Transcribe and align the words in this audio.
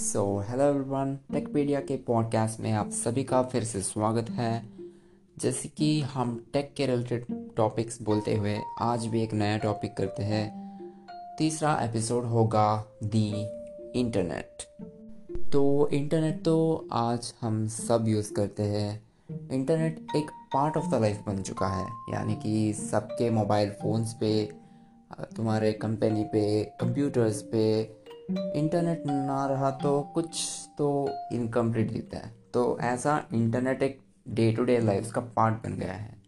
सो 0.00 0.20
hello 0.48 0.64
everyone 0.64 1.18
Techpedia 1.32 1.80
के 1.80 1.96
podcast 1.96 2.60
में 2.60 2.72
आप 2.72 2.90
सभी 2.90 3.24
का 3.24 3.42
फिर 3.42 3.64
से 3.64 3.80
स्वागत 3.82 4.30
है। 4.30 4.68
जैसे 5.38 5.68
कि 5.68 6.00
हम 6.00 6.46
टेक 6.52 6.72
के 6.76 6.86
रिलेटेड 6.86 7.26
टॉपिक्स 7.56 8.02
बोलते 8.02 8.36
हुए 8.36 8.56
आज 8.80 9.06
भी 9.06 9.22
एक 9.22 9.32
नया 9.32 9.58
टॉपिक 9.58 9.94
करते 9.96 10.22
हैं। 10.22 10.46
तीसरा 11.38 11.74
एपिसोड 11.82 12.24
होगा 12.24 12.84
दी 13.04 13.26
इंटरनेट 14.00 14.62
तो 15.52 15.88
इंटरनेट 15.88 16.42
तो 16.44 16.88
आज 16.92 17.34
हम 17.40 17.66
सब 17.68 18.04
यूज़ 18.08 18.32
करते 18.34 18.62
हैं। 18.62 19.02
इंटरनेट 19.52 20.06
एक 20.16 20.30
पार्ट 20.54 20.76
ऑफ़ 20.76 20.90
द 20.90 20.94
लाइफ 20.94 21.22
बन 21.26 21.42
चुका 21.42 21.68
है। 21.68 21.86
यानी 22.12 22.36
कि 22.36 22.72
सबके 22.72 23.30
मोबाइल 23.30 23.70
फ़ोन्स 23.70 24.14
पे, 24.14 24.52
तुम्हारे 25.36 25.72
कंपनी 25.72 26.24
पे 26.24 26.64
कंप्यूटर्स 26.80 27.42
पे 27.42 27.82
इंटरनेट 28.38 29.02
ना 29.06 29.46
रहा 29.46 29.70
तो 29.70 30.00
कुछ 30.00 30.48
तो 30.78 31.10
इनकम्प्लीट 31.32 31.92
दिखता 31.92 32.18
है। 32.18 32.34
तो 32.54 32.78
ऐसा 32.80 33.26
इंटरनेट 33.34 33.82
एक 33.82 34.00
डे 34.28 34.52
टू 34.52 34.64
डे 34.64 34.80
लाइफ 34.80 35.12
का 35.12 35.20
पार्ट 35.20 35.54
बन 35.54 35.74
गया 35.74 35.92
है। 35.92 36.22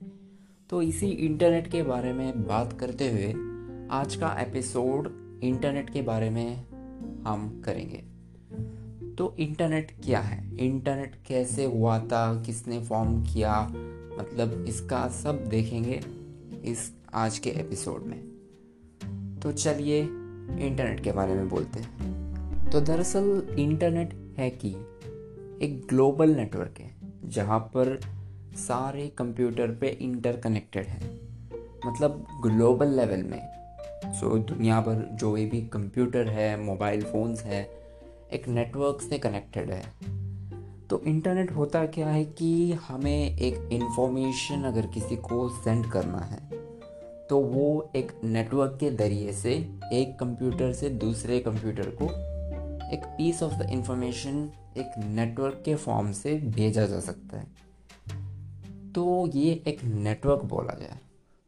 तो 0.70 0.83
इसी 0.83 1.09
इंटरनेट 1.09 1.70
के 1.70 1.83
बारे 1.83 2.12
में 2.12 2.46
बात 2.46 2.73
करते 2.73 3.10
हुए 3.10 3.52
आज 3.91 4.16
का 4.16 4.41
एपिसोड 4.41 5.23
इंटरनेट 5.43 5.91
के 5.91 6.02
बारे 6.02 6.30
में 6.30 6.57
हम 7.27 7.62
करेंगे। 7.65 8.05
तो 9.15 9.37
इंटरनेट 9.38 9.96
क्या 10.05 10.21
है? 10.21 10.57
इंटरनेट 10.57 11.16
कैसे 11.27 11.65
हुआ 11.65 11.98
था? 11.98 12.43
किसने 12.43 12.84
फॉर्म 12.84 13.23
किया? 13.23 13.62
मतलब 14.19 14.65
इसका 14.69 15.09
सब 15.09 15.48
देखेंगे 15.48 16.01
इस 16.65 16.96
आज 17.15 17.38
के 17.38 17.51
एपिसोड 17.51 18.02
में। 18.02 18.32
तो 19.43 19.52
चलिए 19.52 20.09
इंटरनेट 20.51 21.01
के 21.01 21.12
बारे 21.12 21.34
में 21.34 21.48
बोलते 21.48 21.80
हैं। 21.80 22.12
तो 22.70 22.80
दरअसल 22.80 23.57
इंटरनेट 23.59 24.35
है 24.38 24.51
कि 24.51 24.68
एक 25.62 25.87
ग्लोबल 25.88 26.30
नेटवर्क 26.30 26.74
है, 26.80 26.96
जहाँ 27.24 27.59
पर 27.59 28.01
सारे 28.54 29.09
कंप्यूटर 29.09 29.74
पे 29.74 29.88
इंटरकनेक्टेड 29.88 30.87
है। 30.87 31.20
मतलब 31.87 32.26
ग्लोबल 32.43 32.88
लेवल 32.88 33.23
में। 33.23 33.48
सो, 34.07 34.38
दुनिया 34.38 34.80
भर 34.80 35.09
जो 35.13 35.32
भी 35.32 35.68
कंप्यूटर 35.68 36.29
है, 36.29 36.60
मोबाइल 36.60 37.02
फ़ोन्स 37.02 37.43
है, 37.43 37.70
एक 38.32 38.48
नेटवर्क 38.48 38.98
से 39.10 39.18
कनेक्टेड 39.18 39.70
है। 39.70 39.85
तो 40.90 41.01
इंटरनेट 41.01 41.52
होता 41.52 41.87
क्या 41.87 42.09
है 42.09 42.24
कि 42.24 42.73
हमें 42.73 43.38
एक 43.38 43.68
इंफॉर्मेशन 43.73 44.63
अगर 44.63 44.87
किसी 44.87 45.16
को 45.16 45.48
सेंड 45.48 45.87
करना 45.87 46.18
है 46.18 46.71
तो 47.33 47.38
वो 47.41 47.91
एक 47.97 48.11
नेटवर्क 48.25 48.77
के 48.80 48.91
ज़रिए 48.91 49.33
से 49.33 49.52
एक 49.93 50.19
कंप्यूटर 50.21 50.73
से 50.73 50.88
दूसरे 50.91 51.38
कंप्यूटर 51.41 51.88
को 52.02 52.05
एक 52.95 53.05
पीस 53.19 53.43
ऑफ़ 53.43 53.52
द 53.55 53.69
इंफॉर्मेशन 53.71 54.51
एक 54.77 54.99
नेटवर्क 55.05 55.63
के 55.65 55.75
फॉर्म 55.75 56.10
से 56.13 56.35
भेजा 56.57 56.85
जा 56.87 56.99
सकता 57.01 57.38
है। 57.38 57.47
तो 58.93 59.30
ये 59.35 59.53
एक 59.66 59.85
नेटवर्क 59.85 60.45
बोला 60.45 60.75
जाए 60.75 60.99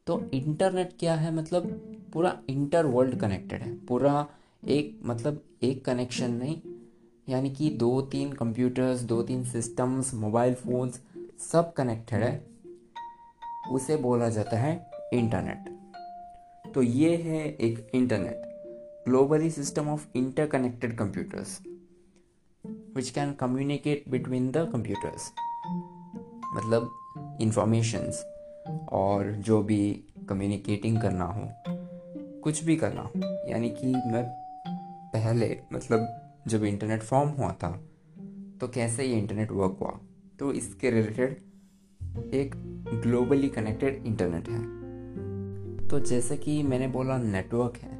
तो 0.06 0.20
इंटरनेट 0.34 0.94
क्या 0.98 1.14
है? 1.14 1.34
मतलब 1.34 1.66
पूरा 2.12 2.36
इंटर 2.48 2.86
वर्ल्ड 2.86 3.18
कनेक्टेड 3.20 3.62
है। 3.62 3.74
पूरा 3.86 4.26
एक 4.68 4.98
मतलब 5.04 5.42
एक 5.62 5.84
कनेक्शन 5.84 6.32
नहीं, 6.32 6.56
यानी 7.28 7.50
कि 7.50 7.70
दो 7.70 8.00
तीन 8.02 8.32
कंप्यूटर्स 8.32 9.02
दो 9.02 9.22
तीन 9.22 9.44
सिस्टम्स 9.44 10.14
मोबाइल 10.14 10.54
फोन्स 10.54 11.00
सब 11.52 11.72
कनेक्टेड 11.72 12.22
है। 12.22 12.44
उसे 13.72 13.96
बोला 13.96 14.28
जाता 14.28 14.56
है 14.56 14.74
इंटरनेट 15.12 15.73
तो 16.74 16.82
ये 16.82 17.16
है 17.16 17.48
एक 17.48 17.90
internet 17.94 18.42
globally 19.08 19.50
system 19.50 19.88
of 19.88 20.06
interconnected 20.16 20.98
computers 20.98 21.60
which 22.96 23.10
can 23.10 23.32
communicate 23.32 24.04
between 24.08 24.50
the 24.50 24.56
computers 24.72 25.32
मतलब 26.54 26.90
इंफॉर्मेशंस 27.40 28.24
और 28.92 29.32
जो 29.32 29.62
भी 29.62 30.04
कम्युनिकेटिंग 30.28 31.02
करना 31.02 31.24
हो, 31.24 31.48
कुछ 32.40 32.64
भी 32.64 32.76
करना 32.76 33.02
हो। 33.02 33.10
यानी 33.50 33.70
कि 33.70 33.86
मैं 33.86 34.24
पहले 35.12 35.60
मतलब 35.72 36.32
जब 36.48 36.64
इंटरनेट 36.64 37.02
फॉर्म 37.02 37.30
हुआ 37.30 37.52
था 37.52 37.70
तो 38.60 38.68
कैसे 38.68 39.04
ये 39.04 39.18
इंटरनेट 39.18 39.50
वर्क 39.50 39.76
हुआ? 39.80 39.98
तो 40.38 40.52
इसके 40.52 40.90
रिलेटेड 40.90 41.30
एक 42.34 42.54
ग्लोबली 43.02 43.48
कनेक्टेड 43.48 44.06
इंटरनेट 44.06 44.48
है। 44.48 44.83
तो 45.90 46.00
जैसे 46.00 46.36
कि 46.36 46.62
मैंने 46.62 46.86
बोला 46.88 47.18
नेटवर्क 47.18 47.76
है 47.76 47.96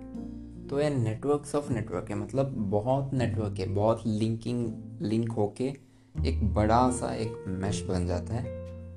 तो 0.69 0.81
ये 0.81 0.91
नेटवर्क्स 0.91 1.55
ऑफ़ 1.55 1.73
नेटवर्क 1.73 2.07
है 2.11 2.17
मतलब 2.17 2.55
बहुत 2.71 3.15
नेटवर्क 3.15 3.59
है, 3.59 3.67
बहुत 3.69 4.03
लिंकिंग 4.07 4.73
लिंक 5.03 5.33
होके 5.33 5.65
एक 6.27 6.55
बड़ा 6.55 6.91
सा 6.91 7.15
एक 7.15 7.45
मैश 7.49 7.83
बन 7.83 8.07
जाता 8.07 8.35
है। 8.35 8.53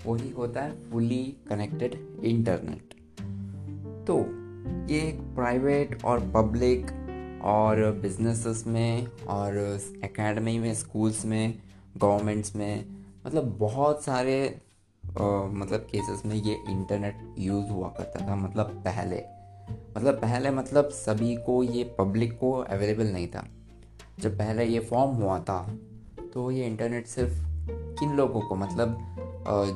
वही 0.08 0.30
होता 0.30 0.62
है 0.62 0.92
फुली 0.92 1.24
कनेक्टेड 1.50 2.24
इंटरनेट 2.24 2.94
तो 4.08 4.20
ये 4.94 5.00
एक 5.00 5.20
प्राइवेट 5.36 6.03
और 6.06 6.20
पब्लिक 6.36 6.86
और 7.44 7.92
बिजनेसेस 7.92 8.64
में 8.68 9.08
और 9.28 9.58
एकेडमी 10.03 10.59
में 10.59 10.74
स्कूल्स 10.74 11.26
में 11.26 11.59
गवर्नमेंट्स 11.97 12.56
में 12.56 12.86
मतलब 13.28 13.58
बहुत 13.59 14.03
सारे 14.03 14.62
मतलब 15.19 15.88
केसेस 15.91 16.22
में 16.25 16.35
ये 16.35 16.57
इंटरनेट 16.69 17.35
यूज़ 17.39 17.69
हुआ 17.69 17.88
करता 17.89 18.28
था 18.28 18.35
मतलब 18.35 18.81
पहले। 18.85 19.23
मतलब 19.97 20.19
पहले 20.22 20.50
मतलब 20.51 20.89
सभी 20.89 21.35
को 21.35 21.61
ये 21.63 21.83
पब्लिक 22.00 22.38
को 22.39 22.51
अवेलेबल 22.51 23.07
नहीं 23.07 23.28
था। 23.28 23.45
जब 24.19 24.38
पहले 24.38 24.66
ये 24.66 24.79
फॉर्म 24.79 25.16
हुआ 25.16 25.39
था 25.39 25.59
तो 26.33 26.50
ये 26.51 26.66
इंटरनेट 26.66 27.07
सिर्फ़ 27.07 27.39
किन 28.00 28.13
लोगों 28.13 28.41
को 28.41 28.55
मतलब 28.55 28.97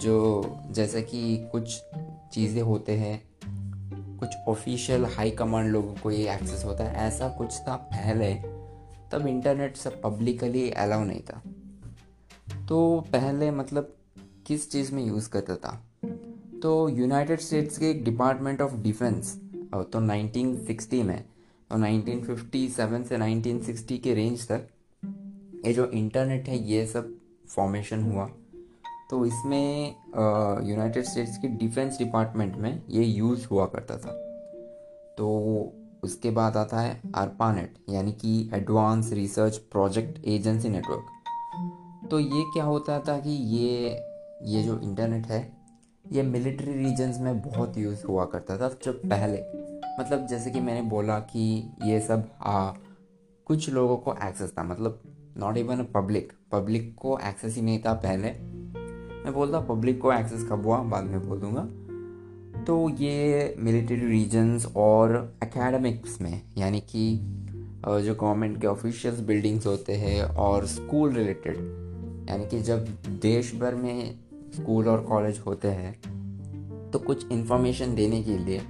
जो 0.02 0.44
जैसे 0.72 1.02
कि 1.02 1.50
कुछ 1.52 1.82
चीज़ें 2.34 2.62
होते 2.62 2.98
हैं, 2.98 3.22
कुछ 4.20 4.36
ऑफिशियल 4.48 5.06
हाई 5.06 5.32
कमांड 5.32 5.72
लोगों 5.72 5.94
को 5.94 6.12
ये 6.12 6.34
एक्सेस 6.34 6.66
होता 6.66 6.84
है, 6.84 7.08
ऐसा 7.08 7.30
कुछ 7.30 7.60
था 7.60 7.76
पहले। 7.94 8.34
तब 9.12 9.26
इंटरनेट 9.28 9.78
सब 9.78 10.02
पब्लिकली 10.02 10.70
अलाउ 10.72 11.04
नहीं 11.04 11.22
था। 11.22 11.42
तो 12.68 12.80
पहले 13.12 13.52
मतलब 13.52 13.96
किस 14.48 14.70
चीज़ 14.72 14.94
में 14.96 15.04
यूज़ 15.06 15.30
करता 15.30 15.56
था? 15.56 15.72
तो 16.62 16.90
यूनाइटेड 16.90 17.40
स्टेट्स 17.40 17.78
के 17.78 17.90
एक 17.90 18.04
डिपार्टमेंट 18.04 18.62
ऑफ़ 18.62 18.76
डिफेंस 18.82 19.36
तो 19.74 20.00
1960 20.00 21.02
में 21.04 21.24
तो 21.70 21.78
1957 21.78 23.04
से 23.06 23.18
1960 23.18 23.98
के 23.98 24.14
रेंज 24.14 24.48
तक, 24.48 24.68
ये 25.66 25.74
जो 25.74 25.86
इंटरनेट 25.86 26.48
है, 26.50 26.58
ये 26.70 26.86
सब 26.88 27.14
फॉर्मेशन 27.50 28.04
हुआ। 28.04 28.26
तो 29.10 29.26
इसमें 29.26 29.96
यूनाइटेड 30.70 31.06
स्टेट्स 31.06 31.38
के 31.38 31.48
डिफेंस 31.48 31.98
डिपार्टमेंट 31.98 32.56
में 32.56 32.82
ये 32.90 33.04
यूज़ 33.04 33.48
हुआ 33.52 33.66
करता 33.66 33.98
था। 33.98 34.12
तो 35.18 35.74
उसके 36.04 36.30
बाद 36.32 36.58
आता 36.58 36.80
है 36.80 37.00
आरपानेट 37.16 37.74
यानी 37.90 38.12
कि 38.12 38.50
advance 38.54 39.12
research 39.14 39.58
project 39.72 40.26
agency 40.28 40.70
network 40.70 42.08
तो 42.12 42.20
ये 42.20 42.44
क्या 42.54 42.64
होता 42.64 43.00
था 43.00 43.18
कि 43.20 43.30
ये 43.30 43.90
ये 44.46 44.64
जो 44.64 44.80
इंटरनेट 44.80 45.26
है 45.26 45.58
ये 46.12 46.24
मिलिट्री 46.24 46.74
रीजन्स 46.74 47.20
में 47.20 47.42
बहुत 47.42 47.78
यूज़ 47.78 48.06
हुआ 48.06 48.26
करता 48.26 48.58
था 48.58 48.70
जब 48.84 49.02
पहले। 49.10 49.38
मतलब 50.00 50.28
जैसे 50.28 50.52
कि 50.52 50.60
मैंने 50.60 50.82
बोला 50.90 51.20
कि 51.20 51.72
ये 51.86 52.00
सब 52.00 52.30
आ, 52.42 52.72
कुछ 53.46 53.70
लोगों 53.70 53.98
को 53.98 54.14
एक्सेस 54.14 54.54
था 54.58 54.64
मतलब 54.64 55.02
नॉट 55.38 55.58
इवन 55.58 55.84
पब्लिक 55.84 56.34
पब्लिक 56.52 56.96
को 56.96 57.20
एक्सेस 57.20 57.56
ही 57.56 57.62
नहीं 57.62 57.80
था 57.80 57.94
पहले। 57.94 58.32
मैं 59.24 59.34
बोलता 59.34 59.60
पब्लिक 59.60 60.02
को 60.02 60.14
एक्सेस 60.14 60.44
कब 60.44 60.66
हुआ 60.66 60.78
बाद 60.84 61.04
में 61.04 61.28
बोल 61.28 61.40
दूँगा 61.40 61.68
तो 62.64 62.90
ये 62.90 63.56
मिलिट्री 63.60 63.96
रीजन्स 63.96 64.66
और 64.76 65.38
एकेडमिक्स 65.44 66.22
में 66.22 66.42
यानी 66.58 66.80
कि 66.80 67.20
जो 67.88 68.16
गवर्नमेंट 68.16 68.62
के 68.62 68.68
ऑफिशियल्स 68.68 69.20
बिल्डिंग्स 69.20 69.66
होते 69.66 69.94
हैं 69.94 70.24
और 70.24 70.68
स्कूल 70.68 71.14
रिलेटेड 71.14 71.56
यानी 72.30 72.48
कि 72.48 72.62
जब 72.62 72.86
देश 73.22 73.56
भर 73.56 73.76
में 73.76 74.20
स्कूल 74.56 74.88
और 74.88 75.02
कॉलेज 75.02 75.40
होते 75.40 75.68
हैं 75.68 76.92
तो 76.92 77.00
कुछ 77.00 77.32
इन्फॉर्मेशन 77.32 77.96
देने 77.96 78.24
के 78.24 78.38
लिए 78.38 78.62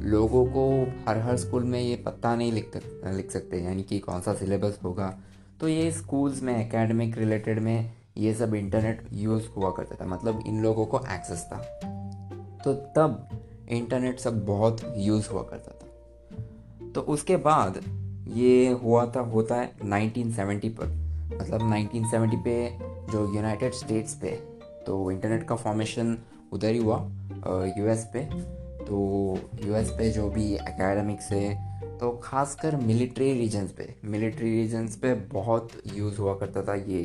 लोगों 0.00 0.46
को 0.46 0.92
हर 1.08 1.18
हर 1.18 1.36
स्कूल 1.36 1.64
में 1.64 1.80
ये 1.80 1.96
पता 1.96 2.36
नहीं 2.36 2.52
लिख 2.52 2.70
लिख 3.06 3.30
सकते, 3.30 3.60
यानी 3.60 3.82
कि 3.82 3.98
कौन 3.98 4.20
सा 4.20 4.34
सिलेबस 4.34 4.78
होगा। 4.84 5.18
तो 5.60 5.68
ये 5.68 5.90
स्कूल्स 5.92 6.42
में 6.42 6.66
एकेडमिक 6.66 7.18
रिलेटेड 7.18 7.58
में 7.58 7.92
ये 8.16 8.34
सब 8.34 8.54
इंटरनेट 8.54 9.06
यूज़ 9.12 9.46
हुआ 9.56 9.70
करता 9.70 9.94
था 9.94 10.08
मतलब 10.08 10.42
इन 10.46 10.62
लोगों 10.62 10.86
को 10.86 10.98
एक्सेस 10.98 11.46
था। 11.52 11.58
तो 12.64 12.72
तब 12.74 13.28
इंटरनेट 13.68 14.20
सब 14.20 14.44
बहुत 14.46 14.94
यूज़ 14.96 15.28
हुआ 15.28 15.42
करता 15.42 15.70
था। 15.70 16.88
तो 16.88 17.00
उसके 17.00 17.36
बाद 17.36 17.80
ये 18.28 18.70
हुआ 18.72 19.06
था, 19.06 19.20
होता 19.20 19.54
है 19.54 19.72
1970 19.76 20.68
पर 20.68 20.86
मतलब 21.34 21.60
1970 21.60 22.44
पे 22.44 22.78
जो 23.12 23.34
यूनाइटेड 23.34 23.72
स्टेट्स 23.72 24.14
पे 24.14 24.57
तो 24.88 25.10
इंटरनेट 25.10 25.42
का 25.48 25.56
फॉर्मेशन 25.56 26.16
उधर 26.52 26.68
ही 26.68 26.78
हुआ 26.78 26.96
यूएस 27.78 28.04
पे। 28.12 28.24
तो 28.84 28.98
यूएस 29.64 29.90
पे 29.90 30.10
जो 30.10 30.28
भी 30.30 30.44
एकेडमिक्स 30.54 31.30
है 31.32 31.98
तो 31.98 32.10
खासकर 32.24 32.76
मिलिट्री 32.76 33.32
रीजन्स 33.32 33.72
पे 33.72 33.94
मिलिट्री 34.04 34.50
रीजन्स 34.50 34.96
पे 34.96 35.14
बहुत 35.32 35.70
यूज़ 35.94 36.18
हुआ 36.18 36.34
करता 36.34 36.62
था 36.62 36.74
ये 36.74 37.02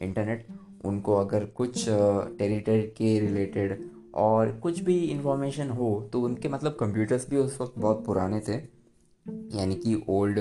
इंटरनेट 0.00 0.46
उनको 0.84 1.14
अगर 1.14 1.44
कुछ 1.56 1.84
टेरिटरी 1.88 2.82
के 2.96 3.18
रिलेटेड 3.20 3.88
और 4.14 4.52
कुछ 4.52 4.80
भी 4.80 4.98
इंफॉर्मेशन 5.00 5.70
हो 5.70 5.90
तो 6.12 6.20
उनके 6.20 6.48
मतलब 6.48 6.76
कंप्यूटर्स 6.80 7.30
भी 7.30 7.36
उस 7.36 7.60
वक्त 7.60 7.78
बहुत 7.78 8.04
पुराने 8.06 8.40
थे। 8.40 8.56
यानी 9.56 9.74
कि 9.74 10.02
ओल्ड 10.08 10.38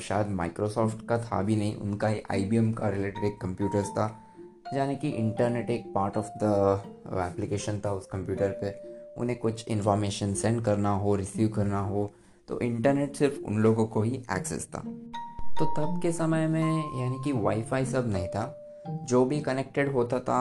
शायद 0.00 0.28
माइक्रोसॉफ्ट 0.28 1.06
का 1.06 1.18
था 1.18 1.42
भी 1.42 1.56
नहीं, 1.56 1.76
उनका 1.76 2.08
आई 2.30 2.48
का 2.52 2.88
रिलेटेड 2.88 3.24
एक 3.24 3.40
कंप्यूटर्स 3.42 3.88
था। 3.88 4.06
यानी 4.74 4.96
कि 4.96 5.08
इंटरनेट 5.08 5.70
एक 5.70 5.92
पार्ट 5.94 6.16
ऑफ़ 6.16 6.26
द 6.42 6.44
एप्लीकेशन 7.22 7.80
था 7.84 7.92
उस 7.92 8.06
कंप्यूटर 8.06 8.48
पे। 8.60 8.70
उन्हें 9.20 9.38
कुछ 9.38 9.68
इन्फॉर्मेशन 9.68 10.34
सेंड 10.34 10.62
करना 10.64 10.90
हो 10.90 11.14
रिसीव 11.14 11.48
करना 11.48 11.80
हो 11.80 12.10
तो 12.48 12.60
इंटरनेट 12.60 13.16
सिर्फ़ 13.16 13.40
उन 13.40 13.58
लोगों 13.58 13.86
को 13.86 14.02
ही 14.02 14.22
एक्सेस 14.32 14.66
था। 14.66 14.82
तो 15.58 15.64
तब 15.76 16.00
के 16.02 16.12
समय 16.12 16.46
में 16.48 17.00
यानी 17.00 17.22
कि 17.24 17.32
वाईफाई 17.32 17.86
सब 17.86 18.10
नहीं 18.12 18.28
था। 18.28 18.54
जो 19.04 19.24
भी 19.24 19.40
कनेक्टेड 19.40 19.92
होता 19.92 20.20
था 20.20 20.40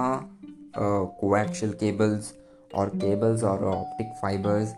कोएक्शियल 0.78 1.74
केबल्स 1.74 2.34
और 2.72 2.90
केबल्स 2.90 3.44
और 3.44 3.66
ऑप्टिक 3.66 4.14
फाइबर्स 4.22 4.74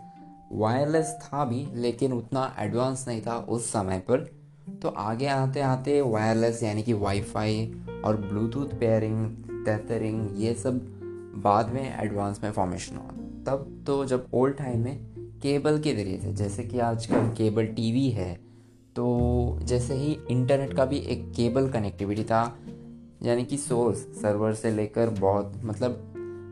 वायरलेस 0.52 1.16
था 1.22 1.44
भी, 1.44 1.66
लेकिन 1.74 2.12
उतना 2.12 2.54
एडवांस 2.58 3.04
नहीं 3.08 3.20
था 3.22 3.36
उस 3.38 3.70
समय 3.72 3.98
पर। 4.00 4.28
तो 4.82 4.88
आगे 4.88 5.26
आते 5.26 5.60
आते 5.60 6.00
वायरलेस 6.00 6.62
यानी 6.62 6.82
कि 6.82 6.92
वाईफाई 6.92 7.64
और 8.04 8.16
ब्लूटूथ 8.16 8.78
पेयरिंग 8.80 9.26
टेथरिंग 9.66 10.42
ये 10.42 10.54
सब 10.54 10.80
बाद 11.44 11.72
में 11.72 11.82
एडवांस 12.02 12.40
में 12.44 12.50
फॉर्मेशन 12.52 12.96
हुआ। 12.96 13.10
तब 13.46 13.82
तो 13.86 14.04
जब 14.04 14.26
ओल्ड 14.34 14.56
टाइम 14.56 14.84
में 14.84 14.98
केबल 15.42 15.78
के 15.78 15.94
ज़रिए 15.94 16.18
से 16.18 16.32
जैसे 16.32 16.64
कि 16.64 16.78
आजकल 16.80 17.28
केबल 17.38 17.66
टीवी 17.66 18.08
है 18.10 18.34
तो 18.96 19.58
जैसे 19.62 19.94
ही 19.94 20.16
इंटरनेट 20.30 20.74
का 20.76 20.84
भी 20.84 20.98
एक 21.12 21.30
केबल 21.36 21.68
कनेक्टिविटी 21.68 22.24
था 22.24 22.42
यानी 23.22 23.44
कि 23.44 23.56
सोर्स 23.58 23.98
सर्वर 24.22 24.54
से 24.54 24.70
लेकर 24.70 25.10
बहुत 25.20 25.60
मतलब 25.64 25.92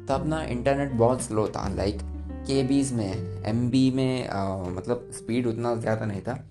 तब 0.08 0.24
ना 0.26 0.42
इंटरनेट 0.44 0.92
बहुत 0.92 1.22
स्लो 1.22 1.46
था। 1.48 1.68
लाइक 1.68 1.98
के 2.46 2.62
बीज 2.62 2.92
में 2.92 3.42
एम 3.46 3.68
बी 3.70 3.90
में 3.90 4.28
आ, 4.28 4.62
मतलब 4.64 5.10
स्पीड 5.12 5.46
उतना 5.46 5.74
ज़्यादा 5.74 6.06
नहीं 6.06 6.20
था। 6.20 6.44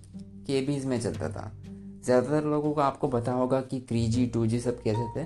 के 0.50 0.62
बीज 0.62 0.86
में 0.86 1.00
चलता 1.02 1.30
था। 1.30 1.52
ज़्यादातर 2.06 2.46
लोगों 2.46 2.72
को 2.74 2.82
आपको 2.82 3.08
पता 3.10 3.32
होगा 3.34 3.62
कि 3.62 3.80
थ्री 3.90 4.08
जी 4.08 4.26
टू 4.28 4.46
जी 4.48 4.60
सब 4.60 4.82
कैसे 4.84 5.08
थे। 5.16 5.26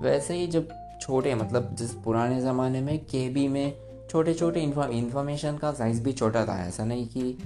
वैसे 0.00 0.34
ही 0.34 0.46
जब 0.48 0.68
छोटे 1.00 1.34
मतलब 1.34 1.74
जिस 1.78 1.90
पुराने 2.04 2.40
ज़माने 2.40 2.80
में 2.80 2.98
के 3.06 3.28
बी 3.28 3.46
में 3.48 3.72
छोटे 4.10 4.34
छोटे 4.34 4.60
इन्फॉर्मेशन 4.60 5.56
का 5.56 5.72
साइज़ 5.72 6.02
भी 6.02 6.12
छोटा 6.12 6.44
था, 6.46 6.58
ऐसा 6.64 6.84
नहीं 6.84 7.06
कि 7.08 7.38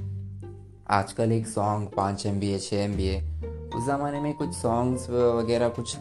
आजकल 0.91 1.33
एक 1.33 1.47
सॉन्ग 1.47 1.89
पाँच 1.97 2.25
एम 2.27 2.39
बी 2.41 2.51
है 2.51 2.59
छः 2.59 2.77
एम 2.77 2.97
बी 2.97 3.07
है 3.07 3.21
उस 3.69 3.87
ज़माने 3.87 4.21
में 4.21 4.33
कुछ 4.35 4.55
सॉन्ग्स 4.55 5.09
वगैरह 5.11 5.69
कुछ 5.71 5.97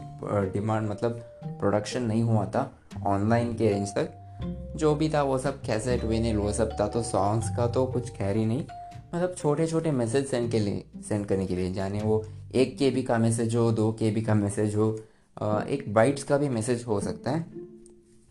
डिमांड 0.53 0.89
मतलब 0.89 1.19
प्रोडक्शन 1.59 2.03
नहीं 2.03 2.23
हुआ 2.23 2.45
था 2.45 2.71
ऑनलाइन 3.07 3.53
के 3.53 3.69
रेंज 3.69 3.89
तक। 3.89 4.13
जो 4.75 4.93
भी 4.95 5.09
था 5.09 5.21
वो 5.23 5.37
सब 5.37 5.61
कैसेट 5.61 6.03
विनिल 6.03 6.37
वो 6.37 6.51
सब 6.53 6.75
था 6.79 6.87
तो 6.87 7.01
सॉन्ग्स 7.03 7.49
का 7.57 7.67
तो 7.67 7.85
कुछ 7.85 8.09
खैर 8.09 8.37
ही 8.37 8.45
नहीं। 8.45 8.63
मतलब 9.13 9.35
छोटे 9.35 9.67
छोटे 9.67 9.91
मैसेज 9.91 10.25
सेंड 10.27 10.49
के 10.51 10.59
लिए 10.59 10.83
सेंड 11.07 11.25
करने 11.25 11.45
के 11.47 11.55
लिए 11.55 11.73
जाने। 11.73 12.01
वो 12.01 12.23
एक 12.55 12.77
के 12.77 12.89
बी 12.91 13.03
का 13.03 13.17
मैसेज 13.17 13.55
हो, 13.55 13.71
दो 13.71 13.91
के 13.91 14.11
बी 14.11 14.21
का 14.21 14.33
मैसेज 14.35 14.75
हो 14.75 14.89
एक 15.69 15.83
बाइट्स 15.93 16.23
का 16.23 16.37
भी 16.37 16.49
मैसेज 16.49 16.83
हो 16.83 16.99
सकता 17.01 17.31
है। 17.31 17.45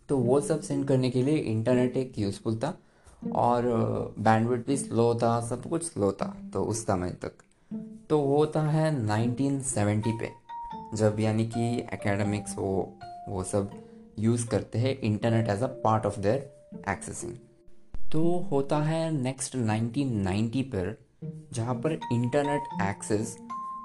तो 0.08 0.17
वो 0.19 0.40
सब 0.40 0.61
सेंड 0.61 0.87
करने 0.88 1.11
के 1.11 1.23
लिए 1.23 1.37
इंटरनेट 1.37 1.96
एक 1.96 2.19
यूज़फुल 2.19 2.56
था 2.56 2.76
और 3.34 3.64
बैंडविड 4.19 4.67
भी 4.67 4.76
स्लो 4.76 5.14
था, 5.14 5.40
सब 5.40 5.69
कुछ 5.69 5.84
स्लो 5.84 6.11
था 6.12 6.37
तो 6.52 6.64
उस 6.64 6.84
समय 6.87 7.11
तक। 7.23 7.32
तो 8.11 8.19
वो 8.19 8.37
होता 8.37 8.61
है 8.62 8.90
1970 8.99 10.12
पे, 10.20 10.31
जब 10.94 11.17
यानी 11.20 11.46
कि 11.46 11.67
एकेडमिक्स 11.93 12.55
वो 12.58 12.93
वो 13.28 13.43
सब 13.44 13.70
यूज़ 14.19 14.46
करते 14.49 14.78
हैं 14.78 14.99
internet 15.00 15.49
as 15.49 15.62
a 15.62 15.67
part 15.84 16.06
of 16.06 16.20
their 16.20 16.84
accessing 16.88 17.32
तो 18.16 18.48
होता 18.50 18.76
है 18.78 19.10
नेक्स्ट 19.12 19.56
1990 19.56 20.62
पर, 20.62 20.98
जहाँ 21.52 21.74
पर 21.74 21.92
इंटरनेट 22.12 22.60
एक्सेस 22.82 23.36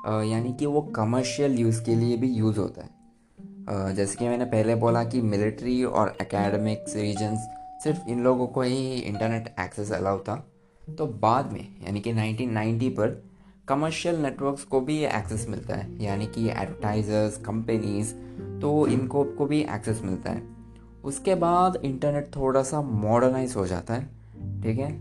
यानी 0.08 0.54
कि 0.54 0.66
वो 0.66 0.82
कमर्शियल 0.82 1.58
यूज़ 1.60 1.84
के 1.84 1.96
लिए 1.96 2.18
भी 2.18 2.28
यूज़ 2.28 2.60
होता 2.60 2.82
है। 2.82 3.96
जैसे 3.96 4.18
कि 4.18 4.28
मैंने 4.28 4.46
पहले 4.46 4.76
बोला 4.76 5.04
कि 5.04 5.22
मिलिट्री 5.22 5.84
और 5.84 6.16
एकेडमिक्स 6.22 6.96
रीजन्स 6.96 7.40
सिर्फ़ 7.84 8.08
इन 8.08 8.24
लोगों 8.24 8.48
को 8.48 8.62
ही 8.62 8.94
इंटरनेट 9.00 9.56
एक्सेस 9.60 9.92
अलाउ 9.92 10.20
था। 10.20 10.36
तो 10.98 11.06
बाद 11.06 11.52
में, 11.54 11.68
यानी 11.86 12.00
कि 12.00 12.14
1990 12.14 12.90
पर 12.90 13.24
कमर्शियल 13.68 14.16
नेटवर्क्स 14.16 14.64
को 14.64 14.82
भी 14.82 15.04
एक्सेस 15.06 15.46
मिलता 15.50 15.76
है। 15.76 16.04
यानी 16.04 16.28
कि 16.28 16.48
एडवर्टाइजर्स 16.50 17.38
कंपनीज़ 17.38 18.14
तो 18.62 18.88
इनको 18.88 19.24
को 19.24 19.46
भी 19.46 19.62
एक्सेस 19.62 20.02
मिलता 20.02 20.32
है। 20.32 20.42
उसके 21.04 21.36
बाद 21.36 21.76
इंटरनेट 21.76 22.36
थोड़ा 22.36 22.64
सा 22.64 22.82
मॉडर्नाइज 22.82 23.56
हो 23.56 23.68
जाता 23.68 23.94
है। 23.94 24.21
ठीक 24.64 24.80
है? 24.80 24.92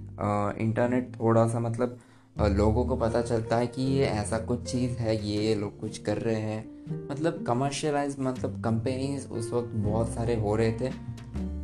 इंटरनेट 0.60 1.12
थोड़ा 1.20 1.46
सा 1.48 1.60
मतलब 1.60 1.98
लोगों 2.40 2.84
को 2.84 2.96
पता 2.96 3.22
चलता 3.22 3.56
है 3.56 3.66
कि 3.66 3.82
ये 3.82 4.04
ऐसा 4.04 4.38
कुछ 4.38 4.62
चीज़ 4.72 4.98
है, 4.98 5.26
ये 5.26 5.54
लोग 5.54 5.80
कुछ 5.80 5.98
कर 5.98 6.16
रहे 6.16 6.40
हैं। 6.40 6.68
मतलब 7.10 7.44
कमर्शियलाइज 7.46 8.16
मतलब 8.20 8.62
कंपनीज़ 8.64 9.28
उस 9.28 9.52
वक्त 9.52 9.68
बहुत 9.68 10.08
सारे 10.08 10.34
हो 10.34 10.56
रहे 10.56 10.72
थे। 10.72 10.88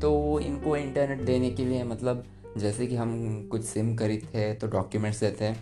तो 0.01 0.41
इनको 0.41 0.77
इंटरनेट 0.77 1.21
देने 1.21 1.51
के 1.51 1.65
लिए 1.65 1.85
मतलब 1.85 2.25
जैसे 2.57 2.87
कि 2.87 2.97
हम 2.97 3.09
कुछ 3.51 3.63
सिम 3.63 3.97
खरीदते 3.97 4.55
तो 4.55 4.67
डॉक्यूमेंट्स 4.67 5.21
देते 5.21 5.45
हैं। 5.45 5.57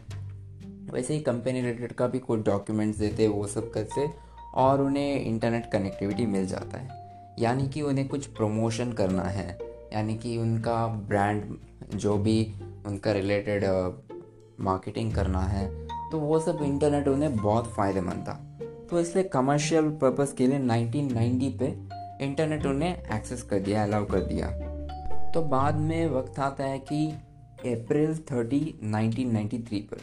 वैसे 0.92 1.14
ही 1.14 1.20
कंपनी 1.20 1.52
रिलेटेड 1.52 1.92
का 1.92 2.06
भी 2.06 2.18
कुछ 2.18 2.40
डॉक्यूमेंट्स 2.40 2.98
देते 2.98 3.28
वो 3.28 3.46
सब 3.46 3.70
करते 3.70 4.08
और 4.54 4.80
उन्हें 4.82 5.20
इंटरनेट 5.20 5.70
कनेक्टिविटी 5.72 6.26
मिल 6.26 6.46
जाता 6.46 6.78
है। 6.78 6.88
यानी 7.38 7.68
कि 7.68 7.82
उन्हें 7.82 8.08
कुछ 8.08 8.26
प्रमोशन 8.26 8.92
करना 8.92 9.22
है। 9.22 9.58
यानी 9.94 10.18
कि 10.18 10.36
उनका 10.38 10.86
ब्रांड 10.86 11.42
जो 11.94 12.16
भी 12.18 12.54
उनका 12.86 13.12
रिलेटेड 13.12 13.64
मार्केटिंग 14.60 15.12
करना 15.14 15.40
है 15.40 15.66
तो 16.10 16.18
वो 16.18 16.38
सब 16.40 16.62
इंटरनेट 16.62 17.08
उन्हें 17.08 17.36
बहुत 17.36 17.72
फ़ायदेमंद 17.72 18.24
था। 18.28 18.34
तो 18.90 19.00
इसलिए 19.00 19.24
कमर्शियल 19.24 19.88
पर्पज़ 20.02 20.34
के 20.34 20.46
लिए 20.46 20.58
1990 20.58 21.50
पे 21.58 21.66
इंटरनेट 22.24 22.66
उन्हें 22.66 22.96
एक्सेस 23.16 23.42
कर 23.42 23.58
दिया 23.58 23.82
अलाउ 23.82 24.04
कर 24.04 24.20
दिया। 24.20 24.50
तो 25.30 25.42
बाद 25.42 25.76
में 25.76 26.06
वक्त 26.08 26.38
आता 26.38 26.64
है 26.64 26.78
कि 26.92 27.06
अप्रैल 27.66 28.14
30 28.30 28.60
1993 28.84 29.80
पर, 29.80 30.00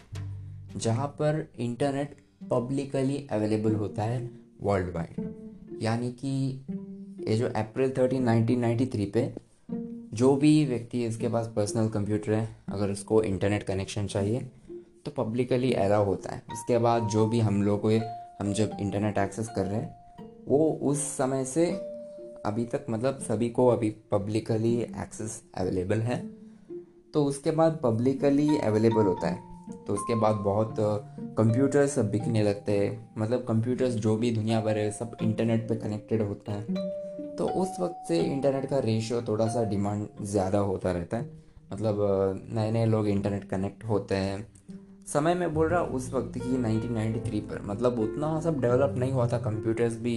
जहाँ 0.78 1.08
पर 1.08 1.48
इंटरनेट 1.60 2.16
पब्लिकली 2.52 3.28
अवेलेबल 3.32 3.76
होता 3.76 4.04
है 4.04 4.30
वर्ल्ड 4.64 4.96
वाइड 4.96 5.80
यानी 5.82 6.12
कि 6.12 6.32
ये 7.28 7.38
जो 7.38 7.48
अप्रैल 7.48 7.94
थर्टीन 7.98 8.24
नाइनटीन 8.24 9.12
पे 9.12 9.51
जो 10.14 10.36
भी 10.36 10.66
व्यक्ति 10.66 11.06
इसके 11.06 11.28
पास 11.28 11.52
पर्सनल 11.56 11.90
कंप्यूटर 11.90 12.32
है, 12.34 12.56
अगर 12.70 12.90
उसको 12.90 13.24
इंटरनेट 13.24 13.64
कनेक्शन 13.64 14.06
चाहिए 14.08 14.52
तो 15.06 15.12
पब्लिकली 15.12 15.74
अलाउ 15.74 16.06
होता 16.06 16.36
है। 16.36 16.44
उसके 16.54 16.78
बाद 16.78 17.04
जो 17.04 17.28
भी 17.28 17.40
हम 17.40 17.64
लोग 17.64 17.92
हम 18.42 18.54
जब 18.54 18.72
इंटरनेट 18.80 19.18
एक्सेस 19.18 19.50
कर 19.56 19.66
रहे 19.66 19.80
हैं, 19.80 19.96
वो 20.48 20.80
उस 20.82 21.02
समय 21.18 21.46
से 21.46 21.66
अभी 22.46 22.66
तक 22.66 22.86
मतलब 22.90 23.20
सभी 23.20 23.50
को 23.50 23.68
अभी 23.68 23.90
पब्लिकली 24.12 24.82
एक्सेस 24.82 25.44
अवेलेबल 25.58 26.00
है। 26.00 26.30
तो 27.14 27.26
उसके 27.26 27.52
बाद 27.52 27.80
पब्लिकली 27.84 28.58
अवेलेबल 28.58 29.02
होता 29.02 29.28
है। 29.28 29.52
तो 29.88 29.94
उसके 29.94 30.16
बाद 30.16 30.36
बहुत 30.36 30.76
कंप्यूटर्स 31.38 32.00
बिकने 32.00 32.44
लगते 32.44 32.72
हैं। 32.72 33.12
मतलब 33.18 33.46
कंप्यूटर्स 33.48 33.94
जो 33.94 34.16
भी 34.16 34.32
दुनिया 34.32 34.62
भर 34.62 34.78
है, 34.78 34.92
सब 34.92 35.18
इंटरनेट 35.22 35.70
पे 35.70 35.76
कनेक्टेड 35.76 36.22
होता 36.22 36.52
है। 36.52 36.66
तो 37.42 37.48
उस 37.48 37.80
वक्त 37.80 38.08
से 38.08 38.20
इंटरनेट 38.22 38.66
का 38.70 38.80
रेशियो 38.80 39.22
थोड़ा 39.28 39.48
सा 39.48 39.64
डिमांड 39.64 40.08
ज़्यादा 40.24 40.58
होता 40.60 40.92
रहता 40.92 41.18
है। 41.18 41.30
मतलब 41.74 41.98
नए 42.54 42.72
नए 42.72 42.86
लोग 42.86 43.08
इंटरनेट 43.08 43.44
कनेक्ट 43.50 43.84
होते 43.84 44.16
हैं। 44.16 44.46
समय 45.08 45.34
में 45.36 45.54
बोल 45.54 45.68
रहा 45.68 45.82
उस 45.98 46.12
वक्त 46.14 46.38
की 46.38 46.58
1993 46.58 47.40
पर। 47.42 47.62
मतलब 47.66 48.00
उतना 48.00 48.40
सब 48.42 48.60
डेवलप 48.62 48.96
नहीं 48.98 49.12
हुआ 49.12 49.28
था। 49.28 49.38
कंप्यूटर्स 49.40 49.98
भी 49.98 50.16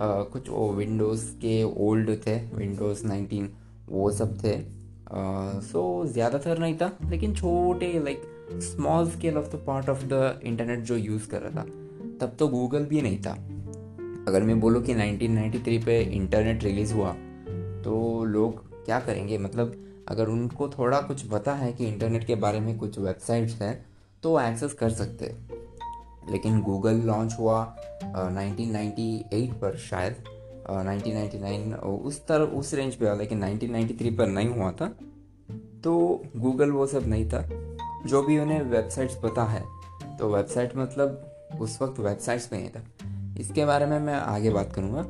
आ, 0.00 0.22
कुछ 0.22 0.48
वो 0.48 0.72
विंडोज़ 0.72 1.24
के 1.36 1.62
ओल्ड 1.62 2.16
थे 2.26 2.36
विंडोज़ 2.56 3.04
19 3.06 3.48
वो 3.88 4.10
सब 4.10 4.36
थे। 4.44 4.58
सो 5.62 5.82
ज़्यादातर 6.06 6.58
नहीं 6.58 6.76
था। 6.78 6.90
लेकिन 7.10 7.34
छोटे 7.34 7.92
like 8.04 8.22
small 8.62 9.10
scale 9.10 9.38
of 9.38 9.56
the 9.56 9.62
part 9.66 9.88
of 9.88 10.04
the 10.04 10.40
internet 10.44 10.80
जो 10.80 10.96
यूज़ 10.96 11.28
कर 11.28 11.42
रहा 11.42 11.62
था 11.62 11.66
तब 12.20 12.36
तो 12.38 12.48
गूगल 12.48 12.84
भी 12.84 13.02
नहीं 13.02 13.22
था। 13.22 13.36
अगर 14.28 14.42
मैं 14.42 14.60
बोलूँ 14.60 14.82
कि 14.82 14.94
1993 14.94 15.84
पे 15.84 16.02
इंटरनेट 16.02 16.64
रिलीज़ 16.64 16.94
हुआ 16.94 17.12
तो 17.82 18.24
लोग 18.24 18.84
क्या 18.84 19.00
करेंगे? 19.00 19.38
मतलब 19.38 19.86
अगर 20.08 20.28
उनको 20.28 20.68
थोड़ा 20.68 21.00
कुछ 21.00 21.22
पता 21.22 21.54
है 21.54 21.72
कि 21.72 21.86
इंटरनेट 21.86 22.24
के 22.24 22.34
बारे 22.34 22.60
में 22.60 22.78
कुछ 22.78 22.98
वेबसाइट्स 22.98 23.62
हैं 23.62 23.86
तो 24.22 24.40
एक्सेस 24.40 24.72
कर 24.72 24.90
सकते 24.90 25.34
लेकिन 26.30 26.60
गूगल 26.60 26.94
लॉन्च 26.94 27.36
हुआ 27.38 27.76
uh, 27.98 28.06
1998 28.06 29.60
पर 29.60 29.76
शायद 29.76 30.14
uh, 30.70 31.04
1999 31.06 31.82
उस 31.82 32.26
तरह 32.26 32.44
उस 32.44 32.74
रेंज 32.74 32.94
पे 32.94 33.06
हुआ 33.06 33.14
लेकिन 33.14 33.58
1993 33.58 34.18
पर 34.18 34.26
नहीं 34.26 34.48
हुआ 34.48 34.72
था। 34.72 34.86
तो 35.84 36.22
गूगल 36.36 36.70
वो 36.70 36.86
सब 36.86 37.06
नहीं 37.06 37.28
था 37.28 37.48
जो 38.06 38.22
भी 38.22 38.38
उन्हें 38.38 38.62
वेबसाइट्स 38.62 39.14
पता 39.14 39.44
है। 39.44 39.64
तो 40.18 40.34
वेबसाइट 40.34 40.76
मतलब 40.76 41.32
उस 41.60 41.82
वक्त 41.82 42.00
वेबसाइट्स 42.00 42.52
नहीं 42.52 42.68
था। 42.68 42.80
इसके 43.42 43.64
बारे 43.64 43.86
में 43.86 43.98
मैं 44.00 44.14
आगे 44.14 44.50
बात 44.50 44.72
करूँगा। 44.72 45.02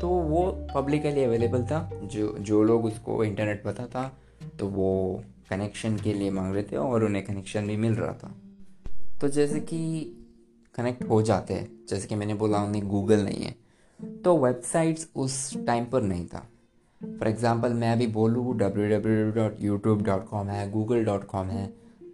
तो 0.00 0.08
वो 0.08 0.42
पब्लिकली 0.74 1.24
अवेलेबल 1.24 1.62
था, 1.64 1.90
जो 2.04 2.34
जो 2.40 2.62
लोग 2.62 2.84
उसको 2.84 3.22
इंटरनेट 3.24 3.62
पता 3.64 3.86
था 3.86 4.10
तो 4.58 4.66
वो 4.68 5.22
कनेक्शन 5.50 5.96
के 5.98 6.12
लिए 6.14 6.30
मांग 6.30 6.54
रहे 6.54 6.62
थे 6.62 6.76
और 6.78 7.04
उन्हें 7.04 7.24
कनेक्शन 7.24 7.66
भी 7.66 7.76
मिल 7.78 7.94
रहा 7.94 8.12
था। 8.14 8.34
तो 9.20 9.28
जैसे 9.30 9.60
कि 9.62 9.78
कनेक्ट 10.74 11.08
हो 11.08 11.20
जाते 11.22 11.54
हैं, 11.54 11.68
जैसे 11.88 12.08
कि 12.08 12.14
मैंने 12.14 12.34
बोला 12.34 12.62
उन्हें 12.64 12.86
गूगल 12.88 13.24
नहीं 13.24 13.44
है 13.44 13.54
तो 14.24 14.36
वेबसाइट्स 14.38 15.08
उस 15.16 15.64
टाइम 15.66 15.84
पर 15.84 16.02
नहीं 16.02 16.26
था। 16.26 16.46
फॉर 17.00 17.28
एग्ज़ाम्पल 17.28 17.72
मैं 17.74 17.92
अभी 17.92 18.06
बोलूँ 18.08 18.56
W 18.58 18.88
W 18.90 19.30
dot 19.32 19.56
YouTube 19.60 20.02
dot 20.02 20.28
com 20.28 20.48
है 20.48 20.70
गूगल 20.70 21.04
डॉट 21.04 21.24
कॉम 21.26 21.46
है, 21.48 21.66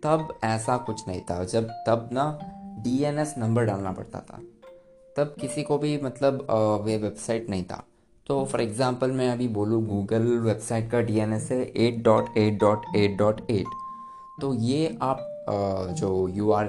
तब 0.02 0.38
ऐसा 0.44 0.76
कुछ 0.78 1.06
नहीं 1.08 1.20
था। 1.20 1.42
जब, 1.44 1.68
तब 1.86 2.08
ना 2.12 2.38
डी 2.84 3.02
एन 3.04 3.18
एस 3.18 3.34
नंबर 3.38 3.64
डालना 3.64 3.92
पड़ता 3.92 4.20
था। 4.20 4.40
तब 5.18 5.34
किसी 5.40 5.62
को 5.62 5.78
भी 5.78 5.96
मतलब 6.02 6.46
वे 6.84 6.96
वेबसाइट 6.96 7.48
नहीं 7.50 7.64
था। 7.64 7.82
तो 8.26 8.44
फॉर 8.44 8.60
एग्ज़ाम्पल 8.60 9.10
मैं 9.12 9.28
अभी 9.30 9.48
बोलूँ 9.48 9.82
गूगल 9.86 10.26
वेबसाइट 10.40 10.90
का 10.90 11.00
डी 11.00 11.18
एन 11.20 11.32
एस 11.32 11.50
है 11.52 11.60
eight 11.76 12.02
dot 12.04 12.36
eight 12.38 12.58
dot 12.60 12.84
eight 12.96 13.16
dot 13.18 13.40
eight 13.50 13.66
तो 14.40 14.52
ये 14.54 14.96
आप 15.02 15.26
जो 15.98 16.28
यू 16.28 16.50
आर 16.52 16.68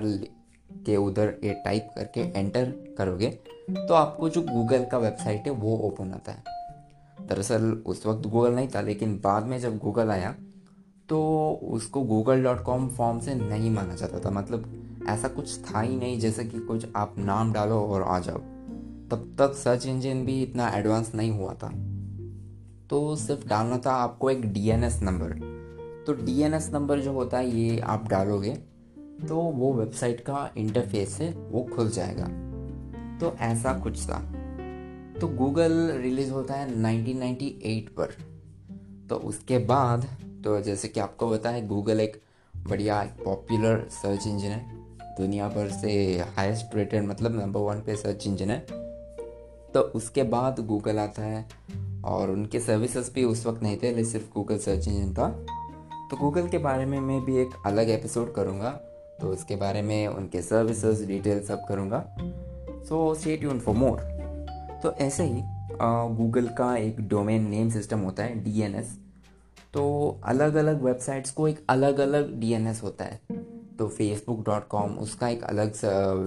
के 0.85 0.95
उधर 0.97 1.33
ये 1.43 1.53
टाइप 1.65 1.89
करके 1.95 2.21
एंटर 2.39 2.73
करोगे 2.97 3.29
तो 3.69 3.93
आपको 3.93 4.29
जो 4.29 4.41
गूगल 4.43 4.85
का 4.91 4.97
वेबसाइट 4.97 5.47
है, 5.47 5.51
वो 5.51 5.77
ओपन 5.77 6.11
होता 6.11 6.31
है। 6.31 6.43
दरअसल 7.19 7.71
उस 7.85 8.05
वक्त 8.05 8.27
गूगल 8.27 8.53
नहीं 8.53 8.67
था, 8.67 8.81
लेकिन 8.81 9.19
बाद 9.23 9.45
में 9.45 9.59
जब 9.59 9.77
गूगल 9.77 10.09
आया 10.11 10.35
तो 11.09 11.19
उसको 11.73 12.01
गूगल 12.03 12.43
डॉट 12.43 12.63
कॉम 12.63 12.87
फॉर्म 12.89 13.19
से 13.19 13.35
नहीं 13.35 13.69
माना 13.71 13.95
जाता 13.95 14.19
था। 14.19 14.29
मतलब 14.31 14.63
ऐसा 15.09 15.27
कुछ 15.27 15.59
था 15.59 15.81
ही 15.81 15.95
नहीं 15.95 16.19
जैसे 16.19 16.45
कि 16.45 16.59
कुछ 16.59 16.85
आप 16.95 17.15
नाम 17.17 17.53
डालो 17.53 17.75
और 17.75 18.01
आ 18.01 18.19
जाओ। 18.19 18.37
तब 19.11 19.35
तक 19.37 19.53
सर्च 19.53 19.85
इंजन 19.85 20.25
भी 20.25 20.43
इतना 20.43 20.69
एडवांस 20.69 21.15
नहीं 21.15 21.31
हुआ 21.31 21.53
था। 21.53 21.69
तो 22.89 23.15
सिर्फ़ 23.15 23.47
डालना 23.47 23.77
था 23.77 23.91
आपको 23.91 24.29
एक 24.29 24.53
डीएनएस 24.53 25.01
नंबर 25.01 25.59
तो 26.07 26.13
डीएनएस 26.13 26.69
नंबर 26.73 26.99
जो 26.99 27.13
होता 27.13 27.37
है, 27.37 27.49
ये 27.49 27.79
आप 27.79 28.07
डालोगे 28.07 28.55
तो 28.99 29.35
वो 29.35 29.73
वेबसाइट 29.73 30.21
का 30.21 30.51
इंटरफेस 30.57 31.17
है 31.21 31.31
वो 31.31 31.69
खुल 31.75 31.89
जाएगा। 31.89 32.27
तो 33.19 33.37
ऐसा 33.39 33.73
कुछ 33.73 34.05
था। 34.05 34.19
तो 35.21 35.27
गूगल 35.27 35.91
रिलीज़ 35.91 36.31
होता 36.31 36.53
है 36.53 36.67
1998 36.75 37.89
पर। 37.89 38.15
तो 39.09 39.15
उसके 39.15 39.57
बाद 39.57 40.07
तो 40.43 40.61
जैसे 40.61 40.87
कि 40.87 40.99
आपको 40.99 41.33
है 41.33 41.67
गूगल 41.67 41.99
एक 41.99 42.21
बढ़िया 42.67 43.03
पॉपुलर 43.25 43.87
सर्च 43.89 44.27
इंजन 44.27 44.47
है। 44.47 44.78
दुनिया 45.19 45.47
भर 45.49 45.69
से 45.71 45.91
हाईएस्ट 46.37 46.75
रेटेड 46.75 47.03
मतलब 47.03 47.39
नंबर 47.39 47.59
वन 47.59 47.81
पे 47.81 47.95
सर्च 47.95 48.27
इंजन 48.27 48.49
है। 48.49 48.59
तो 49.73 49.79
उसके 49.95 50.23
बाद 50.23 50.59
गूगल 50.59 50.99
आता 50.99 51.21
है 51.21 51.45
और 52.05 52.29
उनके 52.31 52.59
सर्विसेज़ 52.59 53.11
भी 53.13 53.23
उस 53.23 53.45
वक्त 53.45 53.63
नहीं 53.63 53.77
थे 53.77 53.87
लेकिन 53.87 54.05
सिर्फ़ 54.05 54.33
गूगल 54.33 54.57
सर्च 54.57 54.87
इंजन 54.87 55.13
था। 55.13 55.29
तो 56.11 56.17
गूगल 56.17 56.47
के 56.47 56.57
बारे 56.57 56.85
में 56.85 56.99
मैं 56.99 57.23
भी 57.25 57.37
एक 57.37 57.49
अलग 57.65 57.89
एपिसोड 57.89 58.33
करूँगा। 58.33 58.69
तो 59.21 59.27
उसके 59.27 59.55
बारे 59.55 59.81
में 59.81 60.07
उनके 60.07 60.41
सर्विसेज़ 60.41 61.05
डिटेल 61.05 61.43
सब 61.43 61.65
करूँगा। 61.67 61.99
So 62.89 63.13
stay 63.15 63.37
tune 63.37 63.59
for 63.59 63.75
more 63.75 63.99
तो 64.83 64.91
ऐसे 64.91 65.23
ही 65.23 65.41
गूगल 66.15 66.47
का 66.47 66.75
एक 66.77 67.01
डोमेन 67.09 67.49
नेम 67.49 67.69
सिस्टम 67.69 67.99
होता 67.99 68.23
है 68.23 68.43
डीएनएस 68.43 68.97
तो 69.73 69.83
अलग 70.23 70.55
अलग 70.55 70.83
वेबसाइट्स 70.83 71.31
को 71.31 71.47
एक 71.47 71.65
अलग 71.69 71.99
अलग 71.99 72.39
डी 72.39 72.53
होता 72.55 73.05
है। 73.05 73.19
तो 73.79 73.87
फेसबुक 73.87 74.45
डॉट 74.45 74.67
कॉम 74.67 74.97
उसका 74.99 75.27
एक 75.29 75.43
अलग 75.43 75.73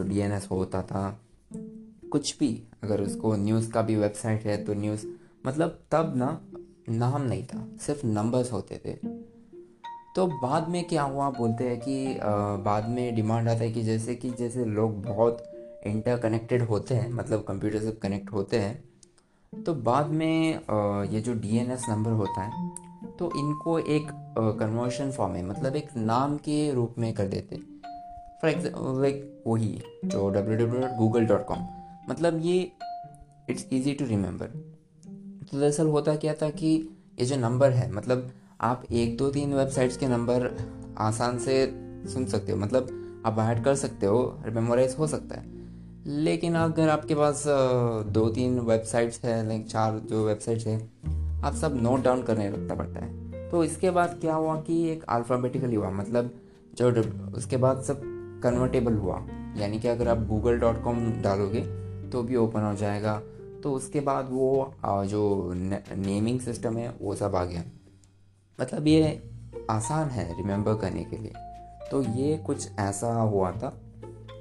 डी 0.08 0.18
एन 0.18 0.32
एस 0.32 0.48
होता 0.50 0.82
था। 0.82 1.18
कुछ 2.12 2.38
भी 2.38 2.48
अगर 2.84 3.00
उसको 3.00 3.34
न्यूज़ 3.36 3.70
का 3.70 3.82
भी 3.82 3.96
वेबसाइट 3.96 4.44
है 4.46 4.56
तो 4.64 4.74
न्यूज़ 4.74 5.06
मतलब 5.46 5.78
तब 5.90 6.12
ना 6.16 6.40
नाम 6.88 7.22
नहीं 7.22 7.44
था 7.46 7.66
सिर्फ़ 7.80 8.06
नंबर्स 8.06 8.52
होते 8.52 8.80
थे। 8.86 8.92
तो 10.16 10.26
बाद 10.42 10.68
में 10.68 10.84
क्या 10.84 11.02
हुआ 11.02 11.30
बोलते 11.30 11.68
हैं 11.68 11.80
कि 11.80 12.18
आ, 12.18 12.56
बाद 12.56 12.88
में 12.88 13.14
डिमांड 13.14 13.48
आता 13.48 13.60
है 13.60 13.70
कि 13.72 13.82
जैसे 13.82 14.14
कि 14.14 14.30
जैसे 14.30 14.64
लोग 14.64 15.02
बहुत 15.02 15.42
इंटरकनेक्टेड 15.86 16.62
होते 16.62 16.94
हैं 16.94 17.12
मतलब 17.12 17.44
कंप्यूटर 17.48 17.78
से 17.78 17.92
कनेक्ट 17.92 18.32
होते 18.32 18.58
हैं 18.58 19.62
तो 19.64 19.74
बाद 19.74 20.10
में 20.10 20.54
आ, 20.54 21.04
ये 21.04 21.20
जो 21.20 21.34
डीएनएस 21.34 21.86
नंबर 21.88 22.10
होता 22.12 22.42
है 22.42 22.70
तो 23.18 23.30
इनको 23.36 23.78
एक 23.78 24.08
कन्वर्शन 24.60 25.10
फॉर्म 25.10 25.34
है 25.34 25.44
मतलब 25.46 25.76
एक 25.76 25.88
नाम 25.96 26.36
के 26.36 26.72
रूप 26.74 26.94
में 26.98 27.12
कर 27.14 27.28
देते। 27.28 27.56
फॉर 28.42 28.50
एग्ज़ाम्पल 28.50 29.00
लाइक 29.02 29.42
वही 29.46 29.82
जो 30.04 30.28
W 30.30 30.56
W 30.56 30.80
dot 30.80 30.96
Google 30.98 31.26
dot 31.26 31.44
com 31.46 31.66
मतलब 32.08 32.40
ये 32.42 32.60
इट्स 33.50 33.66
ईजी 33.72 33.92
टू 33.92 34.04
रिमेंबर 34.04 34.46
तो 34.46 35.58
दरअसल 35.58 35.86
होता 35.86 36.14
क्या 36.16 36.34
था 36.34 36.50
कि 36.50 36.74
ये 37.20 37.24
जो 37.26 37.36
नंबर 37.36 37.70
है 37.70 37.90
मतलब 37.92 38.30
आप 38.60 38.82
एक, 38.92 39.16
दो, 39.16 39.30
तीन 39.30 39.54
वेबसाइट्स 39.54 39.96
के 39.96 40.08
नंबर 40.08 40.50
आसान 40.98 41.38
से 41.38 41.54
सुन 42.12 42.26
सकते 42.26 42.52
हो 42.52 42.58
मतलब 42.58 43.22
आप 43.26 43.38
ऐड 43.38 43.62
कर 43.64 43.74
सकते 43.74 44.06
हो 44.06 44.40
मेमोराइज 44.46 44.94
हो 44.98 45.06
सकता 45.06 45.40
है। 45.40 45.50
लेकिन 46.06 46.54
अगर 46.54 46.88
आपके 46.88 47.14
पास 47.14 47.44
दो, 47.46 48.28
तीन 48.28 48.58
वेबसाइट्स 48.60 49.20
है 49.24 49.46
लाइक 49.48 49.66
चार 49.66 49.98
जो 49.98 50.24
वेबसाइट्स 50.26 50.66
है 50.66 50.78
आप 51.44 51.54
सब 51.54 51.76
नोट 51.82 52.02
डाउन 52.02 52.22
करने 52.22 52.48
रखना 52.50 52.74
पड़ता 52.74 53.04
है। 53.04 53.48
तो 53.50 53.62
इसके 53.64 53.90
बाद 53.90 54.18
क्या 54.20 54.34
हुआ 54.34 54.54
कि 54.60 54.82
एक 54.90 55.04
अल्फ़ाबेटिकली 55.08 55.76
हुआ 55.76 55.90
मतलब 55.90 56.30
जो 56.74 56.90
उसके 57.36 57.56
बाद 57.56 57.82
सब 57.82 58.00
कन्वर्टेबल 58.42 58.94
हुआ। 58.94 59.16
यानी 59.56 59.78
कि 59.80 59.88
अगर 59.88 60.08
आप 60.08 60.26
गूगल 60.26 60.58
डॉट 60.58 60.82
कॉम 60.84 61.00
डालोगे 61.22 61.60
तो 62.10 62.22
भी 62.22 62.36
ओपन 62.36 62.60
हो 62.60 62.74
जाएगा। 62.74 63.20
तो 63.62 63.72
उसके 63.72 64.00
बाद 64.00 64.28
वो 64.30 64.74
जो 64.84 65.52
नेमिंग 65.54 66.40
सिस्टम 66.40 66.76
है, 66.76 66.94
वो 67.00 67.14
सब 67.14 67.34
आ 67.36 67.44
गया। 67.44 67.62
मतलब 68.58 68.86
ये 68.86 69.22
आसान 69.70 70.08
है 70.08 70.36
रिमेंबर 70.36 70.74
करने 70.74 71.04
के 71.04 71.16
लिए। 71.16 71.32
तो 71.90 72.02
ये 72.14 72.36
कुछ 72.38 72.68
ऐसा 72.80 73.12
हुआ 73.14 73.50
था। 73.52 73.68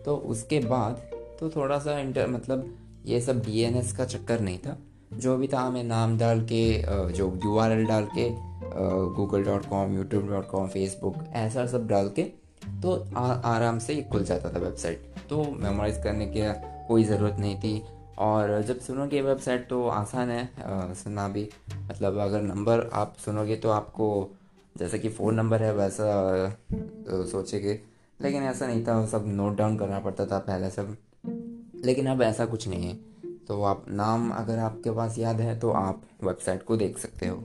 तो 0.06 0.16
उसके 0.16 0.60
बाद 0.60 1.02
तो 1.40 1.50
थोड़ा 1.50 1.78
सा 1.80 1.98
इंटर 2.00 2.28
मतलब 2.28 2.78
ये 3.06 3.22
सब 3.22 3.40
डी 3.40 3.72
का 3.98 4.06
चक्कर 4.06 4.40
नहीं 4.40 4.58
था। 4.60 4.78
जो 5.14 5.38
भी 5.38 5.48
था 5.48 5.60
हमें 5.60 5.84
नाम 5.84 6.18
डाल 6.18 6.42
के 6.42 6.64
जो 7.14 7.28
यू 7.46 7.58
आर 7.58 7.72
एल 7.72 7.86
डाल 7.86 8.06
के 8.18 8.30
Google 9.16 9.44
dot 9.44 9.66
com 9.66 9.94
YouTube 9.94 10.30
dot 10.30 10.48
com 10.48 10.68
Facebook 10.68 11.16
ऐसा 11.34 11.66
सब 11.68 11.88
डाल 11.88 12.10
के 12.10 12.24
तो 12.82 12.94
आ, 13.16 13.26
आराम 13.26 13.80
से 13.80 14.02
खुल 14.12 14.24
जाता 14.24 14.50
था 14.50 14.60
वेबसाइट 14.60 15.14
तो 15.30 15.44
मेमोराइज 15.52 16.04
करने 16.04 16.26
की 16.28 16.42
कोई 16.88 17.04
ज़रूरत 17.04 17.36
नहीं 17.40 17.56
थी। 17.60 17.82
और 18.18 18.62
जब 18.62 18.80
सुनोगे 18.80 19.22
वेबसाइट 19.22 19.68
तो 19.70 19.88
आसान 19.88 20.30
है 20.30 20.44
आ, 20.44 20.94
सुनना 20.94 21.28
भी। 21.28 21.48
मतलब 21.82 22.18
अगर 22.20 22.42
नंबर 22.42 22.90
आप 22.94 23.16
सुनोगे 23.26 23.56
तो 23.56 23.70
आपको 23.70 24.08
जैसे 24.76 25.00
कि 25.00 25.10
फ़ोन 25.10 25.36
नंबर 25.36 25.64
है 25.64 25.74
वैसा 25.74 26.06
तो 26.72 27.26
सोचेंगे। 27.26 27.80
लेकिन 28.20 28.44
ऐसा 28.44 28.68
नहीं 28.68 28.84
था 28.84 29.06
सब 29.06 29.24
नोट 29.28 29.58
डाउन 29.58 29.78
करना 29.78 30.00
पड़ता 30.00 30.26
था 30.26 30.40
पहले 30.40 30.70
सब 30.70 30.96
लेकिन 31.86 32.08
अब 32.08 32.22
ऐसा 32.22 32.46
कुछ 32.46 32.68
नहीं 32.68 32.90
है। 32.90 33.11
तो 33.48 33.62
आप 33.64 33.86
नाम 33.90 34.30
अगर 34.32 34.60
आपके 34.60 34.92
पास 34.92 35.18
याद 35.20 35.42
है 35.42 35.60
तो 35.60 35.72
आप 35.72 36.02
वेबसाइट 36.24 36.64
को 36.64 36.78
देख 36.78 36.98
सकते 36.98 37.28
हो। 37.28 37.38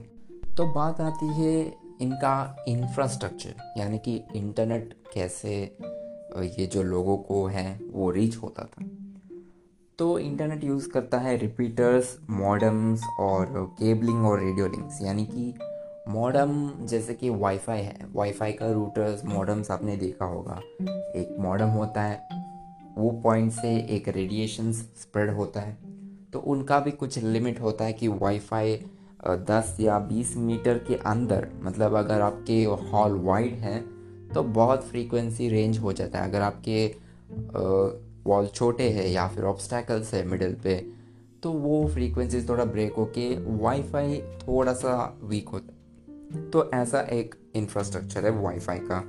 तो 0.57 0.65
बात 0.65 1.01
आती 1.01 1.27
है 1.33 1.59
इनका 2.01 2.65
इंफ्रास्ट्रक्चर 2.67 3.55
यानी 3.77 3.97
कि 3.97 4.21
इंटरनेट 4.35 4.93
कैसे 5.13 5.55
ये 6.37 6.65
जो 6.65 6.83
लोगों 6.83 7.17
को 7.17 7.45
है, 7.45 7.79
वो 7.83 8.09
रीच 8.11 8.35
होता 8.37 8.63
था। 8.63 8.85
तो 9.99 10.17
इंटरनेट 10.19 10.63
यूज़ 10.63 10.89
करता 10.89 11.17
है 11.17 11.35
रिपीटर्स 11.37 12.17
मॉडम्स 12.29 13.03
और 13.19 13.45
केबलिंग 13.79 14.25
और 14.25 14.39
रेडियो 14.39 14.67
लिंक्स 14.67 15.01
यानी 15.01 15.25
कि 15.25 15.53
मॉडम 16.09 16.69
जैसे 16.81 17.13
कि 17.13 17.29
वाईफाई 17.29 17.81
है। 17.81 18.07
वाईफाई 18.13 18.51
का 18.51 18.71
रूटर्स 18.71 19.25
मॉडम्स 19.25 19.71
आपने 19.71 19.97
देखा 19.97 20.25
होगा। 20.25 20.59
एक 21.15 21.35
मॉडम 21.39 21.69
होता 21.69 22.01
है, 22.01 22.21
वो 22.97 23.09
पॉइंट 23.23 23.51
से 23.51 23.75
एक 23.95 24.07
रेडिएशन 24.09 24.71
स्प्रेड 24.73 25.33
होता 25.33 25.61
है। 25.61 25.86
तो 26.37 26.41
उनका 26.43 26.79
भी 26.79 26.91
कुछ 26.91 27.17
लिमिट 27.17 27.59
होता 27.61 27.85
है 27.85 27.93
कि 27.93 28.07
वाईफाई 28.07 28.75
दस 29.27 29.77
या 29.79 29.97
बीस 29.99 30.35
मीटर 30.37 30.77
के 30.77 30.95
अंदर 30.95 31.47
मतलब 31.63 31.93
अगर 31.95 32.21
आपके 32.21 32.63
हॉल 32.91 33.13
वाइड 33.19 33.53
है 33.53 33.79
तो 34.29 34.43
बहुत 34.43 34.83
फ्रीक्वेंसी 34.83 35.47
रेंज 35.49 35.77
हो 35.77 35.93
जाता 35.93 36.19
है। 36.19 36.29
अगर 36.29 36.41
आपके 36.41 36.85
वॉल 38.25 38.47
छोटे 38.47 38.89
हैं 38.89 39.07
या 39.07 39.27
फिर 39.27 39.43
ऑब्स्टैकल्स 39.43 40.13
है 40.13 40.23
मिडल 40.27 40.53
पे 40.53 40.75
तो 41.43 41.51
वो 41.51 41.87
फ्रीक्वेंसी 41.87 42.41
थोड़ा 42.41 42.65
ब्रेक 42.65 42.93
होके 42.93 43.27
वाईफाई 43.57 44.17
थोड़ा 44.39 44.73
सा 44.73 45.17
वीक 45.23 45.49
होता 45.49 45.73
है। 45.73 46.49
तो 46.49 46.69
ऐसा 46.73 47.01
एक 47.11 47.35
इंफ्रास्ट्रक्चर 47.55 48.25
है 48.25 48.31
वाईफाई 48.41 48.79
का। 48.81 48.99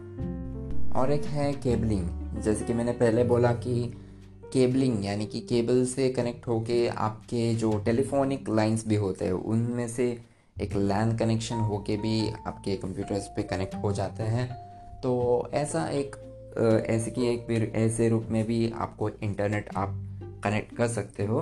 और 1.01 1.13
एक 1.13 1.25
है 1.27 1.53
केबलिंग 1.53 2.41
जैसे 2.43 2.65
कि 2.65 2.73
मैंने 2.73 2.93
पहले 2.93 3.25
बोला 3.25 3.53
कि 3.53 3.93
केबलिंग, 4.53 5.05
यानी 5.05 5.27
कि 5.27 5.41
केबल 5.41 5.85
से 5.87 6.09
कनेक्ट 6.09 6.47
होके 6.49 6.87
आपके 6.89 7.55
जो 7.55 7.73
टेलीफोनिक 7.79 8.49
लाइंस 8.49 8.87
भी 8.87 8.95
होते 8.95 9.25
हैं, 9.25 9.33
उनमें 9.33 9.89
से 9.89 10.07
एक 10.57 10.75
लैन 10.77 11.17
कनेक्शन 11.17 11.57
होके 11.57 11.97
भी 11.97 12.29
आपके 12.47 12.77
कंप्यूटर्स 12.77 13.27
पे 13.27 13.43
कनेक्ट 13.43 13.75
हो 13.75 13.93
जाते 13.93 14.23
हैं। 14.23 14.49
तो 15.01 15.49
ऐसा 15.55 15.87
एक 15.89 16.17
ऐसे 16.89 17.11
कि 17.11 17.27
एक 17.29 17.47
फिर 17.47 17.73
ऐसे 17.75 18.09
रूप 18.09 18.27
में 18.31 18.45
भी 18.47 18.71
आपको 18.77 19.09
इंटरनेट 19.09 19.69
आप 19.77 19.95
कनेक्ट 20.45 20.77
कर 20.77 20.89
सकते 20.89 21.25
हो। 21.25 21.41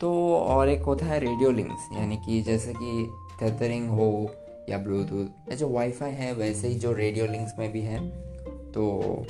तो 0.00 0.12
और 0.34 0.68
एक 0.68 0.82
होता 0.82 1.06
है 1.06 1.18
रेडियो 1.20 1.50
लिंक्स, 1.50 1.88
यानी 1.96 2.16
कि 2.16 2.40
जैसे 2.42 2.72
कि 2.76 3.06
टेथरिंग 3.40 3.88
हो 3.90 4.30
या 4.70 4.78
ब्लूटूथ 4.78 5.50
या 5.50 5.56
जो 5.56 5.68
वाईफाई 5.68 6.10
है, 6.10 6.32
वैसे 6.34 6.68
ही 6.68 6.74
जो 6.74 6.92
रेडियो 6.92 7.26
लिंक्स 7.26 7.52
में 7.58 7.70
भी 7.72 7.80
है 7.80 7.98
तो 8.74 8.84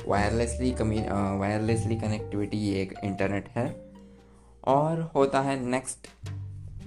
वायरलेसली 0.07 0.71
कमी 0.71 0.99
वायरलेसली 1.39 1.95
कनेक्टिविटी 1.95 2.57
ये 2.57 2.81
एक 2.81 2.93
इंटरनेट 3.03 3.49
है। 3.49 3.65
और 4.63 5.01
होता 5.15 5.41
है 5.41 5.59
नेक्स्ट 5.65 6.07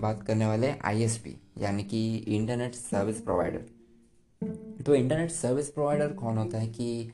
बात 0.00 0.22
करने 0.22 0.46
वाले 0.46 0.72
आईएसपी 0.84 1.36
यानी 1.58 1.84
कि 1.84 2.00
इंटरनेट 2.28 2.74
सर्विस 2.74 3.20
प्रोवाइडर 3.20 4.82
तो 4.86 4.94
इंटरनेट 4.94 5.30
सर्विस 5.30 5.68
प्रोवाइडर 5.68 6.12
कौन 6.14 6.38
होता 6.38 6.58
है 6.58 6.66
कि 6.68 7.12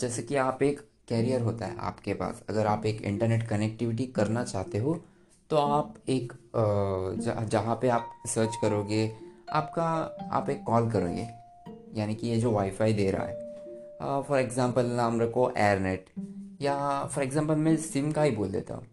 जैसे 0.00 0.22
कि 0.22 0.36
आप 0.36 0.62
एक 0.62 0.80
कैरियर 1.08 1.40
होता 1.40 1.66
है 1.66 1.76
आपके 1.80 2.14
पास, 2.14 2.42
अगर 2.50 2.66
आप 2.66 2.86
एक 2.86 3.02
इंटरनेट 3.02 3.46
कनेक्टिविटी 3.48 4.06
करना 4.06 4.44
चाहते 4.44 4.78
हो 4.78 4.94
तो 5.50 5.56
आप 5.56 5.94
एक 6.08 6.32
जहाँ 7.50 7.78
पे 7.82 7.88
आप 7.88 8.08
सर्च 8.26 8.56
करोगे, 8.62 9.10
आपका, 9.50 9.84
आप 10.32 10.50
एक 10.50 10.62
कॉल 10.62 10.90
करोगे, 10.90 11.28
यानी 11.94 12.14
कि 12.14 12.28
ये 12.28 12.36
जो 12.36 12.50
वाईफाई 12.50 12.92
दे 12.92 13.10
रहा 13.10 13.26
है। 13.26 13.51
फॉर 14.02 14.38
एग्ज़ाम्पल 14.38 14.86
नाम 14.86 15.20
रखो 15.20 15.50
एयरनेट 15.58 16.04
या 16.62 16.74
फॉर 17.04 17.24
एग्ज़ाम्पल 17.24 17.56
मैं 17.56 17.76
सिम 17.78 18.10
का 18.12 18.22
ही 18.22 18.30
बोल 18.30 18.48
देता 18.48 18.74
हूँ। 18.74 18.86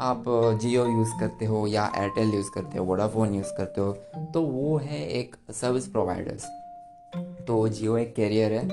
आप 0.00 0.24
जियो 0.62 0.84
यूज़ 0.86 1.10
करते 1.20 1.44
हो 1.44 1.66
या 1.66 1.90
एयरटेल 1.96 2.34
यूज़ 2.34 2.50
करते 2.54 2.78
हो 2.78 2.84
वोडाफोन 2.84 3.34
यूज़ 3.34 3.52
करते 3.56 3.80
हो 3.80 3.92
तो 4.34 4.42
वो 4.42 4.76
है 4.78 5.06
एक 5.10 5.34
सर्विस 5.52 5.86
प्रोवाइडर्स 5.86 6.44
तो 7.46 7.66
जियो 7.68 7.96
एक 7.98 8.14
कैरियर 8.14 8.52
है 8.52 8.68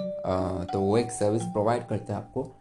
तो 0.65 0.79
वो 0.79 0.97
एक 0.97 1.11
सर्विस 1.11 1.43
प्रोवाइड 1.43 1.87
करता 1.87 2.13
है 2.13 2.19
आपको। 2.19 2.51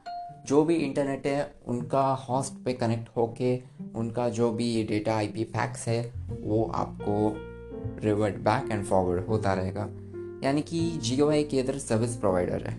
जो 0.46 0.64
भी 0.64 0.74
इंटरनेट 0.76 1.26
है, 1.26 1.54
उनका 1.66 2.02
हॉस्ट 2.20 2.64
पे 2.64 2.72
कनेक्ट 2.72 3.08
होके, 3.16 3.56
उनका 3.96 4.28
जो 4.28 4.50
भी 4.50 4.82
डेटा 4.84 5.14
आईपी 5.16 5.44
पैक्स 5.44 5.86
है, 5.88 6.00
वो 6.40 6.64
आपको 6.74 7.32
रिवर्ट 8.02 8.36
बैक 8.44 8.70
एंड 8.72 8.84
फॉरवर्ड 8.84 9.26
होता 9.26 9.54
रहेगा। 9.54 9.88
यानी 10.44 10.62
कि 10.62 10.80
जियो 11.02 11.30
एक 11.32 11.54
इधर 11.54 11.78
सर्विस 11.78 12.16
प्रोवाइडर 12.16 12.66
है। 12.66 12.74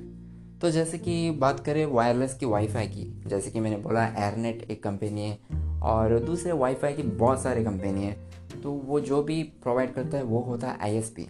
तो 0.61 0.71
जैसे 0.71 0.97
कि 0.97 1.31
बात 1.31 1.59
करें 1.59 1.85
वायरलेस 1.85 2.33
की 2.33 2.45
वाईफाई 2.45 2.87
की 2.87 3.23
जैसे 3.27 3.51
कि 3.51 3.59
मैंने 3.59 3.77
बोला 3.77 4.05
एयरनेट 4.05 4.71
एक 4.71 4.83
कंपनी 4.83 5.21
है 5.21 5.39
और 5.81 6.19
दूसरे 6.19 6.51
वाईफाई 6.51 6.93
की 6.93 7.03
बहुत 7.03 7.41
सारे 7.41 7.63
कंपनी 7.63 8.03
है 8.03 8.17
तो 8.63 8.71
वो 8.71 8.99
जो 8.99 9.23
भी 9.23 9.43
प्रोवाइड 9.43 9.93
करता 9.93 10.17
है 10.17 10.23
वो 10.23 10.39
होता 10.39 10.67
है 10.67 10.77
आईएसपी 10.81 11.27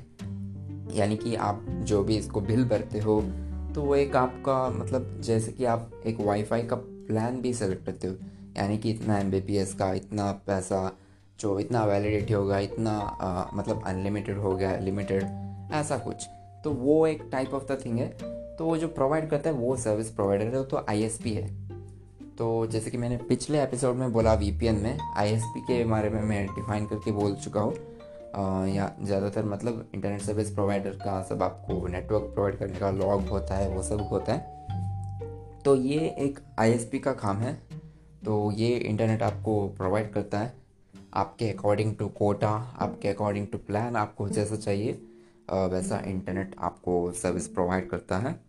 यानी 1.00 1.18
कि 1.18 1.36
आप 1.36 1.66
जो 1.70 2.04
भी 2.04 2.18
इसको 2.18 2.42
बिल 2.42 2.66
भरते 2.66 3.00
हो 3.00 3.22
तो 3.76 3.82
वो 3.82 3.96
एक 3.96 4.16
आपका 4.16 4.70
मतलब 4.70 5.22
जैसे 5.22 5.52
कि 5.52 5.66
आप 5.66 5.92
एक 6.06 6.22
वाईफाई 6.22 6.64
का 6.64 6.76
प्लान 6.76 7.42
भी 7.42 7.54
सेलेक्ट 7.54 7.86
करते 7.86 8.08
हो। 8.08 8.16
यानी 8.58 8.78
कि 8.78 8.92
इतना 8.92 9.20
एमबीपीएस 9.20 9.74
का 9.74 9.94
इतना 9.94 10.32
पैसा 10.32 10.98
जो 11.40 11.60
इतना 11.60 11.86
वैलिडिटी 11.86 12.34
होगा 12.34 12.60
इतना 12.60 12.92
आ, 12.92 13.58
मतलब 13.58 13.84
अनलिमिटेड 13.86 14.38
हो 14.38 14.56
गया 14.56 14.78
लिमिटेड 14.78 15.24
ऐसा 15.74 15.98
कुछ। 15.98 16.28
तो 16.64 16.72
वो 16.72 17.08
एक 17.08 17.24
टाइप 17.32 17.54
ऑफ़ 17.54 17.64
द 17.64 17.82
थिंग 17.86 18.00
है। 18.00 18.45
तो 18.60 18.66
वो 18.66 18.78
जो 18.78 18.88
प्रोवाइड 18.88 19.30
करता 19.30 19.50
है, 19.50 19.56
वो 19.56 19.76
सर्विस 19.78 20.10
प्रोवाइडर 20.10 20.56
है 20.56 20.64
तो 20.64 20.86
आईएसपी 20.90 21.34
है। 21.34 21.48
तो 22.38 22.66
जैसे 22.68 22.92
कि 22.92 22.98
मैंने 22.98 23.18
पिछले 23.20 23.62
एपिसोड 23.64 23.96
में 23.96 24.12
बोला 24.14 24.34
वीपीएन 24.34 24.76
में 24.76 24.98
आईएसपी 25.18 25.62
के 25.62 25.84
बारे 25.86 26.10
में 26.10 26.22
मैं 26.22 26.46
डिफाइन 26.48 26.86
करके 26.86 27.12
बोल 27.12 27.36
चुका 27.36 27.62
हूँ। 27.62 27.74
या 28.68 28.92
ज़्यादातर 29.04 29.46
मतलब 29.46 29.90
इंटरनेट 29.96 30.22
सर्विस 30.22 30.50
प्रोवाइडर 30.52 30.98
का 31.04 31.22
सब 31.24 31.44
आपको 31.44 31.88
नेटवर्क 31.88 32.24
प्रोवाइड 32.34 32.58
करने 32.58 32.80
का 32.80 32.90
लॉग 32.92 33.28
होता 33.28 33.56
है, 33.56 33.70
वो 33.70 33.84
सब 33.84 34.02
होता 34.02 34.34
है। 34.34 35.62
तो 35.66 35.76
ये 35.76 36.00
एक 36.20 36.40
आईएसपी 36.60 37.00
का 37.00 37.12
काम 37.14 37.38
है। 37.38 37.54
तो 38.26 38.52
ये 38.52 38.70
इंटरनेट 38.70 39.24
आपको 39.24 39.68
प्रोवाइड 39.68 40.12
करता 40.14 40.40
है। 40.40 40.54
आपके 41.14 41.50
अकॉर्डिंग 41.50 41.96
टू 41.96 42.08
कोटा 42.08 42.50
आपके 42.80 43.10
अकॉर्डिंग 43.10 43.48
टू 43.48 43.58
प्लान 43.58 43.96
आपको 43.96 44.28
जैसा 44.30 44.56
चाहिए 44.56 45.02
वैसा 45.72 46.02
इंटरनेट 46.08 46.56
आपको 46.60 47.12
सर्विस 47.14 47.48
प्रोवाइड 47.48 47.90
करता 47.90 48.18
है। 48.18 48.40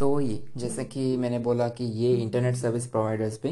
तो 0.00 0.20
ये, 0.20 0.42
जैसे 0.56 0.84
कि 0.84 1.16
मैंने 1.16 1.38
बोला 1.38 1.68
कि 1.68 1.84
ये 1.84 2.14
इंटरनेट 2.14 2.56
सर्विस 2.56 2.86
प्रोवाइडर्स 2.86 3.36
पे 3.38 3.48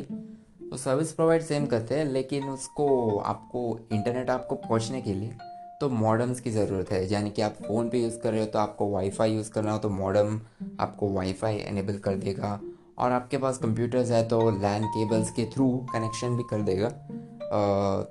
तो 0.71 0.77
सर्विस 0.77 1.13
प्रोवाइड 1.13 1.43
सेम 1.43 1.67
करते 1.67 1.95
हैं, 1.95 2.05
लेकिन 2.05 2.45
उसको 2.45 3.19
आपको 3.19 3.79
इंटरनेट 3.93 4.31
आपको 4.31 4.55
पहुँचने 4.57 5.01
के 5.03 5.15
लिए 5.15 5.37
तो 5.81 5.89
मॉडम्स 5.91 6.41
की 6.41 6.51
ज़रूरत 6.51 6.91
है। 6.93 7.13
यानी 7.13 7.31
कि 7.31 7.43
आप 7.43 7.55
फ़ोन 7.63 7.89
पे 7.91 8.03
यूज़ 8.03 8.19
कर 8.19 8.33
रहे 8.33 8.41
हो 8.41 8.47
तो 8.47 8.59
आपको 8.59 8.89
वाईफाई 8.91 9.33
यूज़ 9.33 9.51
करना 9.51 9.73
हो 9.73 9.79
तो 9.79 9.89
मॉडम 9.91 10.41
आपको 10.81 11.09
वाईफाई 11.09 11.57
एनेबल 11.59 11.99
कर 11.99 12.17
देगा। 12.17 12.61
और 12.99 13.13
आपके 13.13 13.39
पास 13.39 13.59
कंप्यूटर्स 13.59 14.11
है 14.11 14.23
तो 14.29 14.39
लैंड 14.51 14.85
केबल्स 14.87 15.31
के 15.31 15.45
थ्रू 15.45 15.69
कनेक्शन 15.93 16.37
भी 16.37 16.43
कर 16.51 16.63
देगा। 16.63 16.89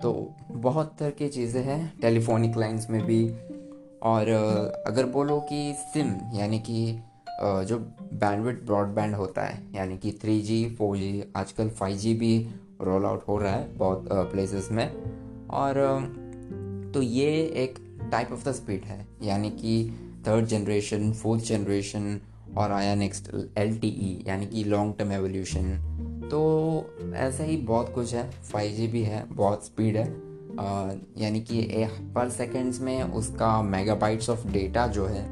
तो 0.03 0.11
बहुत 0.51 0.95
तरह 0.99 1.09
की 1.09 1.27
चीज़ें 1.29 1.61
हैं 1.63 1.93
टेलीफोनिक 2.01 2.57
लाइंस 2.57 2.87
में 2.89 3.01
भी। 3.05 3.25
और 4.03 4.29
अगर 4.87 5.05
बोलो 5.05 5.39
कि 5.49 5.73
सिम 5.83 6.15
यानी 6.35 6.59
कि 6.59 6.99
जो 7.41 7.77
बैंडविड 8.13 8.65
ब्रॉडबैंड 8.65 9.15
होता 9.15 9.41
है, 9.41 9.61
यानी 9.75 9.97
कि 9.97 10.11
थ्री 10.21 10.39
जी 10.41 10.65
फोर 10.69 10.97
जी 10.97 11.23
आजकल 11.35 11.69
फाइव 11.69 11.97
जी 11.97 12.13
भी 12.13 12.37
रोल 12.81 13.05
आउट 13.05 13.27
हो 13.27 13.37
रहा 13.37 13.53
है 13.53 13.75
बहुत 13.77 14.07
प्लेसेस 14.31 14.69
में। 14.71 14.87
और 15.49 15.75
तो 16.93 17.01
ये 17.01 17.29
एक 17.63 17.79
टाइप 18.11 18.31
ऑफ़ 18.31 18.47
द 18.49 18.51
स्पीड 18.51 18.83
है, 18.83 19.05
यानी 19.23 19.49
कि 19.51 19.91
थर्ड 20.27 20.45
जनरेशन 20.45 21.11
फोर्थ 21.13 21.43
जनरेशन 21.43 22.19
और 22.57 22.71
आया 22.71 22.95
नेक्स्ट 22.95 23.31
LTE 23.59 24.27
यानी 24.27 24.45
कि 24.45 24.63
लॉन्ग 24.63 24.95
टर्म 24.97 25.11
एवोल्यूशन 25.11 25.75
तो 26.31 26.39
ऐसा 27.15 27.43
ही 27.43 27.57
बहुत 27.57 27.93
कुछ 27.95 28.13
है 28.13 28.29
फाइव 28.43 28.71
जी 28.71 28.87
भी 28.87 29.01
है, 29.03 29.25
बहुत 29.27 29.65
स्पीड 29.65 29.97
है। 29.97 30.07
यानी 31.17 31.41
कि 31.41 31.61
पर 32.15 32.29
सेकेंड्स 32.29 32.79
में 32.81 33.01
उसका 33.03 33.61
मेगाबाइट्स 33.61 34.29
ऑफ़ 34.29 34.47
डेटा 34.47 34.87
जो 34.87 35.05
है, 35.05 35.23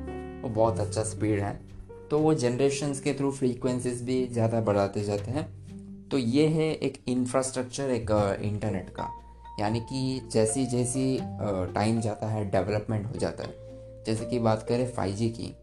वो 0.41 0.49
बहुत 0.49 0.79
अच्छा 0.79 1.03
स्पीड 1.03 1.39
है। 1.39 1.59
तो 2.11 2.19
वो 2.19 2.33
जनरेशन 2.33 2.93
के 3.03 3.13
थ्रू 3.13 3.31
फ्रीक्वेंसीज 3.31 4.01
भी 4.01 4.25
ज़्यादा 4.27 4.61
बढ़ाते 4.61 5.03
जाते 5.03 5.31
हैं। 5.31 5.45
तो 6.09 6.17
ये 6.17 6.47
है 6.47 6.71
एक 6.73 6.97
इंफ्रास्ट्रक्चर 7.07 7.89
एक 7.89 8.11
इंटरनेट 8.43 8.89
का। 8.89 9.07
यानी 9.59 9.79
कि 9.81 10.29
जैसी 10.31 10.65
जैसी 10.65 11.17
टाइम 11.75 12.01
जाता 12.01 12.27
है 12.27 12.43
डेवलपमेंट 12.51 13.05
हो 13.05 13.19
जाता 13.19 13.43
है। 13.43 14.03
जैसे 14.05 14.25
कि 14.25 14.39
बात 14.39 14.65
करें 14.69 14.87
फाइव 14.91 15.15
की 15.37 15.55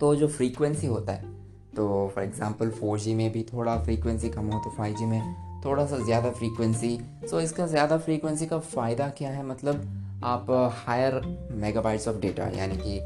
तो 0.00 0.14
जो 0.14 0.28
फ्रीक्वेंसी 0.28 0.86
होता 0.86 1.12
है 1.12 1.34
तो 1.76 1.86
फॉर 2.14 2.24
एग्ज़ाम्पल 2.24 2.70
फोर 2.70 3.00
में 3.16 3.30
भी 3.32 3.42
थोड़ा 3.42 3.76
फ्रीक्वेंसी 3.78 4.28
कम 4.28 4.46
हो 4.46 4.58
तो 4.64 4.70
फाइव 4.70 5.06
में 5.06 5.34
थोड़ा 5.64 5.86
सा 5.86 5.98
ज़्यादा 5.98 6.30
फ्रीक्वेंसी 6.30 6.98
सो 7.30 7.40
इसका 7.40 7.66
ज़्यादा 7.66 7.98
फ्रीक्वेंसी 7.98 8.46
का 8.46 8.58
फ़ायदा 8.58 9.08
क्या 9.08 9.30
है? 9.30 9.44
मतलब 9.46 10.20
आप 10.24 10.46
हायर 10.76 11.20
मेगाबाइट्स 11.52 12.08
ऑफ़ 12.08 12.16
डेटा 12.16 12.48
यानी 12.56 12.76
कि 12.76 12.98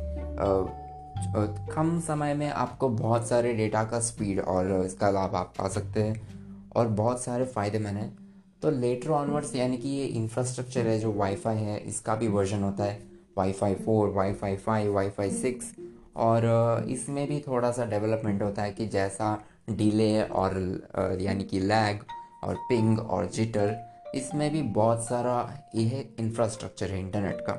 कम 1.74 1.98
समय 2.00 2.35
में 2.35 2.48
आपको 2.48 2.88
बहुत 2.88 3.28
सारे 3.28 3.52
डेटा 3.54 3.83
का 3.85 4.00
स्पीड 4.00 4.40
और 4.40 4.70
इसका 4.87 5.11
लाभ 5.11 5.35
आप 5.35 5.52
पा 5.59 5.68
सकते 5.68 6.02
हैं 6.02 6.70
और 6.76 6.88
बहुत 6.88 7.22
सारे 7.22 7.44
फ़ायदेमंद 7.44 7.96
हैं। 7.96 8.16
तो 8.62 8.70
लेटर 8.70 9.11
ऑनवर्ड्स 9.11 9.54
यानी 9.56 9.76
कि 9.76 9.88
ये 9.88 10.06
इंफ्रास्ट्रक्चर 10.06 10.87
है, 10.87 10.98
जो 10.98 11.12
वाईफाई 11.12 11.56
है, 11.56 11.78
इसका 11.78 12.14
भी 12.14 12.28
वर्जन 12.28 12.62
होता 12.62 12.85
है। 12.85 12.98
WiFi 13.38 13.74
four 13.74 14.09
WiFi 14.09 14.56
five 14.56 14.92
WiFi 14.94 15.30
six 15.30 15.72
और 16.16 16.87
इसमें 16.88 17.26
भी 17.28 17.40
थोड़ा 17.40 17.70
सा 17.72 17.85
डेवलपमेंट 17.85 18.42
होता 18.42 18.62
है 18.62 18.72
कि 18.72 18.87
जैसा 18.88 19.38
डिले 19.70 20.22
और 20.22 21.18
यानी 21.20 21.44
कि 21.44 21.61
लैग 21.61 22.00
और 22.44 22.54
पिंग 22.68 22.98
और 23.00 23.26
जिटर 23.26 23.76
इसमें 24.14 24.50
भी 24.52 24.62
बहुत 24.62 25.04
सारा 25.04 25.64
यह 25.74 26.04
इंफ्रास्ट्रक्चर 26.20 26.90
है 26.90 27.00
इंटरनेट 27.00 27.40
का। 27.40 27.52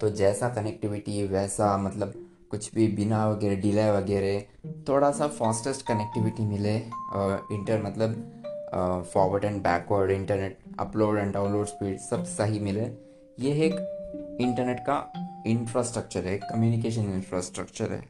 तो 0.00 0.10
जैसा 0.10 0.48
कनेक्टिविटी 0.48 1.26
वैसा 1.26 1.76
मतलब 1.78 2.22
कुछ 2.56 2.74
भी 2.74 2.86
बिना 2.88 3.26
वगैरह 3.28 3.56
डिले 3.60 3.90
वगैरह 3.90 4.70
थोड़ा 4.88 5.10
सा 5.10 5.26
फास्टेस्ट 5.28 5.86
कनेक्टिविटी 5.86 6.42
मिले 6.42 6.74
इंटर 6.76 7.82
मतलब 7.82 8.14
forward 9.12 9.44
and 9.44 9.60
backward 9.62 10.10
internet 10.10 10.58
upload 10.80 11.18
and 11.18 11.32
download 11.32 11.66
speed 11.66 11.98
सब 12.00 12.24
सही 12.26 12.60
मिले। 12.60 12.84
ये 13.38 13.52
एक 13.66 14.38
इंटरनेट 14.40 14.78
का 14.80 14.96
इंफ्रास्ट्रक्चर 15.46 16.24
है 16.24 16.36
कम्युनिकेशन 16.38 17.12
इंफ्रास्ट्रक्चर 17.14 17.92
है। 17.92 18.00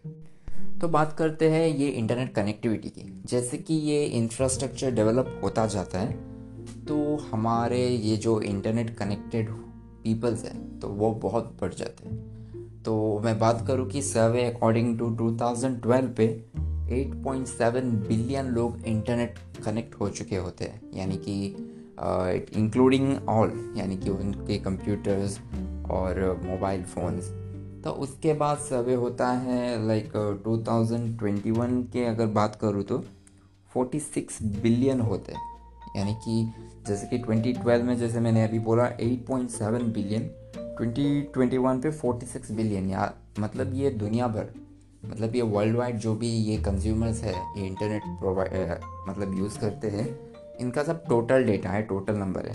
तो 0.80 0.88
बात 0.88 1.12
करते 1.12 1.50
हैं 1.50 1.66
ये 1.68 1.88
इंटरनेट 1.88 2.32
कनेक्टिविटी 2.34 2.88
की। 2.88 3.22
जैसे 3.26 3.58
कि 3.58 3.74
ये 3.74 4.04
इंफ्रास्ट्रक्चर 4.04 4.90
डेवलप 4.90 5.40
होता 5.44 5.66
जाता 5.66 5.98
है 5.98 6.12
तो 6.86 7.16
हमारे 7.32 7.86
ये 7.88 8.16
जो 8.18 8.40
इंटरनेट 8.42 8.96
कनेक्टेड 8.96 9.50
पीपल्स 10.04 10.44
हैं 10.44 10.78
तो 10.80 10.88
वो 10.94 11.10
बहुत 11.22 11.56
बढ़ 11.60 11.74
जाते 11.74 12.08
हैं। 12.08 12.35
तो 12.86 13.20
मैं 13.24 13.38
बात 13.38 13.64
करूँ 13.66 13.86
कि 13.90 14.00
सर्वे 14.02 14.44
अकॉर्डिंग 14.44 14.98
टू 14.98 15.06
2012 15.12 16.08
पे 16.16 16.26
8.7 16.96 17.84
बिलियन 18.08 18.46
लोग 18.46 18.84
इंटरनेट 18.86 19.38
कनेक्ट 19.64 19.94
हो 19.94 20.08
चुके 20.08 20.36
होते 20.36 20.64
हैं। 20.64 20.80
यानी 20.94 21.16
कि 21.16 21.34
इंक्लूडिंग 22.60 23.28
ऑल 23.28 23.74
यानी 23.76 23.96
कि 23.96 24.10
उनके 24.10 24.58
कंप्यूटर्स 24.58 25.38
और 25.90 26.20
मोबाइल 26.44 26.84
फ़ोन्स 26.84 27.30
तो 27.84 27.90
उसके 28.04 28.32
बाद 28.34 28.58
सर्वे 28.58 28.94
होता 28.94 29.30
है 29.38 29.86
लाइक 29.86 30.12
थाउज़ेंड 30.68 31.18
ट्वेंटी 31.18 31.50
वन 31.50 31.82
के 31.92 32.04
अगर 32.04 32.26
बात 32.38 32.56
करूँ 32.60 32.82
तो 32.82 33.02
फोर्टी 33.74 34.00
सिक्स 34.00 34.42
बिलियन 34.62 35.00
होते 35.00 35.32
हैं। 35.32 35.42
यानी 35.96 36.14
कि 36.24 36.52
जैसे 36.88 37.06
कि 37.06 37.18
2012 37.18 37.82
में 37.82 37.96
जैसे 37.98 38.20
मैंने 38.20 38.44
अभी 38.44 38.58
बोला 38.58 38.90
8.7 39.00 39.92
बिलियन। 39.94 40.30
2021 40.80 41.82
पे 41.82 41.90
46 41.92 42.50
बिलियन 42.50 42.88
या 42.90 43.12
मतलब 43.38 43.74
ये 43.74 43.90
दुनिया 43.90 44.26
भर 44.28 44.52
मतलब 45.04 45.36
ये 45.36 45.42
वर्ल्ड 45.42 45.76
वाइड 45.76 45.96
जो 45.96 46.14
भी 46.14 46.28
ये 46.28 46.56
कंज्यूमर्स 46.56 47.22
है, 47.22 47.32
ये 47.32 47.66
इंटरनेट 47.66 48.02
प्रोवाइड 48.18 48.80
मतलब 49.08 49.38
यूज़ 49.38 49.58
करते 49.58 49.88
हैं, 49.88 50.08
इनका 50.60 50.82
सब 50.82 51.04
टोटल 51.06 51.44
डेटा 51.44 51.70
है 51.70 51.82
टोटल 51.82 52.14
नंबर 52.14 52.46
है। 52.46 52.54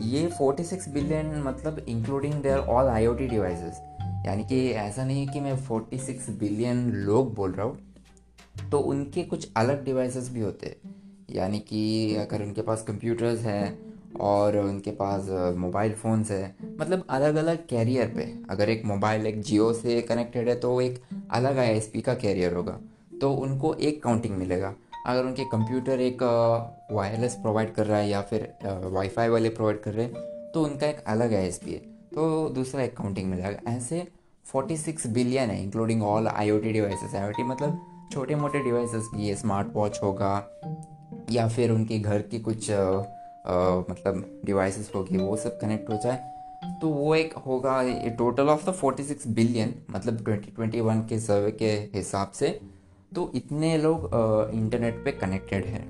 ये 0.00 0.28
46 0.40 0.88
बिलियन 0.88 1.42
मतलब 1.46 1.78
including 1.78 2.34
their 2.34 2.58
all 2.58 2.88
IoT 2.88 3.26
devices 3.28 3.80
यानी 4.26 4.44
कि 4.44 4.70
ऐसा 4.70 5.04
नहीं 5.04 5.26
है 5.26 5.32
कि 5.32 5.40
मैं 5.40 5.54
46 5.66 6.28
बिलियन 6.40 6.90
लोग 6.92 7.34
बोल 7.34 7.52
रहा 7.52 7.66
हूँ 7.66 8.70
तो 8.70 8.78
उनके 8.78 9.22
कुछ 9.22 9.48
अलग 9.56 9.84
डिवाइसेस 9.84 10.30
भी 10.30 10.40
होते 10.40 10.66
हैं। 10.66 10.94
यानी 11.30 11.58
कि 11.58 12.14
अगर 12.16 12.42
उनके 12.42 12.62
पास 12.62 12.82
कंप्यूटर्स 12.82 13.40
हैं 13.40 13.91
और 14.20 14.56
उनके 14.58 14.90
पास 14.90 15.28
मोबाइल 15.58 15.92
फ़ोन्स 15.92 16.30
है। 16.30 16.54
मतलब 16.80 17.04
अलग 17.10 17.34
अलग 17.34 17.66
कैरियर 17.66 18.06
पे। 18.06 18.22
अगर 18.50 18.70
एक 18.70 18.84
मोबाइल 18.84 19.26
एक 19.26 19.40
जियो 19.42 19.72
से 19.72 20.00
कनेक्टेड 20.02 20.48
है 20.48 20.54
तो 20.54 20.80
एक 20.80 21.02
अलग 21.30 21.58
आई 21.58 21.80
का 22.00 22.14
कैरियर 22.14 22.54
होगा। 22.54 22.78
तो 23.20 23.32
उनको 23.34 23.74
एक 23.74 24.02
काउंटिंग 24.02 24.36
मिलेगा। 24.36 24.74
अगर 25.06 25.24
उनके 25.24 25.44
कंप्यूटर 25.44 26.00
एक 26.00 26.22
वायरलेस 26.92 27.34
प्रोवाइड 27.34 27.72
कर 27.74 27.86
रहा 27.86 27.98
है 27.98 28.08
या 28.08 28.20
फिर 28.22 28.52
वाईफाई 28.64 29.28
वाले 29.28 29.48
प्रोवाइड 29.48 29.80
कर 29.80 29.92
रहे 29.92 30.04
हैं 30.04 30.50
तो 30.52 30.64
उनका 30.64 30.86
एक 30.86 31.04
अलग 31.06 31.34
आई 31.34 31.50
है। 31.64 31.78
तो 32.14 32.48
दूसरा 32.48 32.82
एक 32.82 32.96
काउंटिंग 32.96 33.30
मिलेगा। 33.30 33.72
ऐसे 33.72 34.06
46 34.46 35.06
बिलियन 35.06 35.50
है 35.50 35.62
including 35.62 36.02
all 36.02 36.28
I 36.28 36.50
O 36.50 36.58
T 36.58 36.72
devices. 36.72 37.14
आई 37.14 37.42
मतलब 37.42 38.08
छोटे 38.12 38.34
मोटे 38.34 38.62
डिवाइसेस 38.64 39.08
भी 39.14 39.28
है 39.28 39.34
स्मार्ट 39.34 39.68
वॉच 39.74 39.98
होगा 40.02 40.32
या 41.30 41.48
फिर 41.48 41.70
उनके 41.70 41.98
घर 41.98 42.22
की 42.22 42.38
कुछ 42.40 42.70
आ, 42.70 43.02
मतलब 43.90 44.42
डिवाइसेस 44.44 44.90
होगी 44.94 45.16
वो 45.16 45.36
सब 45.36 45.58
कनेक्ट 45.60 45.90
हो 45.90 45.98
जाए 46.04 46.30
तो 46.82 46.88
वो 46.88 47.14
एक 47.14 47.32
होगा 47.36 47.82
टोटल 48.18 48.48
ऑफ़ 48.48 48.70
द 48.70 48.74
46 48.74 49.26
बिलियन 49.26 49.74
मतलब 49.90 50.24
2021 50.24 51.08
के 51.08 51.18
सर्वे 51.20 51.50
के 51.50 51.70
हिसाब 51.94 52.30
से 52.30 52.48
तो 53.14 53.30
इतने 53.34 53.76
लोग 53.78 54.10
इंटरनेट 54.54 55.04
पे 55.04 55.12
कनेक्टेड 55.12 55.64
हैं। 55.66 55.84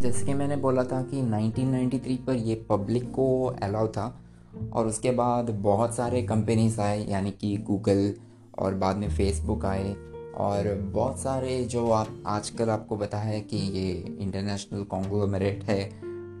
जैसे 0.00 0.24
कि 0.26 0.34
मैंने 0.34 0.56
बोला 0.56 0.84
था 0.84 1.02
कि 1.02 1.22
1993 1.22 2.16
पर 2.26 2.34
ये 2.34 2.54
पब्लिक 2.70 3.10
को 3.12 3.44
अलाउ 3.62 3.88
था, 3.88 4.06
और 4.72 4.86
उसके 4.86 5.10
बाद 5.10 5.50
बहुत 5.50 5.94
सारे 5.94 6.22
कंपनीज़ 6.22 6.80
आए, 6.80 7.04
यानी 7.04 7.30
कि 7.30 7.56
गूगल 7.56 8.14
और 8.58 8.74
बाद 8.74 8.96
में 8.96 9.08
फेसबुक 9.10 9.64
आए, 9.64 9.94
और 10.36 10.74
बहुत 10.94 11.18
सारे 11.18 11.64
जो 11.64 11.90
आप, 11.90 12.22
आजकल 12.26 12.70
आपको 12.70 12.96
पता 12.96 13.18
है 13.18 13.40
कि 13.40 13.56
ये 13.56 13.92
इंटरनेशनल 14.20 14.82
कॉन्ग्लोमरेट 14.84 15.64
है 15.64 15.82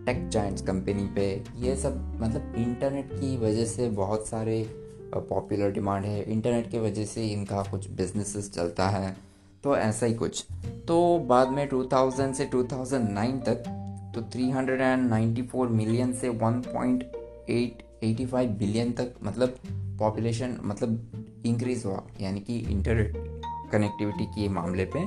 टेक 0.06 0.28
जाइंट्स 0.28 0.62
कंपनी 0.62 1.02
पे, 1.06 1.44
ये 1.56 1.76
सब 1.76 2.22
मतलब 2.22 2.52
इंटरनेट 2.56 3.12
की 3.12 3.36
वजह 3.36 3.64
से 3.64 3.88
बहुत 3.88 4.26
सारे 4.26 4.70
पॉपुलर 5.14 5.70
डिमांड 5.70 6.04
है। 6.04 6.22
इंटरनेट 6.22 6.70
की 6.70 6.78
वजह 6.78 7.04
से 7.04 7.26
इनका 7.26 7.62
कुछ 7.62 7.90
बिजनेसेस 7.90 8.52
चलता 8.52 8.88
है। 8.88 9.16
तो 9.64 9.76
ऐसा 9.76 10.06
ही 10.06 10.14
कुछ। 10.14 10.46
तो 10.88 11.18
बाद 11.18 11.48
में 11.48 11.68
2000 11.68 12.34
से 12.34 12.44
2009 12.44 13.40
तक 13.40 13.80
तो 14.14 14.20
394 14.20 15.68
मिलियन 15.68 16.12
से 16.12 16.28
1.885 16.28 18.46
बिलियन 18.46 18.92
तक 18.92 19.14
मतलब 19.24 19.56
पॉपुलेशन 19.70 20.58
मतलब 20.62 21.08
इंक्रीज 21.46 21.82
हुआ। 21.86 22.02
यानी 22.20 22.40
कि 22.40 22.58
इंटरनेट 22.58 23.40
कनेक्टिविटी 23.72 24.24
के 24.24 24.48
मामले 24.48 24.84
पे। 24.84 25.06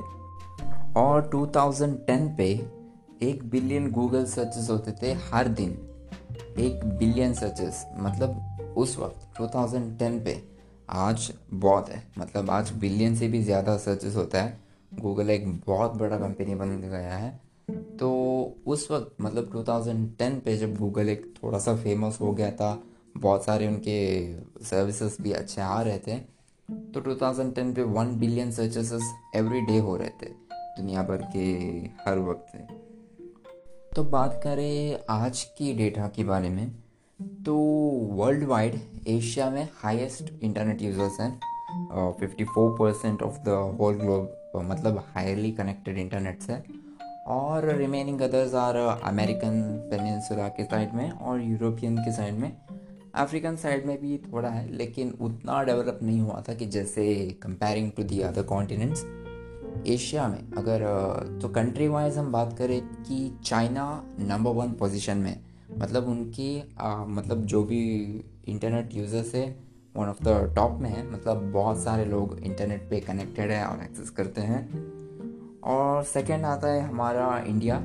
और 1.00 1.26
2010 1.26 2.34
पे 2.38 2.77
एक 3.20 3.42
बिलियन 3.50 3.90
गूगल 3.90 4.24
सर्चेस 4.26 4.68
होते 4.70 4.92
थे 5.02 5.12
हर 5.30 5.48
दिन। 5.50 5.70
एक 6.58 6.84
बिलियन 6.98 7.32
सर्चेस 7.34 7.84
मतलब 7.98 8.74
उस 8.76 8.96
वक्त 8.98 9.40
2010 9.40 10.20
पे। 10.24 10.42
आज 10.88 11.32
बहुत 11.54 11.88
है 11.90 12.02
मतलब 12.18 12.50
आज 12.50 12.70
बिलियन 12.80 13.16
से 13.16 13.28
भी 13.28 13.42
ज़्यादा 13.42 13.76
सर्चेस 13.78 14.16
होता 14.16 14.42
है। 14.42 14.58
गूगल 14.92 15.30
एक 15.30 15.48
बहुत 15.66 15.94
बड़ा 15.94 16.18
कंपनी 16.18 16.54
बन 16.54 16.78
गया 16.80 17.16
है। 17.16 17.30
तो 17.98 18.10
उस 18.66 18.90
वक्त 18.90 19.16
मतलब 19.20 19.50
2010 19.52 20.40
पे 20.44 20.56
जब 20.56 20.76
गूगल 20.76 21.08
एक 21.08 21.32
थोड़ा 21.42 21.58
सा 21.58 21.76
फ़ेमस 21.76 22.18
हो 22.20 22.32
गया 22.32 22.50
था, 22.52 22.82
बहुत 23.16 23.44
सारे 23.44 23.66
उनके 23.66 24.64
सर्विसेज़ 24.64 25.22
भी 25.22 25.32
अच्छे 25.34 25.60
आ 25.60 25.80
रहे 25.82 25.98
थे 25.98 26.18
तो 26.94 27.00
2010 27.02 27.74
पे 27.76 27.82
one 27.84 28.18
billion 28.18 28.50
searches 28.52 28.92
every 29.36 29.60
day 29.62 29.78
हो 29.78 29.96
रहे 29.96 30.08
थे, 30.22 30.30
दुनिया 30.76 31.02
भर 31.02 31.30
के 31.32 31.48
हर 32.02 32.18
वक्त। 32.20 32.86
तो 33.92 34.02
बात 34.04 34.40
करें 34.44 34.98
आज 35.10 35.42
की 35.58 35.72
डेटा 35.74 36.06
के 36.16 36.24
बारे 36.24 36.48
में 36.48 36.70
तो 37.44 37.54
वर्ल्ड 38.16 38.44
वाइड 38.44 38.74
एशिया 39.08 39.48
में 39.50 39.68
हाईएस्ट 39.74 40.32
इंटरनेट 40.42 40.82
यूज़र्स 40.82 41.20
हैं 41.20 42.12
fifty 42.20 42.44
four 42.44 42.70
percent 42.78 43.22
of 43.22 43.38
the 43.46 43.56
whole 43.80 43.94
globe 43.94 44.62
मतलब 44.70 45.02
हाईली 45.14 45.50
कनेक्टेड 45.52 45.98
इंटरनेट 45.98 46.42
है, 46.50 46.62
और 47.26 47.68
remaining 47.76 48.20
others 48.20 48.54
are 48.54 48.76
American 48.76 49.60
peninsula 49.90 50.48
के 50.48 50.64
साइड 50.64 50.94
में 50.94 51.10
और 51.10 51.42
यूरोपियन 51.42 51.96
के 51.98 52.12
साइड 52.12 52.34
में। 52.34 52.52
अफ्रीकन 53.14 53.56
साइड 53.56 53.86
में 53.86 54.00
भी 54.00 54.16
थोड़ा 54.32 54.48
है, 54.48 54.68
लेकिन 54.72 55.14
उतना 55.20 55.62
डेवलप 55.62 55.98
नहीं 56.02 56.20
हुआ 56.20 56.42
था 56.48 56.54
कि 56.54 56.66
जैसे 56.66 57.04
comparing 57.42 57.90
to 57.96 58.02
the 58.02 58.20
other 58.22 58.42
continents 58.44 59.04
Asia 59.86 60.28
में 60.28 60.52
अगर 60.58 60.84
तो 61.42 61.48
कंट्री 61.48 61.88
वाइज 61.88 62.18
हम 62.18 62.32
बात 62.32 62.56
करें 62.58 62.80
कि 62.80 63.38
चाइना 63.44 64.04
नंबर 64.20 64.50
वन 64.50 64.72
पोजीशन 64.72 65.18
में 65.18 65.40
मतलब 65.78 66.08
उनकी 66.08 66.74
आ, 66.80 67.04
मतलब 67.04 67.44
जो 67.44 67.62
भी 67.64 67.80
इंटरनेट 68.48 68.94
यूज़र्स 68.94 69.34
है 69.34 69.46
वन 69.96 70.08
ऑफ़ 70.08 70.22
द 70.24 70.52
टॉप 70.56 70.78
में 70.80 70.90
है 70.90 71.10
मतलब 71.12 71.50
बहुत 71.52 71.78
सारे 71.78 72.04
लोग 72.04 72.38
इंटरनेट 72.38 72.88
पे 72.90 73.00
कनेक्टेड 73.00 73.50
है 73.50 73.64
और 73.64 73.82
एक्सेस 73.82 74.10
करते 74.10 74.40
हैं। 74.40 74.60
और 75.60 76.02
सेकंड 76.04 76.44
आता 76.44 76.68
है 76.68 76.80
हमारा 76.80 77.44
इंडिया 77.46 77.76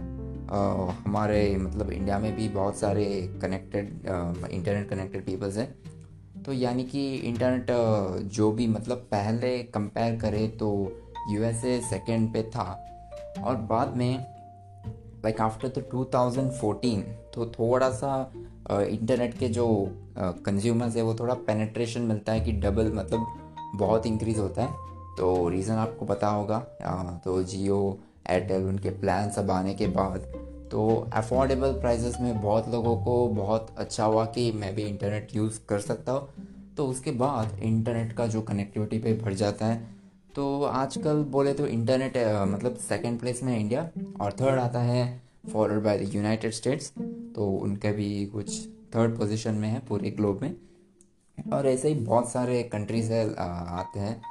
आ, 0.52 0.92
हमारे 1.06 1.58
मतलब 1.58 1.92
इंडिया 1.92 2.20
में 2.20 2.36
भी 2.36 2.50
बहुत 2.50 2.76
सारे 2.76 3.06
कनेक्टेड 3.42 3.88
इंटरनेट 4.52 4.90
कनेक्टेड 4.90 5.26
पीपल्स 5.26 5.58
हैं। 5.58 5.76
तो 6.44 6.54
यानी 6.54 6.84
कि 6.84 7.16
इंटरनेट 7.16 7.66
जो 8.32 8.52
भी 8.52 8.68
मतलब 8.68 8.98
पहले 9.12 9.58
कंपेयर 9.64 10.20
करें 10.20 10.58
तो 10.58 10.70
यूएसए 11.30 11.80
सेकंड 11.82 12.34
पे 12.34 12.44
था। 12.44 12.80
और 13.44 13.56
बाद 13.56 13.98
में 13.98 14.14
लाइक 15.24 15.42
आफ्टर 15.42 15.68
द 15.68 15.84
2014 15.94 17.02
तो 17.34 17.46
थोड़ा 17.50 17.90
सा 17.92 18.32
इंटरनेट 18.72 19.38
के 19.38 19.48
जो 19.50 19.68
कंज्यूमर्स 20.18 20.96
है 20.96 21.02
वो 21.02 21.16
थोड़ा 21.16 21.34
पेनेट्रेशन 21.34 22.02
मिलता 22.02 22.32
है 22.32 22.42
कि 22.42 22.52
डबल 22.52 22.92
मतलब 22.94 23.26
बहुत 23.76 24.06
इंक्रीज़ 24.06 24.40
होता 24.40 24.64
है। 24.64 24.72
तो 25.18 25.50
रीज़न 25.50 25.74
आपको 25.74 26.06
पता 26.06 26.28
होगा 26.28 26.56
आ, 26.84 27.04
तो 27.04 27.42
जियो 27.44 27.98
एयरटेल 28.30 28.64
उनके 28.64 28.90
प्लान 28.90 29.30
सब 29.30 29.52
आने 29.52 29.74
के 29.74 29.88
बाद 29.88 30.20
तो 30.72 31.10
अफोर्डेबल 31.14 31.72
प्राइजेस 31.72 32.18
में 32.22 32.42
बहुत 32.42 32.70
लोगों 32.70 32.96
को 33.04 33.28
बहुत 33.28 33.76
अच्छा 33.78 34.06
हुआ 34.06 34.26
कि 34.26 34.52
मैं 34.52 34.74
भी 34.76 34.84
इंटरनेट 34.84 35.36
यूज़ 35.36 35.60
कर 35.70 35.80
सकता 35.80 36.12
हूँ। 36.12 36.28
तो 36.78 36.86
उसके 36.88 37.12
बाद 37.12 37.60
इंटरनेट 37.60 38.14
का 38.14 38.28
जो 38.28 38.42
कनेक्टिविटी 38.42 39.00
पे 39.00 39.14
बढ़ 39.14 39.34
जाता 39.34 39.66
है 39.66 39.93
तो 40.36 40.64
आजकल 40.64 41.24
बोले 41.24 41.54
तो 41.54 41.68
इंटरनेट 41.68 42.18
मतलब 42.48 42.76
सेकंड 42.76 43.20
प्लेस 43.20 43.44
में 43.44 43.54
है 43.54 43.60
इंडिया 43.60 43.90
और 44.22 44.32
थर्ड 44.32 44.60
आता 44.60 44.80
है 44.80 45.22
followed 45.54 45.84
by 45.84 45.98
the 46.00 46.14
United 46.16 46.52
States 46.52 46.92
तो 47.36 47.50
उनके 47.50 47.92
भी 47.92 48.26
कुछ 48.26 48.68
थर्ड 48.96 49.18
पोजीशन 49.18 49.56
में 49.56 49.68
है 49.70 49.80
पूरे 49.80 50.12
ग्लोब 50.12 50.40
में. 50.42 50.56
और 51.54 51.68
ऐसे 51.68 51.90
ही 51.90 51.96
बहुत 51.96 52.32
सारे 52.32 52.64
कंट्रीज़ 52.64 53.12
है 53.14 53.36
आते 53.36 54.00
हैं. 54.00 54.22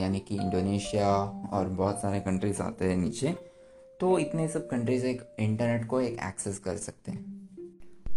यानी 0.00 0.20
कि 0.20 0.34
इंडोनेशिया 0.34 1.12
और 1.52 1.68
बहुत 1.68 2.00
सारे 2.00 2.20
कंट्रीज़ 2.20 2.62
आते 2.62 2.84
हैं 2.84 2.96
नीचे. 2.96 3.34
तो 4.00 4.18
इतने 4.18 4.48
सब 4.48 4.68
कंट्रीज़ 4.68 5.06
एक 5.06 5.22
इंटरनेट 5.40 5.86
को 5.86 6.00
एक 6.00 6.18
एक्सेस 6.24 6.58
कर 6.58 6.76
सकते 6.76 7.12
हैं. 7.12 7.24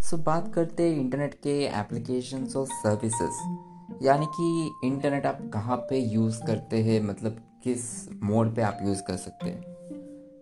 सो 0.01 0.17
so, 0.17 0.23
बात 0.23 0.53
करते 0.53 0.89
हैं 0.89 0.99
इंटरनेट 0.99 1.33
के 1.33 1.63
एप्लीकेशंस 1.65 2.55
और 2.55 2.67
सर्विसेज़ 2.67 3.39
यानी 4.03 4.25
कि 4.25 4.71
इंटरनेट 4.83 5.25
आप 5.25 5.39
कहाँ 5.53 5.77
पे 5.77 5.99
यूज़ 5.99 6.43
करते 6.43 6.83
हैं 6.83 7.01
मतलब 7.01 7.37
किस 7.63 8.09
मोड 8.23 8.55
पे 8.55 8.61
आप 8.61 8.79
यूज़ 8.83 9.03
कर 9.03 9.15
सकते 9.15 9.49
हैं? 9.49 9.61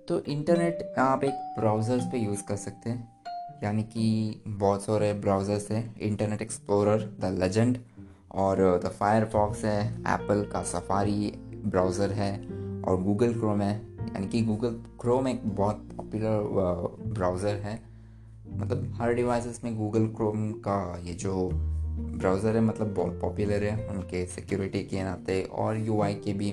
तो 0.07 0.19
इंटरनेट 0.19 0.93
आप 0.97 1.23
एक 1.23 1.33
ब्राउज़र्स 1.59 2.03
पे 2.03 2.17
यूज़ 2.17 2.43
कर 2.43 2.55
सकते 2.55 2.89
हैं। 2.89 3.21
यानी 3.63 3.83
कि 3.83 4.35
बहुत 4.47 4.81
सारे 4.81 5.13
ब्राउज़र्स 5.13 5.71
हैं। 5.71 5.99
इंटरनेट 5.99 6.41
एक्सप्लोरर 6.41 7.17
द 7.19 7.25
लेजेंड 7.25 7.77
और 8.31 8.81
द 8.85 8.87
फायरफॉक्स 8.87 9.65
है। 9.65 9.99
एप्पल 9.99 10.49
का 10.53 10.63
सफारी 10.63 11.33
ब्राउज़र 11.65 12.11
है 12.11 12.37
और 12.81 13.03
गूगल 13.03 13.33
क्रोम 13.33 13.61
है। 13.61 13.77
यानी 13.99 14.27
कि 14.27 14.41
गूगल 14.41 14.71
क्रोम 15.01 15.27
एक 15.27 15.55
बहुत 15.55 15.89
पॉपुलर 15.97 16.41
ब्राउज़र 17.07 17.55
है। 17.55 17.81
मतलब 18.49 18.93
हर 19.01 19.13
डिवाइसेस 19.13 19.61
में 19.63 19.77
गूगल 19.77 20.07
क्रोम 20.07 20.51
का 20.51 21.01
ये 21.03 21.13
जो 21.13 21.49
ब्राउज़र 21.97 22.55
है 22.55 22.62
मतलब 22.62 22.93
बहुत 22.93 23.19
पॉपुलर 23.21 23.63
है, 23.63 23.88
उनके 23.88 24.25
सिक्योरिटी 24.25 24.84
के 24.84 25.03
नाते 25.03 25.41
और 25.43 25.77
यूआई 25.77 26.13
के 26.15 26.34
भी 26.34 26.51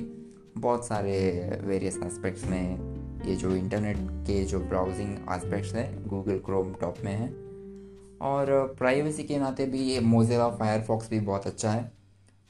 बहुत 0.59 0.87
सारे 0.87 1.15
वेरियस 1.65 1.99
एस्पेक्ट्स 2.05 2.45
में 2.45 3.25
ये 3.27 3.35
जो 3.37 3.55
इंटरनेट 3.57 3.97
के 4.27 4.43
जो 4.45 4.61
ब्राउजिंग 4.61 5.17
एस्पेक्ट्स 5.33 5.75
हैं 5.75 6.09
गूगल 6.09 6.39
क्रोम 6.39 6.73
टॉप 6.73 6.97
में 7.05 7.13
है। 7.13 7.29
और 8.23 8.75
प्राइवेसी 8.79 9.23
के 9.23 9.39
नाते 9.39 9.67
भी 9.67 9.81
ये 9.81 10.01
मोज़िला 10.01 10.49
फायरफॉक्स 10.51 11.11
भी 11.11 11.21
बहुत 11.21 11.47
अच्छा 11.47 11.71
है। 11.71 11.91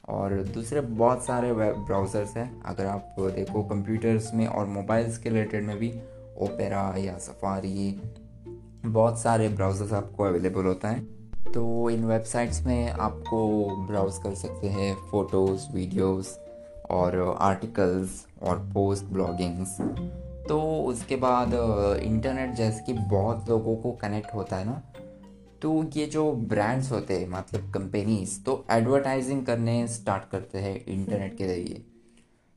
और 0.09 0.33
दूसरे 0.53 0.81
बहुत 0.81 1.25
सारे 1.25 1.51
वेब 1.51 1.75
ब्राउज़र्स 1.77 2.35
हैं, 2.37 2.61
अगर 2.61 2.85
आप 2.85 3.15
देखो 3.19 3.63
कंप्यूटर्स 3.63 4.33
में 4.33 4.45
और 4.47 4.65
मोबाइल्स 4.65 5.17
के 5.17 5.29
रिलेटेड 5.29 5.63
में 5.63 5.77
भी 5.77 5.91
ओपेरा 6.37 6.93
या 6.97 7.17
सफारी 7.17 8.01
बहुत 8.85 9.19
सारे 9.19 9.49
ब्राउज़र्स 9.49 9.93
आपको 9.93 10.23
अवेलेबल 10.23 10.65
होता 10.65 10.89
है। 10.89 11.22
तो 11.45 11.89
इन 11.89 12.03
वेबसाइट्स 12.05 12.65
में 12.65 12.89
आपको 12.89 13.45
ब्राउज़ 13.87 14.21
कर 14.21 14.33
सकते 14.35 14.67
हैं 14.69 14.93
फ़ोटोज़, 15.11 15.67
वीडियोज़ 15.73 16.27
और 16.89 17.37
आर्टिकल्स 17.41 18.25
और 18.43 18.57
पोस्ट 18.73 19.05
ब्लॉगिंग्स। 19.05 19.77
तो 20.47 20.59
उसके 20.83 21.15
बाद 21.15 21.53
इंटरनेट 22.03 22.53
जैसे 22.55 22.83
कि 22.83 22.93
बहुत 22.93 23.49
लोगों 23.49 23.75
को 23.75 23.91
कनेक्ट 23.91 24.33
होता 24.35 24.57
है 24.57 24.65
ना 24.65 24.81
तो 25.61 25.83
ये 25.95 26.05
जो 26.05 26.31
ब्रांड्स 26.31 26.91
होते 26.91 27.17
हैं 27.19 27.27
मतलब 27.29 27.71
कंपनीज़ 27.73 28.39
तो 28.43 28.63
एडवर्टाइजिंग 28.71 29.45
करने 29.45 29.87
स्टार्ट 29.87 30.29
करते 30.31 30.59
हैं 30.59 30.75
इंटरनेट 30.85 31.37
के 31.37 31.47
ज़रिए। 31.47 31.83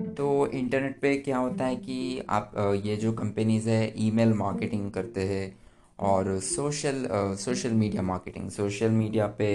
तो 0.01 0.47
इंटरनेट 0.47 0.99
पे 1.01 1.15
क्या 1.17 1.39
होता 1.39 1.65
है 1.65 1.77
कि 1.77 2.25
आप 2.31 2.53
ये 2.85 2.97
जो 2.97 3.13
कंपनीज़ 3.13 3.69
है, 3.69 3.93
ईमेल 3.99 4.33
मार्केटिंग 4.35 4.91
करते 4.91 5.25
हैं 5.25 5.55
और 5.99 6.39
social 6.41 7.07
social 7.41 7.71
media 7.71 8.03
marketing 8.03 8.51
social 8.51 8.91
media 8.91 9.27
पे 9.39 9.49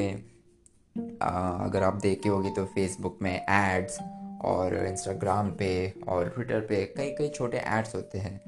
अगर 1.22 1.84
आप 1.84 2.00
देखे 2.02 2.30
होगे 2.30 2.50
तो 2.50 2.66
फेसबुक 2.66 3.20
में 3.22 3.34
एड्स 3.36 3.98
और 4.46 4.76
इंस्टाग्राम 4.78 5.52
पे 5.52 5.72
और 6.08 6.30
ट्विटर 6.30 6.60
पे 6.60 6.84
कई 6.98 7.10
कई 7.10 7.30
छोटे 7.30 7.58
एड्स 7.58 7.96
होते 7.96 8.18
हैं। 8.18 8.40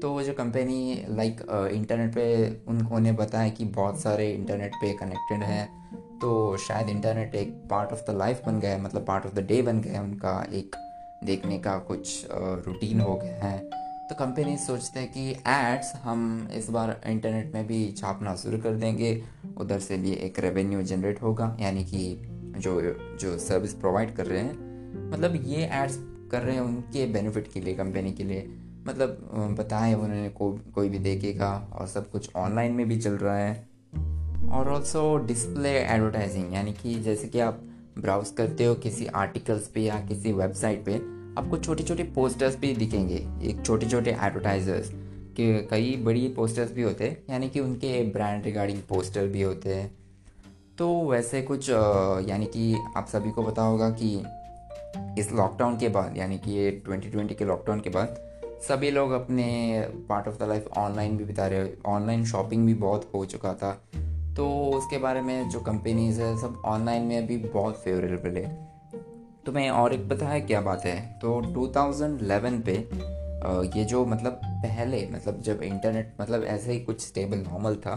तो 0.00 0.12
वो 0.12 0.22
जो 0.22 0.32
कंपनी 0.32 1.04
लाइक 1.08 1.40
इंटरनेट 1.72 2.14
पे 2.14 2.26
उन्होंने 2.68 3.12
बताया 3.12 3.48
कि 3.48 3.64
बहुत 3.64 4.00
सारे 4.00 4.30
इंटरनेट 4.32 4.74
पे 4.74 4.92
कनेक्टेड 4.92 5.42
हैं 5.42 6.18
तो 6.18 6.56
शायद 6.56 6.88
इंटरनेट 6.88 7.34
एक 7.34 7.52
पार्ट 7.70 7.92
ऑफ़ 7.92 8.10
द 8.10 8.14
लाइफ 8.16 8.42
बन 8.46 8.60
गया 8.60 8.70
है 8.70 8.80
मतलब 8.82 9.06
पार्ट 9.06 9.26
ऑफ़ 9.26 9.34
द 9.34 9.46
डे 9.46 9.62
बन 9.62 9.80
गया 9.80 9.92
है 9.92 10.02
उनका, 10.02 10.46
एक 10.52 10.76
देखने 11.24 11.58
का 11.58 11.78
कुछ 11.78 12.26
रूटीन 12.30 13.00
हो 13.00 13.14
गया 13.14 13.44
है। 13.44 13.58
तो 14.08 14.14
कंपनी 14.14 14.56
सोचते 14.56 15.00
हैं 15.00 15.12
कि 15.12 15.30
एड्स 15.46 15.92
हम 15.94 16.48
इस 16.52 16.70
बार 16.70 17.00
इंटरनेट 17.06 17.54
में 17.54 17.66
भी 17.66 17.92
छापना 17.92 18.34
शुरू 18.36 18.58
कर 18.58 18.74
देंगे। 18.74 19.22
उधर 19.56 19.78
से 19.78 19.96
भी 19.96 20.12
एक 20.12 20.38
रेवेन्यू 20.38 20.82
जनरेट 20.82 21.22
होगा, 21.22 21.56
यानी 21.60 21.84
कि 21.84 22.22
जो 22.58 22.80
जो 23.20 23.38
सर्विस 23.38 23.74
प्रोवाइड 23.74 24.14
कर 24.16 24.26
रहे 24.26 24.40
हैं। 24.40 25.10
मतलब 25.10 25.34
ये 25.46 25.68
एड्स 25.72 25.98
कर 26.30 26.42
रहे 26.42 26.54
हैं 26.54 26.62
उनके 26.62 27.06
बेनिफिट 27.06 27.52
के 27.52 27.60
लिए 27.60 27.74
कंपनी 27.74 28.12
के 28.12 28.24
लिए। 28.24 28.48
मतलब 28.86 29.56
बताए 29.58 29.94
उन्होंने 29.94 30.28
को, 30.28 30.52
कोई 30.74 30.88
भी 30.88 30.98
देखेगा 30.98 31.52
और 31.72 31.86
सब 31.86 32.10
कुछ 32.10 32.30
ऑनलाइन 32.36 32.72
में 32.72 32.88
भी 32.88 32.96
चल 32.96 33.12
रहा 33.12 33.36
है। 33.36 33.68
और 34.52 34.68
ऑल्सो 34.68 35.16
डिस्प्ले 35.18 35.78
एडवर्टाइजिंग 35.80 36.54
यानी 36.54 36.72
कि 36.72 36.94
जैसे 36.94 37.28
कि 37.28 37.40
आप 37.40 37.62
ब्राउज 37.98 38.30
करते 38.30 38.64
हो 38.64 38.74
किसी 38.74 39.06
आर्टिकल्स 39.06 39.68
पे 39.68 39.80
या 39.80 40.00
किसी 40.00 40.32
वेबसाइट 40.32 40.84
पे 40.84 41.17
आपको 41.38 41.56
छोटे 41.56 41.82
छोटे 41.82 42.02
पोस्टर्स 42.02 42.56
भी 42.58 42.72
दिखेंगे, 42.74 43.16
एक 43.42 43.62
छोटे 43.66 43.88
छोटे 43.88 44.10
एडवर्टाइजर्स 44.10 44.90
के 45.36 45.52
कई 45.62 45.94
बड़ी 45.96 46.28
पोस्टर्स 46.28 46.72
भी 46.72 46.82
होते 46.82 47.04
हैं, 47.04 47.22
यानी 47.30 47.48
कि 47.48 47.60
उनके 47.60 48.02
ब्रांड 48.12 48.44
रिगार्डिंग 48.44 48.78
पोस्टर 48.88 49.26
भी 49.26 49.42
होते 49.42 49.74
हैं। 49.74 49.90
तो 50.78 50.88
वैसे 51.10 51.42
कुछ 51.42 51.68
यानी 52.28 52.46
कि 52.46 52.74
आप 52.96 53.06
सभी 53.06 53.30
को 53.30 53.42
पता 53.42 53.62
होगा 53.62 53.90
कि 53.90 54.10
इस 55.20 55.32
लॉकडाउन 55.32 55.78
के 55.78 55.88
बाद, 55.88 56.16
यानी 56.16 56.38
कि 56.38 56.50
ये 56.50 56.70
2020 56.86 57.34
के 57.34 57.44
लॉकडाउन 57.44 57.80
के 57.80 57.90
बाद, 57.90 58.16
सभी 58.68 58.90
लोग 58.90 59.12
अपने 59.12 59.46
part 60.08 60.28
of 60.28 60.38
the 60.38 60.48
life 60.48 60.68
online 60.76 61.16
भी 61.16 61.24
बिता 61.24 61.46
रहे 61.46 61.68
ऑनलाइन 61.86 62.24
शॉपिंग 62.24 62.66
भी 62.66 62.74
बहुत 62.74 63.10
हो 63.14 63.24
चुका 63.24 63.52
था। 63.54 63.72
तो 64.36 64.48
उसके 64.70 64.98
बारे 64.98 65.20
में 65.20 65.48
जो 65.50 65.60
कंपनीज़ 65.60 66.20
है, 66.20 66.36
सब 66.38 66.62
ऑनलाइन 66.64 67.02
में 67.02 67.26
भी 67.26 67.36
बहुत 67.36 67.76
फेवरेबल 67.76 68.36
है। 68.36 68.77
तो 69.48 69.52
मैं 69.52 69.68
और 69.70 69.92
एक 69.94 70.08
बताया 70.08 70.38
क्या 70.40 70.60
बात 70.60 70.84
है? 70.84 70.96
तो 71.18 71.40
2011 71.52 72.60
पे 72.64 72.72
ये 73.78 73.84
जो 73.84 74.04
मतलब 74.06 74.32
पहले 74.44 75.00
मतलब 75.12 75.40
जब 75.42 75.62
इंटरनेट 75.62 76.12
मतलब 76.20 76.42
ऐसे 76.44 76.72
ही 76.72 76.80
कुछ 76.80 77.00
स्टेबल 77.00 77.38
नॉर्मल 77.38 77.76
था 77.76 77.94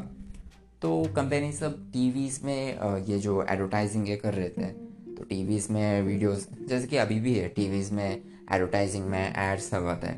तो 0.82 0.92
कंपनी 1.16 1.52
सब 1.52 1.76
टीवीज़ 1.94 2.40
में 2.46 3.04
ये 3.08 3.18
जो 3.20 3.44
एडवर्टाइजिंग 3.44 4.08
ये 4.10 4.16
कर 4.16 4.34
रहे 4.34 4.50
थे। 4.50 4.68
तो 5.16 5.24
टीवीज़ 5.24 5.72
में 5.72 6.02
वीडियोस 6.02 6.48
जैसे 6.70 6.88
कि 6.88 6.98
अभी 6.98 7.20
भी 7.20 7.34
है 7.36 7.48
टीवीज़ 7.50 7.94
में 7.94 8.10
एडवर्टाइजिंग 8.10 9.06
में 9.06 9.20
एड्स 9.20 9.70
सब 9.70 9.88
आता 9.88 10.08
है। 10.08 10.18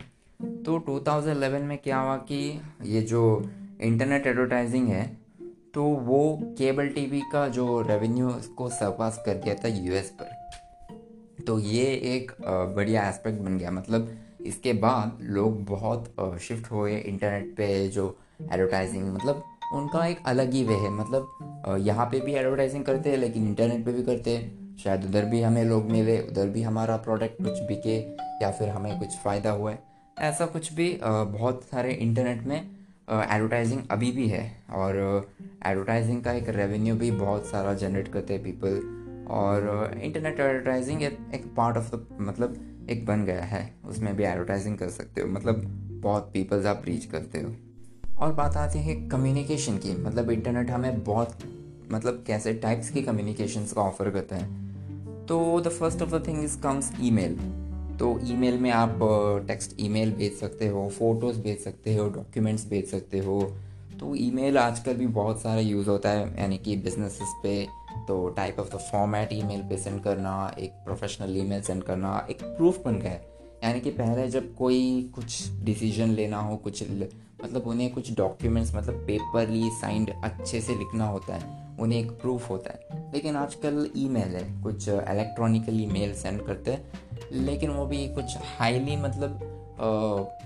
तो 0.63 0.80
2011 0.89 1.63
में 1.63 1.78
क्या 1.78 2.00
हुआ 2.00 2.15
कि 2.32 2.62
ये 2.86 3.02
जो 3.02 3.24
इंटरनेट 3.82 4.28
एडवर्टाइजिंग 4.28 4.88
है 4.88 5.06
तो 5.74 5.84
वो 5.84 6.22
केबल 6.58 6.89
टीवी 6.89 7.22
का 7.34 7.48
जो 7.50 7.82
रेवेन्यू 7.82 8.30
को 8.58 8.69
सरपास 8.69 9.22
कर 9.26 9.34
दिया 9.36 9.56
था 9.56 9.67
यूएस 9.67 10.15
पर। 10.22 10.42
तो 11.47 11.58
ये 11.60 11.86
एक 12.15 12.32
बढ़िया 12.75 13.08
एस्पेक्ट 13.10 13.41
बन 13.41 13.58
गया। 13.58 13.71
मतलब 13.71 14.10
इसके 14.45 14.73
बाद 14.75 15.19
लोग 15.23 15.63
बहुत 15.65 16.39
शिफ्ट 16.41 16.71
हुए 16.71 16.97
इंटरनेट 16.97 17.53
पे, 17.58 17.88
जो 17.88 18.17
एडवर्टाइजिंग 18.43 19.13
मतलब 19.13 19.43
उनका 19.73 20.06
एक 20.06 20.19
अलग 20.27 20.51
ही 20.53 20.63
वे 20.63 20.73
है। 20.75 20.89
मतलब 20.91 21.77
यहाँ 21.82 22.06
पे 22.06 22.19
भी 22.19 22.34
एडवर्टाइजिंग 22.34 22.84
करते 22.86 23.10
हैं, 23.10 23.17
लेकिन 23.17 23.47
इंटरनेट 23.47 23.86
पे 23.86 23.91
भी 23.91 24.03
करते 24.03 24.36
हैं। 24.38 24.77
शायद 24.77 25.06
उधर 25.06 25.25
भी 25.25 25.41
हमें 25.41 25.63
लोग 25.65 25.89
मिले, 25.91 26.19
उधर 26.21 26.47
भी 26.49 26.62
हमारा 26.62 26.97
प्रोडक्ट 26.97 27.41
कुछ 27.43 27.60
बिके, 27.62 27.97
या 28.41 28.51
फिर 28.51 28.69
हमें 28.69 28.97
कुछ 28.99 29.17
फ़ायदा 29.23 29.51
हुआ 29.51 29.75
ऐसा 30.17 30.45
कुछ 30.45 30.71
भी 30.73 30.88
बहुत 31.03 31.63
सारे 31.63 31.91
इंटरनेट 31.93 32.43
में 32.43 32.58
एडवर्टाइजिंग 32.58 33.82
अभी 33.91 34.12
भी 34.12 34.27
है। 34.27 34.43
और 34.73 34.97
एडवर्टाइजिंग 35.65 36.23
का 36.23 36.32
एक 36.32 36.49
रेवेन्यू 36.49 36.95
भी 36.95 37.12
बहुत 37.13 37.45
सारा 37.45 37.73
जनरेट 37.75 38.08
करते 38.08 38.34
हैं 38.34 38.43
पीपल 38.43 38.82
और 39.27 39.91
इंटरनेट 40.03 40.39
एडवर्टाइजिंग 40.39 41.03
एक 41.03 41.53
पार्ट 41.57 41.77
ऑफ़ 41.77 41.95
द 41.95 42.07
मतलब 42.21 42.69
एक 42.89 43.05
बन 43.05 43.25
गया 43.25 43.43
है। 43.43 43.73
उसमें 43.86 44.15
भी 44.15 44.23
एडवर्टाइजिंग 44.23 44.77
कर 44.77 44.89
सकते 44.89 45.21
हो। 45.21 45.27
मतलब 45.27 45.62
बहुत 46.03 46.29
पीपल्स 46.33 46.65
आप 46.65 46.81
रीच 46.86 47.05
करते 47.05 47.39
हो। 47.39 47.51
और 48.17 48.33
बात 48.33 48.57
आती 48.57 48.79
है 48.79 49.09
कम्युनिकेशन 49.09 49.77
की। 49.77 50.03
मतलब 50.03 50.31
इंटरनेट 50.31 50.69
हमें 50.69 51.03
बहुत 51.03 51.38
मतलब 51.91 52.23
कैसे 52.27 52.53
टाइप्स 52.53 52.89
की 52.89 53.01
कम्युनिकेशंस 53.01 53.73
का 53.73 53.81
ऑफ़र 53.81 54.09
करता 54.09 54.36
है। 54.36 54.63
तो 55.25 55.62
the 55.62 55.67
first 55.67 56.01
of 56.01 56.15
the 56.15 56.27
thing 56.27 56.43
is 56.43 56.62
comes 56.62 56.91
email 57.01 57.36
तो 57.99 58.19
ईमेल 58.23 58.57
में 58.57 58.71
आप 58.71 58.99
टेक्स्ट 59.47 59.75
ईमेल 59.79 60.13
भेज 60.13 60.33
सकते 60.33 60.67
हो 60.67 60.89
फ़ोटोज़ 60.89 61.41
भेज 61.41 61.59
सकते 61.59 61.95
हो 61.95 62.09
डॉक्यूमेंट्स 62.09 62.69
भेज 62.69 62.91
सकते 62.91 63.19
हो। 63.19 63.53
तो 63.99 64.15
ईमेल 64.15 64.57
आजकल 64.57 64.93
भी 64.93 65.07
बहुत 65.07 65.41
सारा 65.41 65.62
यूज़ 65.62 65.89
होता 65.89 66.09
है। 66.09 66.41
यानी 66.41 66.57
कि 66.57 66.77
बिजनेसेस 66.77 67.27
पे 67.43 67.67
तो 68.08 68.29
type 68.29 68.60
of 68.60 68.75
the 68.75 68.79
format 68.82 69.29
email 69.34 69.62
पे 69.62 69.77
सेंड 69.77 70.03
करना 70.03 70.56
एक 70.60 70.71
प्रोफेशनल 70.71 71.38
ईमेल 71.38 71.62
सेंड 71.62 71.84
करना 71.84 72.27
एक 72.29 72.43
प्रूफ 72.43 72.84
बन 72.86 72.95
गया 72.95 73.12
है। 73.12 73.27
यानी 73.63 73.82
कि 73.82 73.89
पहले 73.89 74.27
जब 74.27 74.53
कोई 74.56 75.12
कुछ 75.15 75.49
डिसीज़न 75.63 76.10
लेना 76.10 76.39
हो 76.39 76.56
कुछ 76.58 76.84
ल, 76.84 77.08
मतलब 77.43 77.67
उन्हें 77.67 77.93
कुछ 77.93 78.12
डॉक्यूमेंट्स 78.17 78.75
मतलब 78.75 78.95
पेपरली 79.08 79.69
साइंड 79.69 80.12
अच्छे 80.23 80.62
से 80.62 80.75
लिखना 80.75 81.08
होता 81.08 81.36
है 81.36 81.77
उन्हें 81.79 81.99
एक 81.99 82.12
प्रूफ 82.12 82.49
होता 82.49 82.71
है। 82.71 83.12
लेकिन 83.13 83.36
आजकल 83.36 83.89
ईमेल 83.97 84.36
है 84.36 84.62
कुछ 84.63 84.88
इलेक्ट्रॉनिकली 84.89 85.86
मेल 85.86 86.13
सेंड 86.13 86.45
करते 86.45 86.71
हैं 86.71 86.91
लेकिन 87.32 87.69
वो 87.69 87.86
भी 87.86 88.08
कुछ 88.08 88.38
हाईली 88.60 88.95
मतलब 88.95 89.49
आ, 89.79 90.43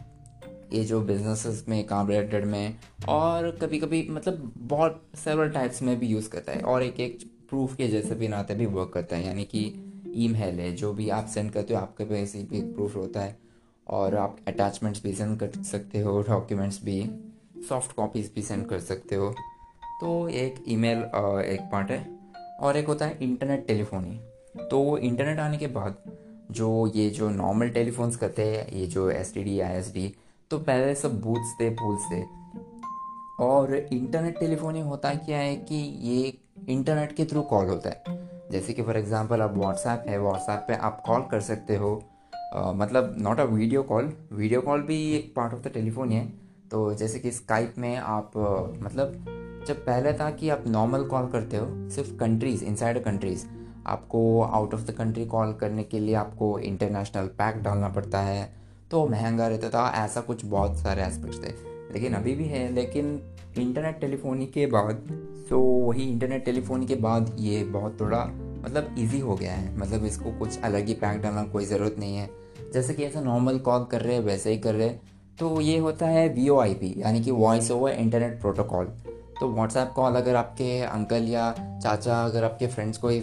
ये 0.74 0.84
जो 0.84 1.02
बिजनेसेस 1.02 1.66
में 1.70 1.86
काम 1.86 2.08
रिलेटेड 2.08 2.46
में 2.46 2.76
और 3.10 3.50
कभी 3.52 3.80
कभी 3.80 4.08
मतलब 4.12 4.54
बहुत 4.58 5.02
सेवरल 5.16 5.50
टाइप्स 5.50 5.82
में 5.82 6.00
भी 6.00 6.08
यूज़ 6.08 6.30
करता 6.30 6.52
है। 6.52 6.62
और 6.62 6.84
एक 6.84 7.00
एक 7.00 7.20
प्रूफ 7.50 7.76
के 7.76 7.88
जैसे 7.88 8.16
भी 8.16 8.28
नाते 8.28 8.56
भी 8.56 8.66
वर्क 8.66 8.92
करता 8.94 9.16
है, 9.16 9.26
यानी 9.26 9.44
कि 9.44 9.66
ईमेल 10.16 10.60
है, 10.60 10.76
जो 10.76 10.94
भी 10.94 11.10
आप 11.10 11.28
सेंड 11.28 11.52
करते 11.52 11.74
हो, 11.74 11.80
आपके 11.80 12.04
पास 12.04 12.34
भी 12.36 12.58
एक 12.58 12.74
प्रूफ 12.76 12.96
होता 12.96 13.20
है। 13.20 13.38
और 13.88 14.16
आप 14.16 14.38
अटैचमेंट्स 14.48 15.04
भी 15.04 15.14
सेंड 15.14 15.40
कर 15.40 15.64
सकते 15.64 16.00
हो 16.00 16.22
डॉक्यूमेंट्स 16.22 16.84
भी 16.84 17.10
सॉफ्ट 17.70 17.96
कॉपीज़ 17.96 18.30
भी 18.36 18.42
सेंड 18.42 18.66
कर 18.66 18.80
सकते 18.80 19.16
हो। 19.16 19.34
तो 20.02 20.28
एक 20.30 20.64
ईमेल 20.68 20.98
एक 21.46 21.70
पार्ट 21.72 21.92
है। 21.92 22.18
और 22.60 22.78
एक 22.78 22.88
होता 22.88 23.06
है 23.06 23.18
इंटरनेट 23.22 23.68
टेलीफोनी 23.68 24.20
तो 24.62 24.98
इंटरनेट 24.98 25.40
आने 25.40 25.58
के 25.58 25.68
बाद 25.68 25.96
जो 26.52 26.92
ये 26.96 27.10
जो 27.10 27.30
नॉर्मल 27.30 27.70
टेलीफोन्स 27.70 28.16
करते 28.16 28.44
हैं, 28.44 28.72
ये 28.72 28.88
जो 28.88 29.10
S 29.10 29.34
T 29.34 29.44
D 29.44 29.60
I 29.60 29.74
S 29.74 29.94
D 29.94 30.14
तो 30.50 30.58
पहले 30.60 30.96
सब 30.96 31.22
बूथ्स 31.22 31.54
थे 31.62 31.70
फूल्स 31.70 32.02
थे। 32.14 32.24
और 33.40 33.76
इंटरनेट 33.94 34.40
टेलीफोनी 34.40 34.80
होता 34.80 35.14
क्या 35.16 35.38
है 35.38 35.56
कि 35.56 35.76
ये 36.04 36.38
इंटरनेट 36.68 37.12
के 37.16 37.26
थ्रू 37.26 37.42
कॉल 37.42 37.66
होता 37.66 37.90
है। 37.90 38.18
जैसे 38.52 38.74
कि 38.74 38.82
फॉर 38.82 38.98
एग्जांपल 38.98 39.42
आप 39.42 39.54
व्हाट्सएप 39.54 40.04
है 40.08 40.18
व्हाट्सएप 40.20 40.66
पे 40.68 40.74
आप 40.76 41.02
कॉल 41.06 41.22
कर 41.22 41.42
सकते 41.42 41.76
हो। 41.76 41.92
आ, 42.54 42.72
मतलब 42.72 43.16
not 43.18 43.40
a 43.40 43.44
video 43.44 43.84
call 43.84 44.12
video 44.34 44.62
call 44.62 44.82
भी 44.82 44.98
एक 45.16 45.34
पार्ट 45.36 45.54
ऑफ़ 45.54 45.62
द 45.62 45.68
टेलीफोन 45.68 46.12
है 46.12 46.26
तो 46.72 46.94
जैसे 46.94 47.20
कि 47.20 47.32
स्काइप 47.32 47.74
में 47.78 47.96
आप 47.98 48.32
मतलब 48.82 49.14
जब 49.68 49.86
पहले 49.86 50.14
था 50.14 50.30
कि 50.32 50.50
आप 50.50 50.64
नॉर्मल 50.68 51.04
कॉल 51.04 51.28
करते 51.28 51.58
हो 51.58 51.90
सिर्फ़ 51.90 52.14
कंट्रीज़ 52.18 52.64
इनसाइड 52.64 53.04
कंट्रीज़ 53.04 53.46
आपको 53.88 54.42
out 54.42 54.74
of 54.74 54.82
the 54.82 54.92
country 54.92 55.26
call 55.26 55.54
करने 55.54 55.84
के 55.84 56.00
लिए 56.00 56.16
आपको 56.16 56.58
इंटरनेशनल 56.60 57.28
पैक 57.40 57.64
डालना 57.64 57.90
पड़ता 57.90 58.22
है। 58.22 58.50
तो 58.92 59.08
महँगा 59.08 59.48
रहता 59.48 59.70
था 59.70 59.90
ऐसा 59.96 60.22
कुछ 60.22 60.46
बहुत 60.46 60.78
सारे 60.78 61.04
एस्पेक्ट्स 61.04 61.44
थे। 61.44 61.77
लेकिन 61.94 62.14
अभी 62.14 62.36
भी 62.36 62.46
है, 62.46 62.72
लेकिन 62.74 63.20
इंटरनेट 63.58 64.00
टेलीफोनी 64.02 64.46
के 64.46 64.66
बाद 64.66 65.08
तो 65.50 65.60
वही 65.60 66.04
इंटरनेट 66.04 66.46
टेलीफोनी 66.46 66.86
के 66.86 66.96
बाद 66.96 67.36
ये 67.40 67.64
बहुत 67.66 68.00
थोड़ा 68.02 68.24
मतलब 68.64 68.96
इजी 69.00 69.20
हो 69.20 69.36
गया 69.36 69.54
है। 69.54 69.78
मतलब 69.78 70.06
इसको 70.06 70.32
कुछ 70.40 70.60
अलग 70.62 70.88
ही 70.88 70.94
पैक 70.94 71.22
डालना 71.22 71.44
कोई 71.44 71.66
ज़रूरत 71.66 71.96
नहीं 72.00 72.16
है। 72.18 72.30
जैसे 72.74 72.94
कि 72.94 73.04
ऐसा 73.04 73.22
नॉर्मल 73.22 73.60
कॉल 73.60 73.86
कर 73.92 74.02
रहे 74.02 74.16
हैं, 74.16 74.24
वैसे 74.24 74.52
ही 74.52 74.58
कर 74.58 74.76
रहे 74.76 74.88
हैं। 74.88 75.02
तो 75.40 75.62
ये 75.62 75.78
होता 75.78 76.08
है 76.08 76.28
वीओआईपी 76.30 76.94
यानी 76.98 77.22
कि 77.22 77.32
वॉइस 77.32 77.72
ओवर 77.72 77.92
इंटरनेट 77.92 78.40
प्रोटोकॉल 78.42 78.86
तो 79.40 79.48
व्हाट्सएप 79.48 79.92
कॉल 79.96 80.16
अगर 80.16 80.36
आपके 80.36 80.80
अंकल 80.82 81.24
या 81.24 81.52
चाचा, 81.84 82.24
अगर 82.26 82.44
आपके 82.44 82.68
फ्रेंड्स 82.68 82.98
कोई 82.98 83.20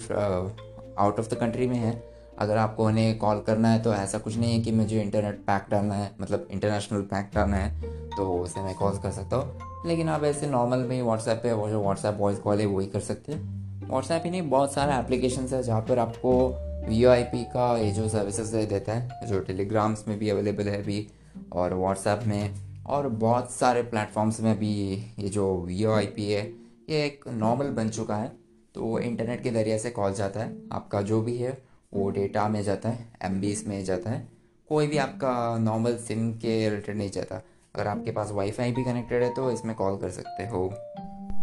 आउट 0.98 1.18
ऑफ़ 1.18 1.30
द 1.30 1.38
कंट्री 1.40 1.66
में 1.66 1.76
है 1.76 1.92
अगर 2.38 2.56
आपको 2.56 2.86
उन्हें 2.86 3.18
कॉल 3.18 3.40
करना 3.40 3.68
है 3.68 3.82
तो 3.82 3.92
ऐसा 3.94 4.18
कुछ 4.18 4.36
नहीं 4.36 4.52
है 4.52 4.60
कि 4.60 4.72
मुझे 4.72 5.02
इंटरनेट 5.02 5.38
पैक 5.38 5.66
डालना 5.70 5.94
है 5.94 6.10
मतलब 6.20 6.48
इंटरनेशनल 6.50 7.00
पैक 7.02 7.30
डालना 7.34 7.56
है 7.56 7.80
तो 8.10 8.32
उसे 8.34 8.60
मैं 8.60 8.74
कॉल 8.74 8.98
कर 8.98 9.10
सकता 9.10 9.36
हूँ। 9.36 9.86
लेकिन 9.86 10.08
आप 10.08 10.24
ऐसे 10.24 10.46
नॉर्मल 10.46 10.78
में 10.78 11.02
व्हाट्सएप 11.02 11.40
पे 11.42 11.52
वो 11.52 11.68
जो 11.68 11.82
व्हाट्सएप 11.82 12.16
वॉइस 12.18 12.38
कॉल 12.38 12.60
है, 12.60 12.66
वही 12.66 12.86
कर 12.86 13.00
सकते 13.00 13.32
हैं। 13.32 13.88
व्हाट्सएप 13.88 14.22
ही 14.24 14.30
नहीं, 14.30 14.50
बहुत 14.50 14.72
सारे 14.72 14.94
एप्लीकेशन 14.94 15.46
है 15.52 15.62
जहाँ 15.62 15.80
पर 15.80 15.98
आपको 15.98 16.48
वी 16.88 17.02
का 17.44 17.76
ये 17.78 17.90
जो 17.90 18.08
सर्विसेज़ 18.08 18.56
देता 18.56 18.92
है, 18.92 19.26
जो 19.26 19.40
टेलीग्राम्स 19.40 20.04
में 20.08 20.18
भी 20.18 20.28
अवेलेबल 20.28 20.68
है 20.68 20.82
अभी, 20.82 21.06
और 21.52 21.74
व्हाट्सएप 21.74 22.20
में, 22.26 22.54
और 22.86 23.08
बहुत 23.08 23.50
सारे 23.50 23.82
प्लेटफॉर्म्स 23.82 24.40
में 24.40 24.58
भी 24.58 24.72
ये 25.18 25.28
जो 25.28 25.56
वी 25.60 25.82
है, 25.82 26.46
ये 26.90 27.04
एक 27.04 27.24
नॉर्मल 27.28 27.66
बन 27.66 27.88
चुका 27.88 28.16
है। 28.16 28.32
तो 28.74 28.98
इंटरनेट 28.98 29.42
के 29.42 29.50
ज़रिए 29.50 29.78
से 29.78 29.90
कॉल 29.90 30.14
जाता 30.14 30.40
है, 30.40 30.56
आपका 30.72 31.02
जो 31.02 31.20
भी 31.22 31.36
है। 31.38 31.73
वो 31.94 32.08
डेटा 32.10 32.48
में 32.48 32.62
जाता 32.62 32.88
है 32.88 33.06
एम 33.22 33.40
में 33.68 33.84
जाता 33.84 34.10
है। 34.10 34.26
कोई 34.68 34.86
भी 34.86 34.98
आपका 34.98 35.58
नॉर्मल 35.58 35.96
सिम 35.98 36.32
के 36.32 36.68
रिलेटेड 36.68 36.96
नहीं 36.96 37.10
जाता। 37.10 37.42
अगर 37.74 37.86
आपके 37.86 38.10
पास 38.10 38.30
वाईफाई 38.30 38.72
भी 38.72 38.84
कनेक्टेड 38.84 39.22
है 39.22 39.32
तो 39.34 39.50
इसमें 39.50 39.74
कॉल 39.76 39.96
कर 39.96 40.10
सकते 40.10 40.46
हो। 40.46 40.66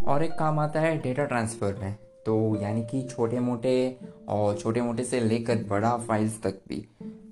और 0.07 0.23
एक 0.23 0.31
काम 0.31 0.59
आता 0.59 0.79
है 0.79 0.97
डेटा 0.97 1.25
ट्रांसफ़र 1.25 1.73
में। 1.73 1.95
तो 2.25 2.57
यानी 2.61 2.81
कि 2.81 3.01
छोटे 3.01 3.39
मोटे 3.39 3.97
और 4.29 4.57
छोटे 4.57 4.81
मोटे 4.81 5.03
से 5.03 5.19
लेकर 5.19 5.63
बड़ा 5.69 5.95
फाइल्स 5.97 6.41
तक 6.43 6.61
भी। 6.69 6.85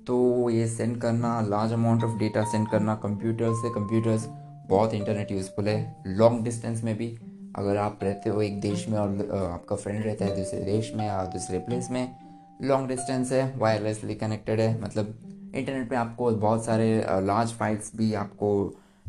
तो 0.06 0.50
ये 0.50 0.66
सेंड 0.68 1.00
करना 1.00 1.40
large 1.40 1.72
amount 1.72 2.04
of 2.04 2.18
data 2.18 2.44
send 2.44 2.68
करना 2.68 2.94
कंप्यूटर 2.94 3.52
से। 3.54 3.70
कंप्यूटर्स 3.74 4.26
बहुत 4.68 4.94
इंटरनेट 4.94 5.32
यूज़फुल 5.32 5.68
है। 5.68 6.02
लॉन्ग 6.06 6.44
डिस्टेंस 6.44 6.82
में 6.84 6.96
भी। 6.96 7.08
अगर 7.56 7.76
आप 7.76 8.00
रहते 8.02 8.30
हो 8.30 8.42
एक 8.42 8.60
देश 8.60 8.88
में 8.88 8.98
और 8.98 9.30
आपका 9.52 9.76
फ्रेंड 9.76 10.04
रहता 10.04 10.24
है 10.24 10.36
दूसरे 10.36 10.60
देश 10.60 10.92
में 10.96 11.06
या 11.06 11.24
दूसरे 11.24 11.58
प्लेस 11.58 11.88
में 11.90 12.16
लॉन्ग 12.62 12.88
डिस्टेंस 12.88 13.32
है 13.32 13.52
वायरलेसली 13.58 14.14
कनेक्टेड 14.14 14.60
है 14.60 14.80
मतलब 14.82 15.14
इंटरनेट 15.54 15.88
पे 15.90 15.96
आपको 15.96 16.30
बहुत 16.30 16.64
सारे 16.64 17.04
लार्ज 17.26 17.50
फाइल्स 17.50 17.92
भी 17.96 18.12
आपको 18.14 18.50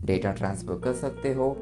डेटा 0.05 0.31
ट्रांसफ़र 0.31 0.79
कर 0.79 0.93
सकते 0.93 1.33
हो। 1.33 1.57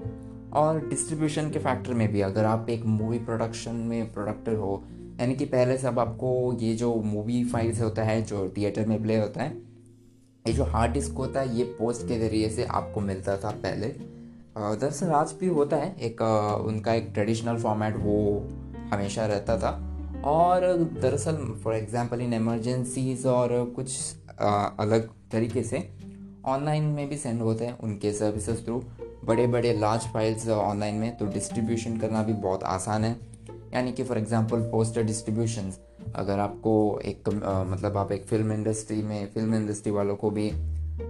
और 0.54 0.88
डिस्ट्रीब्यूशन 0.90 1.50
के 1.50 1.60
फैक्टर 1.60 1.94
में 1.94 2.08
भी 2.12 2.22
अगर 2.22 2.46
आप 2.46 2.70
एक 2.70 2.86
मूवी 2.86 3.20
प्रोडक्शन 3.20 3.76
में 3.76 4.14
प्रोडक्टर 4.14 4.56
हो, 4.56 4.84
यानी 5.20 5.36
कि 5.36 5.46
पहले 5.46 5.78
से 5.78 5.88
अब 5.88 6.00
आपको 6.00 6.58
ये 6.60 6.76
जो 6.76 6.94
मूवी 6.96 7.44
फाइल्स 7.44 7.82
होता 7.82 8.04
है, 8.04 8.22
जो 8.22 8.48
थिएटर 8.58 8.86
में 8.86 9.02
प्ले 9.04 9.20
होता 9.20 9.44
है, 9.44 9.58
ये 10.48 10.54
जो 10.54 10.64
हार्ड 10.64 10.94
डिस्क 10.94 11.14
होता 11.14 11.40
है, 11.40 11.58
ये 11.58 11.64
पोस्ट 11.80 12.08
के 12.08 12.20
ज़रिए 12.20 12.50
से 12.50 12.66
आपको 12.66 13.02
मिलता 13.02 13.38
था 13.38 13.52
पहले। 13.52 13.88
दरअसल 14.58 15.08
आज 15.08 15.34
भी 15.40 15.48
होता 15.48 15.78
है, 15.78 15.96
एक 15.96 16.22
उनका 16.66 16.94
एक 16.94 17.10
ट्रेडिशनल 17.14 17.58
फॉर्मेट 17.58 17.98
वो 17.98 18.48
हमेशा 18.94 19.26
रहता 19.26 19.58
था। 19.58 19.89
और 20.26 20.62
दरअसल 21.02 21.36
फॉर 21.64 21.74
एग्जांपल 21.74 22.22
इन 22.22 22.34
एमरजेंसीज 22.34 23.26
और 23.26 23.66
कुछ 23.76 24.16
आ, 24.42 24.66
अलग 24.80 25.10
तरीके 25.32 25.64
से 25.64 25.90
ऑनलाइन 26.46 26.84
में 26.84 27.10
भी 27.10 27.18
सेंड 27.18 27.42
होते 27.42 27.66
हैं 27.66 27.80
उनके 27.80 28.14
सर्विसेज़ 28.14 28.66
थ्रू 28.66 28.84
बड़े 29.26 29.48
बड़े 29.48 29.74
लार्ज 29.80 30.02
फाइल्स 30.02 30.50
ऑनलाइन 30.50 30.96
में 30.96 31.18
तो 31.18 31.26
डिस्ट्रीब्यूशन 31.26 31.98
करना 31.98 32.24
भी 32.24 32.34
बहुत 32.34 32.64
आसान 32.64 33.04
है। 33.04 33.20
यानी 33.74 33.92
कि 33.92 34.04
फॉर 34.04 34.18
एग्जांपल 34.18 34.60
पोस्टर 34.60 35.04
डिस्ट्रीब्यूशंस 35.04 35.80
अगर 36.16 36.40
आपको 36.40 37.00
एक 37.06 37.44
आ, 37.46 37.64
मतलब 37.64 37.98
आप 37.98 38.12
एक 38.12 38.26
फ़िल्म 38.26 38.52
इंडस्ट्री 38.52 39.02
में 39.02 39.28
फ़िल्म 39.28 39.56
इंडस्ट्री 39.56 39.92
वालों 39.92 40.16
को 40.16 40.30
भी 40.30 40.50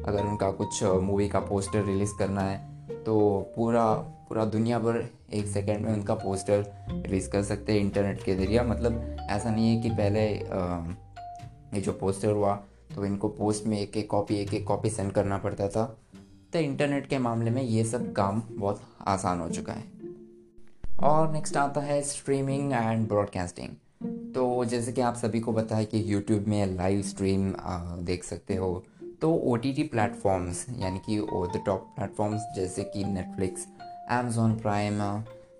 अगर 0.05 0.25
उनका 0.25 0.51
कुछ 0.51 0.83
मूवी 0.83 1.29
का 1.29 1.39
पोस्टर 1.39 1.83
रिलीज़ 1.83 2.11
करना 2.19 2.41
है 2.41 2.85
तो 3.03 3.39
पूरा 3.55 3.85
पूरा 4.29 4.45
दुनिया 4.45 4.79
भर 4.79 5.03
एक 5.33 5.47
सेकेंड 5.47 5.85
में 5.85 5.91
उनका 5.93 6.13
पोस्टर 6.15 6.65
रिलीज़ 6.89 7.29
कर 7.29 7.43
सकते 7.43 7.73
हैं 7.73 7.79
इंटरनेट 7.79 8.23
के 8.23 8.35
ज़रिए। 8.35 8.61
मतलब 8.63 9.17
ऐसा 9.29 9.49
नहीं 9.51 9.75
है 9.75 9.81
कि 9.81 9.89
पहले 9.89 10.25
ये 11.75 11.81
जो 11.81 11.91
पोस्टर 11.93 12.31
हुआ 12.31 12.53
तो 12.95 13.05
इनको 13.05 13.29
पोस्ट 13.29 13.65
में 13.67 13.79
एक 13.79 13.97
एक 13.97 14.09
कॉपी 14.09 14.35
एक 14.35 14.53
एक 14.53 14.65
कॉपी 14.67 14.89
सेंड 14.89 15.11
करना 15.11 15.37
पड़ता 15.37 15.67
था। 15.67 15.83
तो 16.53 16.59
इंटरनेट 16.59 17.07
के 17.07 17.17
मामले 17.19 17.51
में 17.51 17.61
ये 17.61 17.83
सब 17.83 18.11
काम 18.13 18.41
बहुत 18.49 18.81
आसान 19.07 19.39
हो 19.39 19.49
चुका 19.49 19.73
है। 19.73 19.83
और 21.03 21.31
नेक्स्ट 21.31 21.57
आता 21.57 21.81
है 21.81 22.01
स्ट्रीमिंग 22.03 22.73
एंड 22.73 23.07
ब्रॉडकास्टिंग 23.07 23.75
तो 24.33 24.65
जैसे 24.65 24.91
कि 24.91 25.01
आप 25.01 25.15
सभी 25.15 25.39
को 25.39 25.53
पता 25.53 25.75
है 25.75 25.85
कि 25.85 26.03
यूट्यूब 26.13 26.47
में 26.47 26.75
लाइव 26.75 27.01
स्ट्रीम 27.01 27.53
देख 28.05 28.23
सकते 28.23 28.55
हो। 28.55 28.83
तो 29.21 29.33
ओ 29.33 29.55
टी 29.55 29.73
टी 29.73 29.83
प्लेटफॉर्म्स 29.83 30.65
यानी 30.79 30.99
कि 31.05 31.19
ओ 31.19 31.45
द 31.47 31.61
टॉप 31.65 31.87
प्लेटफॉर्म्स 31.95 32.41
जैसे 32.55 32.83
कि 32.83 33.03
नेटफ्लिक्स 33.05 33.67
अमेजोन 34.11 34.55
प्राइम 34.55 35.01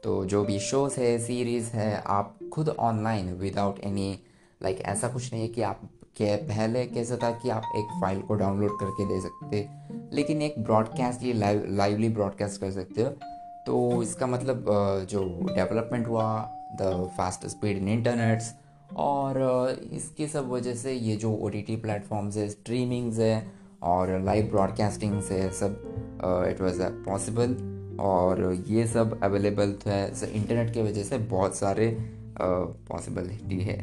तो 0.03 0.23
जो 0.25 0.43
भी 0.43 0.59
शोज़ 0.59 0.99
है 0.99 1.17
सीरीज़ 1.19 1.69
है, 1.69 2.03
आप 2.07 2.37
खुद 2.53 2.69
ऑनलाइन 2.69 3.33
विदाउट 3.33 3.79
एनी 3.79 4.19
लाइक 4.61 4.79
ऐसा 4.81 5.07
कुछ 5.07 5.31
नहीं 5.33 5.41
है 5.41 5.47
कि 5.47 5.61
आप 5.61 5.81
के 6.17 6.35
पहले 6.37 6.85
कैसा 6.85 7.17
था 7.23 7.31
कि 7.31 7.49
आप 7.49 7.63
एक 7.77 7.99
फ़ाइल 8.01 8.21
को 8.21 8.35
डाउनलोड 8.35 8.79
करके 8.79 9.05
दे 9.07 9.19
सकते, 9.21 9.67
लेकिन 10.15 10.41
एक 10.41 10.55
ब्रॉडकास्ट 10.59 11.23
ये 11.23 11.33
लाइव 11.33 11.65
लाइवली 11.69 12.09
ब्रॉडकास्ट 12.09 12.61
कर 12.61 12.71
सकते 12.71 13.01
हो। 13.01 13.09
तो 13.65 14.01
इसका 14.03 14.27
मतलब 14.27 14.65
जो 15.09 15.23
डेवलपमेंट 15.45 16.07
हुआ 16.07 16.25
the 16.81 17.09
fast 17.17 17.45
speed 17.47 17.77
in 17.77 17.87
internets 17.87 18.53
और 18.97 19.39
इसकी 19.93 20.27
सब 20.27 20.49
वजह 20.51 20.75
से 20.75 20.93
ये 20.93 21.15
जो 21.15 21.33
ओ 21.33 21.49
टी 21.49 21.61
टी 21.61 21.75
प्लेटफॉर्म्स 21.75 22.37
है 22.37 22.49
स्ट्रीमिंग्स 22.49 23.19
है, 23.19 23.51
और 23.83 24.19
लाइव 24.19 24.49
ब्रॉडकास्टिंग्स 24.51 25.31
है, 25.31 25.49
सब 25.51 25.83
इट 26.49 26.61
वॉज़ 26.61 26.81
पॉसिबल 27.05 27.57
और 27.99 28.41
ये 28.67 28.85
सब 28.87 29.19
अवेलेबल 29.23 29.71
तो 29.83 29.89
है 29.89 30.31
इंटरनेट 30.33 30.73
की 30.73 30.81
वजह 30.81 31.03
से 31.03 31.17
बहुत 31.17 31.55
सारे 31.55 31.87
पॉसिबिलिटी 32.41 33.59
है। 33.61 33.79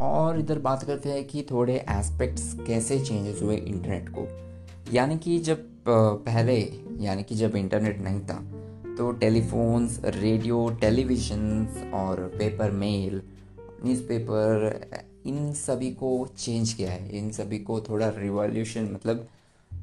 और 0.00 0.38
इधर 0.40 0.58
बात 0.58 0.82
करते 0.82 1.08
हैं 1.08 1.24
कि 1.24 1.42
थोड़े 1.50 1.74
एस्पेक्ट्स 1.90 2.54
कैसे 2.66 2.98
चेंजेस 3.00 3.42
हुए 3.42 3.56
इंटरनेट 3.56 4.08
को। 4.08 4.26
यानी 4.92 5.18
कि 5.18 5.38
जब 5.40 5.64
पहले, 5.88 6.56
यानी 7.00 7.22
कि 7.22 7.34
जब 7.34 7.56
इंटरनेट 7.56 8.00
नहीं 8.00 8.20
था 8.20 8.42
तो 8.96 9.10
टेलीफोन्स 9.12 10.00
रेडियो 10.06 10.68
टेलीविजन्स 10.80 11.92
और 11.94 12.20
पेपर 12.38 12.70
मेल 12.72 13.20
न्यूज़पेपर 13.84 14.80
इन 15.26 15.52
सभी 15.52 15.90
को 15.92 16.10
चेंज 16.38 16.72
किया 16.72 16.90
है। 16.90 17.18
इन 17.18 17.30
सभी 17.32 17.58
को 17.58 17.80
थोड़ा 17.80 18.08
रिवॉल्यूशन 18.08 18.88
मतलब 18.92 19.26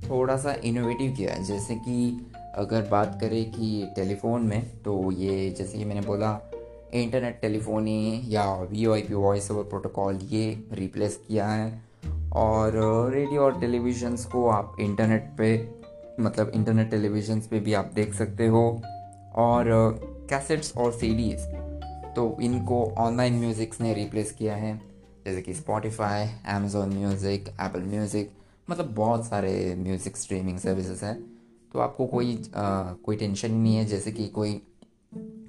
थोड़ा 0.10 0.38
सा 0.38 0.54
इनोवेटिव 0.64 1.16
किया 1.18 1.34
है। 1.34 1.44
जैसे 1.44 1.76
कि 1.78 1.96
अगर 2.56 2.88
बात 2.88 3.18
करें 3.22 3.52
कि 3.52 3.92
टेलीफोन 3.96 4.42
में 4.42 4.62
तो 4.84 5.12
ये 5.12 5.50
जैसे 5.50 5.78
कि 5.78 5.86
मैंने 5.86 6.02
बोला, 6.02 6.40
इंटरनेट 6.94 7.40
टेलीफोनी 7.42 8.22
या 8.28 8.44
V 8.62 8.86
I 8.86 9.02
P 9.02 9.14
voice 9.14 9.52
over 9.52 9.64
protocol 9.64 10.20
ये 10.24 10.64
रिप्लेस 10.74 11.20
किया 11.28 11.48
है। 11.48 11.82
और 12.36 12.74
रेडियो 13.14 13.42
और 13.42 13.60
टेलीविज़न्स 13.60 14.26
को 14.26 14.48
आप 14.50 14.76
इंटरनेट 14.80 15.30
पे 15.38 15.56
मतलब 16.20 16.52
इंटरनेट 16.56 16.90
टेलीविज़न्स 16.92 17.48
पे 17.48 17.60
भी 17.60 17.74
आप 17.74 17.92
देख 17.96 18.14
सकते 18.14 18.48
हो। 18.48 18.82
और 19.36 19.66
कैसेट्स 20.30 20.76
और 20.78 20.92
सीडीज़ 20.92 21.46
तो 22.16 22.38
इनको 22.42 22.84
ऑनलाइन 23.00 23.40
म्यूज़िक्स 23.40 23.82
ने 23.82 23.94
रिप्लेस 23.94 24.32
किया 24.32 24.56
है। 24.56 24.80
जैसे 25.26 25.42
कि 25.42 25.54
Spotify 25.54 26.28
Amazon 26.50 26.90
music 26.90 27.50
Apple 27.50 27.82
music 27.82 28.32
मतलब 28.70 28.94
बहुत 28.96 29.26
सारे 29.26 29.76
म्यूज़िक 29.80 30.18
स्ट्रीमिंग 30.18 30.58
सर्विसेज़ 30.60 31.06
हैं। 31.06 31.31
तो 31.74 31.80
आपको 31.80 32.06
कोई 32.06 32.52
आ, 32.56 32.94
कोई 32.94 33.16
टेंशन 33.16 33.52
नहीं 33.52 33.76
है 33.76 33.86
जैसे 33.86 34.12
कि 34.12 34.28
कोई 34.28 34.62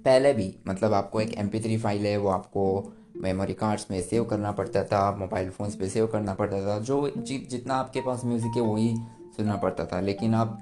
पहले 0.05 0.33
भी 0.33 0.55
मतलब 0.69 0.93
आपको 0.93 1.21
एक 1.21 1.35
एम 1.35 1.79
फ़ाइल 1.79 2.07
है 2.07 2.17
वो 2.17 2.29
आपको 2.29 2.93
मेमोरी 3.17 3.55
कार्ड्स 3.55 3.87
में 3.91 4.03
सेव 4.03 4.25
करना 4.25 4.53
पड़ता 4.53 4.85
था 4.85 5.17
मोबाइल 5.17 5.51
फ़ोन्स 5.51 5.75
पे 5.75 5.89
सेव 5.89 6.07
करना 6.07 6.35
पड़ता 6.35 6.61
था 6.67 6.79
जो 6.79 7.13
जि, 7.17 7.39
जितना 7.39 7.75
आपके 7.75 8.01
पास 8.01 8.25
म्यूज़िक 8.25 8.57
है 8.57 8.63
वही 8.63 8.97
सुनना 9.37 9.57
पड़ता 9.57 9.85
था। 9.85 10.01
लेकिन 10.01 10.35
अब 10.35 10.59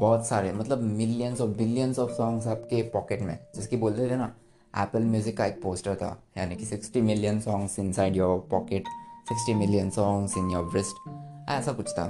बहुत 0.00 0.26
सारे 0.26 0.52
मतलब 0.52 0.82
मिलियंस 0.82 1.40
और 1.40 1.48
बिलियंस 1.48 1.98
ऑफ़ 1.98 2.10
सॉन्ग्स 2.10 2.46
आपके 2.46 2.82
पॉकेट 2.82 3.22
में 3.22 3.38
जिसकी 3.54 3.76
बोलते 3.76 4.10
थे 4.10 4.16
ना 4.16 4.32
एप्पल 4.82 5.02
म्यूज़िक 5.02 5.36
का 5.36 5.46
एक 5.46 5.62
पोस्टर 5.62 5.94
था 5.94 6.22
यानी 6.38 6.56
कि 6.56 6.64
sixty 6.64 7.00
million 7.00 7.40
songs 7.40 7.78
inside 7.92 8.16
your 8.16 8.48
pocket 8.50 8.84
sixty 9.28 9.54
million 9.54 9.90
songs 9.90 10.36
in 10.36 10.50
your 10.50 10.64
breast 10.64 11.10
ऐसा 11.50 11.72
कुछ 11.72 11.90
था। 11.90 12.06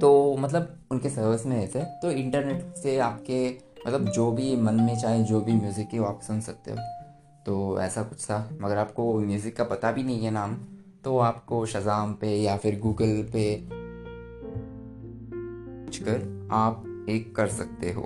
तो 0.00 0.36
मतलब 0.36 0.76
उनके 0.90 1.10
सर्विस 1.10 1.46
में 1.46 1.56
ऐसे 1.56 1.82
तो 2.02 2.10
इंटरनेट 2.10 2.74
से 2.76 2.98
आपके 2.98 3.48
मतलब 3.86 4.08
जो 4.08 4.30
भी 4.32 4.56
मन 4.56 4.74
में 4.74 4.96
चाहे, 4.98 5.22
जो 5.22 5.40
भी 5.40 5.52
म्यूज़िक 5.52 5.88
है, 5.92 6.00
वो 6.00 6.06
आप 6.06 6.20
सुन 6.22 6.40
सकते 6.40 6.70
हो। 6.70 6.76
तो 7.46 7.80
ऐसा 7.80 8.02
कुछ 8.02 8.24
था। 8.24 8.38
मगर 8.62 8.76
आपको 8.76 9.12
म्यूज़िक 9.20 9.56
का 9.56 9.64
पता 9.64 9.92
भी 9.92 10.02
नहीं 10.02 10.24
है 10.24 10.30
नाम 10.30 10.54
तो 11.04 11.18
आपको 11.18 11.64
शजाम 11.66 12.12
पे 12.14 12.28
या 12.36 12.56
फिर 12.56 12.78
गूगल 12.80 13.22
पे 13.32 13.54
कर 15.98 16.48
आप 16.52 17.06
एक 17.10 17.34
कर 17.36 17.48
सकते 17.48 17.92
हो। 17.92 18.02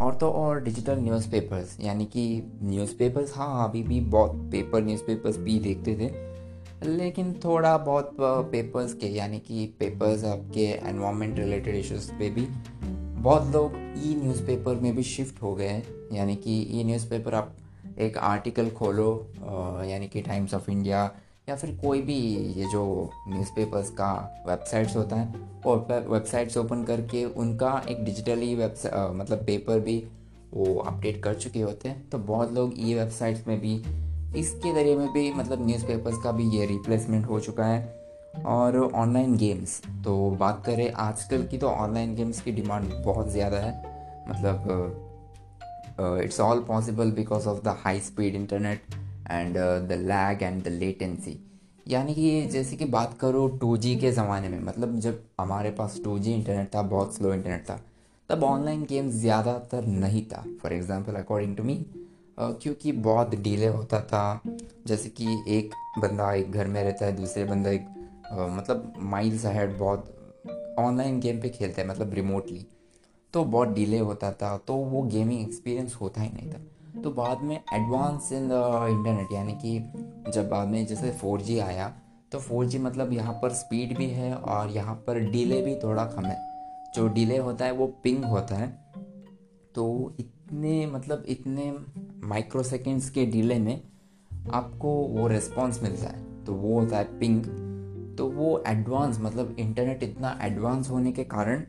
और 0.00 0.14
तो 0.14 0.30
और 0.30 0.62
डिजिटल 0.62 0.98
न्यूज़पेपर्स 0.98 1.76
यानी 1.80 2.04
कि 2.04 2.24
न्यूज़पेपर्स 2.62 3.36
हाँ 3.36 3.68
अभी 3.68 3.82
भी 3.82 4.00
बहुत 4.00 4.36
पेपर 4.52 4.82
न्यूज़पेपर्स 4.82 5.36
भी 5.36 5.58
देखते 5.58 5.94
थे। 5.94 6.29
लेकिन 6.84 7.32
थोड़ा 7.44 7.76
बहुत 7.78 8.16
पेपर्स 8.20 8.92
के, 8.94 9.06
यानी 9.06 9.38
कि 9.38 9.66
पेपर्स 9.80 10.24
आपके 10.24 10.64
एनवायरमेंट 10.88 11.38
रिलेटेड 11.38 11.74
इश्यूज़ 11.74 12.10
पे 12.12 12.30
भी 12.30 12.46
बहुत 13.22 13.52
लोग 13.54 13.72
ई 13.98 14.14
न्यूज़पेपर 14.22 14.74
में 14.74 14.94
भी 14.96 15.02
शिफ्ट 15.02 15.42
हो 15.42 15.54
गए 15.54 15.68
हैं। 15.68 15.82
यानी 16.12 16.36
कि 16.36 16.60
ई 16.80 16.84
न्यूज़पेपर 16.84 17.34
आप 17.34 17.56
एक 17.98 18.16
आर्टिकल 18.18 18.70
खोलो 18.70 19.10
यानी 19.88 20.08
कि 20.08 20.20
टाइम्स 20.22 20.54
ऑफ़ 20.54 20.70
इंडिया 20.70 21.10
या 21.48 21.56
फिर 21.56 21.76
कोई 21.82 22.00
भी 22.02 22.16
ये 22.58 22.66
जो 22.72 23.10
न्यूज़पेपर्स 23.28 23.90
का 23.90 24.12
वेबसाइट्स 24.48 24.96
होता 24.96 25.16
है 25.16 25.34
और 25.66 26.06
वेबसाइट्स 26.08 26.56
ओपन 26.56 26.84
करके 26.84 27.24
उनका 27.24 27.80
एक 27.90 28.04
डिजिटली 28.04 28.54
वेबसाइट 28.54 29.16
मतलब 29.16 29.44
पेपर 29.46 29.80
भी 29.80 30.02
वो 30.52 30.74
अपडेट 30.78 31.22
कर 31.22 31.34
चुके 31.34 31.60
होते 31.60 31.88
हैं। 31.88 32.08
तो 32.10 32.18
बहुत 32.18 32.52
लोग 32.52 32.74
ई 32.78 32.94
वेबसाइट्स 32.94 33.46
में 33.48 33.58
भी 33.60 33.76
इसके 34.36 34.72
ज़रिए 34.72 34.96
में 34.96 35.12
भी 35.12 35.32
मतलब 35.34 35.66
न्यूज़पेपर्स 35.66 36.22
का 36.22 36.32
भी 36.32 36.48
ये 36.50 36.66
रिप्लेसमेंट 36.66 37.26
हो 37.26 37.40
चुका 37.40 37.64
है। 37.64 37.98
और 38.46 38.76
ऑनलाइन 38.76 39.36
गेम्स 39.36 39.80
तो 40.04 40.30
बात 40.40 40.62
करें 40.66 40.90
आजकल 40.92 41.46
की 41.46 41.58
तो 41.58 41.68
ऑनलाइन 41.68 42.14
गेम्स 42.16 42.40
की 42.40 42.52
डिमांड 42.52 42.92
बहुत 43.04 43.30
ज़्यादा 43.30 43.58
है। 43.58 43.72
मतलब 44.28 45.06
it's 46.22 46.40
all 46.40 46.60
possible 46.68 47.10
because 47.12 47.48
of 47.48 47.62
the 47.64 47.76
high 47.78 48.00
speed 48.00 48.34
internet 48.34 48.94
and 49.30 49.56
the 49.88 49.98
lag 50.02 50.42
and 50.42 50.62
the 50.64 50.68
latency 50.70 51.38
यानी 51.86 52.14
कि 52.14 52.46
जैसे 52.46 52.76
कि 52.76 52.84
बात 52.86 53.16
करो 53.20 53.46
टू 53.60 53.76
के 53.76 54.10
ज़माने 54.12 54.48
में 54.48 54.58
मतलब 54.64 54.98
जब 55.00 55.22
हमारे 55.40 55.70
पास 55.72 56.00
टू 56.04 56.16
इंटरनेट 56.18 56.74
था, 56.74 56.82
बहुत 56.82 57.14
स्लो 57.14 57.32
इंटरनेट 57.34 57.64
था, 57.70 57.80
तब 58.30 58.44
ऑनलाइन 58.44 58.84
गेम्स 58.84 59.14
ज़्यादातर 59.14 59.86
नहीं 59.86 60.22
था। 60.24 60.44
For 60.62 60.72
example 60.72 61.14
according 61.14 61.56
to 61.56 61.62
me 61.62 61.74
क्योंकि 62.40 62.92
बहुत 62.92 63.34
डिले 63.34 63.66
होता 63.66 64.00
था। 64.00 64.40
जैसे 64.86 65.08
कि 65.08 65.42
एक 65.48 65.74
बंदा 65.98 66.32
एक 66.32 66.52
घर 66.52 66.66
में 66.66 66.82
रहता 66.84 67.06
है, 67.06 67.16
दूसरे 67.16 67.44
बंदा 67.44 67.70
एक 67.70 67.86
मतलब 68.32 68.92
माइल्स 68.98 69.46
हेड 69.46 69.78
बहुत 69.78 70.16
ऑनलाइन 70.78 71.20
गेम 71.20 71.40
पे 71.40 71.48
खेलता 71.48 71.82
है 71.82 71.88
मतलब 71.88 72.14
रिमोटली 72.14 72.66
तो 73.34 73.44
बहुत 73.44 73.68
डिले 73.68 73.98
होता 73.98 74.32
था 74.32 74.56
तो 74.58 74.74
वो 74.74 75.02
गेमिंग 75.02 75.40
एक्सपीरियंस 75.40 75.94
होता 75.94 76.22
ही 76.22 76.28
नहीं 76.28 76.52
था। 76.52 77.02
तो 77.02 77.10
बाद 77.10 77.42
में 77.42 77.56
एडवांस 77.56 78.32
इन 78.32 78.48
द 78.48 78.52
इंटरनेट 78.90 79.32
यानी 79.32 79.52
कि 79.64 79.78
जब 80.30 80.48
बाद 80.48 80.68
में 80.68 80.86
जैसे 80.86 81.10
फोर 81.10 81.42
आया 81.60 81.88
तो 82.32 82.38
फोर 82.38 82.70
मतलब 82.78 83.12
यहाँ 83.12 83.32
पर 83.32 83.52
स्पीड 83.52 83.96
भी 83.96 84.06
है 84.06 84.34
और 84.34 84.70
यहाँ 84.70 84.94
पर 84.94 85.18
डिले 85.20 85.62
भी 85.62 85.74
थोड़ा 85.74 86.04
कम 86.04 86.24
है। 86.24 86.38
जो 86.94 87.08
डिले 87.08 87.36
होता 87.36 87.64
है, 87.64 87.72
वो 87.72 87.86
पिंग 87.86 88.24
होता 88.24 88.54
है। 88.54 88.68
तो 89.74 90.14
इतने 90.50 90.86
मतलब 90.86 91.24
इतने 91.28 91.72
माइक्रो 92.24 92.62
सेकेंड्स 92.62 93.08
के 93.10 93.24
डिले 93.26 93.58
में 93.58 93.80
आपको 94.52 94.92
वो 95.08 95.26
रिस्पॉन्स 95.28 95.82
मिलता 95.82 96.08
है। 96.08 96.44
तो 96.44 96.52
वो 96.52 96.78
होता 96.80 96.96
है 96.96 97.18
पिंग 97.18 97.44
तो 98.18 98.26
वो 98.28 98.62
एडवांस 98.66 99.18
मतलब 99.20 99.54
इंटरनेट 99.58 100.02
इतना 100.02 100.36
एडवांस 100.42 100.90
होने 100.90 101.12
के 101.12 101.24
कारण 101.24 101.62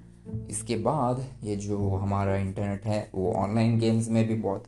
इसके 0.50 0.76
बाद 0.80 1.24
ये 1.44 1.56
जो 1.58 1.90
हमारा 1.92 2.36
इंटरनेट 2.38 2.86
है, 2.86 3.10
वो 3.16 3.34
ऑनलाइन 3.34 3.78
गेम्स 3.80 4.10
में 4.10 4.28
भी 4.28 4.36
बहुत 4.38 4.64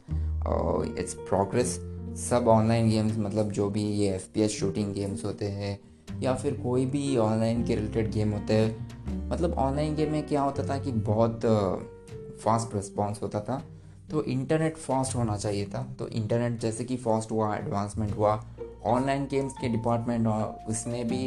इट्स 0.99 1.13
प्रोग्रेस 1.19 1.75
सब 2.21 2.47
ऑनलाइन 2.49 2.89
गेम्स 2.89 3.17
मतलब 3.17 3.51
जो 3.51 3.69
भी 3.69 3.83
ये 3.83 4.13
एफपीएस 4.15 4.51
शूटिंग 4.51 4.93
गेम्स 4.93 5.25
होते 5.25 5.45
हैं, 5.47 5.77
या 6.21 6.33
फिर 6.35 6.61
कोई 6.63 6.85
भी 6.85 7.17
ऑनलाइन 7.17 7.65
के 7.65 7.75
रिलेटेड 7.75 8.11
गेम 8.11 8.31
होते 8.31 8.53
हैं 8.53 9.29
मतलब 9.29 9.53
ऑनलाइन 9.59 9.95
गेम 9.95 10.11
में 10.11 10.25
क्या 10.27 10.41
होता 10.41 10.67
था 10.69 10.77
कि 10.79 10.91
बहुत 11.03 11.45
फास्ट 12.43 12.75
रिस्पॉन्स 12.75 13.21
होता 13.21 13.39
था। 13.41 13.63
तो 14.11 14.23
इंटरनेट 14.23 14.77
फास्ट 14.77 15.15
होना 15.15 15.37
चाहिए 15.37 15.65
था। 15.65 15.83
तो 15.99 16.07
इंटरनेट 16.09 16.59
जैसे 16.61 16.83
कि 16.83 16.97
फास्ट 16.97 17.31
हुआ 17.31 17.55
एडवांसमेंट 17.55 18.15
हुआ 18.17 18.33
ऑनलाइन 18.85 19.25
गेम्स 19.31 19.53
के 19.53 19.69
डिपार्टमेंट 19.69 20.27
उसमें 20.69 21.07
भी 21.07 21.25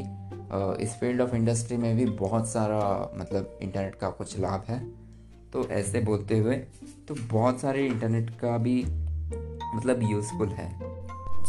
इस 0.84 0.94
फ़ील्ड 1.00 1.20
ऑफ़ 1.20 1.34
इंडस्ट्री 1.34 1.76
में 1.76 1.96
भी 1.96 2.04
बहुत 2.06 2.48
सारा 2.48 2.78
मतलब 3.16 3.58
इंटरनेट 3.62 3.94
का 3.94 4.10
कुछ 4.10 4.38
लाभ 4.38 4.64
है। 4.68 4.78
तो 5.52 5.68
ऐसे 5.70 6.00
बोलते 6.00 6.38
हुए 6.38 6.56
तो 7.08 7.14
बहुत 7.32 7.60
सारे 7.60 7.86
इंटरनेट 7.86 8.30
का 8.40 8.56
भी 8.58 8.82
मतलब 9.74 10.02
यूज़फुल 10.02 10.48
है। 10.48 10.68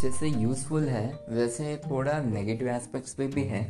जैसे 0.01 0.27
यूज़फुल 0.29 0.83
है, 0.83 1.07
वैसे 1.29 1.75
थोड़ा 1.81 2.19
नेगेटिव 2.23 2.67
एस्पेक्ट्स 2.67 3.13
पे 3.13 3.27
भी 3.27 3.43
हैं। 3.43 3.65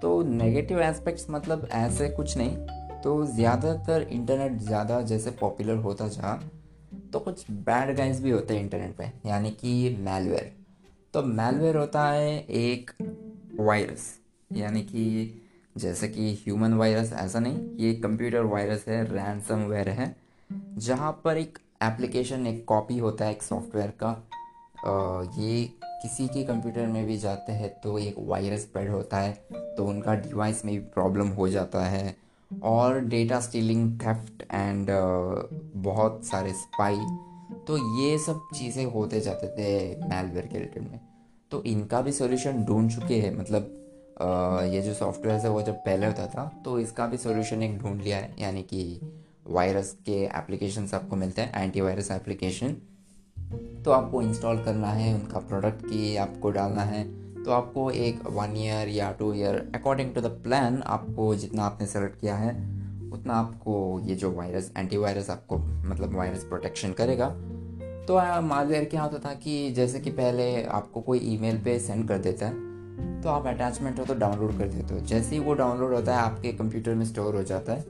तो 0.00 0.22
नेगेटिव 0.24 0.80
एस्पेक्ट्स 0.80 1.26
मतलब 1.30 1.68
ऐसे 1.72 2.08
कुछ 2.08 2.36
नहीं। 2.36 2.56
तो 3.02 3.24
ज़्यादातर 3.26 4.02
इंटरनेट 4.02 4.60
ज़्यादा 4.60 5.00
जैसे 5.02 5.30
पॉपुलर 5.30 5.76
होता 5.78 6.08
जा 6.08 6.32
तो 7.14 7.18
कुछ 7.20 7.50
बैड 7.50 7.96
गाइज़ 7.96 8.22
भी 8.22 8.30
होते 8.30 8.54
हैं 8.54 8.60
इंटरनेट 8.62 8.94
पे, 8.96 9.04
यानी 9.26 9.50
कि 9.50 9.96
मेलवेयर 10.00 10.50
तो 11.14 11.22
मेलवेयर 11.22 11.76
होता 11.76 12.06
है 12.06 12.38
एक 12.40 12.90
वायरस 13.60 14.06
यानी 14.50 14.82
कि 14.82 15.42
जैसे 15.76 16.08
कि 16.08 16.32
ह्यूमन 16.34 16.72
वायरस 16.74 17.12
ऐसा 17.12 17.38
नहीं, 17.38 17.58
ये 17.76 17.92
कंप्यूटर 17.94 18.42
वायरस 18.44 18.84
है 18.88 19.02
रैंसमवेयर 19.04 19.88
है, 19.90 20.14
जहाँ 20.50 21.12
पर 21.24 21.36
एक 21.36 21.58
एप्लीकेशन 21.82 22.46
एक 22.46 22.64
कॉपी 22.64 22.98
होता 22.98 23.24
है 23.24 23.32
एक 23.32 23.42
सॉफ्टवेयर 23.42 23.92
का। 24.02 24.10
ये 25.38 25.62
किसी 26.02 26.26
के 26.28 26.42
कंप्यूटर 26.44 26.86
में 26.86 27.04
भी 27.06 27.16
जाते 27.18 27.52
हैं 27.52 27.70
तो 27.80 27.98
एक 27.98 28.14
वायरस 28.18 28.62
स्प्रेड 28.62 28.90
होता 28.90 29.18
है 29.18 29.32
तो 29.50 29.86
उनका 29.86 30.14
डिवाइस 30.16 30.64
में 30.64 30.74
भी 30.74 30.80
प्रॉब्लम 30.94 31.28
हो 31.30 31.48
जाता 31.48 31.84
है। 31.86 32.16
और 32.62 32.98
डेटा 33.00 33.40
स्टीलिंग 33.40 34.00
थेफ्ट 34.00 34.42
एंड 34.42 34.86
बहुत 35.84 36.24
सारे 36.24 36.52
स्पाई 36.52 36.98
तो 37.66 37.76
ये 38.00 38.18
सब 38.18 38.40
चीज़ें 38.54 38.84
होते 38.84 39.20
जाते 39.20 39.46
थे 39.48 39.74
मेलवेयर 40.08 40.46
के 40.46 40.58
रिलेटेड 40.58 40.82
में। 40.82 41.00
तो 41.50 41.62
इनका 41.62 42.00
भी 42.02 42.12
सॉल्यूशन 42.12 42.64
ढूंढ 42.64 42.90
चुके 42.90 43.20
हैं 43.20 43.36
मतलब 43.38 43.70
आ, 44.22 44.62
ये 44.62 44.82
जो 44.82 44.94
सॉफ्टवेयर 44.94 45.40
है 45.40 45.50
वो 45.50 45.62
जब 45.62 45.74
पहले 45.74 46.06
होता 46.06 46.26
था 46.26 46.44
तो 46.64 46.78
इसका 46.78 47.06
भी 47.06 47.16
सॉल्यूशन 47.16 47.62
एक 47.62 47.78
ढूंढ 47.78 48.02
लिया 48.02 48.18
है 48.18 48.34
यानी 48.38 48.62
कि 48.62 49.00
वायरस 49.46 49.96
के 50.06 50.22
एप्लीकेशन 50.24 50.88
आपको 50.94 51.16
मिलते 51.16 51.42
हैं 51.42 51.62
एंटीवायरस 51.62 52.10
एप्लीकेशन 52.10 52.76
तो 53.84 53.90
आपको 53.90 54.22
इंस्टॉल 54.22 54.62
करना 54.64 54.88
है 54.88 55.14
उनका 55.14 55.38
प्रोडक्ट 55.38 55.84
की 55.86 56.16
आपको 56.16 56.50
डालना 56.50 56.82
है। 56.82 57.23
तो 57.44 57.50
आपको 57.50 57.90
एक 57.90 58.20
वन 58.32 58.56
ईयर 58.56 58.88
या 58.88 59.10
two 59.12 59.32
year 59.34 59.56
according 59.74 60.14
to 60.14 60.20
the 60.20 60.26
plan 60.44 60.82
आपको 60.88 61.34
जितना 61.34 61.64
आपने 61.64 61.86
सेलेक्ट 61.86 62.20
किया 62.20 62.36
है, 62.36 62.50
उतना 63.12 63.34
आपको 63.34 64.00
ये 64.04 64.14
जो 64.14 64.30
वायरस 64.32 64.72
एंटीवायरस 64.78 65.30
आपको 65.30 65.58
मतलब 65.58 66.16
वायरस 66.16 66.44
प्रोटेक्शन 66.44 66.92
करेगा। 66.92 67.28
तो 68.08 68.14
मालवेयर 68.42 68.84
क्या 68.84 69.02
होता 69.02 69.18
था 69.20 69.34
कि 69.34 69.70
जैसे 69.72 70.00
कि 70.00 70.10
पहले 70.12 70.64
आपको 70.64 71.00
कोई 71.00 71.18
ईमेल 71.34 71.58
पे 71.58 71.78
सेंड 71.78 72.06
कर 72.08 72.18
देता 72.18 72.46
है 72.46 73.22
तो 73.22 73.28
आप 73.28 73.46
अटैचमेंट 73.46 73.98
हो 73.98 74.04
तो 74.04 74.14
डाउनलोड 74.14 74.58
कर 74.58 74.68
देते 74.68 74.94
हो। 74.94 75.00
जैसे 75.00 75.34
ही 75.36 75.40
वो 75.42 75.54
डाउनलोड 75.54 75.94
होता 75.94 76.16
है, 76.16 76.22
आपके 76.22 76.52
कंप्यूटर 76.52 76.94
में 76.94 77.04
स्टोर 77.04 77.36
हो 77.36 77.42
जाता 77.42 77.72
है 77.72 77.82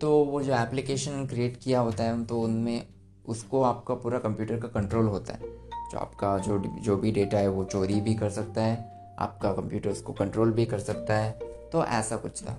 तो 0.00 0.12
वो 0.24 0.42
जो 0.42 0.54
एप्लीकेशन 0.54 1.26
क्रिएट 1.26 1.56
किया 1.56 1.80
होता 1.80 2.04
है 2.04 2.24
तो 2.24 2.40
उनमें 2.40 2.86
उसको 3.26 3.62
आपका 3.62 3.94
पूरा 3.94 4.18
कंप्यूटर 4.18 4.60
का 4.60 4.68
कंट्रोल 4.70 5.06
होता 5.06 5.34
है। 5.34 5.52
जो 5.94 6.00
आपका 6.00 6.38
जो 6.38 6.58
जो 6.58 6.96
भी 6.96 7.12
डेटा 7.12 7.38
है 7.38 7.48
वो 7.48 7.64
चोरी 7.64 8.00
भी 8.00 8.14
कर 8.14 8.30
सकता 8.30 8.62
है 8.62 8.76
आपका 9.18 9.52
कंप्यूटर 9.52 9.90
उसको 9.90 10.12
कंट्रोल 10.12 10.52
भी 10.52 10.64
कर 10.66 10.78
सकता 10.78 11.16
है 11.16 11.32
तो 11.72 11.84
ऐसा 11.84 12.16
कुछ 12.16 12.42
था। 12.42 12.58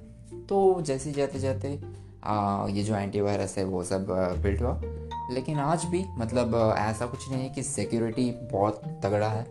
तो 0.50 0.82
जैसे 0.82 1.12
जाते 1.12 1.40
जाते 1.40 1.80
आ, 2.24 2.68
ये 2.68 2.84
जो 2.84 2.96
एंटीवायरस 2.96 3.58
है 3.58 3.64
वो 3.64 3.84
सब 3.84 4.08
बिल्ड 4.44 4.62
हुआ। 4.62 4.82
लेकिन 5.32 5.58
आज 5.58 5.86
भी 5.86 6.06
मतलब 6.18 6.76
ऐसा 6.78 7.06
कुछ 7.06 7.32
नहीं 7.32 7.44
है 7.44 7.50
कि 7.50 7.64
सिक्योरिटी 7.64 8.32
बहुत 8.52 8.82
तगड़ा 9.04 9.30
है। 9.30 9.44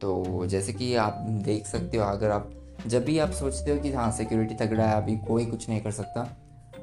तो 0.00 0.46
जैसे 0.46 0.72
कि 0.72 0.94
आप 0.94 1.14
देख 1.44 1.66
सकते 1.66 1.96
हो 1.96 2.04
अगर 2.04 2.30
आप 2.30 2.50
जब 2.86 3.04
भी 3.04 3.18
आप 3.18 3.30
सोचते 3.30 3.70
हो 3.70 3.80
कि 3.80 3.92
हाँ 3.92 4.10
सिक्योरिटी 4.12 4.54
तगड़ा 4.54 4.84
है 4.84 4.96
अभी 4.96 5.16
कोई 5.16 5.46
कुछ 5.46 5.68
नहीं 5.68 5.80
कर 5.80 5.90
सकता 5.90 6.36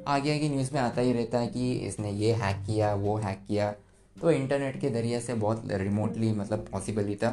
आगे 0.08 0.36
आगे 0.36 0.50
न्यूज़ 0.50 0.74
में 0.74 0.82
आता 0.82 1.02
ही 1.02 1.14
रहता 1.14 1.38
है 1.38 1.48
कि 1.48 1.74
इसने 1.74 2.12
ये 2.12 2.34
हैक 2.34 2.66
किया 2.66 2.96
वो 2.96 3.16
हैक 3.18 3.40
किया 3.48 3.74
तो 4.22 4.32
इंटरनेट 4.32 4.80
के 4.82 4.90
ज़रिए 4.90 5.20
से 5.20 5.34
बहुत 5.34 5.64
रिमोटली 5.72 6.32
मतलब 6.34 6.68
पॉसिबल 6.72 7.06
ही 7.06 7.16
था। 7.16 7.32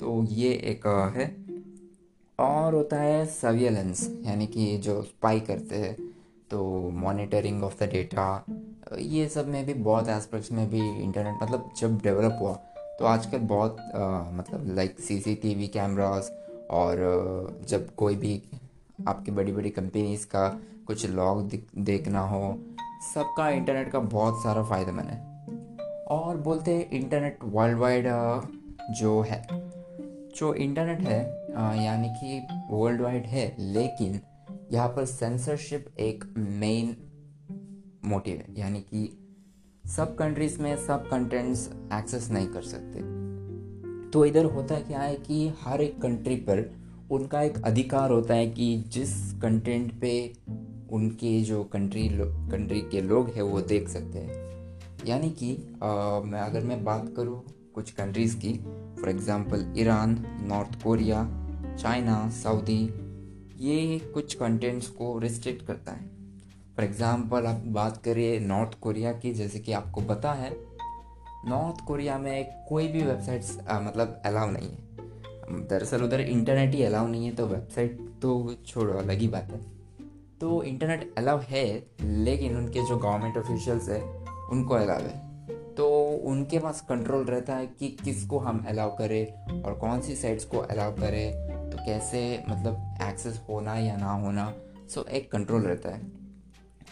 तो 0.00 0.24
ये 0.24 0.50
एक 0.52 0.86
है। 1.16 1.50
और 2.38 2.74
होता 2.74 2.96
है 2.96 3.26
सर्वियलेंस 3.26 4.20
यानी 4.24 4.46
कि 4.46 4.78
जो 4.78 5.02
स्पाई 5.02 5.40
करते 5.40 5.76
हैं 5.76 5.96
तो 6.50 6.90
मॉनिटरिंग 6.90 7.64
ऑफ़ 7.64 7.84
द 7.84 7.88
डेटा 7.88 8.44
ये 8.98 9.28
सब 9.28 9.48
में 9.48 9.66
भी 9.66 9.74
बहुत 9.74 10.08
एस्पेक्ट्स 10.08 10.52
में 10.52 10.70
भी 10.70 11.02
इंटरनेट 11.02 11.34
मतलब 11.42 11.70
जब 11.78 11.98
डेवलप 11.98 12.38
हुआ 12.40 12.52
तो 12.98 13.04
आजकल 13.04 13.38
बहुत 13.38 13.76
आ, 13.80 14.30
मतलब 14.30 14.74
लाइक 14.74 15.00
सीसीटीवी 15.00 15.68
कैमरास 15.68 16.32
और 16.70 16.96
जब 17.68 17.94
कोई 17.94 18.16
भी 18.16 18.42
आपकी 19.08 19.30
बड़ी 19.30 19.52
बड़ी 19.52 19.70
कंपनीज़ 19.70 20.26
का 20.26 20.60
कुछ 20.86 21.06
लॉग 21.06 21.50
देखना 21.78 22.20
हो 22.20 22.58
सबका 23.14 23.50
इंटरनेट 23.50 23.92
का 23.92 23.98
बहुत 23.98 24.42
सारा 24.42 24.64
फ़ायदा 24.64 24.92
मैंने 24.92 25.29
और 26.10 26.36
बोलते 26.36 26.74
हैं 26.74 26.90
इंटरनेट 26.90 27.38
वर्ल्ड 27.44 27.78
वाइड 27.78 28.06
जो 28.98 29.20
है, 29.20 29.42
जो 30.36 30.52
इंटरनेट 30.54 31.00
है 31.00 31.20
यानी 31.84 32.08
कि 32.14 32.40
वर्ल्ड 32.70 33.00
वाइड 33.00 33.26
है, 33.26 33.54
लेकिन 33.72 34.20
यहाँ 34.72 34.88
पर 34.88 35.04
सेंसरशिप 35.04 35.86
एक 36.00 36.24
मेन 36.38 36.96
मोटिव 38.04 38.36
है, 38.36 38.54
यानी 38.58 38.80
कि 38.80 39.16
सब 39.84 40.16
कंट्रीज़ 40.16 40.60
में 40.62 40.76
सब 40.76 41.08
कंटेंट्स 41.08 41.68
एक्सेस 41.92 42.30
नहीं 42.30 42.46
कर 42.46 42.62
सकते। 42.62 43.00
तो 44.10 44.24
इधर 44.24 44.44
होता 44.44 44.80
क्या 44.80 45.00
है 45.00 45.14
कि 45.16 45.48
हर 45.62 45.80
एक 45.80 46.00
कंट्री 46.02 46.36
पर 46.48 46.70
उनका 47.10 47.42
एक 47.42 47.62
अधिकार 47.64 48.10
होता 48.10 48.34
है 48.34 48.50
कि 48.50 48.76
जिस 48.88 49.10
कंटेंट 49.32 49.92
पे 50.00 50.12
उनके 50.92 51.40
जो 51.40 51.62
कंट्री 51.64 52.08
कंट्री 52.12 52.80
के 52.80 53.00
लोग 53.00 53.28
हैं, 53.28 53.42
वो 53.42 53.60
देख 53.62 53.88
सकते 53.88 54.18
हैं। 54.18 54.49
यानी 55.06 55.30
कि 55.32 55.52
मैं 56.24 56.40
अगर 56.40 56.64
मैं 56.64 56.82
बात 56.84 57.12
करूँ 57.16 57.42
कुछ 57.74 57.90
कंट्रीज़ 57.90 58.36
की 58.36 58.52
for 59.00 59.08
example 59.08 59.72
Iran 59.78 60.16
North 60.42 60.82
Korea 60.82 61.24
China 61.76 62.28
Saudi 62.32 62.82
ये 63.60 63.98
कुछ 64.14 64.34
कंटेंट्स 64.34 64.88
को 64.88 65.18
रिस्ट्रिक्ट 65.18 65.66
करता 65.66 65.92
है। 65.92 66.08
फॉर 66.76 66.84
एग्ज़ाम्पल 66.84 67.46
आप 67.46 67.62
बात 67.68 68.02
करिए 68.04 68.38
नॉर्थ 68.40 68.78
कोरिया 68.80 69.12
की, 69.12 69.32
जैसे 69.34 69.58
कि 69.58 69.72
आपको 69.72 70.00
पता 70.00 70.32
है 70.32 70.50
नॉर्थ 71.48 71.84
कोरिया 71.86 72.18
में 72.18 72.64
कोई 72.68 72.88
भी 72.88 73.02
वेबसाइट्स 73.02 73.56
मतलब 73.60 74.22
अलाउ 74.26 74.50
नहीं 74.50 74.68
है। 74.68 75.66
दरअसल 75.68 76.02
उधर 76.04 76.20
इंटरनेट 76.20 76.74
ही 76.74 76.82
अलाउ 76.82 77.06
नहीं 77.08 77.26
है 77.26 77.34
तो 77.34 77.46
वेबसाइट 77.46 77.98
तो 78.22 78.54
छोड़ो, 78.66 78.92
अलग 78.92 79.18
ही 79.18 79.28
बात 79.28 79.50
है। 79.52 79.60
तो 80.40 80.62
इंटरनेट 80.62 81.14
अलाउ 81.18 81.40
है, 81.48 81.66
लेकिन 82.02 82.56
उनके 82.56 82.88
जो 82.88 82.96
गवर्नमेंट 82.98 83.36
ऑफिशियल्स 83.38 83.88
है 83.88 84.00
उनको 84.50 84.74
अलाउ 84.74 85.00
है 85.00 85.30
तो 85.74 86.06
उनके 86.24 86.58
पास 86.58 86.80
कंट्रोल 86.88 87.24
रहता 87.24 87.54
है 87.54 87.66
कि 87.66 87.88
किसको 87.88 88.38
हम 88.38 88.64
अलाउ 88.68 88.96
करें 88.96 89.62
और 89.62 89.74
कौन 89.74 90.00
सी 90.00 90.16
साइट्स 90.16 90.44
को 90.44 90.58
अलाउ 90.58 90.92
करें। 90.92 91.32
तो 91.70 91.76
कैसे 91.86 92.44
मतलब 92.48 92.94
एक्सेस 93.02 93.40
होना 93.48 93.74
या 93.74 93.96
ना 93.96 94.12
होना। 94.12 94.54
सो 94.94 95.04
एक 95.04 95.30
कंट्रोल 95.32 95.62
रहता 95.62 95.90
है। 95.90 96.02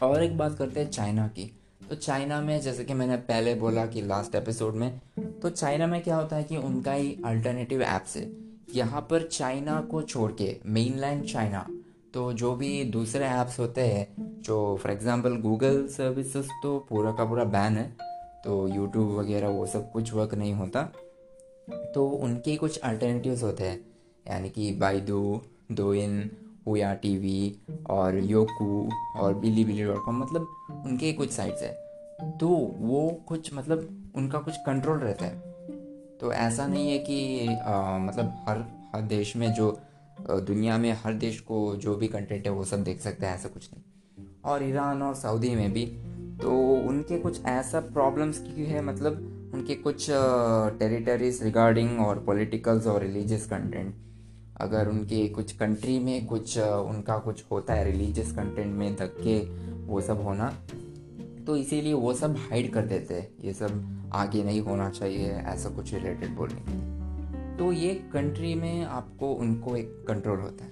और 0.02 0.24
एक 0.24 0.38
बात 0.38 0.56
करते 0.58 0.80
हैं 0.80 0.90
चाइना 0.90 1.28
की। 1.28 1.58
तो 1.90 1.94
चाइना 1.94 2.40
में 2.40 2.60
जैसे 2.60 2.84
कि 2.84 2.94
मैंने 2.94 3.16
पहले 3.16 3.54
बोला 3.54 3.86
कि 3.86 4.02
लास्ट 4.02 4.34
एपिसोड 4.34 4.74
में 4.74 5.00
तो 5.42 5.50
चाइना 5.50 5.86
में 5.86 6.02
क्या 6.02 6.16
होता 6.16 6.36
है 6.36 6.44
कि 6.44 6.56
उनका 6.56 6.92
ही 6.92 7.18
अल्टरनेटिव 7.24 7.82
ऐप्स 7.82 8.16
है। 8.16 8.32
यहाँ 8.74 9.00
पर 9.00 9.26
चाइना 9.26 9.80
को 9.80 10.02
छोड़ 10.02 10.32
के 10.32 10.60
मेनलैंड 10.66 11.24
चाइना 11.24 11.66
तो 12.14 12.32
जो 12.32 12.54
भी 12.56 12.84
दूसरे 12.84 13.24
ऐप्स 13.24 13.58
होते 13.58 13.80
हैं 13.80 14.42
जो 14.42 14.76
फॉर 14.82 14.92
एग्जांपल 14.92 15.36
गूगल 15.36 15.86
सर्विसेज़ 15.86 16.48
तो 16.62 16.78
पूरा 16.88 17.12
का 17.12 17.24
पूरा 17.24 17.44
बैन 17.44 17.76
है 17.76 17.84
तो 18.44 18.68
यूट्यूब 18.68 19.10
वगैरह 19.10 19.48
वो 19.48 19.66
सब 19.66 19.90
कुछ 19.92 20.12
वर्क 20.14 20.34
नहीं 20.34 20.54
होता। 20.54 20.82
तो 21.94 22.08
उनके 22.08 22.56
कुछ 22.56 22.78
अल्टरनेटिव्स 22.78 23.42
होते 23.42 23.64
हैं 23.64 23.80
यानी 24.26 24.50
कि 24.50 24.70
बाइडू 24.72 25.40
दो 25.72 25.92
इन 25.94 26.30
हुआ 26.66 26.92
टीवी 26.94 27.56
और 27.90 28.18
योकू 28.18 28.88
और 29.16 29.34
बिली 29.34 29.64
बिली 29.64 29.84
डॉट 29.84 30.04
कॉम 30.04 30.18
मतलब 30.18 30.48
उनके 30.86 31.12
कुछ 31.12 31.30
साइट्स 31.30 31.62
है। 31.62 31.72
तो 32.38 32.48
वो 32.78 33.08
कुछ 33.28 33.54
मतलब 33.54 34.12
उनका 34.16 34.38
कुछ 34.38 34.56
कंट्रोल 34.66 34.98
रहता 34.98 35.24
है। 35.24 35.38
तो 36.18 36.32
ऐसा 36.32 36.66
नहीं 36.66 36.90
है 36.92 36.98
कि 36.98 37.46
आ, 37.48 37.98
मतलब 37.98 38.44
हर 38.48 38.64
हर 38.94 39.02
देश 39.02 39.36
में 39.36 39.52
जो 39.54 39.70
दुनिया 40.20 40.78
में 40.78 40.92
हर 41.04 41.14
देश 41.14 41.40
को 41.40 41.74
जो 41.76 41.94
भी 41.94 42.08
कंटेंट 42.08 42.46
है 42.46 42.52
वो 42.52 42.64
सब 42.64 42.82
देख 42.84 43.00
सकते 43.00 43.26
हैं, 43.26 43.34
ऐसा 43.34 43.48
कुछ 43.48 43.68
नहीं। 43.72 44.26
और 44.44 44.62
ईरान 44.62 45.02
और 45.02 45.14
सऊदी 45.14 45.54
में 45.56 45.72
भी 45.72 45.86
तो 46.42 46.50
उनके 46.88 47.18
कुछ 47.18 47.44
ऐसा 47.44 47.80
प्रॉब्लम्स 47.82 48.38
की 48.38 48.64
है 48.64 48.82
मतलब 48.82 49.50
उनके 49.54 49.74
कुछ 49.74 50.06
टेरिटरीज 50.78 51.42
रिगार्डिंग 51.42 52.00
और 52.00 52.18
पॉलिटिकल्स 52.18 52.86
और 52.86 53.02
रिलीजियस 53.02 53.46
कंटेंट 53.46 53.94
अगर 54.60 54.88
उनके 54.88 55.26
कुछ 55.28 55.52
कंट्री 55.52 55.98
में 55.98 56.26
कुछ 56.26 56.58
उनका 56.58 57.18
कुछ 57.18 57.44
होता 57.50 57.74
है 57.74 57.84
रिलीजियस 57.84 58.32
कंटेंट 58.32 58.74
में 58.74 58.94
धक्के, 58.96 59.38
वो 59.86 60.00
सब 60.00 60.22
होना 60.22 60.52
तो 61.46 61.56
इसीलिए 61.56 61.92
वो 61.92 62.14
सब 62.14 62.36
हाइड 62.40 62.72
कर 62.72 62.86
देते 62.86 63.14
हैं। 63.14 63.28
ये 63.44 63.52
सब 63.52 64.10
आगे 64.14 64.42
नहीं 64.44 64.60
होना 64.60 64.88
चाहिए, 64.90 65.28
ऐसा 65.28 65.68
कुछ 65.68 65.94
रिलेटेड 65.94 66.34
बोलने 66.36 66.60
तो 67.58 67.72
ये 67.72 67.94
कंट्री 68.12 68.54
में 68.54 68.84
आपको 68.84 69.32
उनको 69.34 69.76
एक 69.76 70.04
कंट्रोल 70.08 70.40
होता 70.40 70.64
है। 70.64 70.70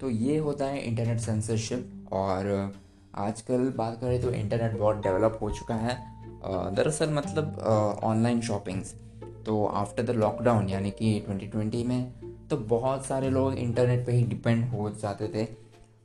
तो 0.00 0.10
ये 0.10 0.36
होता 0.38 0.64
है 0.64 0.80
इंटरनेट 0.80 1.18
सेंसरशिप 1.18 2.08
और 2.12 2.72
आजकल 3.14 3.72
बात 3.76 3.98
करें 4.00 4.20
तो 4.22 4.30
इंटरनेट 4.30 4.78
बहुत 4.78 4.96
डेवलप 4.96 5.38
हो 5.42 5.50
चुका 5.50 5.74
है। 5.74 5.96
दरअसल 6.74 7.12
मतलब 7.14 7.58
ऑनलाइन 8.04 8.40
शॉपिंग्स 8.40 8.94
तो 9.46 9.64
आफ्टर 9.66 10.02
द 10.02 10.10
लॉकडाउन 10.10 10.68
यानी 10.68 10.90
कि 10.90 11.24
2020 11.28 11.84
में 11.86 12.12
तो 12.50 12.56
बहुत 12.56 13.04
सारे 13.06 13.30
लोग 13.30 13.54
इंटरनेट 13.54 14.06
पे 14.06 14.12
ही 14.12 14.22
डिपेंड 14.24 14.64
हो 14.64 14.90
जाते 14.92 15.28
थे। 15.28 15.44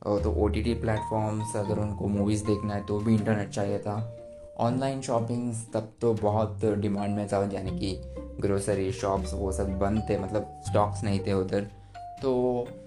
तो 0.02 0.34
ओ 0.34 0.48
टी 0.48 0.62
टी 0.64 0.74
प्लेटफॉर्म्स 0.74 1.56
अगर 1.56 1.80
उनको 1.80 2.08
मूवीज़ 2.08 2.46
देखना 2.46 2.74
है 2.74 2.86
तो 2.86 3.00
भी 3.00 3.16
इंटरनेट 3.16 3.50
चाहिए 3.50 3.80
था। 3.80 3.96
ऑनलाइन 4.60 5.02
शॉपिंग्स 5.02 5.66
तब 5.74 5.92
तो 6.02 6.14
बहुत 6.14 6.66
डिमांड 6.66 7.16
में 7.16 7.28
था, 7.28 7.44
यानी 7.54 7.80
कि 7.80 7.96
ग्रोसरी 8.42 8.92
शॉप्स 8.92 9.34
वो 9.34 9.52
सब 9.52 9.78
बंद 9.80 10.04
थे 10.10 10.18
मतलब 10.20 10.62
स्टॉक्स 10.68 11.04
नहीं 11.04 11.20
थे 11.20 11.34
उधर। 11.34 11.68
तो 12.22 12.34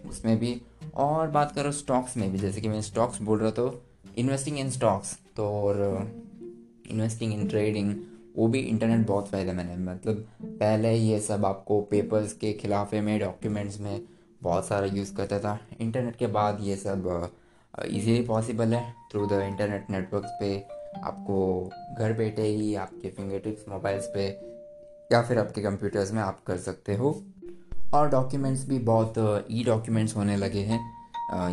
उसमें 0.08 0.38
भी, 0.38 0.60
और 0.96 1.28
बात 1.30 1.52
करो 1.52 1.72
स्टॉक्स 1.72 2.16
में 2.16 2.30
भी, 2.32 2.38
जैसे 2.38 2.60
कि 2.60 2.68
मैं 2.68 2.80
स्टॉक्स 2.82 3.20
बोल 3.22 3.38
रहा 3.38 3.50
तो 3.50 3.82
इन्वेस्टिंग 4.18 4.58
इन 4.58 4.70
स्टॉक्स 4.70 5.16
तो 5.36 5.46
और 5.48 5.78
इन्वेस्टिंग 6.90 7.32
इन 7.32 7.46
ट्रेडिंग 7.48 7.94
वो 8.36 8.46
भी 8.48 8.58
इंटरनेट 8.60 9.06
बहुत 9.06 9.28
फ़ायदा 9.28 9.52
मैंने 9.52 9.76
मतलब 9.84 10.26
पहले 10.42 10.92
ये 10.94 11.20
सब 11.20 11.44
आपको 11.44 11.80
पेपर्स 11.90 12.32
के 12.32 12.52
खिलाफे 12.52 13.00
में 13.00 13.18
डॉक्यूमेंट्स 13.20 13.80
में 13.80 14.00
बहुत 14.42 14.66
सारा 14.66 14.86
यूज़ 14.86 15.14
करता 15.14 15.38
था। 15.38 15.58
इंटरनेट 15.80 16.16
के 16.16 16.26
बाद 16.28 16.58
ये 16.62 16.76
सब 16.76 17.30
इजीली 17.74 18.22
पॉसिबल 18.24 18.74
है 18.74 18.82
थ्रू 19.12 19.26
द 19.26 19.40
इंटरनेट 19.42 19.90
नेटवर्क 19.90 20.36
पे। 20.40 20.79
आपको 20.96 21.70
घर 21.98 22.12
बैठे 22.12 22.42
ही 22.42 22.74
आपके 22.76 23.08
फिंगर 23.08 23.38
टिप्स 23.38 23.68
मोबाइल्स 23.68 24.06
पे 24.14 24.26
या 25.10 25.22
फिर 25.22 25.38
आपके 25.38 25.62
कंप्यूटर्स 25.62 26.12
में 26.12 26.22
आप 26.22 26.42
कर 26.46 26.56
सकते 26.58 26.94
हो। 26.94 27.10
और 27.94 28.08
डॉक्यूमेंट्स 28.10 28.64
भी 28.68 28.78
बहुत 28.78 29.46
ई 29.50 29.64
डॉक्यूमेंट्स 29.64 30.16
होने 30.16 30.36
लगे 30.36 30.60
हैं। 30.60 30.80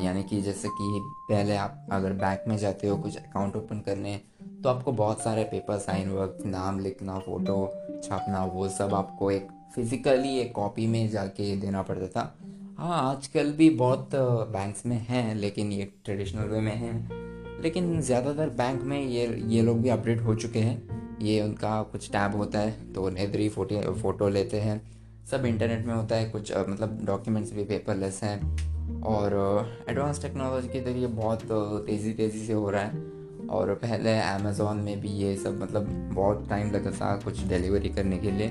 यानी 0.02 0.24
कि 0.24 0.42
जैसे 0.42 0.68
कि 0.70 1.00
पहले 1.30 1.56
आप 1.56 1.88
अगर 1.92 2.14
बैंक 2.14 2.44
में 2.48 2.58
जाते 2.58 2.88
हो, 2.88 2.98
कुछ 2.98 3.18
अकाउंट 3.18 3.56
ओपन 3.56 3.80
करने 3.80 4.20
तो 4.64 4.70
आपको 4.70 4.92
बहुत 4.92 5.22
सारे 5.22 5.44
पेपर 5.44 5.78
साइन 5.78 6.10
वर्क 6.10 6.38
नाम 6.46 6.80
लिखना 6.80 7.18
फ़ोटो 7.20 8.02
छापना, 8.04 8.44
वो 8.46 8.68
सब 8.70 8.94
आपको 8.94 9.32
एक 9.32 9.48
फिज़िकली 9.76 10.38
एक 10.40 10.54
कॉपी 10.54 10.88
में 10.88 11.10
जाके 11.10 11.56
देना 11.56 11.82
पड़ता 11.82 12.08
था। 12.08 12.34
हाँ 12.78 13.02
आजकल 13.10 13.52
भी 13.52 13.70
बहुत 13.70 14.10
बैंक्स 14.16 14.86
में 14.86 14.98
हैं, 15.00 15.36
लेकिन 15.36 15.72
ये 15.72 15.92
ट्रेडिशनल 16.06 16.50
वे 16.50 16.60
में 16.60 16.76
हैं। 16.76 17.27
लेकिन 17.62 18.00
ज़्यादातर 18.02 18.50
बैंक 18.58 18.82
में 18.84 19.00
ये 19.00 19.26
ये 19.48 19.62
लोग 19.62 19.82
भी 19.82 19.90
अपडेट 19.90 20.22
हो 20.22 20.36
चुके 20.36 20.60
हैं। 20.60 21.18
ये 21.22 21.42
उनका 21.42 21.82
कुछ 21.84 22.10
टैब 22.12 22.36
होता 22.36 22.60
है 22.60 22.94
तो 22.94 23.10
नेदरी 23.10 23.50
फ़ोटो 23.50 23.94
फ़ोटो 23.94 24.30
लेते 24.30 24.60
हैं। 24.60 24.82
सब 25.26 25.46
इंटरनेट 25.46 25.86
में 25.86 25.94
होता 25.94 26.16
है, 26.16 26.30
कुछ 26.30 26.52
मतलब 26.60 27.00
डॉक्यूमेंट्स 27.06 27.54
भी 27.54 27.64
पेपरलेस 27.64 28.20
हैं। 28.24 29.02
और 29.04 29.34
एडवांस 29.90 30.22
टेक्नोलॉजी 30.22 30.68
के 30.68 30.80
ज़रिए 30.82 31.08
बहुत 31.08 31.44
तेज़ी 31.88 32.14
तेज़ी 32.14 32.46
से 32.46 32.54
हो 32.54 32.70
रहा 32.70 32.82
है। 32.82 33.16
और 33.50 33.74
पहले 33.76 34.18
अमेज़ोन 34.20 34.78
में 34.78 35.00
भी 35.02 35.10
ये 35.10 35.36
सब 35.36 35.62
मतलब 35.62 35.88
बहुत 36.14 36.48
टाइम 36.50 36.72
लगता 36.72 36.92
था 36.92 37.16
कुछ 37.24 37.44
डिलीवरी 37.48 37.90
करने 37.90 38.18
के 38.18 38.32
लिए। 38.32 38.48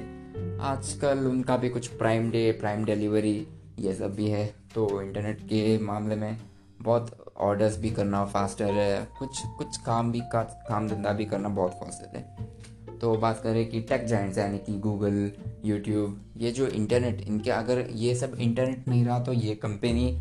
आजकल 0.62 1.26
उनका 1.26 1.57
भी 1.57 1.68
कुछ 1.68 1.86
प्राइम 1.94 2.30
डे 2.30 2.50
प्राइम 2.52 2.84
डिलीवरी 2.84 3.46
ये 3.80 3.94
सब 3.94 4.14
भी 4.14 4.26
है। 4.26 4.46
तो 4.74 4.88
इंटरनेट 5.02 5.40
के 5.42 5.78
मामले 5.78 6.16
में 6.16 6.36
बहुत 6.83 7.35
ऑर्डर्स 7.37 7.79
भी 7.79 7.91
करना 7.91 8.24
फास्टर 8.24 8.64
है 8.64 9.09
कुछ 9.18 9.43
कुछ 9.59 9.77
काम 9.77 10.12
भी 10.12 10.20
का 10.20 10.43
काम 10.68 10.89
धंधा 10.89 11.12
भी 11.12 11.24
करना 11.24 11.49
बहुत 11.49 11.72
फास्टर 11.72 12.16
है। 12.16 12.55
तो 12.99 13.14
बात 13.16 13.41
करें 13.43 13.68
कि 13.70 13.81
टेक 13.81 14.05
जाइंट्स 14.05 14.39
यानी 14.39 14.59
कि 14.59 14.79
गूगल 14.79 15.33
यूट्यूब 15.64 16.20
ये 16.37 16.51
जो 16.51 16.66
इंटरनेट 16.66 17.20
इनके 17.20 17.51
अगर 17.51 17.87
ये 17.91 18.14
सब 18.14 18.35
इंटरनेट 18.39 18.89
नहीं 18.89 19.05
रहा 19.05 19.18
तो 19.20 19.33
ये 19.33 19.55
कंपनी 19.55 20.20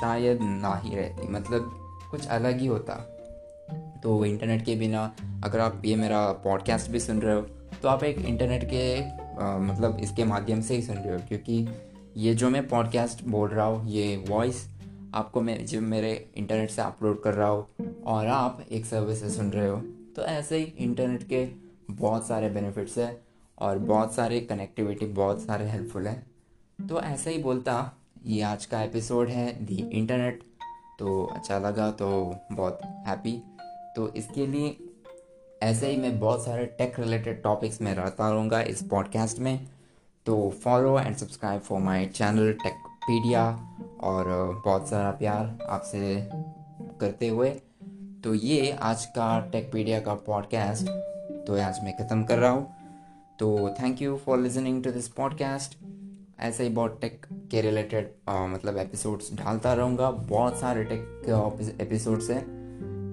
शायद 0.00 0.38
ना 0.42 0.80
ही 0.84 0.96
रहती। 0.96 1.28
मतलब 1.28 1.70
कुछ 2.10 2.26
अलग 2.26 2.58
ही 2.60 2.66
होता। 2.66 2.94
तो 4.02 4.24
इंटरनेट 4.24 4.64
के 4.64 4.74
बिना 4.76 5.14
अगर 5.44 5.60
आप 5.60 5.82
ये 5.84 5.96
मेरा 5.96 6.32
पॉडकास्ट 6.32 6.90
भी 6.90 7.00
सुन 7.00 7.20
रहे 7.20 7.34
हो 7.34 7.40
तो 7.82 7.88
आप 7.88 8.04
एक 8.04 8.18
इंटरनेट 8.18 8.64
के 8.64 9.02
आ, 9.42 9.58
मतलब 9.58 9.98
इसके 10.00 10.24
माध्यम 10.24 10.60
से 10.60 10.74
ही 10.74 10.82
सुन 10.82 10.96
रहे 10.96 11.14
हो 11.14 11.20
क्योंकि 11.28 11.68
ये 12.16 12.34
जो 12.34 12.50
मैं 12.50 12.68
पॉडकास्ट 12.68 13.24
बोल 13.24 13.48
रहा 13.48 13.66
हूँ 13.66 13.88
ये 13.88 14.24
वॉइस 14.28 14.75
आपको 15.14 15.40
मैं, 15.40 15.66
जब 15.66 15.82
मेरे 15.82 16.30
इंटरनेट 16.36 16.70
से 16.70 16.82
अपलोड 16.82 17.22
कर 17.22 17.34
रहा 17.34 17.48
हो 17.48 17.68
और 18.06 18.26
आप 18.26 18.64
एक 18.70 18.86
सर्विस 18.86 19.20
से 19.20 19.30
सुन 19.30 19.50
रहे 19.50 19.68
हो 19.68 19.80
तो 20.16 20.22
ऐसे 20.22 20.56
ही 20.56 20.64
इंटरनेट 20.64 21.22
के 21.22 21.48
बहुत 21.90 22.26
सारे 22.26 22.50
बेनिफिट्स 22.50 22.98
है 22.98 23.22
और 23.58 23.78
बहुत 23.78 24.14
सारे 24.14 24.40
कनेक्टिविटी 24.40 25.06
बहुत 25.06 25.40
सारे 25.40 25.70
हेल्पफुल 25.70 26.06
है। 26.06 26.26
तो 26.88 27.00
ऐसे 27.00 27.30
ही 27.30 27.42
बोलता, 27.42 27.92
ये 28.26 28.42
आज 28.42 28.66
का 28.66 28.82
एपिसोड 28.82 29.28
है 29.28 29.64
दी 29.64 29.90
इंटरनेट 29.92 30.42
तो 30.98 31.26
अच्छा 31.26 31.58
लगा 31.58 31.90
तो 31.90 32.36
बहुत 32.52 32.80
हैप्पी 32.84 33.42
तो 33.96 34.14
इसके 34.14 34.46
लिए 34.46 34.76
ऐसे 35.62 35.90
ही 35.90 35.96
मैं 35.96 36.20
बहुत 36.20 36.44
सारे 36.44 36.66
टेक 36.66 37.00
रिलेटेड 37.00 37.42
टॉपिक्स 37.42 37.80
में 37.80 37.94
रहता 37.94 38.30
रहूँगा 38.30 38.60
इस 38.62 38.82
पॉडकास्ट 38.82 39.38
में। 39.38 39.68
तो 40.26 40.50
follow 40.50 40.98
and 41.00 41.16
subscribe 41.16 41.60
for 41.60 41.80
my 41.80 42.06
channel 42.06 42.52
Techpedia 43.06 43.42
और 44.00 44.28
बहुत 44.64 44.88
सारा 44.88 45.10
प्यार 45.10 45.66
आपसे 45.70 45.98
करते 47.00 47.28
हुए। 47.28 47.50
तो 48.24 48.34
ये 48.34 48.70
आज 48.82 49.04
का 49.06 49.28
टेकपीडिया 49.52 50.00
का 50.00 50.14
पॉडकास्ट 50.26 50.88
तो 51.46 51.58
आज 51.60 51.78
मैं 51.84 51.92
ख़त्म 51.98 52.22
कर 52.22 52.38
रहा 52.38 52.50
हूँ। 52.50 52.66
तो 53.38 53.68
thank 53.74 54.02
you 54.02 54.16
for 54.16 54.38
listening 54.38 54.82
to 54.84 54.90
this 54.90 55.08
podcast 55.08 55.78
ऐसे 56.40 56.64
ही 56.64 56.70
बहुत 56.70 56.98
टेक 57.00 57.26
के 57.50 57.60
रिलेटेड 57.60 58.10
मतलब 58.30 58.78
एपिसोड्स 58.78 59.32
डालता 59.34 59.74
रहूँगा। 59.74 60.10
बहुत 60.10 60.56
सारे 60.56 60.84
टेक 60.84 61.78
एपिसोड्स 61.80 62.30
हैं। 62.30 62.44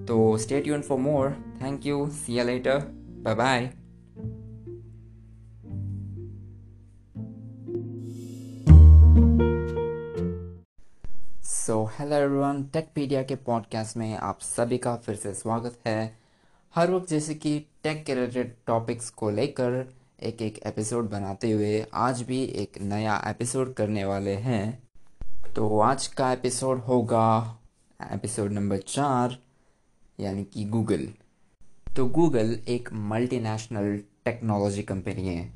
तो 0.08 0.38
stay 0.38 0.62
tune 0.62 0.82
for 0.82 1.00
more 1.00 1.32
thank 1.62 1.86
you 1.86 2.08
see 2.16 2.44
later 2.44 2.80
bye 3.26 3.36
bye 3.36 3.72
so 11.64 11.84
hello 12.00 12.16
everyone 12.16 12.64
Techpedia 12.64 13.22
के 13.24 13.36
पॉडकास्ट 13.36 13.98
में 13.98 14.16
आप 14.18 14.40
सभी 14.42 14.78
का 14.78 14.96
फिर 14.96 15.16
से 15.16 15.34
स्वागत 15.34 15.78
है। 15.88 16.18
हर 16.76 16.92
वक्त 16.92 17.10
जैसे 17.10 17.36
कि 17.36 17.66
टेक 17.84 18.04
के 18.06 18.16
रिलेटेड 18.16 18.56
टॉपिक्स 18.68 19.10
को 19.10 19.30
लेकर 19.30 19.94
एक 20.24 20.42
एक 20.42 20.58
एपिसोड 20.66 21.10
बनाते 21.10 21.52
हुए 21.52 21.86
आज 21.94 22.22
भी 22.22 22.44
एक 22.44 22.82
नया 22.82 23.16
एपिसोड 23.28 23.74
करने 23.74 24.06
वाले 24.06 24.34
हैं। 24.38 24.84
तो 25.56 25.80
आज 25.80 26.08
का 26.08 26.32
एपिसोड 26.34 26.80
होगा 26.80 27.58
एपिसोड 28.12 28.52
नंबर 28.52 28.78
चार, 28.78 29.38
यानी 30.20 30.44
कि 30.44 30.66
गूगल 30.66 31.08
तो 31.96 32.06
गूगल 32.06 32.60
एक 32.68 32.90
मल्टीनेशनल 32.94 33.98
टेक्नोलॉजी 34.26 34.84
कंपनी 34.84 35.28
है। 35.28 35.54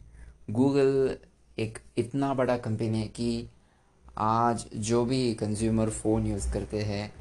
गूगल 0.50 1.18
एक 1.60 1.80
इतना 1.98 2.34
बड़ा 2.34 2.58
कंपनी 2.58 3.00
है 3.00 3.08
कि 3.08 3.50
आज 4.18 4.66
जो 4.76 5.04
भी 5.06 5.34
कंज्यूमर 5.36 5.90
फ़ोन 5.90 6.26
यूज़ 6.28 6.52
करते 6.54 6.82
हैं 6.82 7.12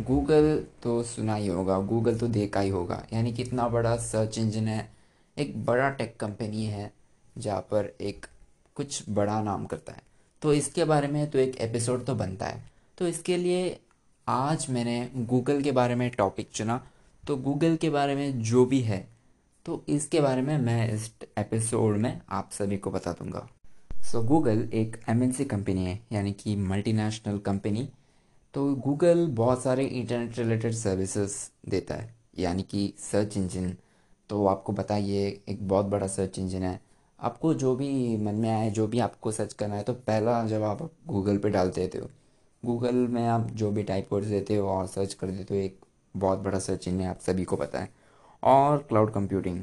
गूगल 0.00 0.64
तो 0.82 1.02
सुना 1.02 1.34
ही 1.34 1.46
होगा 1.46 1.78
गूगल 1.80 2.18
तो 2.18 2.26
देखा 2.28 2.60
ही 2.60 2.68
होगा। 2.68 3.02
यानी 3.12 3.32
कितना 3.32 3.68
बड़ा 3.68 3.96
सर्च 3.96 4.38
इंजन 4.38 4.68
है, 4.68 4.88
एक 5.36 5.64
बड़ा 5.64 5.88
टेक 5.90 6.16
कंपनी 6.20 6.64
है, 6.64 6.92
जहाँ 7.36 7.60
पर 7.60 7.92
एक 8.00 8.26
कुछ 8.76 9.02
बड़ा 9.08 9.42
नाम 9.42 9.64
करता 9.66 9.92
है। 9.92 10.02
तो 10.42 10.52
इसके 10.52 10.84
बारे 10.84 11.08
में 11.08 11.30
तो 11.30 11.38
एक 11.38 11.56
एपिसोड 11.56 12.04
तो 12.04 12.14
बनता 12.14 12.46
है। 12.46 12.64
तो 12.98 13.08
इसके 13.08 13.36
लिए 13.36 13.78
आज 14.26 14.66
मैंने 14.70 15.08
गूगल 15.16 15.62
के 15.62 15.72
बारे 15.72 15.94
में 15.94 16.10
टॉपिक 16.10 16.50
चुना। 16.54 16.80
तो 17.24 17.36
गूगल 17.36 17.76
के 17.76 17.90
बारे 17.90 18.14
में 18.14 18.42
जो 18.42 18.64
भी 18.66 18.80
है 18.80 19.06
तो 19.66 19.82
इसके 19.88 20.20
बारे 20.20 20.42
में 20.42 20.56
मैं 20.58 20.92
इस 20.92 21.10
एपिसोड 21.38 21.96
में 21.96 22.20
आप 22.30 22.50
सभी 22.52 22.76
को 22.76 22.90
बता 22.90 23.12
दूँगा। 23.12 23.46
सो 24.06 24.20
गूगल 24.22 24.58
एक 24.72 24.96
एमएनसी 25.08 25.44
कंपनी 25.44 25.84
है, 25.84 25.98
यानी 26.12 26.32
कि 26.32 26.54
मल्टीनेशनल 26.56 27.38
कंपनी 27.38 27.82
तो 28.54 28.64
गूगल 28.74 29.26
बहुत 29.28 29.62
सारे 29.62 29.84
इंटरनेट 29.84 30.38
रिलेटेड 30.38 30.72
सर्विसेज़ 30.72 31.34
देता 31.70 31.94
है, 31.94 32.14
यानी 32.38 32.62
कि 32.62 32.92
सर्च 33.00 33.36
इंजन 33.36 33.72
तो 34.30 34.44
आपको 34.46 34.72
बताइए, 34.72 35.26
एक 35.48 35.66
बहुत 35.68 35.86
बड़ा 35.86 36.06
सर्च 36.06 36.38
इंजन 36.38 36.62
है। 36.62 36.80
आपको 37.20 37.52
जो 37.54 37.74
भी 37.76 38.16
मन 38.16 38.34
में 38.34 38.48
आए, 38.50 38.70
जो 38.70 38.86
भी 38.86 38.98
आपको 38.98 39.32
सर्च 39.32 39.52
करना 39.52 39.74
है 39.74 39.82
तो 39.82 39.92
पहला 39.92 40.42
जब 40.46 40.62
आप 40.62 40.82
गूगल 41.06 41.38
पे 41.38 41.50
डालते 41.50 41.80
देते 41.80 41.98
हो 41.98 42.10
गूगल 42.62 42.94
में 42.94 43.26
आप 43.26 43.50
जो 43.52 43.70
भी 43.70 43.82
टाइप 43.82 44.08
कर 44.10 44.24
देते 44.24 44.56
हो 44.56 44.68
और 44.68 44.86
सर्च 44.86 45.14
कर 45.14 45.30
देते 45.30 45.54
हो, 45.54 45.60
एक 45.60 45.80
बहुत 46.14 46.38
बड़ा 46.38 46.58
सर्च 46.58 46.88
इंजन 46.88 47.00
है 47.00 47.08
आप 47.08 47.18
सभी 47.20 47.44
को 47.44 47.56
पता 47.56 47.80
है। 47.80 47.90
और 48.42 48.78
क्लाउड 48.88 49.12
कंप्यूटिंग 49.12 49.62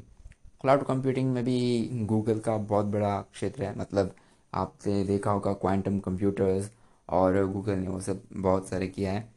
क्लाउड 0.62 0.84
कंप्यूटिंग 0.84 1.34
में 1.34 1.44
भी 1.46 1.90
गूगल 2.06 2.40
का 2.40 2.58
बहुत 2.58 2.86
बड़ा 2.88 3.20
क्षेत्र 3.34 3.64
है 3.64 3.78
मतलब 3.80 4.14
आपने 4.54 5.04
देखा 5.04 5.32
होगा 5.32 5.54
क्वांटम 5.56 6.00
कंप्यूटर्स 6.00 6.72
और 7.10 7.46
गूगल 7.46 7.76
ने 7.76 7.88
वो 7.88 8.00
सब 8.02 8.22
बहुत 8.34 8.68
सारे 8.70 8.88
किया 8.88 9.12
है। 9.12 9.28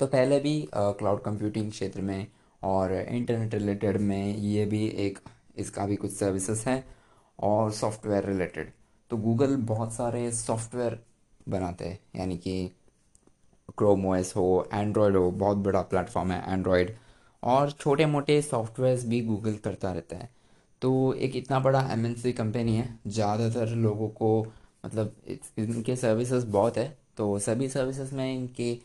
तो 0.00 0.06
पहले 0.06 0.38
भी 0.40 0.68
क्लाउड 0.74 1.22
कंप्यूटिंग 1.22 1.70
क्षेत्र 1.70 2.00
में 2.02 2.26
और 2.62 2.92
इंटरनेट 2.92 3.54
रिलेटेड 3.54 3.96
में 3.98 4.36
ये 4.36 4.64
भी 4.66 4.86
एक, 4.86 5.18
इसका 5.56 5.86
भी 5.86 5.96
कुछ 5.96 6.12
सर्विसेज़ 6.12 6.68
है 6.68 6.84
और 7.38 7.70
सॉफ्टवेयर 7.72 8.24
रिलेटेड 8.24 8.72
तो 9.10 9.16
गूगल 9.18 9.56
बहुत 9.68 9.92
सारे 9.92 10.30
सॉफ्टवेयर 10.32 10.98
बनाते 11.48 11.84
हैं, 11.84 11.98
यानी 12.16 12.36
कि 12.38 12.70
क्रोम 13.78 14.06
ओएस 14.06 14.32
हो 14.36 14.68
एंड्रॉयड 14.74 15.16
हो, 15.16 15.30
बहुत 15.30 15.56
बड़ा 15.58 15.80
प्लेटफॉर्म 15.82 16.32
है 16.32 16.52
एंड्रॉयड 16.52 16.96
और 17.42 17.70
छोटे 17.70 18.06
मोटे 18.06 18.40
सॉफ्टवेयर्स 18.42 19.04
भी 19.06 19.20
गूगल 19.20 19.56
करता 19.64 19.92
रहता 19.92 20.16
है। 20.16 20.28
तो 20.82 21.12
एक 21.14 21.36
इतना 21.36 21.58
बड़ा 21.60 21.80
एमएनसी 21.92 22.32
कंपनी 22.32 22.76
है, 22.76 22.98
ज़्यादातर 23.06 23.74
लोगों 23.76 24.08
को 24.10 24.46
मतलब 24.86 25.14
इनके 25.58 25.96
सर्विसेज़ 25.96 26.46
बहुत 26.48 26.76
है 26.78 26.96
तो 27.16 27.38
सभी 27.38 27.68
सर्विसेज़ 27.68 28.14
में 28.14 28.34
इनके, 28.34 28.76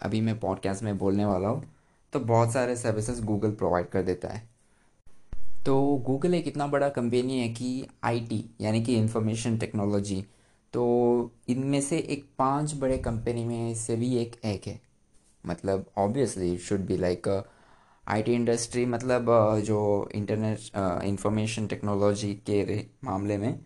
अभी 0.00 0.20
मैं 0.20 0.38
पॉडकास्ट 0.40 0.82
में 0.82 0.96
बोलने 0.98 1.24
वाला 1.24 1.48
हूँ 1.48 1.64
तो 2.12 2.20
बहुत 2.20 2.52
सारे 2.52 2.76
सर्विसेज़ 2.76 3.22
गूगल 3.22 3.50
प्रोवाइड 3.52 3.88
कर 3.88 4.02
देता 4.02 4.28
है। 4.28 4.42
तो 5.66 5.96
गूगल 6.06 6.34
एक 6.34 6.46
इतना 6.48 6.66
बड़ा 6.66 6.88
कंपनी 6.88 7.38
है 7.40 7.48
कि 7.48 7.86
आईटी 8.04 8.44
यानी 8.60 8.82
कि 8.84 8.96
इंफॉर्मेशन 8.96 9.56
टेक्नोलॉजी 9.58 10.24
तो 10.74 10.84
इनमें 11.48 11.80
से 11.80 11.98
एक 11.98 12.24
पाँच 12.38 12.74
बड़े 12.74 12.98
कंपनी 12.98 13.44
में 13.44 13.74
से 13.74 13.96
भी 13.96 14.16
एक 14.16 14.36
एक 14.44 14.66
है। 14.66 14.80
मतलब 15.44 15.84
obviously 15.98 16.52
it 16.54 16.60
should 16.60 16.86
be 16.86 16.96
like 16.96 17.28
IT 18.08 18.32
industry 18.32 18.84
मतलब 18.86 19.26
जो 19.64 19.78
इंटरनेट 20.14 20.70
इंफॉर्मेशन 21.04 21.66
टेक्नोलॉजी 21.66 22.32
के 22.50 22.78
मामले 23.04 23.36
में 23.38 23.58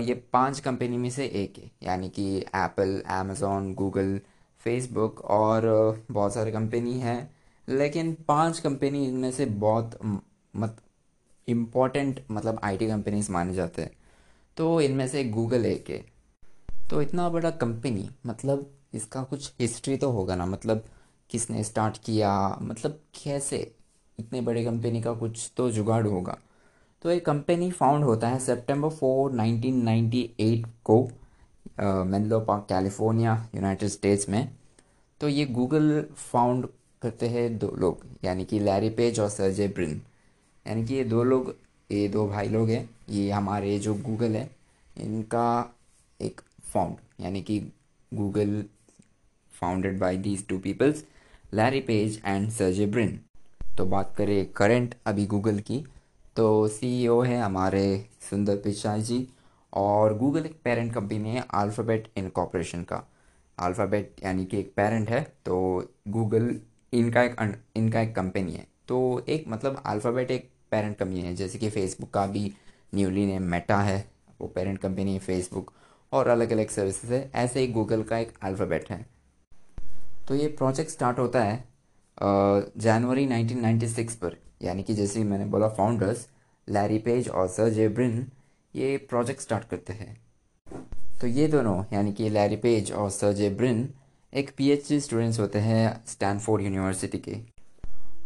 ये 0.00 0.14
पाँच 0.32 0.60
कंपनी 0.60 0.96
में 0.96 1.08
से 1.10 1.26
एक 1.26 1.58
है। 1.58 1.70
यानी 1.82 2.08
कि 2.08 2.26
एप्पल 2.38 3.00
अमेज़ोन 3.10 3.72
गूगल 3.74 4.20
फेसबुक 4.60 5.20
और 5.20 5.64
बहुत 6.10 6.34
सारे 6.34 6.52
कंपनी 6.52 6.98
हैं। 7.00 7.18
लेकिन 7.68 8.16
पाँच 8.28 8.58
कंपनी 8.58 9.04
इनमें 9.08 9.30
से 9.32 9.46
बहुत 9.46 9.98
मत 10.56 10.76
इंपॉर्टेंट 11.48 12.20
मतलब 12.30 12.60
आईटी 12.64 12.86
कंपनीज़ 12.86 13.30
माने 13.32 13.54
जाते 13.54 13.82
हैं। 13.82 13.90
तो 14.56 14.80
इनमें 14.80 15.06
से 15.08 15.24
गूगल 15.24 15.66
एक 15.66 15.90
है। 15.90 16.04
तो 16.90 17.02
इतना 17.02 17.28
बड़ा 17.28 17.50
कंपनी 17.50 18.08
मतलब 18.26 18.70
इसका 18.94 19.22
कुछ 19.22 19.52
हिस्ट्री 19.60 19.96
तो 19.96 20.10
होगा 20.10 20.36
ना। 20.36 20.46
मतलब 20.46 20.84
किसने 21.32 21.64
स्टार्ट 21.64 21.98
किया? 22.04 22.30
मतलब 22.62 22.98
कैसे? 23.14 23.58
इतने 24.18 24.40
बड़े 24.40 24.64
कंपनी 24.64 25.02
का 25.02 25.12
कुछ 25.14 25.50
तो 25.56 25.70
जुगाड़ 25.70 26.06
होगा। 26.06 26.38
तो 27.02 27.10
ये 27.10 27.20
कंपनी 27.20 27.70
फाउंड 27.70 28.04
होता 28.04 28.28
है 28.28 28.38
सितंबर 28.38 28.88
फोर 28.90 29.32
1998 29.32 30.64
को 30.84 31.02
Menlo 31.80 32.40
Park 32.40 32.66
California 32.68 33.34
United 33.54 33.88
States 33.88 34.28
में। 34.28 34.48
तो 35.20 35.28
ये 35.28 35.44
गूगल 35.46 36.04
फाउंड 36.16 36.66
करते 37.02 37.28
हैं 37.28 37.58
दो 37.58 37.74
लोग, 37.76 38.04
यानी 38.24 38.44
कि 38.44 38.58
लैरी 38.60 38.90
पेज 38.90 39.20
और 39.20 39.28
सरजे 39.28 39.68
ब्रिन 39.68 40.00
यानी 40.66 40.84
कि 40.86 40.94
ये 40.94 41.04
दो 41.04 41.22
लोग, 41.24 41.54
ये 41.90 42.08
दो 42.08 42.26
भाई 42.28 42.48
लोग 42.48 42.68
हैं, 42.68 42.88
ये 43.10 43.30
हमारे 43.30 43.78
जो 43.78 43.94
गूगल 43.94 44.36
है, 44.36 44.50
इनका 44.96 45.74
एक 46.20 46.40
फाउंड 46.64 46.96
यानी 47.20 47.42
कि 47.42 47.58
Google 48.12 48.64
founded 49.52 49.98
by 49.98 50.16
these 50.18 50.46
two 50.48 50.58
peoples 50.58 51.04
Larry 51.52 51.80
Page 51.80 52.20
and 52.26 52.48
Sergey 52.50 52.84
Brin 52.86 53.18
तो 53.78 53.84
बात 53.86 54.14
करें 54.16 54.44
करंट 54.56 54.94
अभी 55.06 55.26
गूगल 55.26 55.58
की 55.60 55.78
तो 56.36 56.68
सीईओ 56.68 57.20
है 57.22 57.40
हमारे 57.40 57.82
सुंदर 58.20 58.56
पिचाई 58.56 59.02
जी 59.02 59.26
और 59.72 60.16
गूगल 60.18 60.46
एक 60.46 60.56
पेरेंट 60.64 60.92
कंपनी 60.94 61.30
है 61.30 61.44
अल्फ़ाबेट 61.54 62.08
इनकॉपरेशन 62.16 62.82
का। 62.82 63.02
अल्फ़ाबेट 63.58 64.24
यानी 64.24 64.44
कि 64.44 64.58
एक 64.60 64.72
पेरेंट 64.76 65.10
है 65.10 65.20
तो 65.46 65.60
गूगल 66.08 66.54
इनका 66.92 67.22
एक 67.22 67.36
इनका 67.76 68.00
एक 68.00 68.14
कंपनी 68.16 68.52
है। 68.52 68.66
तो 68.88 69.24
एक 69.28 69.44
मतलब 69.48 69.82
अल्फ़ाबेट 69.86 70.30
एक 70.30 70.50
पेरेंट 70.70 70.96
कंपनी 70.98 71.20
है, 71.20 71.34
जैसे 71.34 71.58
कि 71.58 71.70
फेसबुक 71.70 72.10
का 72.10 72.26
भी 72.26 72.52
न्यूली 72.94 73.26
नेम 73.26 73.42
मेटा 73.42 73.80
है, 73.80 74.04
वो 74.40 74.48
पेरेंट 74.48 74.78
कंपनी 74.78 75.12
है 75.12 75.18
फेसबुक 75.20 75.72
और 76.12 76.28
अलग 76.28 76.52
अलग 76.52 76.68
सर्विसेज़ 76.70 77.12
है, 77.12 77.30
ऐसे 77.34 77.60
ही 77.60 77.66
गूगल 77.68 78.02
का 78.02 78.18
एक 78.18 78.32
अल्फ़ाबेट 78.42 78.90
है। 78.90 79.06
तो 80.28 80.34
ये 80.34 80.46
प्रोजेक्ट 80.48 80.90
स्टार्ट 80.90 81.18
होता 81.18 81.42
है 81.42 81.64
जनवरी 82.78 83.26
1996 83.26 84.14
पर। 84.14 84.36
यानी 84.62 84.82
कि 84.82 84.94
जैसे 84.94 85.24
मैंने 85.24 85.44
बोला 85.44 85.68
फाउंडर्स 85.70 86.26
लैरी 86.68 86.98
पेज 86.98 87.28
और 87.28 87.48
सर 87.48 87.68
जेब्रिन 87.70 88.26
ये 88.74 88.96
प्रोजेक्ट 89.08 89.40
स्टार्ट 89.40 89.64
करते 89.68 89.92
हैं। 89.92 90.16
तो 91.20 91.26
ये 91.26 91.46
दोनों, 91.48 91.82
यानी 91.92 92.12
कि 92.12 92.28
लैरी 92.28 92.56
पेज 92.56 92.92
और 92.92 93.10
सर 93.10 93.32
जेब्रिन 93.32 93.88
एक 94.32 94.50
पीएचडी 94.56 95.00
स्टूडेंट्स 95.00 95.40
होते 95.40 95.58
हैं 95.58 96.04
स्टैनफोर्ड 96.06 96.62
यूनिवर्सिटी 96.62 97.18
के। 97.18 97.36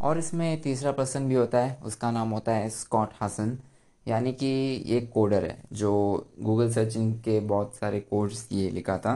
और 0.00 0.18
इसमें 0.18 0.60
तीसरा 0.62 0.92
पर्सन 0.92 1.28
भी 1.28 1.34
होता 1.34 1.58
है, 1.58 1.78
उसका 1.84 2.10
नाम 2.10 2.30
होता 2.30 2.52
है 2.52 2.68
स्कॉट 2.70 3.10
हसन 3.22 3.58
यानी 4.06 4.32
कि 4.32 4.46
ये 4.86 5.00
कोडर 5.14 5.44
है, 5.44 5.58
जो 5.72 6.26
गूगल 6.40 6.70
सर्चिंग 6.72 7.14
के 7.20 7.38
बहुत 7.42 7.74
सारे 7.74 8.00
कोड्स 8.00 8.46
ये 8.52 8.68
लिखा 8.70 8.98
था। 8.98 9.14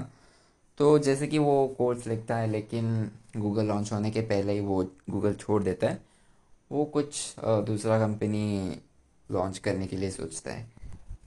तो 0.80 0.98
जैसे 0.98 1.26
कि 1.26 1.38
वो 1.38 1.66
कोर्स 1.78 2.06
लिखता 2.06 2.36
है, 2.36 2.46
लेकिन 2.50 3.10
गूगल 3.36 3.64
लॉन्च 3.64 3.92
होने 3.92 4.10
के 4.10 4.20
पहले 4.20 4.52
ही 4.52 4.60
वो 4.60 4.82
गूगल 5.10 5.34
छोड़ 5.34 5.62
देता 5.62 5.86
है। 5.86 6.00
वो 6.70 6.84
कुछ 6.84 7.34
दूसरा 7.44 7.98
कंपनी 7.98 8.76
लॉन्च 9.28 9.58
करने 9.58 9.86
के 9.86 9.96
लिए 9.96 10.10
सोचता 10.10 10.52
है। 10.52 10.66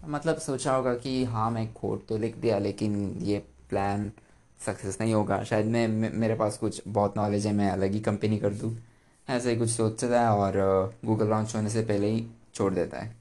मतलब 0.08 0.38
सोचा 0.38 0.76
होगा 0.76 0.94
कि 0.96 1.24
हाँ 1.24 1.50
मैं 1.52 1.68
कोड 1.74 2.06
तो 2.08 2.18
लिख 2.18 2.38
दिया, 2.38 2.58
लेकिन 2.60 3.18
ये 3.22 3.38
प्लान 3.70 4.12
सक्सेस 4.60 4.98
नहीं 5.02 5.14
होगा। 5.14 5.44
शायद 5.44 5.66
मैं 5.66 5.88
मेरे 5.88 6.36
पास 6.36 6.58
कुछ 6.58 6.82
बहुत 6.88 7.18
नॉलेज 7.18 7.48
है, 7.48 7.54
मैं 7.54 7.70
अलग 7.72 7.92
ही 7.92 8.00
कंपनी 8.00 8.38
कर 8.38 8.54
दूँ। 8.54 8.76
ऐसे 9.28 9.52
ही 9.52 9.58
कुछ 9.58 9.70
सोचता 9.70 10.22
है 10.22 10.28
और 10.30 10.94
गूगल 11.06 11.28
लॉन्च 11.28 11.56
होने 11.56 11.70
से 11.70 11.82
पहले 11.84 12.12
ही 12.12 12.26
छोड़ 12.56 12.74
देता 12.74 13.00
है। 13.00 13.16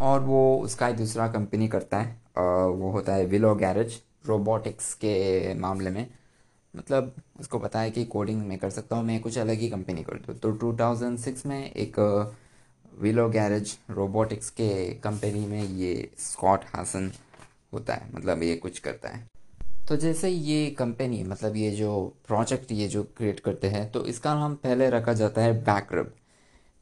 और 0.00 0.20
वो 0.20 0.56
उसका 0.58 0.86
ही 0.86 0.94
दूसरा 0.94 1.28
कंपनी 1.28 1.68
करता 1.68 2.00
है 2.00 2.18
वो 2.68 2.90
होता 2.90 3.14
है 3.14 3.24
विलो 3.26 3.54
गैरेज 3.54 4.00
रोबोटिक्स 4.24 4.92
के 4.94 5.54
मामले 5.54 5.90
में। 5.90 6.06
मतलब 6.74 7.14
उसको 7.40 7.58
पता 7.58 7.80
है 7.80 7.90
कि 7.90 8.04
कोडिंग 8.04 8.42
में 8.46 8.58
कर 8.58 8.70
सकता 8.70 8.96
हूँ, 8.96 9.04
मैं 9.04 9.20
कुछ 9.20 9.38
अलग 9.38 9.58
ही 9.58 9.68
कंपनी 9.68 10.02
कर 10.02 10.16
दूँ। 10.16 10.34
तो 10.34 10.52
2006 10.54 11.46
में 11.46 11.70
एक 11.70 11.98
विलो 13.00 13.28
गैरेज 13.28 13.76
रोबोटिक्स 13.90 14.50
के 14.50 14.68
कंपनी 14.94 15.46
में 15.46 15.62
ये 15.62 16.10
स्कॉट 16.18 16.64
हासन 16.74 17.10
होता 17.72 17.94
है। 17.94 18.08
मतलब 18.14 18.42
ये 18.42 18.56
कुछ 18.56 18.78
करता 18.78 19.08
है। 19.08 19.28
तो 19.88 19.96
जैसे 19.96 20.28
ये 20.28 20.70
कंपनी 20.70 21.22
मतलब 21.24 21.56
ये 21.56 21.70
जो 21.70 21.92
प्रोजेक्ट 22.26 22.72
ये 22.72 22.88
जो 22.88 23.02
क्रिएट 23.16 23.40
करते 23.40 23.68
हैं 23.68 23.90
तो 23.92 24.04
इसका 24.06 24.34
नाम 24.34 24.54
पहले 24.54 24.90
रखा 24.90 25.12
जाता 25.12 25.42
है 25.42 25.52
बैकरब 25.64 26.12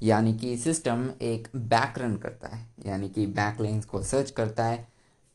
यानी 0.01 0.33
कि 0.39 0.57
सिस्टम 0.57 1.09
एक 1.23 1.49
बैक 1.57 1.99
रन 1.99 2.17
करता 2.17 2.49
है। 2.49 2.67
यानी 2.87 3.09
कि 3.09 3.27
बैक 3.27 3.61
लाइन्स 3.61 3.85
को 3.85 4.03
सर्च 4.03 4.31
करता 4.31 4.65
है। 4.65 4.87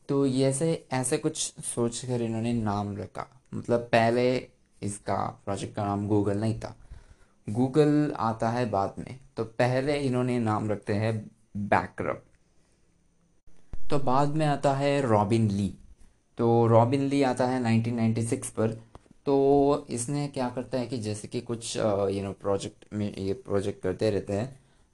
तो 0.08 0.24
ये 0.26 0.48
ऐसे 0.48 0.86
ऐसे 0.92 1.16
कुछ 1.18 1.36
सोच 1.64 2.04
कर 2.04 2.22
इन्होंने 2.22 2.52
नाम 2.52 2.96
रखा। 2.96 3.26
मतलब 3.54 3.80
पहले 3.92 4.24
इसका 4.82 5.16
प्रोजेक्ट 5.44 5.74
का 5.76 5.84
नाम 5.84 6.06
गूगल 6.08 6.38
नहीं 6.38 6.58
था। 6.60 6.74
गूगल 7.48 8.12
आता 8.18 8.50
है 8.50 8.68
बाद 8.70 8.94
में। 8.98 9.18
तो 9.36 9.44
पहले 9.44 9.96
इन्होंने 9.98 10.38
नाम 10.38 10.70
रखते 10.70 10.94
हैं 10.94 11.16
बैकरब 11.56 12.22
तो 13.90 13.98
बाद 13.98 14.28
में 14.28 14.46
आता 14.46 14.74
है 14.74 15.00
रॉबिन 15.02 15.50
ली 15.50 15.68
तो 16.38 16.66
रॉबिन 16.66 17.00
ली 17.00 17.22
आता 17.22 17.46
है 17.46 17.62
1996 17.62 18.50
पर। 18.50 18.70
तो 19.26 19.86
इसने 19.90 20.26
क्या 20.28 20.48
करता 20.48 20.78
है 20.78 20.86
कि 20.86 20.98
जैसे 20.98 21.28
कि 21.28 21.40
कुछ 21.40 21.76
यू 21.76 22.22
नो 22.22 22.32
प्रोजेक्ट 22.32 22.84
में 22.92 23.14
ये 23.16 23.32
प्रोजेक्ट 23.34 23.82
करते 23.82 24.10
रहते 24.10 24.32
हैं 24.32 24.48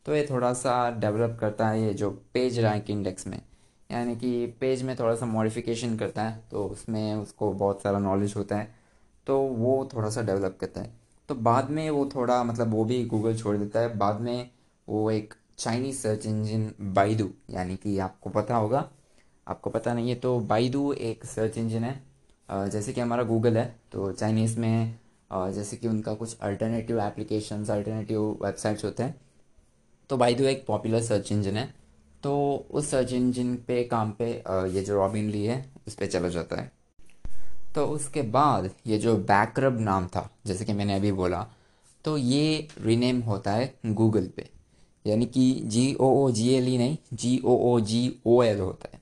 तो 0.07 0.15
ये 0.17 0.27
थोड़ा 0.31 0.53
सा 0.55 0.75
डेवलप 0.91 1.37
करता 1.41 1.69
है 1.69 1.83
ये 1.83 1.95
जो 1.95 2.11
पेज 2.35 2.59
रैंक 2.59 2.91
इंडेक्स 2.91 3.27
में। 3.27 3.41
यानी 3.91 4.15
कि 4.17 4.47
पेज 4.61 4.83
में 4.83 4.95
थोड़ा 4.97 5.15
सा 5.15 5.27
मॉडिफिकेशन 5.27 5.97
करता 5.97 6.23
है 6.23 6.43
तो 6.51 6.65
उसमें 6.67 7.15
उसको 7.15 7.53
बहुत 7.55 7.83
सारा 7.83 7.99
नॉलेज 7.99 8.35
होता 8.37 8.57
है 8.57 8.69
तो 9.27 9.39
वो 9.39 9.89
थोड़ा 9.95 10.11
सा 10.11 10.23
डेवलप 10.23 10.57
करता 10.61 10.81
है। 10.81 10.93
तो 11.29 11.35
बाद 11.37 11.71
में 11.71 11.89
वो 11.91 12.05
थोड़ा 12.15 12.43
मतलब 12.45 12.73
वो 12.73 12.85
भी 12.85 13.05
गूगल 13.07 13.37
छोड़ 13.37 13.57
देता 13.57 13.81
है। 13.81 13.97
बाद 13.99 14.21
में 14.21 14.51
वो 14.89 15.11
एक 15.11 15.35
चाइनीज़ 15.59 15.99
सर्च 15.99 16.27
इंजन 16.27 16.71
बाइडू 16.95 17.29
यानी 17.51 17.77
कि 17.77 17.99
आपको 17.99 18.31
पता 18.31 18.57
होगा। 18.57 18.89
आपको 19.47 19.71
पता 19.71 19.95
नहीं 19.95 20.09
है 20.09 20.15
तो 20.17 20.39
बाइडू 20.41 20.93
एक 20.93 21.25
सर्च 21.25 21.59
इंजन 21.59 21.85
है। 21.85 22.71
जैसे 22.71 22.93
कि 22.93 23.01
हमारा 23.01 23.23
गूगल 23.23 23.57
है 23.57 23.65
तो 23.93 24.11
चाइनीज़ 24.13 24.59
में 24.61 24.99
जैसे 25.31 25.77
कि 25.77 25.89
उनका 25.89 26.15
कुछ 26.15 26.39
अल्टरनेटिव 26.39 27.01
एप्लीकेशंस 27.01 27.71
अल्टरनेटिव 27.71 28.23
वेबसाइट्स 28.43 28.85
होते 28.85 29.03
हैं। 29.03 29.15
तो 30.11 30.17
बाइडू 30.17 30.45
एक 30.45 30.65
पॉपुलर 30.67 31.03
सर्च 31.03 31.33
इंजन 31.33 31.57
है। 31.57 31.69
तो 32.23 32.67
उस 32.71 32.91
सर्च 32.91 33.13
इंजन 33.13 33.55
पे 33.57 33.83
काम 33.85 34.11
पे 34.11 34.31
ये 34.47 34.83
जो 34.83 34.95
रॉबिन 34.95 35.31
ली 35.31 35.45
है, 35.45 35.65
उस 35.87 35.95
पर 35.95 36.07
चला 36.07 36.29
जाता 36.29 36.61
है। 36.61 36.71
तो 37.75 37.87
उसके 37.87 38.23
बाद 38.23 38.71
ये 38.87 38.99
जो 38.99 39.17
बैकरब 39.17 39.81
नाम 39.81 40.07
था, 40.07 40.31
जैसे 40.47 40.65
कि 40.65 40.73
मैंने 40.73 40.95
अभी 40.95 41.13
बोला 41.13 41.47
तो 42.05 42.17
ये 42.17 42.69
रीनेम 42.81 43.21
होता 43.21 43.53
है 43.53 43.75
गूगल 43.87 44.27
पे। 44.37 44.49
यानी 45.07 45.27
कि 45.27 45.53
जी 45.65 45.95
ओ 45.95 46.09
ओ 46.25 46.31
जी 46.31 46.49
एल 46.55 46.69
ई 46.69 46.79
नहीं 46.79 46.97
जी 47.15 47.41
ओ 47.45 47.57
ओ 47.67 47.79
जी 47.81 48.17
ओ 48.27 48.43
एल 48.43 48.61
होता 48.61 48.89
है। 48.95 49.01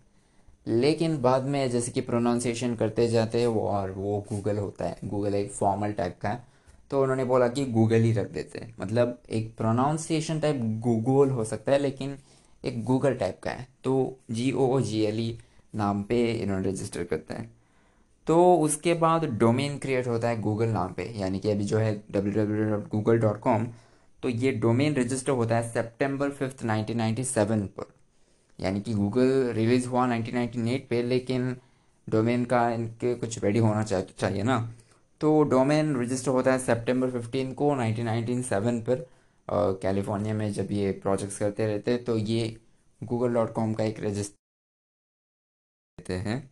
लेकिन 0.66 1.20
बाद 1.22 1.44
में 1.44 1.70
जैसे 1.70 1.90
कि 1.90 2.00
प्रोनाउंसिएशन 2.00 2.74
करते 2.74 3.06
जाते 3.08 3.40
हैं, 3.40 3.46
वो 3.46 3.68
और 3.68 3.90
वो 3.90 4.24
गूगल 4.32 4.58
होता 4.58 4.84
है। 4.84 4.98
गूगल 5.04 5.34
एक 5.34 5.50
फॉर्मल 5.52 5.92
टाइप 5.92 6.16
का 6.22 6.28
है। 6.28 6.44
तो 6.90 7.02
उन्होंने 7.02 7.24
बोला 7.24 7.48
कि 7.48 7.64
गूगल 7.66 8.02
ही 8.02 8.12
रख 8.12 8.30
देते 8.30 8.58
हैं। 8.58 8.74
मतलब 8.80 9.18
एक 9.30 9.56
प्रोनाउंसिएशन 9.56 10.40
टाइप 10.40 10.60
गूगल 10.84 11.30
हो 11.30 11.44
सकता 11.44 11.72
है, 11.72 11.78
लेकिन 11.78 12.16
एक 12.64 12.82
गूगल 12.84 13.14
टाइप 13.14 13.38
का 13.42 13.50
है 13.50 13.66
तो 13.84 14.16
जी 14.30 14.50
ओ 14.52 14.80
जी 14.80 15.02
एल 15.04 15.20
ई 15.20 15.38
नाम 15.74 16.02
पे 16.02 16.22
इन्होंने 16.32 16.68
रजिस्टर 16.68 17.04
करते 17.04 17.34
हैं। 17.34 17.50
तो 18.26 18.54
उसके 18.56 18.94
बाद 18.94 19.24
डोमेन 19.38 19.78
क्रिएट 19.78 20.06
होता 20.06 20.28
है 20.28 20.40
गूगल 20.40 20.68
नाम 20.68 20.92
पे, 20.92 21.04
यानी 21.16 21.38
कि 21.38 21.50
अभी 21.50 21.64
जो 21.64 21.78
है 21.78 21.94
W 22.11 22.32
W 22.34 22.64
dot 22.70 22.88
Google 22.90 23.18
dot 23.18 23.40
com 23.40 23.66
तो 24.22 24.28
ये 24.28 24.52
डोमेन 24.54 24.94
रजिस्टर 24.94 25.32
होता 25.32 25.56
है 25.56 25.70
सेप्टेम्बर 25.72 26.30
फिफ्थ 26.30 26.64
नाइनटीन 26.64 27.24
सेवन 27.24 27.66
पर। 27.78 27.92
यानी 28.59 28.80
कि 28.80 28.94
गूगल 28.94 29.52
रिलीज़ 29.54 29.86
हुआ 29.88 30.06
1998 30.09 30.88
पे, 30.90 31.02
लेकिन 31.02 31.56
डोमेन 32.06 32.44
का 32.44 32.68
इनके 32.70 33.14
कुछ 33.14 33.42
रेडी 33.44 33.59
होना 33.59 33.82
चाहिए 33.82 34.42
ना। 34.42 34.59
तो 35.20 35.42
डोमेन 35.44 35.94
रजिस्टर 35.96 36.30
होता 36.30 36.52
है 36.52 36.59
सितंबर 36.59 37.11
15 37.11 37.52
को 37.52 37.70
1997 37.76 38.80
पर। 38.82 39.06
कैलिफ़ोर्निया 39.51 40.34
में 40.34 40.53
जब 40.53 40.72
ये 40.72 40.90
प्रोजेक्ट्स 41.03 41.38
करते 41.38 41.66
रहते 41.66 41.90
हैं 41.90 42.05
तो 42.05 42.16
ये 42.16 42.57
गूगल 43.01 43.34
डॉट 43.34 43.53
कॉम 43.55 43.74
का 43.74 43.84
एक 43.84 44.01
रजिस्टर 44.01 44.36
देते 45.99 46.14
हैं। 46.28 46.51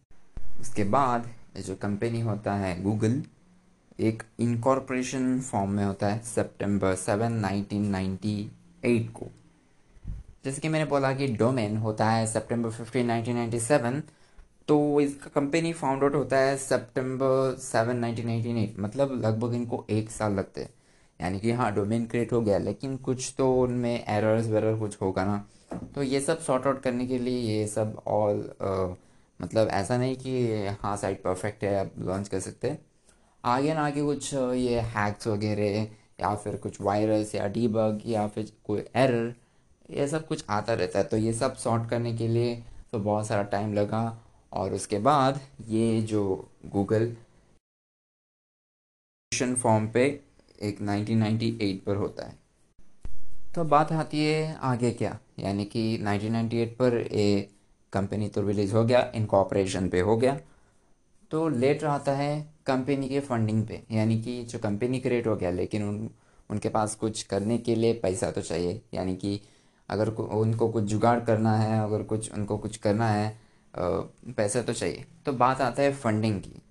उसके 0.60 0.84
बाद 0.84 1.28
जो 1.56 1.74
कंपनी 1.76 2.20
होता 2.20 2.54
है 2.54 2.82
गूगल 2.82 3.22
एक 4.00 4.22
इनकॉर्पोरेशन 4.40 5.40
फॉर्म 5.40 5.70
में 5.70 5.84
होता 5.84 6.08
है 6.08 6.18
सितंबर 6.24 6.94
7 6.96 7.40
1998 7.42 9.08
को। 9.12 9.30
जैसे 10.44 10.60
कि 10.60 10.68
मैंने 10.68 10.84
बोला 10.84 11.12
कि 11.12 11.26
डोमेन 11.28 11.76
होता 11.76 12.10
है 12.10 12.26
सितंबर 12.26 12.70
15 12.72 13.22
1997 13.22 14.02
तो 14.68 15.00
इसका 15.00 15.30
कंपनी 15.34 15.72
फाउंड 15.72 16.02
आउट 16.02 16.14
होता 16.14 16.38
है 16.38 16.56
सितंबर 16.58 17.56
7 17.60 17.94
1998 17.94 18.78
मतलब 18.78 19.12
लगभग 19.24 19.54
इनको 19.54 19.84
एक 19.90 20.10
साल 20.10 20.32
लगते 20.32 20.60
हैं। 20.60 20.70
यानी 21.20 21.40
कि 21.40 21.52
हाँ 21.52 21.72
डोमेन 21.74 22.06
क्रिएट 22.06 22.32
हो 22.32 22.40
गया, 22.40 22.58
लेकिन 22.58 22.96
कुछ 22.98 23.34
तो 23.38 23.52
उनमें 23.54 24.04
एरर्स 24.04 24.46
वेरर 24.46 24.78
कुछ 24.78 25.00
होगा 25.00 25.24
ना। 25.24 25.44
तो 25.94 26.02
ये 26.02 26.20
सब 26.20 26.40
सॉर्ट 26.40 26.66
आउट 26.66 26.80
करने 26.82 27.06
के 27.06 27.18
लिए 27.18 27.38
ये 27.50 27.66
सब 27.68 28.00
ऑल 28.06 28.48
मतलब 29.40 29.68
ऐसा 29.68 29.96
नहीं 29.96 30.16
कि 30.16 30.66
हाँ 30.82 30.96
साइट 30.96 31.22
परफेक्ट 31.22 31.64
है, 31.64 31.78
आप 31.80 31.92
लॉन्च 31.98 32.28
कर 32.28 32.40
सकते 32.40 32.68
हैं। 32.70 32.78
आगे 33.44 33.74
ना 33.74 33.86
आगे 33.86 34.02
कुछ 34.02 34.32
ये 34.34 34.80
हैक्स 34.94 35.26
वगैरह, 35.26 35.82
या 36.20 36.34
फिर 36.34 36.56
कुछ 36.56 36.80
वायरस 36.80 37.34
या 37.34 37.46
डीबग 37.48 38.02
या 38.06 38.26
फिर 38.28 38.52
कोई 38.64 38.84
एरर 38.96 39.34
ये 39.90 40.06
सब 40.08 40.26
कुछ 40.26 40.44
आता 40.50 40.74
रहता 40.74 40.98
है। 40.98 41.04
तो 41.04 41.16
ये 41.16 41.32
सब 41.32 41.56
सॉर्ट 41.56 41.88
करने 41.90 42.16
के 42.16 42.28
लिए 42.28 42.54
तो 42.92 42.98
बहुत 43.00 43.26
सारा 43.26 43.42
टाइम 43.50 43.74
लगा। 43.74 44.22
और 44.52 44.74
उसके 44.74 44.98
बाद 44.98 45.40
ये 45.68 46.00
जो 46.02 46.22
गूगल 46.66 47.14
फॉर्म 49.32 49.86
पे 49.88 50.08
एक 50.62 50.80
1998 50.82 51.80
पर 51.86 51.96
होता 51.96 52.26
है। 52.26 52.34
तो 53.54 53.64
बात 53.64 53.92
आती 53.92 54.24
है 54.24 54.56
आगे 54.62 54.90
क्या? 54.90 55.18
यानी 55.38 55.64
कि 55.64 55.98
1998 55.98 56.76
पर 56.78 56.98
ये 57.12 57.48
कंपनी 57.92 58.28
तो 58.28 58.46
रिलीज़ 58.46 58.74
हो 58.74 58.84
गया 58.84 59.10
इनकॉपरेशन 59.14 59.88
पे 59.88 60.00
हो 60.00 60.16
गया। 60.16 60.38
तो 61.30 61.48
लेट 61.48 61.84
आता 61.84 62.12
है 62.12 62.54
कंपनी 62.66 63.08
के 63.08 63.20
फंडिंग 63.20 63.66
पे, 63.66 63.82
यानी 63.90 64.20
कि 64.22 64.42
जो 64.44 64.58
कंपनी 64.58 64.98
क्रिएट 65.00 65.26
हो 65.26 65.36
गया, 65.36 65.50
लेकिन 65.50 65.82
उन, 65.82 66.10
उनके 66.50 66.68
पास 66.68 66.94
कुछ 66.94 67.22
करने 67.22 67.58
के 67.58 67.74
लिए 67.74 67.92
पैसा 67.94 68.30
तो 68.30 68.42
चाहिए। 68.42 68.80
यानी 68.94 69.16
कि 69.16 69.40
अगर 69.88 70.08
उनको 70.10 70.68
कुछ 70.68 70.84
जुगाड़ 70.84 71.18
करना 71.20 71.56
है, 71.56 71.80
अगर 71.80 72.02
कुछ, 72.02 72.32
उनको 72.32 72.58
कुछ 72.58 72.76
करना 72.76 73.08
है 73.08 73.38
पैसा 73.78 74.62
तो 74.62 74.72
चाहिए। 74.72 75.04
तो 75.26 75.32
बात 75.32 75.60
आता 75.60 75.82
है 75.82 75.92
फंडिंग 75.92 76.40
की। 76.40 76.62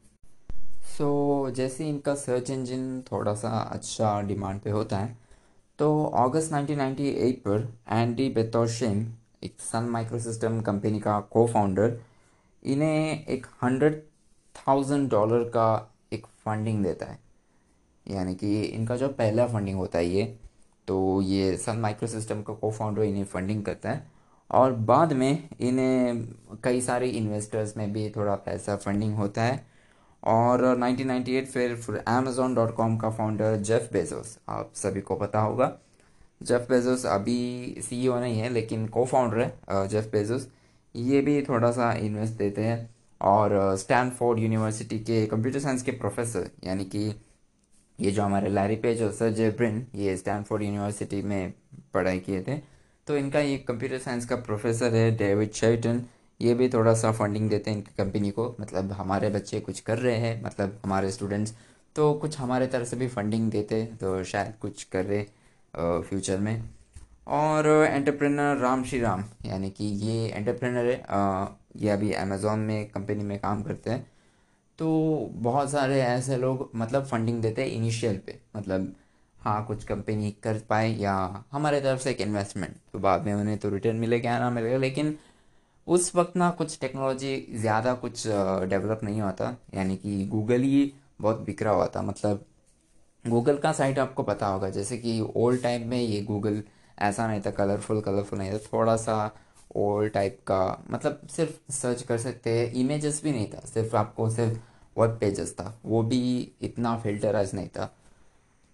सो 0.97 1.49
जैसे 1.55 1.87
इनका 1.89 2.13
सर्च 2.15 2.49
इंजन 2.49 3.01
थोड़ा 3.11 3.33
सा 3.35 3.49
अच्छा 3.71 4.19
डिमांड 4.21 4.59
पे 4.61 4.69
होता 4.69 4.97
है 4.97 5.17
तो 5.79 5.87
अगस्त 6.17 6.53
1998 6.53 7.31
पर 7.47 7.67
एंडी 7.91 8.29
बेतोशिन 8.29 9.01
एक 9.43 9.59
सन 9.61 9.89
माइक्रोसिस्टम 9.89 10.61
कंपनी 10.61 10.99
का 10.99 11.19
को 11.31 11.45
फाउंडर 11.47 11.97
इन्हें 12.63 13.25
एक 13.25 13.47
हंड्रेड 13.63 14.01
थाउज़ेंड 14.55 15.09
डॉलर 15.11 15.43
का 15.49 15.67
एक 16.13 16.25
फंडिंग 16.45 16.83
देता 16.83 17.05
है। 17.05 17.19
यानी 18.05 18.35
कि 18.35 18.61
इनका 18.61 18.95
जो 18.95 19.09
पहला 19.09 19.47
फंडिंग 19.47 19.77
होता 19.77 19.99
है 19.99 20.07
ये 20.07 20.23
तो 20.87 21.21
ये 21.23 21.55
सन 21.57 21.77
माइक्रो 21.79 22.07
सिस्टम 22.07 22.41
का 22.41 22.53
को 22.53 22.71
फाउंडर 22.71 23.03
इन्हें 23.03 23.25
फंडिंग 23.25 23.63
करता 23.65 23.91
है। 23.91 24.07
और 24.49 24.73
बाद 24.87 25.13
में 25.13 25.49
इन्हें 25.59 26.25
कई 26.63 26.81
सारे 26.81 27.09
इन्वेस्टर्स 27.11 27.77
में 27.77 27.91
भी 27.93 28.09
थोड़ा 28.09 28.35
पैसा 28.45 28.75
फंडिंग 28.77 29.15
होता 29.15 29.43
है। 29.43 29.74
और 30.25 30.63
1998 30.69 31.45
फिर 31.45 31.75
फिर 31.75 31.95
अमेजोन 31.97 32.55
डॉट 32.55 32.75
कॉम 32.75 32.97
का 32.97 33.09
फाउंडर 33.09 33.55
जेफ 33.61 33.89
बेजोस 33.93 34.37
आप 34.49 34.71
सभी 34.75 35.01
को 35.01 35.15
पता 35.15 35.39
होगा 35.39 35.71
जेफ 36.41 36.67
बेजोस 36.69 37.05
अभी 37.05 37.81
सीईओ 37.81 38.19
नहीं 38.19 38.39
है, 38.39 38.49
लेकिन 38.49 38.87
को 38.87 39.05
फाउंडर 39.05 39.39
है 39.39 39.87
जेफ 39.87 40.11
बेजोस 40.11 40.47
ये 40.95 41.21
भी 41.21 41.41
थोड़ा 41.41 41.71
सा 41.71 41.91
इन्वेस्ट 41.93 42.33
देते 42.33 42.61
हैं। 42.61 42.89
और 43.21 43.75
स्टैनफोर्ड 43.77 44.39
यूनिवर्सिटी 44.39 44.97
के 44.99 45.25
कंप्यूटर 45.27 45.59
साइंस 45.59 45.83
के 45.83 45.91
प्रोफेसर 45.91 46.49
यानी 46.63 46.85
कि 46.85 47.03
ये 47.99 48.11
जो 48.11 48.23
हमारे 48.23 48.49
लैरी 48.49 48.75
पेज 48.75 49.01
और 49.03 49.11
सर 49.11 49.29
जेब्रिन 49.33 49.85
ये 49.95 50.15
स्टैनफोर्ड 50.17 50.63
यूनिवर्सिटी 50.63 51.21
में 51.21 51.53
पढ़ाई 51.93 52.19
किए 52.19 52.41
थे। 52.41 52.57
तो 53.07 53.17
इनका 53.17 53.39
ये 53.39 53.57
कंप्यूटर 53.57 53.97
साइंस 53.97 54.25
का 54.25 54.35
प्रोफेसर 54.35 54.95
है 54.95 55.09
डेविड 55.17 55.51
शेल्टन 55.53 56.01
ये 56.39 56.53
भी 56.53 56.67
थोड़ा 56.69 56.93
सा 56.93 57.11
फंडिंग 57.11 57.49
देते 57.49 57.71
हैं 57.71 57.77
इनकी 57.77 57.91
कंपनी 57.97 58.31
को। 58.31 58.55
मतलब 58.61 58.91
हमारे 58.91 59.29
बच्चे 59.29 59.59
कुछ 59.59 59.79
कर 59.81 59.97
रहे 59.97 60.15
हैं 60.17 60.43
मतलब 60.43 60.79
हमारे 60.85 61.11
स्टूडेंट्स 61.11 61.53
तो 61.95 62.13
कुछ 62.13 62.37
हमारे 62.39 62.67
तरफ़ 62.67 62.87
से 62.87 62.97
भी 62.97 63.07
फंडिंग 63.07 63.49
देते 63.51 63.83
तो 64.01 64.23
शायद 64.23 64.53
कुछ 64.61 64.83
कर 64.85 65.05
रहे 65.05 65.23
फ्यूचर 65.73 66.39
में। 66.39 66.69
और 67.27 67.67
एंटरप्रेनर 67.67 68.57
राम 68.57 68.83
श्री 68.83 68.99
राम, 68.99 69.23
यानी 69.45 69.69
कि 69.69 69.85
ये 69.85 70.27
एंटरप्रेनर 70.27 70.85
है 70.85 71.03
ये 71.77 71.89
अभी 71.89 72.11
अमेज़ोन 72.13 72.59
में 72.59 72.89
कंपनी 72.89 73.23
में 73.23 73.37
काम 73.39 73.63
करते 73.63 73.89
हैं। 73.89 74.05
तो 74.79 75.29
बहुत 75.33 75.71
सारे 75.71 76.01
ऐसे 76.01 76.37
लोग 76.37 76.69
मतलब 76.75 77.05
फंडिंग 77.05 77.41
देते 77.41 77.61
हैं 77.61 77.69
इनिशियल 77.71 78.17
पे। 78.25 78.39
मतलब 78.55 78.93
हाँ 79.39 79.65
कुछ 79.65 79.83
कंपनी 79.83 80.31
कर 80.43 80.59
पाए 80.69 80.89
या 80.91 81.13
हमारे 81.51 81.79
तरफ़ 81.81 82.01
से 82.01 82.11
एक 82.11 82.21
इन्वेस्टमेंट 82.21 82.75
तो 82.93 82.99
बाद 82.99 83.25
में 83.25 83.33
उन्हें 83.33 83.57
तो 83.57 83.69
रिटर्न 83.69 83.95
मिलेगा, 83.95 84.37
ना 84.39 84.49
मिलेगा, 84.49 84.77
लेकिन 84.77 85.17
उस 85.87 86.15
वक्त 86.15 86.35
ना 86.37 86.49
कुछ 86.51 86.79
टेक्नोलॉजी 86.79 87.35
ज़्यादा 87.55 87.93
कुछ 87.93 88.23
डेवलप 88.27 88.99
नहीं 89.03 89.21
होता 89.21 89.55
यानी 89.73 89.95
कि 89.97 90.25
गूगल 90.25 90.61
ही 90.61 90.91
बहुत 91.21 91.39
बिखरा 91.39 91.71
हुआ 91.71 91.87
था। 91.87 92.01
मतलब 92.01 92.45
गूगल 93.25 93.57
का 93.57 93.71
साइट 93.73 93.99
आपको 93.99 94.23
पता 94.23 94.47
होगा। 94.47 94.69
जैसे 94.69 94.97
कि 94.97 95.19
ओल्ड 95.35 95.61
टाइम 95.63 95.87
में 95.89 96.01
ये 96.01 96.21
गूगल 96.21 96.61
ऐसा 96.97 97.27
नहीं 97.27 97.41
था 97.41 97.51
कलरफुल 97.51 98.01
कलरफुल 98.01 98.39
नहीं 98.39 98.51
था। 98.51 98.57
थोड़ा 98.73 98.95
सा 98.97 99.31
ओल्ड 99.75 100.11
टाइप 100.13 100.39
का 100.47 100.83
मतलब 100.91 101.27
सिर्फ़ 101.31 101.71
सर्च 101.73 102.01
कर 102.01 102.17
सकते 102.17 102.49
हैं। 102.49 102.71
इमेजेस 102.73 103.21
भी 103.23 103.31
नहीं 103.31 103.47
था। 103.47 103.65
सिर्फ़ 103.65 103.95
आपको 103.95 104.29
सिर्फ़ 104.29 104.59
वेब 104.97 105.17
पेजेस 105.19 105.53
था। 105.53 105.77
वो 105.85 106.01
भी 106.03 106.51
इतना 106.61 106.97
फिल्टराइज 106.99 107.55
नहीं 107.55 107.67
था। 107.69 107.93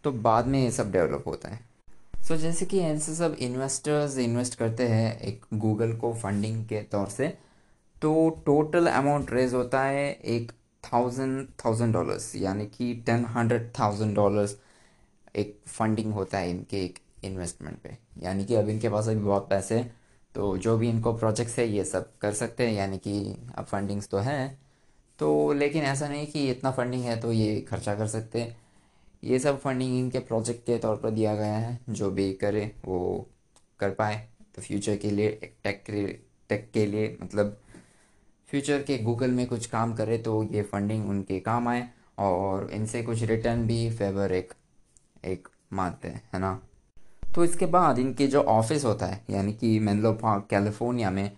तो 0.03 0.11
बाद 0.11 0.47
में 0.47 0.59
ये 0.63 0.71
सब 0.71 0.91
डेवलप 0.91 1.23
होता 1.27 1.49
है। 1.49 1.59
सो 2.21 2.33
so, 2.33 2.39
जैसे 2.41 2.65
कि 2.65 2.79
ऐसे 2.79 3.13
सब 3.15 3.35
इन्वेस्टर्स 3.41 4.17
इन्वेस्ट 4.17 4.55
करते 4.55 4.87
हैं 4.87 5.19
एक 5.19 5.45
गूगल 5.53 5.93
को 5.93 6.13
फंडिंग 6.13 6.63
के 6.65 6.81
तौर 6.91 7.07
से 7.09 7.27
तो 8.01 8.29
टोटल 8.45 8.87
अमाउंट 8.87 9.31
रेज 9.33 9.53
होता 9.53 9.83
है 9.83 10.11
एक 10.35 10.51
थाउज़ेंड 10.83 11.47
थाउज़ेंड 11.65 11.93
डॉलर्स 11.93 12.35
यानी 12.35 12.65
कि 12.67 12.93
टेन 13.05 13.25
हंड्रेड 13.25 13.69
थाउज़ेंड 13.79 14.15
डॉलर्स 14.15 14.55
एक 15.35 15.59
फंडिंग 15.67 16.13
होता 16.13 16.37
है 16.37 16.49
इनके 16.49 16.83
एक 16.85 16.99
इन्वेस्टमेंट 17.23 17.77
पे। 17.77 17.97
यानी 18.23 18.45
कि 18.45 18.55
अब 18.55 18.69
इनके 18.69 18.89
पास 18.89 19.07
अभी 19.07 19.19
बहुत 19.19 19.49
पैसे 19.49 19.75
हैं 19.75 19.93
तो 20.35 20.57
जो 20.57 20.77
भी 20.77 20.89
इनको 20.89 21.13
प्रोजेक्ट्स 21.13 21.57
है 21.59 21.67
ये 21.69 21.83
सब 21.85 22.11
कर 22.21 22.33
सकते 22.33 22.67
हैं 22.67 22.73
यानी 22.73 22.97
कि 22.97 23.35
अब 23.55 23.65
फंडिंग्स 23.65 24.09
तो 24.09 24.17
हैं। 24.19 24.59
तो 25.19 25.53
लेकिन 25.53 25.83
ऐसा 25.83 26.07
नहीं 26.09 26.27
कि 26.27 26.49
इतना 26.51 26.71
फंडिंग 26.71 27.03
है 27.03 27.19
तो 27.21 27.31
ये 27.31 27.59
खर्चा 27.61 27.95
कर 27.95 28.07
सकते 28.07 28.41
हैं। 28.41 28.55
ये 29.23 29.39
सब 29.39 29.59
फंडिंग 29.59 29.97
इनके 29.99 30.19
प्रोजेक्ट 30.19 30.65
के 30.65 30.77
तौर 30.77 30.95
पर 30.95 31.09
दिया 31.09 31.35
गया 31.35 31.57
है। 31.57 31.79
जो 31.89 32.11
भी 32.11 32.33
करे, 32.33 32.71
वो 32.85 33.27
कर 33.79 33.89
पाए। 33.89 34.27
तो 34.55 34.61
फ्यूचर 34.61 34.97
के 34.97 35.11
लिए 35.11 35.27
एक 35.27 35.55
टेक 35.63 35.83
टेक 36.49 36.69
के 36.73 36.85
लिए 36.85 37.17
मतलब 37.23 37.57
फ्यूचर 38.49 38.81
के 38.81 38.97
गूगल 38.97 39.31
में 39.31 39.45
कुछ 39.47 39.65
काम 39.65 39.93
करे 39.95 40.17
तो 40.17 40.43
ये 40.43 40.61
फंडिंग 40.61 41.09
उनके 41.09 41.39
काम 41.39 41.67
आए 41.67 41.87
और 42.17 42.69
इनसे 42.71 43.03
कुछ 43.03 43.21
रिटर्न 43.23 43.65
भी 43.67 43.89
फेवर 43.91 44.31
एक 44.31 44.53
एक 45.25 45.47
मानते 45.73 46.07
हैं, 46.07 46.21
है 46.33 46.39
ना? 46.39 46.59
तो 47.35 47.43
इसके 47.43 47.65
बाद 47.65 47.99
इनके 47.99 48.27
जो 48.27 48.41
ऑफ़िस 48.41 48.85
होता 48.85 49.05
है, 49.05 49.23
यानी 49.29 49.53
कि 49.53 49.79
मेनलो 49.79 50.13
पार्क 50.13 50.47
कैलिफ़ोर्निया 50.49 51.11
में 51.11 51.31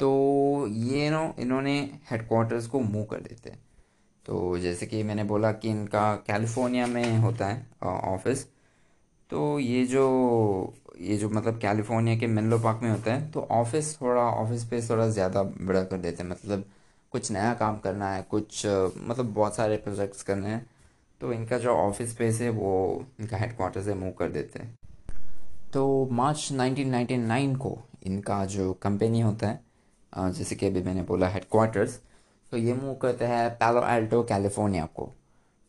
तो 0.00 0.66
ये 0.68 1.10
नो, 1.10 1.34
इन्होंने 1.38 1.78
हेडक्वार्टर्स 2.10 2.66
को 2.66 2.80
मूव 2.80 3.04
कर 3.04 3.20
देते 3.20 3.50
हैं। 3.50 3.61
तो 4.26 4.58
जैसे 4.58 4.86
कि 4.86 5.02
मैंने 5.02 5.24
बोला 5.24 5.52
कि 5.52 5.68
इनका 5.70 6.14
कैलिफ़ोर्निया 6.26 6.86
में 6.86 7.16
होता 7.18 7.46
है 7.46 7.66
ऑफ़िस। 7.84 8.46
तो 9.30 9.58
ये 9.58 9.84
जो 9.86 10.74
ये 11.00 11.16
जो 11.16 11.28
मतलब 11.30 11.58
कैलिफ़ोर्निया 11.58 12.16
के 12.16 12.26
मेनलो 12.26 12.58
पार्क 12.58 12.80
में 12.82 12.90
होता 12.90 13.12
है 13.12 13.30
तो 13.32 13.40
ऑफ़िस 13.52 13.96
थोड़ा, 14.00 14.22
ऑफ़िस 14.22 14.60
स्पेस 14.60 14.90
थोड़ा 14.90 15.08
ज़्यादा 15.08 15.42
बड़ा 15.42 15.82
कर 15.82 15.98
देते 15.98 16.22
हैं। 16.22 16.30
मतलब 16.30 16.64
कुछ 17.12 17.30
नया 17.32 17.52
काम 17.54 17.78
करना 17.78 18.08
है, 18.08 18.22
कुछ 18.22 18.66
मतलब 18.66 19.32
बहुत 19.34 19.56
सारे 19.56 19.76
प्रोजेक्ट्स 19.76 20.22
करने 20.22 20.48
हैं। 20.48 20.66
तो 21.20 21.32
इनका 21.32 21.58
जो 21.58 21.70
ऑफ़िस 21.70 22.10
स्पेस 22.10 22.40
है, 22.40 22.48
वो 22.50 23.04
इनका 23.20 23.36
हेडक्वार्टर 23.36 23.82
से 23.82 23.94
मूव 23.94 24.12
कर 24.18 24.28
देते 24.28 24.58
हैं। 24.58 24.76
तो 25.72 26.08
मार्च 26.12 26.48
1999 26.52 27.56
को 27.56 27.78
इनका 28.06 28.44
जो 28.46 28.72
कंपनी 28.82 29.20
होता 29.20 29.48
है 29.48 30.32
जैसे 30.32 30.54
कि 30.54 30.66
अभी 30.66 30.82
मैंने 30.82 31.02
बोला 31.02 31.28
हेडक्वार्टर्स 31.28 32.00
तो 32.52 32.58
ये 32.58 32.74
मूव 32.74 32.94
करते 32.94 33.24
हैं 33.24 33.50
पैलो 33.50 33.86
एल्टो 33.86 34.22
कैलिफ़ोर्निया 34.22 34.86
को। 34.86 35.12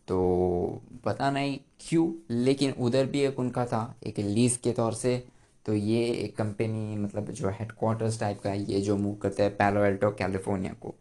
तो 0.07 0.81
पता 1.05 1.31
नहीं 1.31 1.59
क्यों, 1.79 2.11
लेकिन 2.29 2.71
उधर 2.71 3.05
भी 3.05 3.19
एक 3.19 3.39
उनका 3.39 3.65
था, 3.65 3.95
एक 4.03 4.19
लीज 4.19 4.57
के 4.57 4.71
तौर 4.71 4.93
से। 4.93 5.23
तो 5.65 5.73
ये 5.73 6.05
एक 6.05 6.37
कंपनी 6.37 6.97
मतलब 6.97 7.31
जो 7.31 7.49
हेडक्वार्टर्स 7.49 8.19
टाइप 8.19 8.41
का 8.41 8.49
है, 8.49 8.71
ये 8.71 8.81
जो 8.81 8.97
मूव 8.97 9.15
करते 9.15 9.43
हैं 9.43 9.55
पैलो 9.57 9.83
एल्टो 9.83 10.11
कैलिफ़ोर्निया 10.11 10.73
को। 10.73 10.95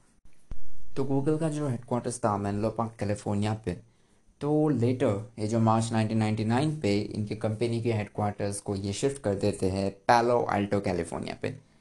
तो 0.96 1.04
गूगल 1.04 1.38
का 1.38 1.48
जो 1.48 1.68
हेडक्वार्टर्स 1.68 2.18
था 2.18 2.36
मैनलो 2.36 2.70
पार्क 2.70 2.92
कैलिफ़ोर्निया 3.00 3.54
पे। 3.64 3.72
तो 4.40 4.68
लेटर 4.68 5.32
ये 5.38 5.46
जो 5.46 5.60
मार्च 5.60 5.92
1999 5.92 6.80
पे, 6.80 7.00
इनके 7.00 7.34
कंपनी 7.34 7.82
के 7.82 7.92
हेडक्वार्टर्स 7.92 8.60
को 8.60 8.76
ये 8.76 8.92
शिफ्ट 8.92 9.22
कर 9.22 9.34
देते 9.34 9.70
हैं 9.70 9.90
पैलो 9.90 10.46
एल्टो 10.52 10.80
कैलिफ़ोर्निया 10.80 11.36
पे। 11.42 11.71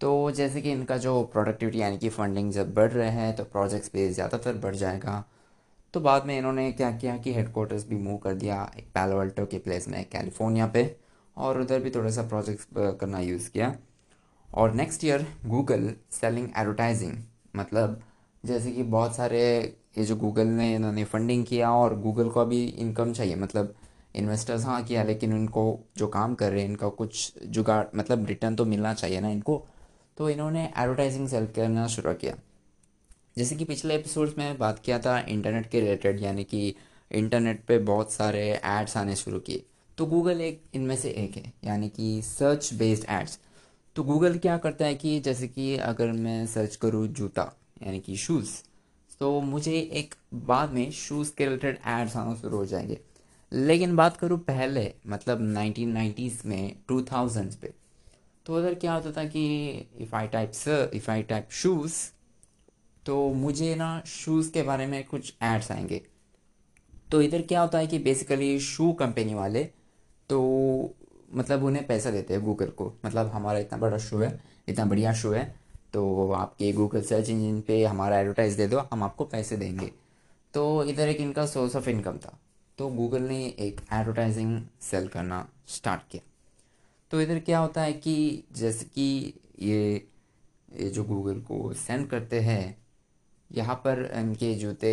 तो 0.00 0.30
जैसे 0.30 0.60
कि 0.60 0.70
इनका 0.72 0.96
जो 0.96 1.22
प्रोडक्टिविटी 1.32 1.80
यानी 1.80 1.98
कि 1.98 2.08
फंडिंग 2.08 2.50
जब 2.52 2.72
बढ़ 2.74 2.90
रहे 2.92 3.10
हैं 3.10 3.34
तो 3.36 3.44
प्रोजेक्ट्स 3.46 3.88
पे 3.88 4.08
ज़्यादातर 4.10 4.56
बढ़ 4.58 4.74
जाएगा। 4.74 5.24
तो 5.94 6.00
बाद 6.00 6.26
में 6.26 6.36
इन्होंने 6.38 6.70
क्या 6.72 6.90
किया 6.92 7.16
कि 7.16 7.32
हेडकोार्टर्स 7.34 7.86
भी 7.88 7.96
मूव 7.96 8.16
कर 8.16 8.34
दिया, 8.34 8.70
एक 8.78 8.86
पैलो 8.94 9.18
अल्टो 9.20 9.44
के 9.46 9.58
प्लेस 9.58 9.88
में 9.88 10.04
कैलिफ़ोर्निया 10.12 10.66
पे, 10.66 10.96
और 11.36 11.60
उधर 11.60 11.80
भी 11.80 11.90
थोड़ा 11.90 12.10
सा 12.10 12.22
प्रोजेक्ट्स 12.22 12.66
करना 13.00 13.20
यूज़ 13.20 13.50
किया। 13.50 13.74
और 14.48 14.72
next 14.74 15.04
year 15.04 15.26
Google 15.46 15.92
selling 16.10 16.48
advertising 16.58 17.12
मतलब 17.56 18.00
जैसे 18.44 18.70
कि 18.72 18.82
बहुत 18.84 19.16
सारे, 19.16 19.40
ये 19.98 20.04
जो 20.04 20.16
गूगल 20.16 20.46
ने, 20.46 20.74
इन्होंने 20.74 21.04
फंडिंग 21.04 21.44
किया 21.44 21.72
और 21.72 21.98
गूगल 22.00 22.28
को 22.28 22.40
अभी 22.40 22.64
इनकम 22.64 23.12
चाहिए 23.12 23.36
मतलब 23.36 23.74
इन्वेस्टर्स 24.14 24.64
हाँ 24.64 24.82
किया, 24.84 25.02
लेकिन 25.02 25.32
उनको 25.32 25.78
जो 25.96 26.06
काम 26.08 26.34
कर 26.34 26.50
रहे 26.52 26.62
हैं, 26.62 26.68
इनका 26.68 26.88
कुछ 26.90 27.32
जुगाड़ 27.46 27.84
मतलब 27.96 28.26
रिटर्न 28.26 28.56
तो 28.56 28.64
मिलना 28.64 28.94
चाहिए 28.94 29.20
ना 29.20 29.30
इनको। 29.30 29.64
तो 30.20 30.30
इन्होंने 30.30 30.72
एडवर्टाइजिंग 30.76 31.28
सेल 31.28 31.46
करना 31.46 31.86
शुरू 31.86 32.14
किया। 32.14 32.36
जैसे 33.38 33.56
कि 33.56 33.64
पिछले 33.64 33.94
एपिसोड्स 33.94 34.38
में 34.38 34.58
बात 34.58 34.78
किया 34.78 34.98
था 34.98 35.20
इंटरनेट 35.20 35.70
के 35.70 35.80
रिलेटेड 35.80 36.20
यानी 36.20 36.44
कि 36.44 36.74
इंटरनेट 37.12 37.64
पे 37.64 37.78
बहुत 37.78 38.12
सारे 38.12 38.60
एड्स 38.64 38.96
आने 38.96 39.16
शुरू 39.16 39.40
किए। 39.40 39.64
तो 39.98 40.06
गूगल 40.06 40.40
एक, 40.40 40.62
इनमें 40.74 40.96
से 40.96 41.10
एक 41.10 41.36
है, 41.36 41.52
यानी 41.64 41.88
कि 41.88 42.22
सर्च 42.22 42.74
बेस्ड 42.74 43.06
एड्स 43.08 43.38
तो 43.96 44.02
गूगल 44.02 44.38
क्या 44.38 44.58
करता 44.58 44.84
है 44.84 44.94
कि 44.94 45.20
जैसे 45.20 45.48
कि 45.48 45.76
अगर 45.76 46.12
मैं 46.12 46.46
सर्च 46.46 46.76
करूँ 46.76 47.08
जूता, 47.08 47.56
यानी 47.82 48.00
कि 48.00 48.16
शूज़ 48.16 48.50
तो 49.20 49.40
मुझे 49.40 49.72
एक 49.72 50.14
बाद 50.34 50.70
में 50.70 50.90
शूज़ 50.90 51.32
के 51.38 51.44
रिलेटेड 51.44 51.78
एड्स 51.86 52.16
आना 52.16 52.34
शुरू 52.34 52.56
हो 52.56 52.66
जाएँगे। 52.66 53.00
लेकिन 53.52 53.96
बात 53.96 54.16
करूँ 54.16 54.38
पहले 54.38 54.94
मतलब 55.06 55.54
1990s 55.54 56.44
में 56.44 56.76
2000s 56.88 57.54
पे 57.54 57.79
तो 58.46 58.56
उधर 58.56 58.74
क्या 58.74 58.92
होता 58.92 59.10
था 59.12 59.24
कि 59.24 59.42
if 59.98 60.14
I 60.16 60.26
type 60.28 60.52
sir 60.52 60.90
if 60.94 61.10
I 61.10 61.22
type 61.22 61.48
shoes 61.52 61.94
तो 63.06 63.32
मुझे 63.34 63.74
ना 63.74 64.02
शूज़ 64.06 64.50
के 64.52 64.62
बारे 64.62 64.86
में 64.86 65.02
कुछ 65.04 65.32
एड्स 65.42 65.70
आएँगे। 65.72 66.00
तो 67.10 67.20
इधर 67.22 67.42
क्या 67.42 67.60
होता 67.60 67.78
है 67.78 67.86
कि 67.86 67.98
बेसिकली 67.98 68.58
शू 68.60 68.92
कंपनी 68.92 69.34
वाले 69.34 69.64
तो 70.30 70.40
मतलब 71.34 71.64
उन्हें 71.64 71.86
पैसा 71.86 72.10
देते 72.10 72.34
हैं 72.34 72.42
गूगल 72.44 72.68
को। 72.68 72.92
मतलब 73.04 73.26
हमारा 73.26 73.58
इतना 73.58 73.78
बड़ा 73.78 73.98
शू 73.98 74.18
है, 74.18 74.40
इतना 74.68 74.84
बढ़िया 74.84 75.12
शू 75.14 75.30
है 75.30 75.44
तो 75.92 76.30
आपके 76.32 76.72
गूगल 76.72 77.02
सर्च 77.02 77.28
इंजन 77.28 77.60
पे 77.60 77.84
हमारा 77.84 78.18
एडवर्टाइज 78.18 78.54
दे 78.54 78.66
दो, 78.68 78.78
हम 78.92 79.02
आपको 79.02 79.24
पैसे 79.24 79.56
देंगे। 79.56 79.90
तो 80.54 80.84
इधर 80.84 81.08
एक 81.08 81.20
इनका 81.20 81.46
सोर्स 81.46 81.76
ऑफ़ 81.76 81.88
इनकम 81.88 82.16
था। 82.16 82.38
तो 82.78 82.88
गूगल 82.88 83.22
ने 83.22 83.44
एक 83.58 83.80
एडवर्टाइजिंग 83.92 84.60
सेल 84.80 85.08
करना 85.08 85.46
स्टार्ट 85.68 86.02
किया। 86.10 86.29
तो 87.10 87.20
इधर 87.20 87.38
क्या 87.38 87.58
होता 87.58 87.82
है 87.82 87.92
कि 87.92 88.44
जैसे 88.52 88.84
कि 88.84 89.34
ये 89.60 90.08
ये 90.72 90.88
जो 90.90 91.04
गूगल 91.04 91.40
को 91.40 91.72
सेंड 91.74 92.06
करते 92.08 92.40
हैं, 92.40 92.76
यहाँ 93.50 93.74
पर 93.76 94.04
इनके 94.14 94.54
जूते 94.54 94.92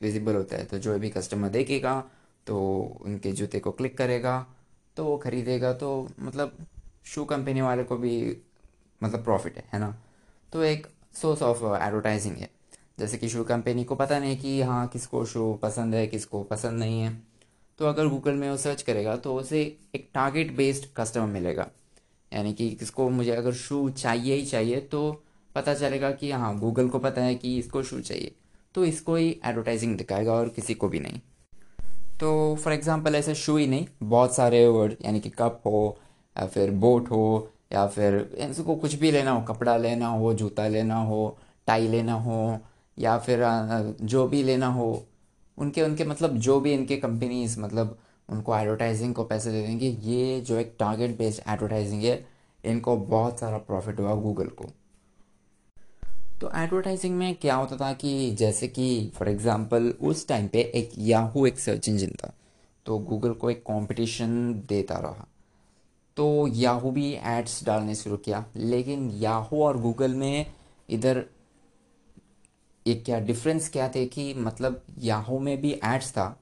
विजिबल 0.00 0.34
होता 0.34 0.56
है। 0.56 0.64
तो 0.64 0.78
जो 0.78 0.98
भी 0.98 1.10
कस्टमर 1.10 1.48
देखेगा 1.48 2.00
तो 2.46 2.58
उनके 3.02 3.32
जूते 3.32 3.58
को 3.60 3.70
क्लिक 3.70 3.96
करेगा 3.98 4.38
तो 4.96 5.04
वो 5.04 5.16
ख़रीदेगा। 5.18 5.72
तो 5.72 6.08
मतलब 6.20 6.56
शू 7.06 7.24
कंपनी 7.24 7.60
वाले 7.60 7.84
को 7.84 7.96
भी 7.96 8.36
मतलब 9.00 9.24
प्रॉफिट 9.24 9.56
है 9.56 9.64
है 9.72 9.80
ना? 9.80 9.94
तो 10.52 10.62
एक 10.62 10.86
सोर्स 11.14 11.42
ऑफ़ 11.42 11.64
एडवर्टाइजिंग 11.76 12.36
है। 12.36 12.50
जैसे 12.98 13.18
कि 13.18 13.28
शू 13.28 13.44
कंपनी 13.44 13.84
को 13.84 13.94
पता 13.94 14.18
नहीं 14.18 14.36
कि 14.38 14.60
हाँ 14.62 14.86
किसको 14.88 15.24
शू 15.26 15.52
पसंद 15.62 15.94
है, 15.94 16.06
किसको 16.06 16.42
पसंद 16.44 16.78
नहीं 16.78 17.00
है। 17.00 17.29
तो 17.80 17.86
अगर 17.86 18.06
गूगल 18.06 18.34
में 18.34 18.48
वो 18.50 18.56
सर्च 18.56 18.82
करेगा 18.82 19.14
तो 19.16 19.34
उसे 19.34 19.60
एक 19.94 20.08
टारगेट 20.14 20.52
बेस्ड 20.56 20.86
कस्टमर 20.96 21.26
मिलेगा। 21.26 21.66
यानी 22.32 22.52
कि 22.52 22.68
किसको 22.70 23.08
मुझे 23.10 23.30
अगर 23.30 23.52
शू 23.52 23.88
चाहिए 23.90 24.34
ही 24.34 24.44
चाहिए 24.46 24.80
तो 24.92 25.00
पता 25.54 25.74
चलेगा 25.74 26.10
कि 26.12 26.30
हाँ 26.32 26.58
गूगल 26.58 26.88
को 26.88 26.98
पता 26.98 27.22
है 27.22 27.34
कि 27.34 27.56
इसको 27.58 27.82
शू 27.82 28.00
चाहिए। 28.00 28.34
तो 28.74 28.84
इसको 28.84 29.14
ही 29.14 29.30
एडवर्टाइजिंग 29.46 29.96
दिखाएगा 29.98 30.32
और 30.32 30.48
किसी 30.48 30.74
को 30.74 30.88
भी 30.88 31.00
नहीं। 31.00 31.20
तो 32.20 32.54
फॉर 32.54 32.72
एग्ज़ाम्पल 32.72 33.14
ऐसे 33.14 33.34
शू 33.34 33.56
ही 33.56 33.66
नहीं, 33.66 33.86
बहुत 34.02 34.34
सारे 34.36 34.66
वर्ड 34.68 34.94
यानी 35.04 35.20
कि 35.20 35.30
कप 35.30 35.60
हो, 35.66 35.96
या 36.36 36.46
फिर 36.46 36.70
बोट 36.70 37.10
हो, 37.10 37.50
या 37.72 37.86
फिर 37.86 38.14
इनको 38.38 38.76
कुछ 38.76 38.94
भी 38.94 39.10
लेना 39.10 39.30
हो, 39.30 39.42
कपड़ा 39.44 39.76
लेना 39.76 40.08
हो, 40.08 40.34
जूता 40.34 40.68
लेना 40.68 41.02
हो 41.02 41.38
टाई 41.66 41.88
लेना 41.88 42.14
हो, 42.14 42.58
या 42.98 43.18
फिर 43.18 43.44
जो 44.02 44.26
भी 44.28 44.42
लेना 44.42 44.66
हो 44.68 45.06
उनके 45.60 45.82
उनके 45.82 46.04
मतलब 46.04 46.36
जो 46.38 46.58
भी 46.60 46.72
इनके 46.72 46.96
कंपनीज़ 46.96 47.58
मतलब 47.60 47.98
उनको 48.28 48.56
एडवर्टाइजिंग 48.56 49.14
को 49.14 49.24
पैसे 49.24 49.52
दे 49.52 49.62
देंगे, 49.62 49.88
ये 49.88 50.40
जो 50.40 50.56
एक 50.56 50.74
टारगेट 50.78 51.16
बेस्ड 51.18 51.42
एडवर्टाइजिंग 51.48 52.02
है, 52.02 52.26
इनको 52.64 52.96
बहुत 52.96 53.40
सारा 53.40 53.58
प्रॉफिट 53.58 54.00
हुआ 54.00 54.14
गूगल 54.16 54.48
को। 54.54 54.70
तो 56.40 56.50
एडवर्टाइजिंग 56.56 57.16
में 57.18 57.34
क्या 57.34 57.54
होता 57.54 57.76
था 57.76 57.92
कि 57.92 58.30
जैसे 58.30 58.68
कि 58.68 59.10
फॉर 59.14 59.28
एग्जांपल 59.28 59.88
उस 60.02 60.26
टाइम 60.28 60.46
पे 60.48 60.60
एक 60.74 60.90
याहू 60.98 61.46
एक 61.46 61.58
सर्च 61.58 61.88
इंजन 61.88 62.10
था 62.22 62.32
तो 62.86 62.98
गूगल 63.00 63.32
को 63.32 63.50
एक 63.50 63.60
कंपटीशन 63.62 64.52
देता 64.68 64.98
रहा। 64.98 65.26
तो 66.16 66.46
याहू 66.48 66.90
भी 66.90 67.12
एड्स 67.14 67.64
डालने 67.64 67.94
शुरू 67.94 68.16
किया, 68.16 68.44
लेकिन 68.56 69.10
याहू 69.10 69.62
और 69.62 69.80
गूगल 69.80 70.14
में 70.14 70.46
इधर 70.88 71.24
एक 72.86 73.04
क्या 73.04 73.18
डिफरेंस 73.20 73.68
क्या 73.68 73.88
थे 73.94 74.04
कि 74.06 74.32
मतलब 74.36 74.82
याहू 75.00 75.38
में 75.38 75.60
भी 75.60 75.72
एड्स 75.84 76.10
था, 76.12 76.36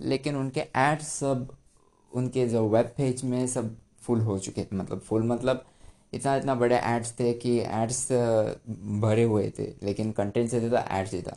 लेकिन 0.00 0.36
उनके 0.36 0.60
एड्स 0.60 1.08
सब, 1.08 1.48
उनके 2.12 2.46
जो 2.48 2.68
वेब 2.68 2.92
पेज 2.96 3.24
में 3.24 3.46
सब 3.48 3.76
फुल 4.02 4.20
हो 4.20 4.38
चुके 4.38 4.62
थे 4.62 4.76
मतलब 4.76 5.00
फुल 5.00 5.22
मतलब 5.22 5.64
इतना 6.14 6.34
इतना 6.36 6.54
बड़े 6.54 6.76
एड्स 6.76 7.12
थे 7.20 7.32
कि 7.34 7.58
एड्स 7.60 8.06
भरे 9.00 9.22
हुए 9.24 9.50
थे, 9.58 9.72
लेकिन 9.82 10.10
कंटेंट 10.12 10.50
से 10.50 10.58
ज़्यादा 10.58 10.84
एड्स 10.92 11.12
ही 11.14 11.20
था। 11.22 11.36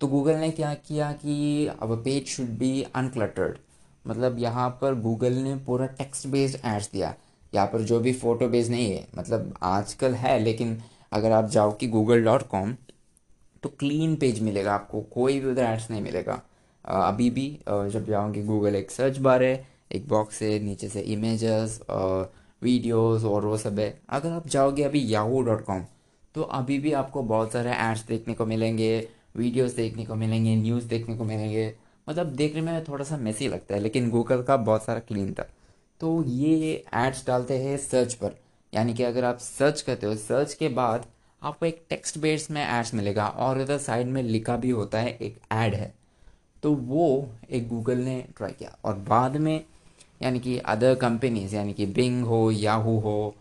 तो 0.00 0.06
गूगल 0.08 0.36
ने 0.36 0.50
क्या 0.50 0.72
किया 0.76 1.12
कि 1.14 1.66
अब 1.72 2.02
पेज 2.04 2.26
शुड 2.28 2.48
बी 2.58 2.82
अनक्लटर्ड 2.94 3.58
मतलब 4.04 4.38
यहाँ 4.38 4.68
पर 4.80 4.94
गूगल 5.00 5.32
ने 5.34 5.54
पूरा 5.66 5.86
टेक्स्ट 5.88 6.26
बेस्ड 6.28 6.58
एड्स 6.66 6.90
दिया। 6.92 7.14
यहाँ 7.52 7.66
पर 7.66 7.82
जो 7.82 7.98
भी 8.00 8.12
फ़ोटो 8.14 8.48
बेस्ड 8.48 8.70
नहीं 8.70 8.90
है 8.90 9.06
मतलब 9.16 9.54
आजकल 9.62 10.14
है, 10.14 10.38
लेकिन 10.38 10.80
अगर 11.12 11.32
आप 11.32 11.48
जाओ 11.50 11.72
कि 11.72 11.86
गूगल 11.88 12.24
डॉट 12.24 12.42
कॉम 12.48 12.74
तो 13.62 13.68
क्लीन 13.78 14.14
पेज 14.16 14.40
मिलेगा 14.42 14.74
आपको, 14.74 15.00
कोई 15.02 15.40
भी 15.40 15.50
उधर 15.50 15.64
एड्स 15.64 15.90
नहीं 15.90 16.02
मिलेगा। 16.02 16.40
अभी 16.84 17.28
भी 17.30 17.48
जब 17.66 18.06
जाओगे 18.06 18.42
गूगल 18.44 18.74
एक 18.76 18.90
सर्च 18.90 19.18
बार 19.18 19.42
है 19.42 19.66
एक 19.92 20.08
बॉक्स 20.08 20.42
है 20.42 20.58
नीचे 20.58 20.88
से 20.88 21.00
इमेजेस 21.12 21.80
वीडियोस 22.62 23.24
और 23.24 23.44
वो 23.44 23.56
सब 23.58 23.78
है। 23.78 23.98
अगर 24.10 24.30
आप 24.30 24.46
जाओगे 24.48 24.82
अभी 24.82 25.04
याहू 25.12 25.42
डॉट 25.42 25.64
कॉम 25.64 25.84
तो 26.34 26.42
अभी 26.42 26.78
भी 26.78 26.92
आपको 26.94 27.22
बहुत 27.24 27.52
सारे 27.52 27.70
एड्स 27.72 28.06
देखने 28.06 28.34
को 28.34 28.46
मिलेंगे 28.46 29.08
वीडियोस 29.36 29.72
देखने 29.72 30.04
को 30.04 30.14
मिलेंगे 30.14 30.54
न्यूज़ 30.56 30.86
देखने 30.88 31.16
को 31.16 31.24
मिलेंगे। 31.24 31.74
मतलब 32.06 32.26
देखने 32.36 32.60
में 32.60 32.84
थोड़ा 32.84 33.04
सा 33.04 33.16
मैसी 33.16 33.48
लगता 33.48 33.74
है, 33.74 33.80
लेकिन 33.80 34.08
गूगल 34.10 34.42
का 34.42 34.56
बहुत 34.58 34.84
सारा 34.84 35.00
क्लीन 35.00 35.32
था। 35.32 35.46
तो 36.00 36.22
ये 36.24 36.72
एड्स 36.96 37.26
डालते 37.26 37.58
हैं 37.58 37.76
सर्च 37.78 38.14
पर। 38.14 38.36
यानी 38.72 38.94
कि 38.94 39.02
अगर 39.02 39.24
आप 39.24 39.38
सर्च 39.38 39.80
करते 39.80 40.06
हो 40.06 40.14
सर्च 40.16 40.54
के 40.54 40.68
बाद 40.70 41.04
आपको 41.42 41.66
एक 41.66 41.82
टेक्स्ट 41.90 42.18
बेस 42.18 42.50
में 42.50 42.62
एड्स 42.64 42.94
मिलेगा 42.94 43.26
और 43.26 43.60
इधर 43.60 43.78
साइड 43.78 44.06
में 44.06 44.22
लिखा 44.22 44.56
भी 44.56 44.70
होता 44.70 44.98
है, 44.98 45.10
एक 45.12 45.40
ऐड 45.52 45.74
है। 45.74 45.94
तो 46.62 46.72
वो 46.74 47.28
एक 47.50 47.68
गूगल 47.68 47.98
ने 47.98 48.24
ट्राई 48.36 48.52
किया 48.52 48.76
और 48.84 48.94
बाद 48.98 49.36
में 49.36 49.64
यानी 50.22 50.40
कि 50.40 50.58
अदर 50.58 50.94
कंपनीज़ 50.94 51.54
यानी 51.56 51.72
कि 51.72 51.86
बिंग 51.86 52.24
हो 52.24 52.50
याहू 52.50 52.98
हो, 52.98 53.34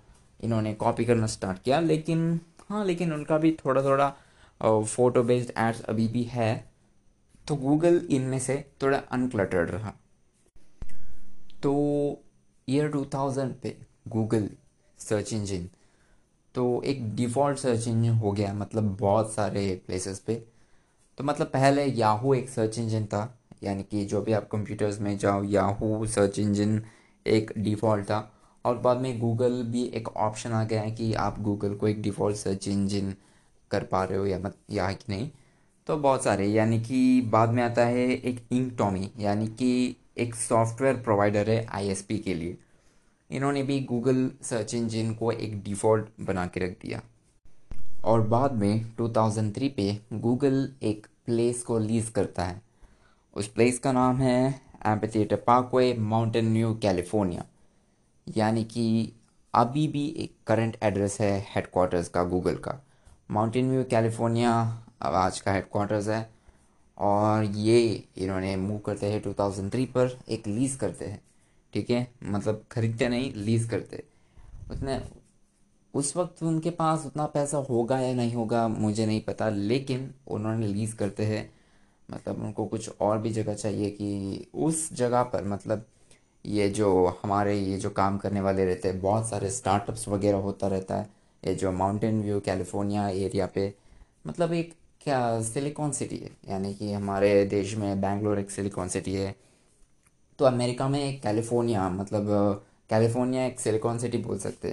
इन्होंने 0.43 0.73
कॉपी 0.73 1.05
करना 1.05 1.27
स्टार्ट 1.27 1.61
किया। 1.61 1.79
लेकिन 1.79 2.39
हाँ 2.69 2.85
लेकिन 2.85 3.13
उनका 3.13 3.37
भी 3.37 3.51
थोड़ा 3.65 3.83
थोड़ा 3.83 4.13
फ़ोटो 4.61 5.23
बेस्ड 5.23 5.51
एड्स 5.57 5.81
अभी 5.81 6.07
भी 6.07 6.23
है। 6.23 6.71
तो 7.47 7.55
गूगल 7.55 8.01
इनमें 8.11 8.39
से 8.39 8.55
थोड़ा 8.81 8.97
अनक्लटर्ड 9.11 9.69
रहा। 9.71 9.93
तो 11.63 11.71
ईयर 12.69 12.89
2000 12.89 13.51
पे 13.63 13.75
गूगल 14.07 14.49
सर्च 14.99 15.33
इंजन 15.33 15.67
तो 16.55 16.81
एक 16.85 17.15
डिफ़ॉल्ट 17.15 17.57
सर्च 17.57 17.87
इंजन 17.87 18.13
हो 18.13 18.31
गया 18.31 18.53
मतलब 18.53 18.97
बहुत 18.97 19.33
सारे 19.33 19.81
प्लेसेस 19.87 20.19
पे। 20.19 20.35
तो 21.17 21.23
मतलब 21.23 21.47
पहले 21.47 21.85
याहू 21.85 22.33
एक 22.33 22.49
सर्च 22.49 22.77
इंजन 22.79 23.05
था, 23.05 23.39
यानी 23.63 23.83
कि 23.83 24.05
जो 24.05 24.21
भी 24.21 24.33
आप 24.33 24.47
कंप्यूटर्स 24.51 24.99
में 25.01 25.17
जाओ 25.17 25.43
याहू 25.43 26.05
सर्च 26.07 26.39
इंजन 26.39 26.81
एक 27.25 27.51
डिफ़ॉल्ट 27.57 28.05
था। 28.05 28.31
और 28.65 28.77
बाद 28.77 28.97
में 28.97 29.19
गूगल 29.19 29.63
भी 29.63 29.83
एक 29.83 30.07
ऑप्शन 30.07 30.51
आ 30.51 30.63
गया 30.63 30.81
है 30.81 30.91
कि 30.91 31.13
आप 31.13 31.39
गूगल 31.39 31.75
को 31.75 31.87
एक 31.87 32.01
डिफ़ॉल्ट 32.01 32.37
सर्च 32.37 32.67
इंजन 32.67 33.13
कर 33.71 33.83
पा 33.83 34.03
रहे 34.03 34.17
हो 34.17 34.25
या 34.25 34.39
मत, 34.39 34.55
या 34.71 34.91
कि 34.91 35.05
नहीं। 35.09 35.29
तो 35.87 35.97
बहुत 35.97 36.23
सारे, 36.23 36.45
यानी 36.47 36.79
कि 36.79 37.21
बाद 37.21 37.49
में 37.49 37.63
आता 37.63 37.85
है 37.85 38.07
एक 38.09 38.41
इंक 38.51 38.77
टॉमी 38.77 39.11
यानी 39.19 39.47
कि 39.47 39.95
एक 40.17 40.35
सॉफ्टवेयर 40.35 40.95
प्रोवाइडर 40.95 41.49
है 41.49 41.65
आईएसपी 41.65 42.17
के 42.19 42.33
लिए। 42.33 42.57
इन्होंने 43.32 43.63
भी 43.63 43.79
गूगल 43.79 44.32
सर्च 44.41 44.73
इंजन 44.73 45.13
को 45.13 45.32
एक 45.32 45.63
डिफ़ॉल्ट 45.63 46.05
बना 46.21 46.47
के 46.47 46.59
रख 46.59 46.69
दिया। 46.69 47.01
और 48.05 48.21
बाद 48.21 48.51
में 48.51 48.95
2003 48.95 49.69
पे 49.69 49.99
गूगल 50.13 50.73
एक 50.84 51.07
प्लेस 51.25 51.63
को 51.63 51.79
लीज 51.79 52.09
करता 52.09 52.43
है। 52.43 52.61
उस 53.34 53.47
प्लेस 53.47 53.79
का 53.79 53.91
नाम 53.91 54.17
है 54.17 54.61
amphitheatre 54.86 55.36
parkway 55.36 55.93
Mountain 55.93 56.51
View 56.51 56.73
California 56.73 57.45
यानी 58.38 58.63
कि 58.63 59.13
अभी 59.53 59.88
भी 59.88 60.07
एक 60.07 60.36
करंट 60.47 60.77
एड्रेस 60.84 61.21
है 61.21 61.47
हेडक्वार्टर्स 61.55 62.09
का 62.09 62.23
गूगल 62.23 62.55
का। 62.55 62.86
माउंटेन 63.32 63.71
व्यू 63.71 63.84
कैलिफ़ोर्निया 63.84 64.84
अब 65.01 65.13
आज 65.13 65.39
का 65.39 65.51
हेडक्वार्टर्स 65.51 66.07
है। 66.07 66.29
और 66.97 67.43
ये 67.43 68.07
इन्होंने 68.17 68.55
मूव 68.55 68.77
करते 68.77 69.05
हैं 69.05 69.21
2003 69.21 69.86
पर, 69.86 70.19
एक 70.29 70.47
लीज 70.47 70.75
करते 70.75 71.05
हैं। 71.05 71.21
ठीक 71.74 71.89
है? 71.89 72.07
मतलब 72.24 72.65
खरीदते 72.72 73.09
नहीं 73.09 73.34
लीज 73.34 73.69
करते। 73.69 74.03
उतने 74.72 75.01
उस 75.93 76.17
वक्त 76.17 76.43
उनके 76.43 76.69
पास 76.69 77.05
उतना 77.05 77.26
पैसा 77.26 77.57
होगा 77.57 77.99
या 77.99 78.13
नहीं 78.13 78.34
होगा, 78.34 78.67
मुझे 78.67 79.05
नहीं 79.05 79.22
पता, 79.22 79.49
लेकिन 79.49 80.13
उन्होंने 80.28 80.67
लीज 80.67 80.93
करते 80.93 81.26
हैं। 81.26 81.53
मतलब 82.11 82.43
उनको 82.43 82.65
कुछ 82.65 82.89
और 83.01 83.17
भी 83.17 83.30
जगह 83.30 83.53
चाहिए 83.53 83.89
कि 83.89 84.47
उस 84.55 84.93
जगह 84.93 85.24
पर 85.24 85.43
मतलब 85.43 85.86
ये 86.45 86.69
जो 86.69 87.07
हमारे, 87.24 87.59
ये 87.59 87.78
जो 87.78 87.89
काम 87.89 88.17
करने 88.17 88.41
वाले 88.41 88.65
रहते 88.65 88.88
हैं, 88.88 89.01
बहुत 89.01 89.30
सारे 89.30 89.49
स्टार्टअप्स 89.49 90.07
वगैरह 90.07 90.38
होता 90.38 90.67
रहता 90.67 90.95
है। 90.95 91.09
ये 91.47 91.55
जो 91.55 91.72
माउंटेन 91.72 92.22
व्यू 92.22 92.39
कैलिफ़ोर्निया 92.39 93.09
एरिया 93.09 93.45
पे 93.45 93.74
मतलब 94.28 94.53
एक 94.53 94.74
क्या 95.01 95.41
सिलिकॉन 95.41 95.91
सिटी 95.91 96.17
है। 96.17 96.32
यानी 96.49 96.74
कि 96.74 96.93
हमारे 96.93 97.45
देश 97.45 97.76
में 97.76 98.01
बैंगलोर 98.01 98.39
एक 98.39 98.51
सिलिकॉन 98.51 98.88
सिटी 98.88 99.13
है। 99.13 99.36
तो 100.41 100.45
अमेरिका 100.45 100.87
में 100.87 101.21
कैलिफ़ोर्निया 101.21 101.89
मतलब 101.89 102.27
कैलिफ़ोर्निया 102.89 103.45
एक 103.45 103.59
सिलिकॉन 103.59 103.97
सिटी 103.97 104.17
बोल 104.17 104.37
सकते 104.37 104.69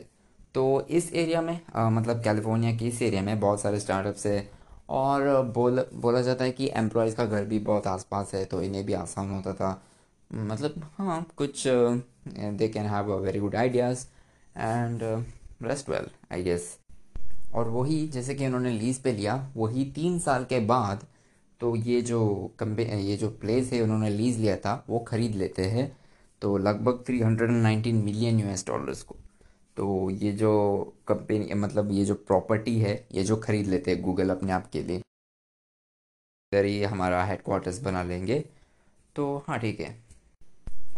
तो 0.54 0.86
इस 0.90 1.12
एरिया 1.12 1.40
में 1.42 1.60
आ, 1.76 1.90
मतलब 1.90 2.22
कैलिफ़ोर्निया 2.24 2.76
की 2.76 2.88
इस 2.88 3.02
एरिया 3.02 3.22
में 3.22 3.40
बहुत 3.40 3.60
सारे 3.60 3.80
स्टार्टअप्स 3.80 4.26
है 4.26 4.50
और 4.88 5.42
बोल 5.42 5.84
बोला 5.94 6.22
जाता 6.22 6.44
है 6.44 6.50
कि 6.50 6.70
एम्प्लॉयज़ 6.74 7.16
का 7.16 7.26
घर 7.26 7.44
भी 7.44 7.58
बहुत 7.58 7.86
आसपास 7.86 8.34
है 8.34 8.44
तो 8.44 8.62
इन्हें 8.62 8.84
भी 8.86 8.92
आसान 8.92 9.30
होता 9.30 9.52
था। 9.52 9.82
मतलब 10.34 10.90
हाँ 10.98 11.26
कुछ 11.36 11.64
they 11.68 12.68
can 12.68 12.86
have 12.86 13.12
a 13.12 13.16
very 13.16 13.38
good 13.38 13.56
ideas 13.56 14.06
and 14.58 15.02
rest 15.62 15.90
well 15.90 16.10
I 16.32 16.42
guess 16.42 16.76
और 17.54 17.68
वही 17.68 18.06
जैसे 18.08 18.34
कि 18.34 18.46
उन्होंने 18.46 18.70
लीज 18.70 18.98
पे 18.98 19.12
लिया 19.12 19.52
वही 19.56 19.84
तीन 19.84 20.18
साल 20.18 20.44
के 20.44 20.60
बाद 20.60 21.04
तो 21.60 21.74
ये 21.76 22.00
जो 22.02 22.20
कम्पे, 22.58 22.84
ये 22.84 23.16
जो 23.16 23.30
प्लेस 23.30 23.72
है 23.72 23.80
उन्होंने 23.82 24.10
लीज 24.10 24.38
लिया 24.38 24.56
था, 24.56 24.84
वो 24.88 24.98
ख़रीद 25.08 25.34
लेते 25.34 25.64
हैं। 25.66 25.96
तो 26.42 26.56
लगभग 26.58 27.02
three 27.06 27.20
hundred 27.20 27.50
and 27.50 27.62
nineteen 27.62 27.96
million 28.04 28.40
US 28.40 28.46
S 28.48 28.64
dollars 28.66 29.02
को। 29.02 29.16
तो 29.76 30.10
ये 30.12 30.32
जो 30.32 30.52
कंपनी 31.08 31.54
मतलब 31.54 31.90
ये 31.92 32.04
जो 32.04 32.14
प्रॉपर्टी 32.16 32.78
है, 32.80 33.06
ये 33.12 33.24
जो 33.24 33.36
ख़रीद 33.36 33.66
लेते 33.66 33.90
हैं 33.90 34.02
गूगल 34.02 34.30
अपने 34.30 34.52
आप 34.52 34.70
के 34.70 34.82
लिए। 34.82 35.02
इधर 36.52 36.64
ही 36.64 36.82
हमारा 36.84 37.24
हेडक्वार्टर्स 37.24 37.80
बना 37.82 38.02
लेंगे 38.02 38.38
तो 39.16 39.36
हाँ 39.48 39.58
ठीक 39.58 39.80
है। 39.80 39.96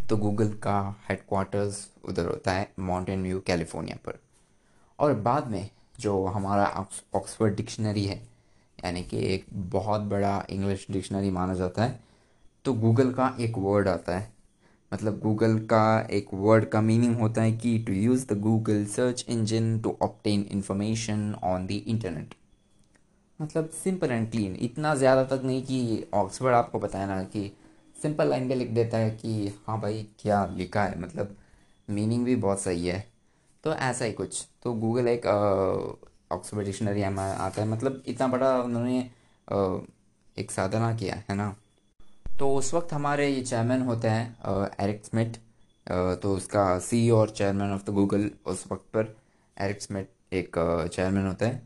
तो 0.09 0.17
गूगल 0.17 0.53
का 0.63 0.79
हेडक्वार्टर्स 1.09 1.87
उधर 2.05 2.27
होता 2.27 2.53
है 2.53 2.73
माउंटेन 2.81 3.23
व्यू 3.23 3.41
कैलिफ़ोर्निया 3.47 3.97
पर। 4.07 4.19
और 4.99 5.15
बाद 5.21 5.49
में 5.51 5.69
जो 6.01 6.25
हमारा 6.27 6.67
ऑक्सफोर्ड 7.15 7.55
डिक्शनरी 7.57 8.05
है 8.05 8.21
यानी 8.85 9.03
कि 9.03 9.19
एक 9.35 9.47
बहुत 9.53 10.01
बड़ा 10.01 10.47
इंग्लिश 10.51 10.87
डिक्शनरी 10.91 11.31
माना 11.31 11.55
जाता 11.55 11.85
है। 11.85 12.01
तो 12.65 12.75
गूगल 12.75 13.13
का 13.13 13.37
एक 13.41 13.59
वर्ड 13.59 13.89
आता 13.89 14.19
है। 14.19 14.33
मतलब 14.93 15.19
गूगल 15.21 15.59
का 15.59 16.09
एक 16.11 16.29
वर्ड 16.35 16.65
का 16.65 16.81
मीनिंग 16.81 17.17
होता 17.17 17.43
है 17.43 17.53
कि 17.53 17.79
to 17.79 17.93
use 17.93 18.27
the 18.27 18.39
Google 18.41 18.85
search 18.87 19.25
engine 19.29 19.79
to 19.81 19.97
obtain 20.03 20.47
information 20.51 21.35
on 21.45 21.67
the 21.67 21.71
internet 21.71 22.35
मतलब 23.41 23.69
सिंपल 23.71 24.11
एंड 24.11 24.31
क्लीन 24.31 24.57
इतना 24.61 24.95
ज़्यादा 24.95 25.25
तक 25.25 25.43
नहीं 25.45 25.63
कि 25.63 26.07
ऑक्सफर्ड 26.15 26.55
आपको 26.55 26.79
बताया 26.79 27.07
ना 27.07 27.23
कि 27.25 27.53
सिंपल 28.03 28.29
लाइन 28.29 28.49
पे 28.49 28.55
लिख 28.55 28.71
देता 28.71 28.99
है 28.99 29.11
कि 29.11 29.49
हाँ 29.67 29.81
भाई, 29.81 30.07
क्या 30.19 30.45
लिखा 30.47 30.85
है? 30.85 31.01
मतलब 31.01 31.37
मीनिंग 31.89 32.25
भी 32.25 32.37
बहुत 32.37 32.61
सही 32.61 32.87
है। 32.87 33.05
तो 33.65 33.75
ऐसा 33.75 34.05
ही 34.05 34.13
कुछ। 34.13 34.47
तो 34.63 34.73
गूगल 34.75 35.09
एक 35.09 35.27
ऑक्सफोर्ड 36.31 36.67
डिक्शनरी 36.67 37.03
आता 37.03 37.61
है। 37.61 37.69
मतलब 37.69 38.03
इतना 38.07 38.27
बड़ा 38.29 38.57
उन्होंने 38.63 38.99
एक 40.37 40.51
साधना 40.51 40.95
किया 40.97 41.23
है 41.29 41.37
ना। 41.37 41.55
तो 42.39 42.55
उस 42.57 42.73
वक्त 42.75 42.93
हमारे 42.93 43.29
ये 43.29 43.41
चेयरमैन 43.43 43.83
होते 43.83 44.09
हैं 44.09 44.69
एरिक 44.81 45.05
स्मिथ 45.05 45.39
तो 46.23 46.35
उसका 46.35 46.79
सी 46.81 47.09
और 47.11 47.31
चेयरमैन 47.31 47.73
ऑफ़ 47.73 47.85
द 47.85 47.95
गूगल 47.95 48.31
उस 48.47 48.65
वक्त 48.73 48.85
पर 48.95 49.15
एरिक 49.57 49.83
स्मिथ 49.83 50.35
एक 50.35 50.57
चेयरमैन 50.93 51.27
होता 51.27 51.47
है। 51.47 51.63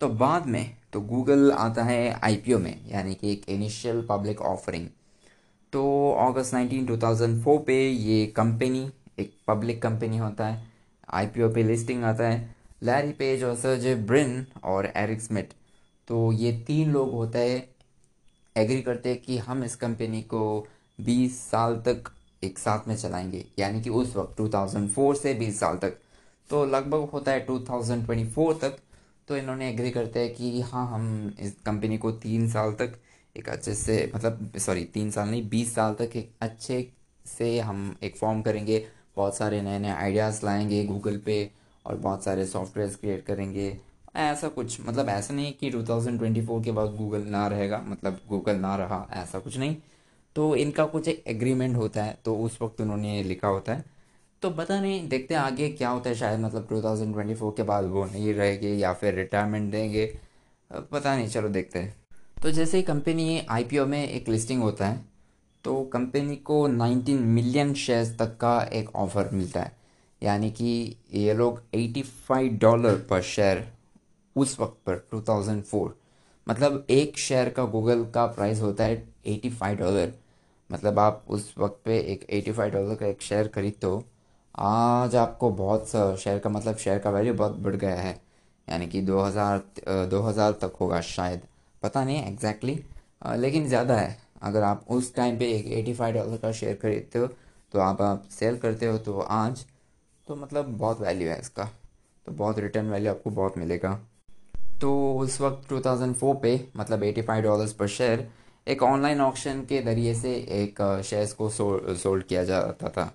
तो 0.00 0.08
बाद 0.10 0.46
में 0.46 0.76
तो 0.92 1.00
गूगल 1.02 1.50
आता 1.52 1.82
है 1.84 2.12
आईपीओ 2.14 2.58
में, 2.58 2.90
यानी 2.90 3.14
कि 3.14 3.32
एक 3.32 3.48
इनिशियल 3.48 4.06
पब्लिक 4.10 4.40
ऑफरिंग 4.42 4.88
तो 5.72 6.10
अगस्त 6.20 6.54
19 6.54 6.86
2004 6.86 7.58
पे 7.58 7.76
ये 7.88 8.26
कंपनी 8.26 8.90
एक 9.18 9.32
पब्लिक 9.48 9.82
कंपनी 9.82 10.18
होता 10.18 10.46
है 10.46 10.66
आईपीओ 11.08 11.48
पे 11.54 11.62
लिस्टिंग 11.62 12.04
आता 12.04 12.28
है। 12.28 12.55
लैरी 12.82 13.12
पेज 13.12 13.44
और 13.44 13.56
सर्जे 13.56 13.94
ब्रिन 13.94 14.46
और 14.64 14.92
एरिक 14.96 15.20
स्मिथ 15.20 15.54
तो 16.08 16.32
ये 16.32 16.52
तीन 16.66 16.90
लोग 16.92 17.12
होते 17.12 17.38
हैं 17.38 17.68
एग्री 18.56 18.82
करते 18.82 19.08
हैं 19.08 19.22
कि 19.22 19.38
हम 19.38 19.64
इस 19.64 19.76
कंपनी 19.76 20.22
को 20.22 20.66
20 21.00 21.30
साल 21.30 21.76
तक 21.76 22.10
एक 22.44 22.58
साथ 22.58 22.88
में 22.88 22.96
चलाएँगे, 22.96 23.44
यानी 23.58 23.82
कि 23.82 23.90
उस 23.90 24.16
वक्त 24.16 24.36
2004 24.36 25.14
से 25.14 25.34
20 25.34 25.60
साल 25.60 25.76
तक। 25.76 25.96
तो 26.50 26.64
लगभग 26.66 27.08
होता 27.10 27.32
है 27.32 27.46
2024 27.46 28.60
तक। 28.60 28.78
तो 29.28 29.36
इन्होंने 29.36 29.70
एग्री 29.70 29.90
करते 29.90 30.20
हैं 30.20 30.34
कि 30.34 30.60
हाँ 30.60 30.86
हम 30.90 31.34
इस 31.40 31.54
कंपनी 31.66 31.98
को 31.98 32.12
तीन 32.12 32.48
साल 32.50 32.72
तक 32.72 32.98
एक 33.36 33.48
अच्छे 33.48 33.74
से 33.74 34.12
मतलब 34.14 34.52
सॉरी 34.58 34.84
तीन 34.84 35.10
साल 35.10 35.28
नहीं, 35.28 35.48
बीस 35.48 35.74
साल 35.74 35.94
तक 35.94 36.16
एक 36.16 36.30
अच्छे 36.40 36.88
से 37.38 37.58
हम 37.60 37.96
एक 38.02 38.16
फॉर्म 38.16 38.42
करेंगे। 38.42 38.86
बहुत 39.16 39.36
सारे 39.36 39.62
नए 39.62 39.78
नए 39.78 39.90
आइडियाज़ 39.90 40.44
लाएँगे 40.44 40.84
गूगल 40.84 41.18
पे 41.18 41.50
और 41.86 41.96
बहुत 41.96 42.24
सारे 42.24 42.46
सॉफ्टवेयर 42.46 42.88
क्रिएट 42.90 43.24
करेंगे। 43.26 43.76
ऐसा 44.16 44.48
कुछ 44.48 44.78
मतलब 44.80 45.08
ऐसा 45.08 45.34
नहीं 45.34 45.52
कि 45.52 45.70
2024 45.70 46.62
के 46.64 46.72
बाद 46.72 46.94
गूगल 46.96 47.22
ना 47.22 47.46
रहेगा 47.46 47.82
मतलब 47.88 48.20
गूगल 48.28 48.56
ना 48.56 48.74
रहा, 48.76 49.06
ऐसा 49.12 49.38
कुछ 49.38 49.56
नहीं। 49.58 49.76
तो 50.36 50.54
इनका 50.56 50.84
कुछ 50.86 51.08
एक 51.08 51.22
एग्रीमेंट 51.26 51.76
होता 51.76 52.04
है 52.04 52.16
तो 52.24 52.36
उस 52.36 52.58
वक्त 52.62 52.80
उन्होंने 52.80 53.22
लिखा 53.22 53.48
होता 53.48 53.74
है। 53.74 53.84
तो 54.42 54.50
पता 54.50 54.80
नहीं, 54.80 55.08
देखते 55.08 55.34
आगे 55.34 55.68
क्या 55.68 55.88
होता 55.88 56.10
है, 56.10 56.16
शायद 56.16 56.40
मतलब 56.40 56.66
2024 56.68 57.52
के 57.56 57.62
बाद 57.62 57.84
वो 57.84 58.04
नहीं 58.04 58.34
रहेंगे 58.34 58.74
या 58.74 58.92
फिर 58.92 59.14
रिटायरमेंट 59.14 59.70
देंगे। 59.72 60.06
पता 60.70 61.16
नहीं, 61.16 61.28
चलो 61.28 61.48
देखते 61.48 61.78
हैं। 61.78 61.94
तो 62.42 62.50
जैसे 62.50 62.76
ही 62.76 62.82
कंपनी 62.82 63.38
आईपीओ 63.50 63.86
में 63.86 64.08
एक 64.08 64.28
लिस्टिंग 64.28 64.62
होता 64.62 64.86
है 64.86 65.04
तो 65.64 65.80
कंपनी 65.84 66.36
को 66.36 66.66
19 66.68 67.20
मिलियन 67.20 67.72
शेयर्स 67.74 68.16
तक 68.18 68.36
का 68.36 68.60
एक 68.72 68.94
ऑफ़र 68.96 69.30
मिलता 69.32 69.60
है। 69.60 69.72
यानी 70.22 70.50
कि 70.50 70.96
ये 71.14 71.34
लोग 71.34 71.60
85 71.74 72.48
डॉलर 72.60 72.96
पर 73.10 73.22
शेयर 73.22 73.66
उस 74.36 74.58
वक्त 74.60 74.76
पर 74.86 75.06
2004 75.14 75.90
मतलब 76.46 76.86
एक 76.90 77.18
शेयर 77.18 77.48
का 77.50 77.64
गूगल 77.64 78.04
का 78.14 78.26
प्राइस 78.26 78.60
होता 78.60 78.84
है 78.84 79.02
85 79.28 79.76
डॉलर 79.78 80.12
मतलब 80.70 80.98
आप 80.98 81.24
उस 81.28 81.54
वक्त 81.58 81.80
पे 81.84 81.98
एक 82.12 82.26
85 82.32 82.72
डॉलर 82.72 82.94
का 82.94 83.06
एक 83.06 83.22
शेयर 83.22 83.48
खरीदते 83.48 83.86
हो 83.86 84.04
आज 84.54 85.16
आपको 85.16 85.50
बहुत 85.52 85.88
शेयर 86.20 86.38
का 86.38 86.50
मतलब 86.50 86.76
शेयर 86.76 86.98
का 86.98 87.10
वैल्यू 87.10 87.34
बहुत 87.34 87.56
बढ़ 87.60 87.74
गया 87.76 87.96
है. 87.96 88.20
यानी 88.68 88.86
कि 88.86 89.02
2000 89.02 89.60
2000 90.10 90.52
तक 90.60 90.76
होगा 90.80 91.00
शायद. 91.00 91.40
पता 91.82 92.04
नहीं 92.04 92.22
एग्जैक्टली 92.22 92.74
exactly, 92.74 93.38
लेकिन 93.40 93.66
ज़्यादा 93.68 93.96
है. 93.96 94.16
अगर 94.42 94.62
आप 94.62 94.84
उस 94.90 95.14
टाइम 95.14 95.38
पे 95.38 95.50
एक 95.52 95.66
85 95.86 96.12
डॉलर 96.14 96.36
का 96.36 96.52
शेयर 96.52 96.74
खरीदते 96.82 97.18
हो 97.18 97.26
तो 97.74 97.78
आप 97.80 98.00
आप 98.02 98.24
सेल 98.30 98.56
करते 98.58 98.86
हो 98.86 98.98
तो 98.98 99.18
आज 99.20 99.64
तो 100.28 100.36
मतलब 100.36 100.64
बहुत 100.78 101.00
वैल्यू 101.00 101.28
है 101.28 101.38
इसका। 101.40 101.64
तो 102.26 102.32
बहुत 102.32 102.58
रिटर्न 102.58 102.90
वैल्यू 102.90 103.10
आपको 103.10 103.30
बहुत 103.30 103.58
मिलेगा। 103.58 104.00
तो 104.80 105.18
उस 105.18 105.40
वक्त 105.40 105.68
2004 105.68 106.34
पे 106.42 106.68
मतलब 106.76 107.02
85 107.02 107.42
डॉलर्स 107.42 107.72
पर 107.72 107.86
शेयर 107.88 108.28
एक 108.66 108.82
ऑनलाइन 108.82 109.20
ऑक्शन 109.20 109.60
के 109.60 109.82
ज़रिए 109.82 110.14
से 110.14 110.34
एक 110.34 111.02
शेयर्स 111.04 111.32
को 111.32 111.48
सोल्ड 111.50 112.24
किया 112.24 112.44
जाता 112.44 112.88
था। 112.88 113.12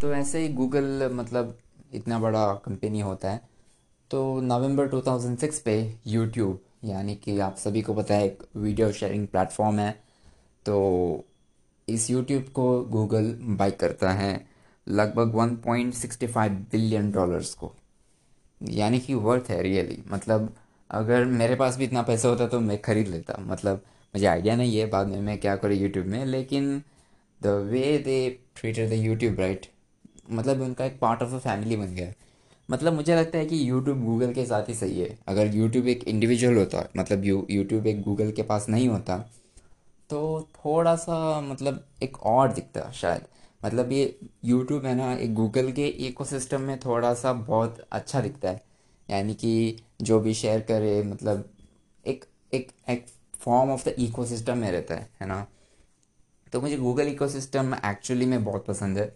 तो 0.00 0.12
ऐसे 0.14 0.38
ही 0.38 0.48
गूगल 0.48 1.10
मतलब 1.12 1.56
इतना 1.94 2.18
बड़ा 2.18 2.52
कंपनी 2.54 3.00
होता 3.00 3.30
है। 3.30 3.40
तो 4.10 4.40
नवंबर 4.40 4.88
2006 4.88 5.58
पे 5.58 5.94
यूट्यूब 6.06 6.60
यानी 6.84 7.14
कि 7.14 7.38
आप 7.38 7.56
सभी 7.56 7.82
को 7.82 7.94
पता 7.94 8.14
है, 8.14 8.26
एक 8.26 8.42
वीडियो 8.56 8.92
शेयरिंग 8.92 9.26
प्लेटफॉर्म 9.26 9.78
है। 9.78 9.90
तो 10.66 11.24
इस 11.88 12.10
यूट्यूब 12.10 12.42
को 12.54 12.80
गूगल 12.84 13.34
बाई 13.40 13.70
करता 13.70 14.10
है। 14.12 14.49
लगभग 14.90 15.34
1.65 15.36 16.52
बिलियन 16.72 17.10
डॉलर्स 17.12 17.54
को। 17.54 17.72
यानी 18.60 18.98
कि 19.00 19.14
वर्थ 19.16 19.50
है 19.50 19.62
रियली 19.62 20.02
मतलब 20.08 20.52
अगर 20.90 21.24
मेरे 21.24 21.54
पास 21.54 21.76
भी 21.76 21.84
इतना 21.84 22.02
पैसा 22.02 22.28
होता 22.28 22.46
तो 22.48 22.60
मैं 22.60 22.80
ख़रीद 22.82 23.08
लेता। 23.08 23.36
मतलब 23.40 23.82
मुझे 24.14 24.26
आइडिया 24.26 24.56
नहीं 24.56 24.76
है, 24.76 24.86
बाद 24.86 25.06
में 25.06 25.20
मैं 25.20 25.38
क्या 25.38 25.56
करूँ 25.56 25.76
यूट्यूब 25.76 26.06
में, 26.06 26.24
लेकिन 26.26 26.82
the 27.40 27.46
way 27.70 27.98
they 27.98 28.38
treated 28.56 28.90
the 28.90 28.92
YouTube 28.94 29.40
right 29.40 29.66
मतलब 30.30 30.60
उनका 30.62 30.84
एक 30.84 30.98
पार्ट 31.00 31.22
ऑफ़ 31.22 31.34
अ 31.34 31.38
फैमिली 31.38 31.76
बन 31.76 31.94
गया। 31.94 32.12
मतलब 32.68 32.92
मुझे 32.92 33.14
लगता 33.16 33.38
है 33.38 33.46
कि 33.46 33.68
यूट्यूब 33.68 34.04
गूगल 34.04 34.32
के 34.34 34.44
साथ 34.46 34.68
ही 34.68 34.74
सही 34.74 35.00
है। 35.00 35.18
अगर 35.28 35.54
यूट्यूब 35.56 35.86
एक 35.88 36.04
इंडिविजुअल 36.04 36.56
होता 36.56 36.88
मतलब 36.96 37.24
यू 37.24 37.46
यूट्यूब 37.50 37.86
एक 37.86 38.02
गूगल 38.02 38.30
के 38.32 38.42
पास 38.42 38.68
नहीं 38.68 38.88
होता 38.88 39.18
तो 40.10 40.48
थोड़ा 40.56 40.94
सा 40.96 41.40
मतलब 41.40 41.84
एक 42.02 42.16
और 42.26 42.52
दिखता 42.52 42.90
शायद। 42.92 43.26
मतलब 43.62 43.92
ये 43.92 44.18
यूट्यूब 44.44 44.84
है 44.86 44.94
ना 44.94 45.12
एक 45.14 45.34
गूगल 45.34 45.70
के 45.72 45.86
इकोसिस्टम 46.06 46.60
में 46.60 46.78
थोड़ा 46.80 47.12
सा 47.14 47.32
बहुत 47.32 47.78
अच्छा 47.92 48.20
दिखता 48.20 48.48
है। 48.48 48.62
यानी 49.08 49.34
कि 49.34 49.76
जो 50.02 50.20
भी 50.20 50.34
शेयर 50.34 50.60
करे 50.60 51.02
मतलब 51.02 51.48
एक 52.04 52.24
एक 52.54 52.70
एक 52.88 53.06
फॉर्म 53.40 53.70
ऑफ़ 53.70 53.88
द 53.88 53.94
इकोसिस्टम 53.98 54.58
में 54.58 54.70
रहता 54.72 54.94
है 54.94 55.08
है 55.20 55.26
ना? 55.28 55.46
तो 56.52 56.60
मुझे 56.60 56.76
गूगल 56.76 57.08
इकोसिस्टम 57.08 57.74
एक्चुअली 57.84 58.26
में 58.26 58.44
बहुत 58.44 58.66
पसंद 58.66 58.98
है। 58.98 59.06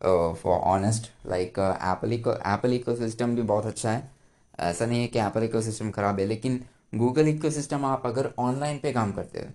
For 0.00 0.58
honest 0.58 1.10
like 1.26 1.58
Apple 1.58 2.12
eco 2.12 2.32
Apple 2.32 2.72
ecosystem 2.96 3.34
भी 3.36 3.42
बहुत 3.44 3.66
अच्छा 3.66 3.90
है। 3.90 4.10
ऐसा 4.58 4.86
नहीं 4.86 5.00
है 5.00 5.06
कि 5.06 5.18
एप्पल 5.18 5.42
इको 5.44 5.60
सिस्टम 5.60 5.90
ख़राब 5.90 6.20
है, 6.20 6.26
लेकिन 6.26 6.64
गूगल 6.94 7.28
इको 7.28 7.50
सिस्टम 7.50 7.84
आप 7.84 8.06
अगर 8.06 8.30
ऑनलाइन 8.38 8.78
पे 8.78 8.92
काम 8.92 9.12
करते 9.12 9.38
हो 9.38 9.46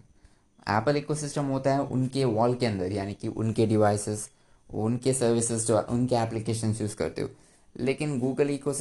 एप्पल 0.69 0.97
इको 0.97 1.15
सिस्टम 1.15 1.45
होता 1.45 1.73
है 1.73 1.81
उनके 1.81 2.23
वॉल 2.25 2.55
के 2.55 2.65
अंदर, 2.65 2.91
यानी 2.91 3.13
कि 3.13 3.27
उनके 3.27 3.65
डिवाइसेस 3.67 4.29
उनके 4.69 5.13
सर्विसेज़ 5.13 5.67
जो, 5.67 5.79
उनके 5.79 6.15
एप्लीकेशन 6.15 6.75
यूज़ 6.81 6.95
करते 6.95 7.21
हो। 7.21 7.29
लेकिन 7.75 8.19
गूगल 8.19 8.49
इको 8.49 8.71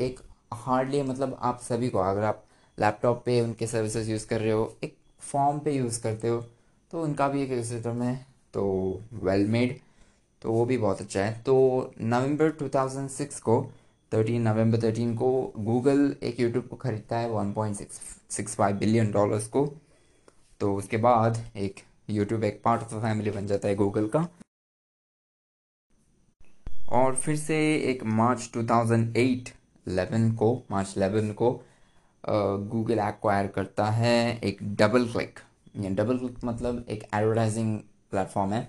एक 0.00 0.20
हार्डली 0.54 1.02
मतलब 1.02 1.38
आप 1.42 1.60
सभी 1.62 1.88
को, 1.88 1.98
अगर 1.98 2.22
आप 2.22 2.44
लैपटॉप 2.78 3.22
पे 3.26 3.40
उनके 3.40 3.66
सर्विसेज़ 3.66 4.10
यूज़ 4.10 4.26
कर 4.26 4.40
रहे 4.40 4.52
हो, 4.52 4.76
एक 4.84 4.96
फॉर्म 5.20 5.58
पे 5.58 5.72
यूज़ 5.72 6.02
करते 6.02 6.28
हो 6.28 6.40
तो 6.90 7.02
उनका 7.02 7.28
भी 7.28 7.42
एक 7.42 7.64
सिस्टम 7.64 8.02
है। 8.02 8.26
तो 8.54 8.64
वेल 9.14 9.46
मेड 9.46 9.78
तो 10.42 10.52
वो 10.52 10.64
भी 10.64 10.78
बहुत 10.78 11.00
अच्छा 11.00 11.24
है। 11.24 11.42
तो 11.42 11.54
नवंबर 12.00 12.50
2006 12.52 13.40
को 13.40 13.60
13 14.12 14.40
नवंबर 14.40 14.80
13 14.80 15.14
को 15.16 15.52
गूगल 15.58 16.16
एक 16.22 16.40
यूट्यूब 16.40 16.66
को 16.66 16.76
ख़रीदता 16.76 17.18
है 17.18 17.30
1.65 17.30 18.74
बिलियन 18.74 19.10
डॉलर्स 19.12 19.46
को। 19.48 19.66
तो 20.60 20.74
उसके 20.76 20.96
बाद 20.96 21.44
एक 21.56 21.80
यूट्यूब 22.10 22.44
एक 22.44 22.60
पार्ट 22.64 22.82
ऑफ़ 22.82 22.94
द 22.94 23.02
फैमिली 23.02 23.30
बन 23.30 23.46
जाता 23.46 23.68
है 23.68 23.74
गूगल 23.74 24.06
का। 24.06 24.26
और 26.88 27.14
फिर 27.14 27.36
से 27.36 27.56
एक 27.90 28.02
मार्च 28.04 28.50
2008 28.54 29.52
11 29.86 30.34
को, 30.36 30.54
मार्च 30.70 30.94
11 30.98 31.32
को 31.32 31.50
गूगल 32.24 32.98
एक्वायर 32.98 33.46
करता 33.46 33.86
है 33.90 34.38
एक 34.38 34.58
डबल 34.76 35.06
क्लिक 35.12 35.38
डबल 35.76 36.18
क्लिक 36.18 36.44
मतलब 36.44 36.84
एक 36.90 37.04
एडवर्टाइजिंग 37.14 37.78
प्लेटफॉर्म 38.10 38.52
है। 38.52 38.68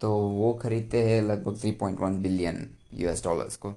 तो 0.00 0.10
वो 0.12 0.52
ख़रीदते 0.54 1.02
हैं 1.04 1.20
लगभग 1.22 1.60
three 1.60 1.70
point 1.72 2.00
one 2.00 2.22
billion 2.22 2.68
US 2.94 3.24
dollars 3.24 3.56
को। 3.56 3.74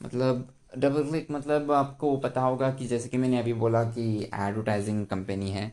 मतलब 0.00 0.48
डबल 0.78 1.04
क्लिक 1.04 1.30
मतलब 1.30 1.70
आपको 1.72 2.16
पता 2.16 2.40
होगा 2.40 2.70
कि 2.70 2.86
जैसे 2.86 3.08
कि 3.08 3.18
मैंने 3.18 3.38
अभी 3.38 3.52
बोला 3.52 3.82
कि 3.84 4.06
एडवर्टाइजिंग 4.24 5.06
कंपनी 5.06 5.50
है 5.50 5.70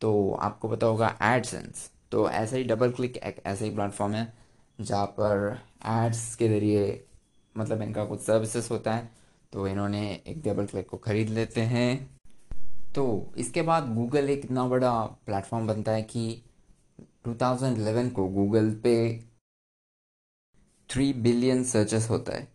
तो 0.00 0.32
आपको 0.32 0.68
पता 0.68 0.86
होगा 0.86 1.16
एडसेंस 1.22 1.90
तो 2.12 2.28
ऐसा 2.30 2.56
ही 2.56 2.64
डबल 2.64 2.90
क्लिक 2.90 3.16
एक 3.16 3.42
ऐसा 3.46 3.64
ही 3.64 3.70
प्लेटफॉर्म 3.70 4.14
है 4.14 4.32
जहाँ 4.80 5.06
पर 5.06 5.58
एड्स 5.80 6.34
के 6.36 6.48
ज़रिए 6.48 7.04
मतलब 7.56 7.82
इनका 7.82 8.04
कुछ 8.04 8.20
सर्विसेज़ 8.20 8.68
होता 8.70 8.94
है 8.94 9.10
तो 9.52 9.66
इन्होंने 9.66 10.22
एक 10.26 10.42
डबल 10.42 10.66
क्लिक 10.66 10.88
को 10.88 10.96
ख़रीद 10.96 11.28
लेते 11.28 11.60
हैं। 11.60 12.18
तो 12.94 13.32
इसके 13.38 13.62
बाद 13.62 13.94
गूगल 13.94 14.30
एक 14.30 14.44
इतना 14.44 14.66
बड़ा 14.68 14.92
प्लेटफॉर्म 15.26 15.66
बनता 15.66 15.92
है 15.92 16.02
कि 16.02 16.42
2011 17.24 18.10
को 18.10 18.26
गूगल 18.28 18.70
पे 18.74 18.94
थ्री 20.90 21.12
बिलियन 21.12 21.64
सर्चेस 21.64 22.08
होता 22.10 22.32
है। 22.32 22.48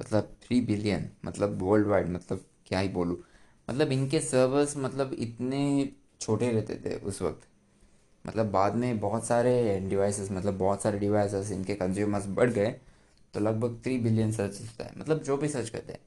मतलब 0.00 0.36
थ्री 0.42 0.60
बिलियन 0.60 1.08
मतलब 1.24 1.62
वर्ल्ड 1.62 1.86
वाइड 1.86 2.08
मतलब 2.08 2.44
क्या 2.66 2.78
ही 2.78 2.88
बोलूँ। 2.88 3.16
मतलब 3.68 3.92
इनके 3.92 4.20
सर्वर्स 4.20 4.76
मतलब 4.76 5.12
इतने 5.12 5.90
छोटे 6.20 6.50
रहते 6.52 6.76
थे 6.84 6.94
उस 6.98 7.22
वक्त। 7.22 7.48
मतलब 8.24 8.50
बाद 8.50 8.74
में 8.74 8.98
बहुत 9.00 9.24
सारे 9.26 9.78
डिवाइसेस 9.88 10.30
मतलब 10.32 10.58
बहुत 10.58 10.82
सारे 10.82 10.98
डिवाइसेस 10.98 11.50
इनके 11.52 11.74
कंज्यूमर्स 11.74 12.26
बढ़ 12.28 12.50
गए 12.50 12.74
तो 13.34 13.40
लगभग 13.40 13.80
थ्री 13.84 13.98
बिलियन 13.98 14.32
सर्च 14.32 14.60
होता 14.60 14.84
है। 14.84 14.92
मतलब 14.98 15.22
जो 15.22 15.36
भी 15.36 15.48
सर्च 15.48 15.68
करते 15.68 15.92
हैं। 15.92 16.00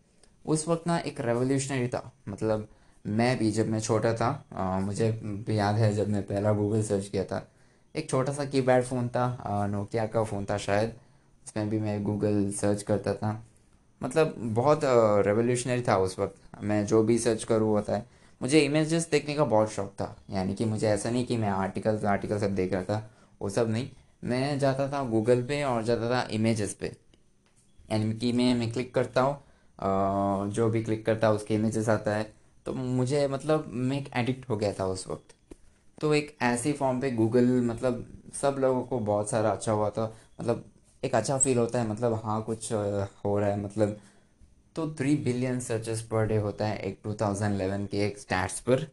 उस 0.45 0.67
वक्त 0.67 0.87
ना 0.87 0.97
एक 0.99 1.19
रेवोल्यूशनरी 1.21 1.87
था। 1.87 2.11
मतलब 2.29 2.67
मैं 3.05 3.37
भी 3.39 3.51
जब 3.51 3.67
मैं 3.67 3.79
छोटा 3.79 4.13
था 4.13 4.27
आ, 4.53 4.79
मुझे 4.79 5.11
भी 5.47 5.57
याद 5.57 5.75
है 5.75 5.93
जब 5.95 6.09
मैं 6.09 6.23
पहला 6.23 6.53
गूगल 6.53 6.83
सर्च 6.83 7.07
किया 7.07 7.23
था। 7.23 7.47
एक 7.95 8.09
छोटा 8.09 8.33
सा 8.33 8.45
कीपैड 8.45 8.83
फ़ोन 8.83 9.07
था 9.09 9.67
नोकिया 9.71 10.05
का 10.07 10.23
फ़ोन 10.23 10.45
था 10.45 10.57
शायद। 10.57 10.93
उसमें 11.45 11.69
भी 11.69 11.79
मैं 11.79 12.03
गूगल 12.03 12.51
सर्च 12.51 12.83
करता 12.83 13.13
था। 13.13 13.43
मतलब 14.01 14.33
बहुत 14.37 14.81
रेवोल्यूशनरी 15.25 15.81
था 15.81 15.97
उस 15.97 16.17
वक्त। 16.19 16.63
मैं 16.63 16.85
जो 16.85 17.03
भी 17.03 17.17
सर्च 17.19 17.43
करूँ 17.43 17.69
होता 17.69 17.95
है 17.95 18.05
मुझे 18.41 18.59
इमेजेस 18.59 19.09
देखने 19.11 19.35
का 19.35 19.43
बहुत 19.45 19.71
शौक 19.71 19.91
था। 19.91 20.15
यानी 20.29 20.55
कि 20.55 20.65
मुझे 20.65 20.87
ऐसा 20.87 21.09
नहीं 21.09 21.25
कि 21.25 21.37
मैं 21.37 21.49
आर्टिकल्स 21.49 22.03
आर्टिकल 22.05 22.39
सब 22.39 22.55
देख 22.55 22.73
रहा 22.73 22.83
था। 22.83 23.09
वो 23.41 23.49
सब 23.49 23.69
नहीं। 23.69 23.89
मैं 24.23 24.57
जाता 24.59 24.87
था 24.91 25.03
गूगल 25.03 25.41
पे 25.43 25.63
और 25.63 25.83
जाता 25.83 26.09
था 26.11 26.27
इमेजेस 26.31 26.73
पे। 26.73 26.91
यानी 27.91 28.13
कि 28.13 28.31
मैं 28.31 28.53
मैं 28.55 28.71
क्लिक 28.71 28.93
करता 28.95 29.21
हूँ 29.21 30.51
जो 30.51 30.69
भी 30.69 30.83
क्लिक 30.83 31.05
करता 31.05 31.27
है, 31.27 31.33
उसके 31.33 31.55
इमेजेस 31.55 31.89
आता 31.89 32.15
है। 32.15 32.31
तो 32.65 32.73
मुझे 32.73 33.27
मतलब 33.27 33.69
मैं 33.69 33.97
एक 33.97 34.09
एडिक्ट 34.15 34.49
हो 34.49 34.57
गया 34.57 34.73
था 34.73 34.85
उस 34.85 35.07
वक्त। 35.07 35.35
तो 36.01 36.13
एक 36.13 36.35
ऐसी 36.41 36.73
फॉर्म 36.73 36.99
पे 37.01 37.11
गूगल 37.11 37.45
मतलब 37.61 38.05
सब 38.41 38.55
लोगों 38.59 38.81
को 38.81 38.99
बहुत 39.01 39.29
सारा 39.29 39.51
अच्छा 39.51 39.71
हुआ 39.71 39.89
था। 39.89 40.13
मतलब 40.41 40.65
एक 41.03 41.15
अच्छा 41.15 41.37
फील 41.37 41.57
होता 41.57 41.79
है। 41.81 41.87
मतलब 41.87 42.21
हाँ 42.23 42.41
कुछ 42.43 42.71
हो 42.73 43.37
रहा 43.39 43.49
है। 43.49 43.59
मतलब 43.59 43.97
तो 44.77 44.91
three 44.91 45.15
billion 45.15 45.59
searches 45.59 46.01
per 46.01 46.25
day 46.25 46.37
होता 46.37 46.67
है 46.67 46.77
एक 46.77 46.99
2011 47.03 47.87
के 47.87 48.05
एक 48.05 48.17
स्टैट्स 48.17 48.59
पर। 48.59 48.83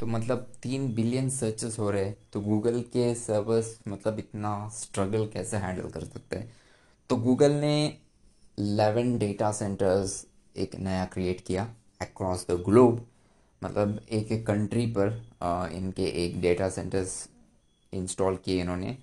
तो 0.00 0.06
मतलब 0.06 0.52
तीन 0.62 0.94
बिलियन 0.94 1.30
सर्चेस 1.30 1.78
हो 1.78 1.90
रहे 1.90 2.04
हैं। 2.04 2.16
तो 2.32 2.40
गूगल 2.40 2.80
के 2.80 3.14
सर्वर्स 3.14 3.78
मतलब 3.88 4.18
इतना 4.18 4.68
स्ट्रगल 4.68 5.26
कैसे 5.26 5.56
हैंडल 5.56 5.88
कर 5.88 6.00
सकते 6.00 6.36
हैं? 6.36 6.52
तो 7.10 7.16
गूगल 7.16 7.52
ने 7.52 7.98
11 8.60 9.18
डेटा 9.18 9.52
सेंटर्स 9.52 10.26
एक 10.56 10.76
नया 10.76 11.04
क्रिएट 11.04 11.40
किया 11.40 11.74
अक्रॉस 12.00 12.46
द 12.50 12.50
ग्लोब 12.50 13.06
मतलब 13.64 14.00
एक 14.10 14.32
एक 14.32 14.46
कंट्री 14.46 14.86
पर 14.86 15.26
आ, 15.42 15.68
इनके 15.68 16.04
एक 16.24 16.40
डेटा 16.40 16.68
सेंटर्स 16.68 17.28
इंस्टॉल 17.92 18.36
किए 18.36 18.60
इन्होंने। 18.60 18.98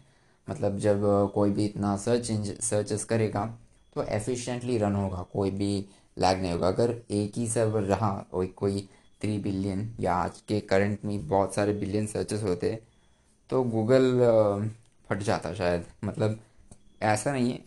मतलब 0.49 0.77
जब 0.77 1.31
कोई 1.35 1.51
भी 1.51 1.65
इतना 1.65 1.97
सर्च 1.97 2.31
सर्चेस 2.63 3.03
करेगा 3.03 3.59
तो 3.95 4.03
एफिशिएंटली 4.03 4.77
रन 4.77 4.95
होगा, 4.95 5.25
कोई 5.33 5.51
भी 5.51 5.85
लैग 6.17 6.41
नहीं 6.41 6.51
होगा। 6.51 6.67
अगर 6.67 6.95
एक 7.11 7.37
ही 7.37 7.47
सर्वर 7.47 7.81
रहा 7.83 8.11
और 8.33 8.45
कोई 8.57 8.87
थ्री 9.21 9.37
बिलियन 9.39 9.89
या 9.99 10.13
आज 10.15 10.41
के 10.47 10.59
करंट 10.61 11.05
में 11.05 11.27
बहुत 11.27 11.55
सारे 11.55 11.73
बिलियन 11.73 12.07
सर्चेस 12.07 12.43
होते 12.43 12.77
तो 13.49 13.63
गूगल 13.63 14.11
फट 15.09 15.19
जाता 15.19 15.53
शायद। 15.53 15.85
मतलब 16.03 16.39
ऐसा 17.01 17.31
नहीं 17.31 17.51
है। 17.51 17.59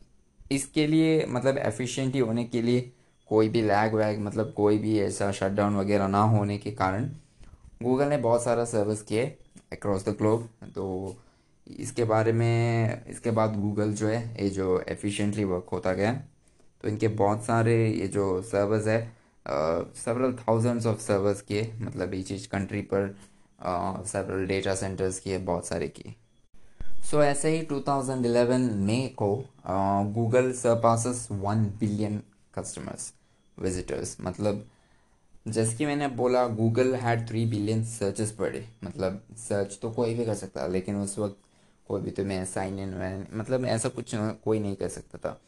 इसके 0.53 0.87
लिए 0.87 1.25
मतलब 1.29 1.59
एफिशिएंटली 1.59 2.21
होने 2.21 2.45
के 2.45 2.63
लिए 2.63 2.81
कोई 3.29 3.49
भी 3.49 3.63
लैग 3.63 3.95
वैग 3.95 4.21
मतलब 4.21 4.53
कोई 4.57 4.79
भी 4.79 4.99
ऐसा 5.01 5.31
शटडाउन 5.33 5.77
वगैरह 5.77 6.09
ना 6.09 6.23
होने 6.25 6.59
के 6.59 6.71
कारण 6.73 7.09
गूगल 7.83 8.09
ने 8.09 8.17
बहुत 8.17 8.43
सारा 8.45 8.65
सर्विस 8.65 9.03
किए 9.03 9.25
अक्रॉस 9.73 10.05
द 10.05 10.09
ग्लोब 10.09 10.49
तो 10.75 10.85
इसके 11.71 12.05
बारे 12.05 12.33
में 12.33 13.05
इसके 13.07 13.31
बाद 13.31 13.57
गूगल 13.57 13.93
जो 13.93 14.09
है 14.09 14.45
ये 14.45 14.51
जो 14.51 14.85
एफिशिएंटली 14.89 15.45
वर्क 15.45 15.67
होता 15.73 15.93
गया 15.93 16.13
तो 16.83 16.89
इनके 16.89 17.09
बहुत 17.09 17.45
सारे 17.45 17.89
ये 17.89 18.09
जो 18.09 18.43
सर्वर्स 18.43 18.87
है 18.87 19.17
सेवरल 19.49 20.33
थाउजेंड्स 20.33 20.87
ऑफ़ 20.87 21.01
सर्वर्स 21.01 21.41
किए 21.43 21.73
मतलब 21.81 22.15
ईच 22.15 22.33
ईच 22.33 22.47
कंट्री 22.47 22.81
पर 22.83 23.17
सेवरल 24.07 24.47
डेटा 24.47 24.75
सेंटर्स 24.75 25.21
किए 25.21 25.39
बहुत 25.39 25.67
सारे 25.67 25.89
किए। 25.89 26.15
सो 27.05 27.17
so, 27.17 27.23
ऐसे 27.23 27.49
ही 27.49 27.67
2011 27.67 28.59
मई 28.75 29.15
को 29.17 29.45
Google 30.15 30.53
surpasses 30.53 31.29
one 31.33 31.65
billion 31.65 32.23
customers 32.55 33.13
visitors 33.59 34.17
मतलब 34.21 34.67
जैसे 35.49 35.77
कि 35.77 35.87
मैंने 35.87 36.09
बोला 36.09 36.49
Google 36.49 36.95
had 36.95 37.29
three 37.29 37.47
billion 37.47 37.85
searches 37.85 38.31
per 38.31 38.51
day 38.51 38.69
मतलब 38.85 39.23
सर्च 39.37 39.79
तो 39.83 39.91
कोई 39.91 40.15
भी 40.15 40.27
कर 40.27 40.35
सकता 40.35 40.67
लेकिन 40.67 40.97
उस 40.97 41.19
वक्त 41.19 41.37
कोई 41.89 42.01
भी 42.03 42.11
तो 42.11 42.25
मैं 42.25 42.45
साइन 42.45 42.79
इन 42.79 42.95
वैन 42.95 43.27
मतलब 43.35 43.65
ऐसा 43.65 43.89
कुछ 43.89 44.15
कोई 44.15 44.59
नहीं 44.59 44.77
कर 44.77 44.89
सकता 44.89 45.19
था। 45.19 45.41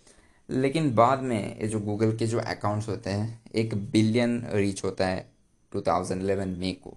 लेकिन 0.49 0.95
बाद 0.95 1.21
में 1.21 1.59
ये 1.61 1.69
जो 1.69 1.81
गूगल 1.81 2.17
के 2.17 2.27
जो 2.27 2.39
अकाउंट्स 2.41 2.89
होते 2.89 3.11
हैं, 3.11 3.41
एक 3.55 3.75
बिलियन 3.91 4.47
रीच 4.53 4.85
होता 4.85 5.07
है 5.07 5.29
2011 5.73 6.59
मई 6.59 6.73
को। 6.85 6.97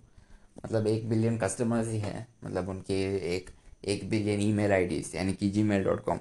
मतलब 0.66 0.88
एक 0.88 1.10
बिलियन 1.10 1.38
कस्टमर्स 1.38 1.88
ही 1.88 2.00
हैं। 2.00 2.28
मतलब 2.46 2.70
उनके 2.70 3.02
एक 3.36 3.50
एक 3.86 4.10
बिलियन 4.10 4.42
ईमेल 4.42 4.72
आईडीज 4.72 5.12
यानी 5.16 5.34
कि 5.34 5.50
जी 5.50 5.64
मेल 5.64 5.84
डॉट 5.84 6.04
कॉम 6.04 6.20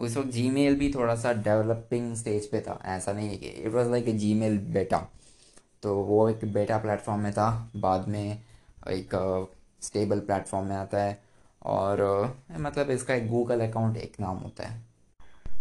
उस 0.00 0.16
वक्त 0.16 0.28
जी 0.28 0.48
मेल 0.50 0.76
भी 0.76 0.92
थोड़ा 0.94 1.14
सा 1.14 1.32
डेवलपिंग 1.32 2.14
स्टेज 2.16 2.46
पे 2.50 2.60
था। 2.60 2.80
ऐसा 2.86 3.12
नहीं 3.12 3.28
है 3.28 3.36
कि 3.36 3.46
it 3.46 3.72
was 3.72 3.88
like 3.88 4.08
a 4.08 4.12
Gmail 4.34 4.58
beta 4.74 5.06
तो 5.82 5.94
वो 5.96 6.28
एक 6.28 6.44
बेटा 6.52 6.78
प्लेटफॉर्म 6.78 7.20
में 7.20 7.32
था। 7.32 7.70
बाद 7.76 8.08
में 8.08 8.38
एक 8.88 9.48
स्टेबल 9.82 10.20
प्लेटफॉर्म 10.20 10.66
में 10.66 10.76
आता 10.76 11.02
है। 11.02 11.29
और 11.62 12.02
मतलब 12.60 12.90
इसका 12.90 13.14
एक 13.14 13.28
गूगल 13.28 13.60
अकाउंट 13.60 13.96
एक 13.96 14.20
नाम 14.20 14.36
होता 14.36 14.66
है। 14.68 14.82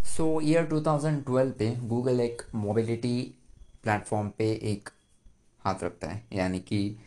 सो 0.06 0.42
ईयर 0.42 0.66
2012 0.66 1.52
पे 1.52 1.76
गूगल 1.76 2.20
एक 2.20 2.42
मोबिलिटी 2.56 3.36
प्लेटफॉर्म 3.84 4.30
पे 4.30 4.52
एक 4.52 4.90
हाथ 5.60 5.84
रखता 5.84 6.08
है। 6.08 6.24
यानी 6.34 6.60
कि 6.60 6.98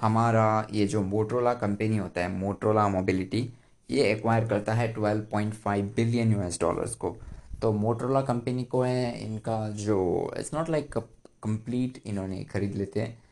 हमारा 0.00 0.66
ये 0.72 0.86
जो 0.86 1.02
मोटरोला 1.02 1.54
कंपनी 1.54 1.96
होता 1.96 2.20
है 2.20 2.28
मोटरोला 2.28 2.88
मोबिलिटी 2.88 3.52
ये 3.90 4.04
एक्वायर 4.12 4.48
करता 4.48 4.72
है 4.74 4.94
12.5 4.94 5.94
बिलियन 5.96 6.32
यूएस 6.32 6.60
डॉलर्स 6.60 6.94
को। 6.94 7.16
तो 7.62 7.72
मोटरोला 7.72 8.20
कंपनी 8.20 8.64
को 8.64 8.82
है, 8.82 9.20
इनका 9.24 9.68
जो 9.70 10.32
इट्स 10.38 10.54
नॉट 10.54 10.70
लाइक 10.70 10.98
कंप्लीट 10.98 12.02
इन्होंने 12.06 12.44
खरीद 12.44 12.74
लेते 12.74 13.00
हैं। 13.00 13.22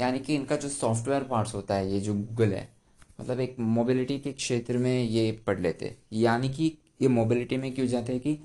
यानी 0.00 0.18
कि 0.18 0.34
इनका 0.34 0.56
जो 0.56 0.68
सॉफ्टवेयर 0.68 1.22
पार्ट्स 1.22 1.54
होता 1.54 1.74
है, 1.74 1.92
ये 1.92 2.00
जो 2.00 2.14
गूगल 2.14 2.52
है 2.52 2.75
मतलब 3.20 3.40
एक 3.40 3.56
मोबिलिटी 3.58 4.18
के 4.18 4.32
क्षेत्र 4.32 4.78
में 4.78 5.02
ये 5.04 5.30
पढ़ 5.46 5.60
लेते। 5.60 5.96
यानी 6.12 6.48
कि 6.48 6.78
ये 7.02 7.08
मोबिलिटी 7.08 7.56
में 7.56 7.74
क्यों 7.74 7.86
जाते 7.86 8.12
हैं 8.12 8.20
कि 8.20 8.38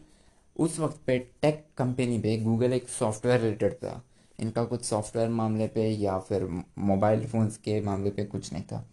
उस 0.55 0.79
वक्त 0.79 0.99
पे 1.07 1.17
टेक 1.41 1.65
कंपनी 1.77 2.19
पे 2.19 2.37
गूगल 2.37 2.73
एक 2.73 2.89
सॉफ्टवेयर 2.89 3.39
रिलेटेड 3.41 3.73
था। 3.73 4.03
इनका 4.39 4.63
कुछ 4.63 4.83
सॉफ्टवेयर 4.85 5.29
मामले 5.29 5.67
पे 5.67 5.87
या 5.87 6.19
फिर 6.19 6.43
मोबाइल 6.77 7.25
फ़ोन्स 7.27 7.57
के 7.57 7.81
मामले 7.81 8.09
पे 8.09 8.25
कुछ 8.25 8.53
नहीं 8.53 8.63
था। 8.63 8.89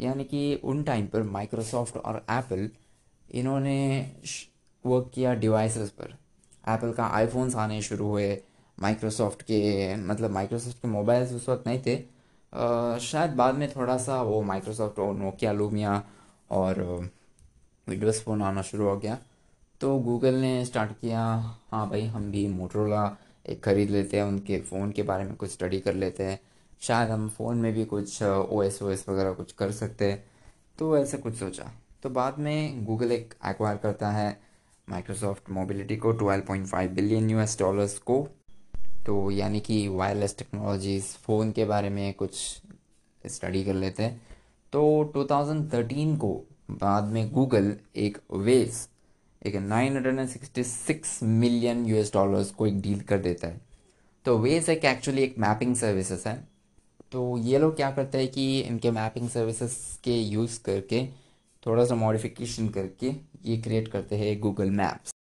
यानी 0.00 0.24
कि 0.24 0.54
उन 0.54 0.82
टाइम 0.82 1.06
पर 1.06 1.22
माइक्रोसॉफ्ट 1.22 1.96
और 1.96 2.26
एप्पल 2.30 2.70
इन्होंने 3.30 4.12
वर्क 4.86 5.10
किया 5.14 5.34
डिवाइसेस 5.34 5.90
पर। 5.90 6.16
एप्पल 6.68 6.92
का 6.92 7.04
आईफोन्स 7.04 7.56
आने 7.56 7.82
शुरू 7.82 8.06
हुए। 8.06 8.42
माइक्रोसॉफ्ट 8.78 9.42
के 9.42 9.96
मतलब 9.96 10.30
माइक्रोसॉफ्ट 10.30 10.76
के 10.76 10.88
मोबाइल्स 10.88 11.32
उस 11.32 11.48
वक्त 11.48 11.66
नहीं 11.66 11.80
थे। 11.86 12.17
शायद 12.52 13.30
बाद 13.30 13.54
में 13.54 13.70
थोड़ा 13.70 13.96
सा 13.98 14.20
वो 14.22 14.40
माइक्रोसॉफ्ट 14.42 14.98
और 14.98 15.14
नोकिया 15.14 15.52
लूमिया 15.52 16.02
और 16.50 16.80
विंडोज़ 17.86 18.20
फ़ोन 18.22 18.42
आना 18.42 18.62
शुरू 18.62 18.84
हो 18.84 18.96
गया। 18.96 19.18
तो 19.80 19.98
गूगल 19.98 20.34
ने 20.34 20.64
स्टार्ट 20.64 20.92
किया 21.00 21.24
हाँ 21.72 21.88
भाई, 21.90 22.04
हम 22.06 22.30
भी 22.30 22.46
मोटरोला 22.48 23.16
एक 23.48 23.62
ख़रीद 23.64 23.90
लेते 23.90 24.16
हैं, 24.16 24.24
उनके 24.24 24.60
फ़ोन 24.60 24.90
के 24.92 25.02
बारे 25.02 25.24
में 25.24 25.34
कुछ 25.36 25.50
स्टडी 25.50 25.80
कर 25.80 25.94
लेते 25.94 26.24
हैं। 26.24 26.38
शायद 26.80 27.10
हम 27.10 27.28
फ़ोन 27.28 27.56
में 27.56 27.72
भी 27.74 27.84
कुछ 27.84 28.22
ओ 28.22 28.62
एस 28.62 28.82
ओ 28.82 28.90
एस 28.90 29.04
वगैरह 29.08 29.32
कुछ 29.32 29.52
कर 29.52 29.72
सकते 29.72 30.10
हैं। 30.10 30.24
तो 30.78 30.96
ऐसे 30.98 31.18
कुछ 31.18 31.34
सोचा। 31.34 31.70
तो 32.02 32.10
बाद 32.10 32.38
में 32.38 32.84
गूगल 32.84 33.12
एक 33.12 33.34
एक्वायर 33.46 33.76
करता 33.76 34.10
है 34.10 34.40
माइक्रोसॉफ्ट 34.88 35.50
मोबिलिटी 35.50 35.96
को 35.96 36.12
12.5 36.14 36.90
बिलियन 36.90 37.30
यूएस 37.30 37.58
डॉलर्स 37.58 37.98
को। 37.98 38.26
तो 39.08 39.30
यानी 39.30 39.60
कि 39.60 39.88
वायरलेस 39.88 40.38
टेक्नोलॉजीज़ 40.38 41.04
फ़ोन 41.04 41.52
के 41.52 41.64
बारे 41.64 41.90
में 41.90 42.14
कुछ 42.14 42.62
स्टडी 43.26 43.64
कर 43.64 43.74
लेते 43.74 44.02
हैं। 44.02 44.22
तो 44.72 45.12
2013 45.14 46.18
को 46.18 46.44
बाद 46.70 47.04
में 47.04 47.32
गूगल 47.32 47.76
एक 47.96 48.18
वेस 48.32 48.88
एक 49.46 49.56
966 49.56 51.22
मिलियन 51.22 51.86
यूएस 51.86 52.12
डॉलर्स 52.12 52.50
को 52.50 52.66
एक 52.66 52.80
डील 52.80 53.00
कर 53.00 53.18
देता 53.18 53.48
है। 53.48 53.60
तो 54.24 54.38
वेस 54.38 54.68
एक 54.68 54.84
एक्चुअली 54.84 55.22
एक 55.22 55.38
मैपिंग 55.38 55.76
सर्विसेज़ 55.76 56.28
है। 56.28 56.48
तो 57.12 57.38
ये 57.38 57.58
लोग 57.58 57.76
क्या 57.76 57.90
करते 57.90 58.18
हैं 58.18 58.28
कि 58.28 58.60
इनके 58.60 58.90
मैपिंग 58.90 59.28
सर्विसेज़ 59.28 60.02
के 60.04 60.20
यूज़ 60.22 60.62
करके, 60.62 61.06
थोड़ा 61.66 61.84
सा 61.84 61.94
मॉडिफिकेशन 61.94 62.68
करके 62.68 63.12
ये 63.44 63.56
क्रिएट 63.56 63.88
करते 63.88 64.16
हैं 64.16 64.40
गूगल 64.40 64.70
मैप्स 64.70 65.14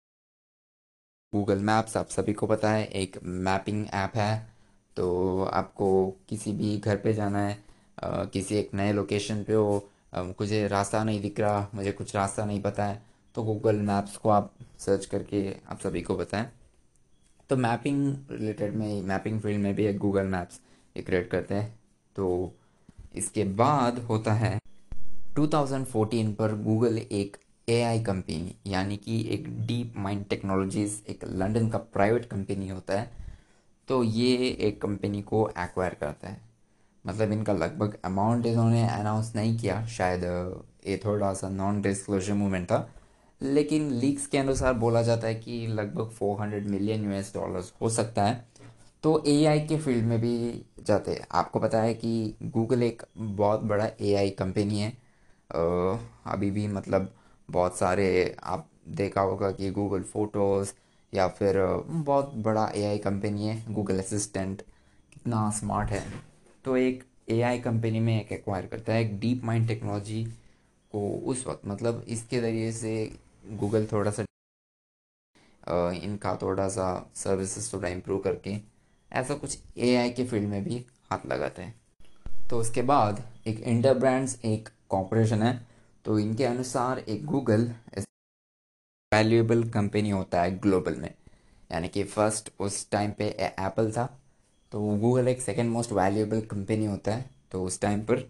गूगल 1.33 1.59
मैप्स 1.59 1.97
आप 1.97 2.09
सभी 2.09 2.33
को 2.33 2.47
पता 2.47 2.71
है 2.71 2.85
एक 2.95 3.19
मैपिंग 3.25 3.87
ऐप 3.95 4.13
है। 4.17 4.47
तो 4.97 5.45
आपको 5.45 5.89
किसी 6.29 6.53
भी 6.53 6.77
घर 6.79 6.97
पे 6.97 7.13
जाना 7.13 7.39
है 7.39 7.59
आ, 8.05 8.25
किसी 8.25 8.57
एक 8.57 8.71
नए 8.75 8.93
लोकेशन 8.93 9.43
पे 9.45 9.53
हो 9.53 9.89
मुझे 10.17 10.67
रास्ता 10.69 11.03
नहीं 11.05 11.21
दिख 11.21 11.41
रहा 11.41 11.69
मुझे 11.75 11.93
कुछ 11.93 12.15
रास्ता 12.17 12.45
नहीं 12.45 12.61
पता 12.63 12.85
है 12.85 13.03
तो 13.35 13.43
गूगल 13.43 13.77
मैप्स 13.83 14.17
को 14.17 14.29
आप 14.29 14.53
सर्च 14.79 15.07
करके 15.07 15.43
आप 15.69 15.81
सभी 15.81 16.03
को 16.03 16.17
बताएँ 16.17 16.51
तो 17.51 17.57
मैपिंग 17.57 18.17
रिलेटेड 18.31 18.75
में 18.75 19.03
मैपिंग 19.03 19.41
फ़ील्ड 19.41 19.61
में 19.63 19.75
भी 19.75 19.87
एक 19.87 19.99
गूगल 19.99 20.27
मैप्स 20.27 20.61
ये 20.97 21.03
क्रिएट 21.03 21.31
करते 21.31 21.55
हैं। 21.55 21.79
तो 22.17 22.53
इसके 23.15 23.45
बाद 23.45 23.99
होता 23.99 24.33
है 24.33 24.59
2014 25.39 26.33
पर 26.35 26.55
गूगल 26.63 26.99
एक 26.99 27.37
एआई 27.69 28.01
कंपनी 28.01 28.55
यानी 28.67 28.97
कि 28.97 29.21
एक 29.35 29.47
डीप 29.67 29.95
माइंड 29.97 30.25
टेक्नोलॉजीज़ 30.27 31.01
एक 31.11 31.25
लंदन 31.25 31.69
का 31.69 31.79
प्राइवेट 31.79 32.25
कंपनी 32.25 32.69
होता 32.69 32.99
है 33.01 33.11
तो 33.89 34.03
ये 34.03 34.37
एक 34.61 34.81
कंपनी 34.83 35.23
को 35.23 35.49
एक्वायर 35.59 35.95
करता 35.95 36.29
है। 36.29 36.41
मतलब 37.05 37.33
इनका 37.33 37.53
लगभग 37.53 37.97
अमाउंट 38.05 38.47
इन्होंने 38.47 38.87
अनाउंस 38.89 39.33
नहीं 39.37 39.57
किया, 39.59 39.85
शायद, 39.87 40.25
ये 40.87 41.01
थोड़ा 41.05 41.33
सा 41.35 41.49
नॉन 41.49 41.81
डिस्क्लोजर 41.83 42.35
मूवमेंट 42.35 42.67
था, 42.67 42.89
लेकिन 43.41 43.91
लीक्स 43.93 44.27
के 44.27 44.39
अनुसार 44.39 44.73
बोला 44.75 45.03
जाता 45.03 45.27
है 45.27 45.35
कि 45.35 45.67
लगभग 45.67 46.11
400 46.13 46.71
मिलियन 46.71 47.05
यूएस 47.05 47.33
डॉलर्स 47.35 47.73
हो 47.81 47.89
सकता 47.91 48.25
है। 48.25 48.47
तो 49.03 49.23
एआई 49.27 49.61
के 49.61 49.79
फ़ील्ड 49.79 50.05
में 50.05 50.21
भी 50.21 50.63
जाते 50.83 51.11
हैं। 51.11 51.27
आपको 51.33 51.61
पता 51.61 51.83
है 51.83 51.95
कि 51.95 52.35
गूगल 52.45 52.83
एक 52.83 53.03
बहुत 53.19 53.63
बड़ा 53.65 53.91
एआई 54.01 54.31
कंपनी 54.31 54.81
है। 54.81 54.93
अभी 56.27 56.51
भी 56.51 56.67
मतलब 56.69 57.13
बहुत 57.49 57.79
सारे, 57.79 58.37
आप 58.43 58.69
देखा 58.91 59.21
होगा 59.21 59.51
कि 59.51 59.71
गूगल 59.71 60.03
फ़ोटोज़ 60.05 60.73
या 61.13 61.27
फिर 61.29 61.57
बहुत 61.87 62.33
बड़ा 62.37 62.67
एआई 62.75 62.99
कंपनी 62.99 63.47
है 63.47 63.75
गूगल 63.75 63.99
असिस्टेंट 63.99 64.63
कितना 65.13 65.51
स्मार्ट 65.51 65.91
है। 65.91 66.03
तो 66.65 66.77
एक 66.77 67.05
एआई 67.31 67.59
कंपनी 67.61 68.01
में 68.01 68.21
एक 68.21 68.33
एक्वायर 68.33 68.67
करता 68.67 68.93
है, 68.93 69.03
एक 69.03 69.19
डीप 69.21 69.45
माइंड 69.45 69.69
टेक्नोलॉजी 69.69 70.25
को 70.93 71.09
उस 71.25 71.47
वक्त 71.47 71.67
मतलब 71.67 72.05
इसके 72.09 72.41
ज़रिए 72.41 72.73
से 72.73 72.95
गूगल 73.53 73.87
थोड़ा 73.93 74.11
सा 74.11 74.25
इनका 75.95 76.35
थोड़ा 76.43 76.69
सा 76.69 76.89
सर्विसेज़ 77.15 77.73
थोड़ा 77.73 77.89
इम्प्रूव 77.89 78.19
करके, 78.21 78.57
ऐसा 79.13 79.35
कुछ 79.35 79.59
एआई 79.79 80.11
के 80.11 80.25
फ़ील्ड 80.25 80.49
में 80.49 80.63
भी 80.65 80.85
हाथ 81.11 81.27
लगाते 81.27 81.63
हैं। 81.63 81.75
तो 82.51 82.59
उसके 82.61 82.83
बाद 82.83 83.23
एक 83.47 83.61
इंटर 83.61 83.95
ब्रांड्स 83.95 84.39
एक 84.45 84.69
कॉरपोरेशन 84.89 85.43
है 85.43 85.55
तो 86.07 86.19
इनके 86.19 86.45
अनुसार 86.45 86.99
एक 86.99 87.25
गूगल 87.27 87.63
वैल्यूएबल 89.13 89.63
कंपनी 89.71 90.11
होता 90.11 90.43
है 90.43 90.59
ग्लोबल 90.61 90.95
में। 90.95 91.11
यानी 91.71 91.89
कि 91.89 92.05
फ़र्स्ट 92.05 92.51
उस 92.61 92.91
टाइम 92.91 93.13
पे 93.13 93.25
एप्पल 93.41 93.91
था 93.93 94.05
तो 94.73 94.81
गूगल 94.99 95.29
एक 95.29 95.41
सेकेंड 95.43 95.71
मोस्ट 95.71 95.93
वैल्यूएबल 95.93 96.41
कंपनी 96.51 96.87
होता 96.87 97.15
है 97.15 97.25
तो 97.53 97.63
उस 97.65 97.81
टाइम 97.81 98.01
पर। 98.03 98.21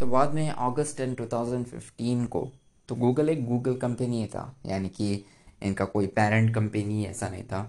तो 0.00 0.06
बाद 0.06 0.34
में 0.34 0.48
August 0.48 0.96
ten 0.96 1.14
two 1.14 1.26
thousand 1.32 1.66
fifteen 1.66 2.24
को 2.26 2.46
तो 2.88 2.94
गूगल 2.96 3.28
एक 3.28 3.44
गूगल 3.46 3.74
कंपनी 3.78 4.24
था, 4.26 4.54
यानी 4.66 4.88
कि 4.90 5.12
इनका 5.62 5.84
कोई 5.86 6.06
पेरेंट 6.08 6.54
कंपनी 6.54 7.04
ऐसा 7.06 7.28
नहीं 7.28 7.44
था। 7.44 7.62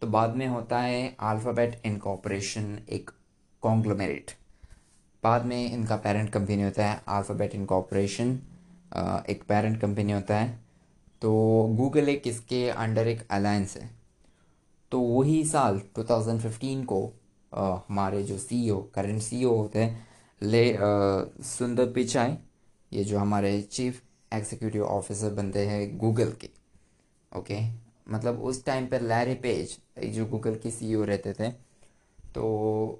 तो 0.00 0.06
बाद 0.08 0.36
में 0.36 0.46
होता 0.48 0.80
है 0.80 1.08
अल्फ़ाबेट 1.22 1.80
इनकॉपरेशन 1.86 2.78
एक 2.90 3.10
कॉन्ग्लोमेरेट 3.62 4.30
बाद 5.22 5.44
में 5.46 5.72
इनका 5.72 5.96
पेरेंट 5.98 6.30
कंपनी 6.32 6.62
होता 6.62 6.86
है 6.86 7.00
अल्फ़ाबेट 7.08 7.54
इनकॉपरेशन 7.54 8.38
एक 8.92 9.42
पेरेंट 9.48 9.80
कंपनी 9.80 10.12
होता 10.12 10.36
है 10.36 10.48
तो 11.22 11.30
गूगल 11.76 12.08
एक 12.08 12.26
इसके 12.26 12.68
अंडर 12.70 13.08
एक 13.08 13.26
अलायंस 13.30 13.76
है। 13.76 13.90
तो 14.92 15.00
वही 15.00 15.44
साल 15.44 15.80
2015 15.98 16.84
को 16.84 17.00
आ, 17.52 17.78
हमारे 17.88 18.22
जो 18.22 18.38
सीईओ 18.38 18.80
करंट 18.94 19.22
सीईओ 19.22 19.54
होते 19.56 19.78
हैं 19.78 20.06
ले 20.42 20.76
सुंदर 21.44 21.92
पिचाई 21.92 22.36
ये 22.92 23.04
जो 23.04 23.18
हमारे 23.18 23.60
चीफ 23.62 24.02
एग्जीक्यूटिव 24.32 24.84
ऑफिसर 24.84 25.30
बनते 25.34 25.66
हैं 25.66 25.96
गूगल 25.98 26.32
के 26.40 26.48
ओके? 27.32 27.60
मतलब 28.10 28.42
उस 28.42 28.64
टाइम 28.64 28.86
पर 28.86 29.02
लैरी 29.02 29.34
पेज 29.34 29.76
जो 30.14 30.26
गूगल 30.26 30.54
के 30.54 30.70
सीईओ 30.70 31.04
रहते 31.04 31.32
थे 31.32 31.50
तो 32.34 32.44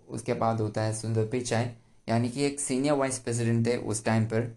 उसके 0.09 0.35
बाद 0.35 0.61
होता 0.61 0.83
है 0.83 0.93
सुंदर 0.95 1.27
पिचाई 1.27 1.65
यानी 2.09 2.29
कि 2.29 2.45
एक 2.45 2.61
सीनियर 2.61 2.95
वाइस 2.95 3.19
प्रेसिडेंट 3.19 3.67
थे 3.67 3.77
उस 3.77 4.05
टाइम 4.05 4.25
पर। 4.25 4.53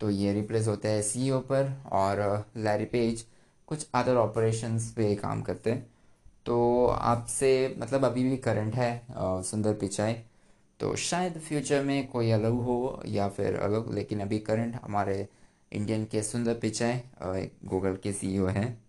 तो 0.00 0.10
ये 0.10 0.32
रिप्लेस 0.32 0.68
होता 0.68 0.88
है 0.88 1.02
सीईओ 1.02 1.38
पर 1.42 1.72
और 1.92 2.44
लैरी 2.56 2.84
पेज 2.86 3.24
कुछ 3.68 3.86
अदर 3.94 4.16
ऑपरेशंस 4.16 4.90
पे 4.92 5.14
काम 5.16 5.42
करते 5.42 5.70
हैं। 5.70 5.86
तो 6.46 6.86
आपसे 6.86 7.74
मतलब 7.78 8.04
अभी 8.04 8.24
भी 8.24 8.36
करंट 8.38 8.74
है 8.74 9.06
सुंदर 9.44 9.74
पिचाई। 9.74 10.14
तो 10.80 10.94
शायद 10.96 11.38
फ्यूचर 11.38 11.82
में 11.84 12.06
कोई 12.08 12.30
अलग 12.30 12.52
हो 12.60 13.02
या 13.06 13.28
फिर 13.28 13.56
अलग, 13.56 13.92
लेकिन 13.94 14.20
अभी 14.20 14.38
करंट 14.40 14.78
हमारे 14.84 15.26
इंडियन 15.72 16.04
के 16.04 16.22
सुंदर 16.22 16.54
पिचाई 16.54 17.50
गूगल 17.64 17.96
के 18.02 18.12
सीईओ 18.12 18.46
हैं। 18.48 18.82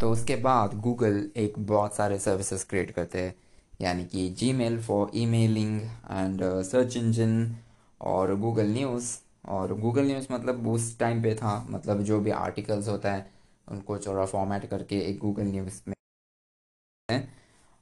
तो 0.00 0.10
उसके 0.10 0.36
बाद 0.38 0.74
गूगल 0.80 1.28
एक 1.36 1.58
बहुत 1.58 1.94
सारे 1.94 2.18
सर्विसेज़ 2.18 2.64
क्रिएट 2.68 2.90
करते 2.90 3.20
हैं, 3.20 3.34
यानी 3.80 4.04
कि 4.04 4.28
Gmail 4.52 4.80
for 4.82 5.10
emailing 5.26 5.80
and 5.80 6.42
search 6.64 6.96
engine 6.96 7.54
और 8.00 8.34
गूगल 8.36 8.66
न्यूज़ 8.68 9.14
और 9.46 9.72
गूगल 9.80 10.06
न्यूज़ 10.06 10.26
मतलब 10.32 10.68
उस 10.68 10.98
टाइम 10.98 11.22
पे 11.22 11.34
था 11.34 11.58
मतलब 11.70 12.02
जो 12.02 12.20
भी 12.20 12.30
आर्टिकल्स 12.32 12.88
होता 12.88 13.12
है, 13.12 13.26
उनको 13.68 13.96
चौड़ा 13.98 14.24
फॉर्मेट 14.26 14.64
करके 14.70 14.98
एक 15.00 15.18
गूगल 15.18 15.46
न्यूज़ 15.46 15.80
में 15.88 15.94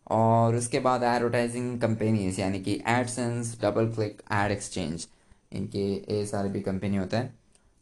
और 0.06 0.54
उसके 0.54 0.80
बाद 0.80 1.02
एडवर्टाइजिंग 1.04 1.80
कंपनीज़ 1.80 2.40
यानी 2.40 2.60
कि 2.60 2.72
AdSense 2.88 3.58
double 3.62 3.92
click 3.94 4.22
add 4.34 4.50
exchange 4.52 5.06
इनके 5.52 5.84
ये 5.88 6.24
सारे 6.26 6.48
भी 6.48 6.60
कंपनी 6.60 6.96
होते 6.96 7.16
हैं। 7.16 7.34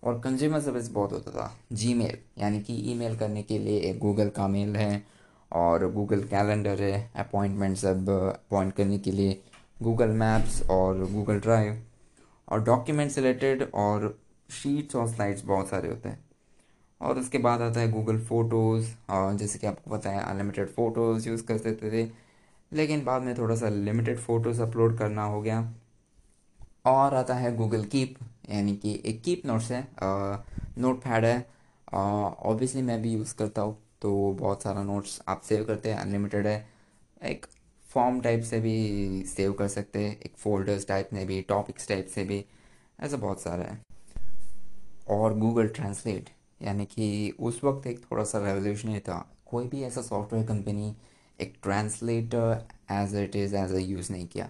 और 0.03 0.19
कंज्यूमर 0.21 0.61
सर्विस 0.61 0.91
बहुत 0.93 1.13
होता 1.13 1.31
था 1.31 1.53
जी 1.73 1.93
यानी 2.39 2.61
कि 2.63 2.75
ईमेल 2.93 3.17
करने 3.19 3.43
के 3.43 3.59
लिए 3.59 3.79
एक 3.81 3.99
गूगल 3.99 4.29
का 4.29 4.47
मेल 4.49 4.77
है, 4.77 5.03
और 5.53 5.91
गूगल 5.93 6.23
कैलेंडर 6.25 6.83
है 6.83 7.11
अपॉइंटमेंट 7.17 7.77
सब 7.77 8.09
अपॉइंट 8.11 8.73
करने 8.75 8.99
के 8.99 9.11
लिए 9.11 9.41
गूगल 9.83 10.11
मैप्स 10.19 10.63
और 10.71 11.05
गूगल 11.13 11.41
ड्राइव 11.41 11.83
और 12.53 12.62
डॉक्यूमेंट्स 12.65 13.16
रिलेटेड 13.19 13.62
और 13.74 14.19
शीट्स 14.51 14.97
और 14.97 15.09
स्लाइड्स 15.09 15.45
बहुत 15.45 15.69
सारे 15.69 15.89
होते 15.89 16.09
हैं। 16.09 16.24
और 17.01 17.19
उसके 17.19 17.39
बाद 17.39 17.61
आता 17.62 17.81
है 17.81 17.91
गूगल 17.93 18.19
फ़ोटोज़ 18.24 18.91
जैसे 19.39 19.59
कि 19.59 19.66
आपको 19.66 19.91
पता 19.91 20.11
है 20.11 20.23
अनलिमिटेड 20.24 20.69
फ़ोटोज़ 20.70 21.29
यूज़ 21.29 21.45
कर 21.47 21.59
सकते 21.59 21.91
थे। 21.93 22.11
लेकिन 22.73 23.05
बाद 23.05 23.23
में 23.23 23.35
थोड़ा 23.39 23.55
सा 23.57 23.69
लिमिटेड 23.69 24.19
फ़ोटोज़ 24.19 24.61
अपलोड 24.62 24.99
करना 24.99 25.24
हो 25.24 25.41
गया। 25.43 25.61
और 26.87 27.15
आता 27.15 27.35
है 27.35 27.55
गूगल 27.57 27.85
कीप 27.85 28.15
यानी 28.51 28.77
कि 28.77 29.01
एक 29.07 29.23
कीप 29.23 29.43
नोट्स 29.47 29.70
है 29.73 29.87
नोट 30.79 30.99
पैड 31.01 31.24
है। 31.24 31.47
ऑब्वियसली 31.89 32.83
मैं 32.83 33.01
भी 33.03 33.12
यूज़ 33.12 33.35
करता 33.37 33.62
हूँ 33.62 33.77
तो 34.03 34.33
बहुत 34.33 34.62
सारा 34.62 34.83
नोट्स 34.83 35.20
आप 35.29 35.41
सेव 35.41 35.65
करते 35.65 35.91
हैं 35.93 35.99
अनलिमिटेड 35.99 36.47
है। 36.47 36.66
एक 37.23 37.47
फॉर्म 37.94 38.20
टाइप 38.20 38.43
से 38.43 38.60
भी 38.60 39.24
सेव 39.27 39.52
कर 39.52 39.69
सकते 39.69 39.98
हैं, 39.98 40.19
एक 40.20 40.36
फोल्डर्स 40.36 40.86
टाइप 40.86 41.09
में 41.12 41.27
भी 41.27 41.40
टॉपिक्स 41.43 41.89
टाइप 41.89 42.06
से 42.06 42.24
भी, 42.24 42.44
ऐसा 43.01 43.16
बहुत 43.16 43.40
सारा 43.43 43.64
है। 43.64 43.81
और 45.09 45.39
गूगल 45.39 45.69
ट्रांसलेट 45.69 46.31
यानी 46.62 46.85
कि 46.85 47.35
उस 47.40 47.60
वक्त 47.64 47.86
एक 47.86 48.01
थोड़ा 48.05 48.24
सा 48.24 48.39
रेवोल्यूशनरी 48.47 49.01
था। 49.01 49.19
कोई 49.47 49.69
भी 49.69 49.82
ऐसा 49.82 50.02
सॉफ्टवेयर 50.02 50.47
कंपनी 50.47 50.94
एक 51.40 51.55
translator 51.62 52.66
as 52.90 53.14
it 53.16 53.36
is 53.36 53.56
as 53.56 53.73
a 53.73 53.78
use 53.78 54.12
नहीं 54.12 54.27
किया। 54.27 54.48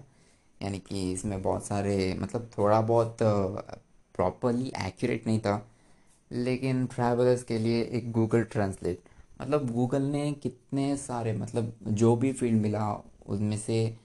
यानी 0.61 0.79
कि 0.79 1.11
इसमें 1.11 1.41
बहुत 1.41 1.65
सारे 1.65 2.13
मतलब 2.19 2.49
थोड़ा 2.57 2.81
बहुत 2.81 3.17
प्रॉपरली 3.21 4.71
एक्यूरेट 4.81 5.27
नहीं 5.27 5.39
था। 5.39 5.67
लेकिन 6.31 6.85
ट्रैवलर्स 6.85 7.43
के 7.43 7.57
लिए 7.59 7.81
एक 7.93 8.11
गूगल 8.11 8.43
ट्रांसलेट 8.43 8.99
मतलब 9.41 9.71
गूगल 9.71 10.01
ने 10.01 10.31
कितने 10.33 10.95
सारे 10.97 11.33
मतलब 11.33 11.73
जो 11.87 12.15
भी 12.15 12.31
फ़ील्ड 12.33 12.61
मिला 12.61 12.85
उनमें 13.27 13.57
से 13.57 13.97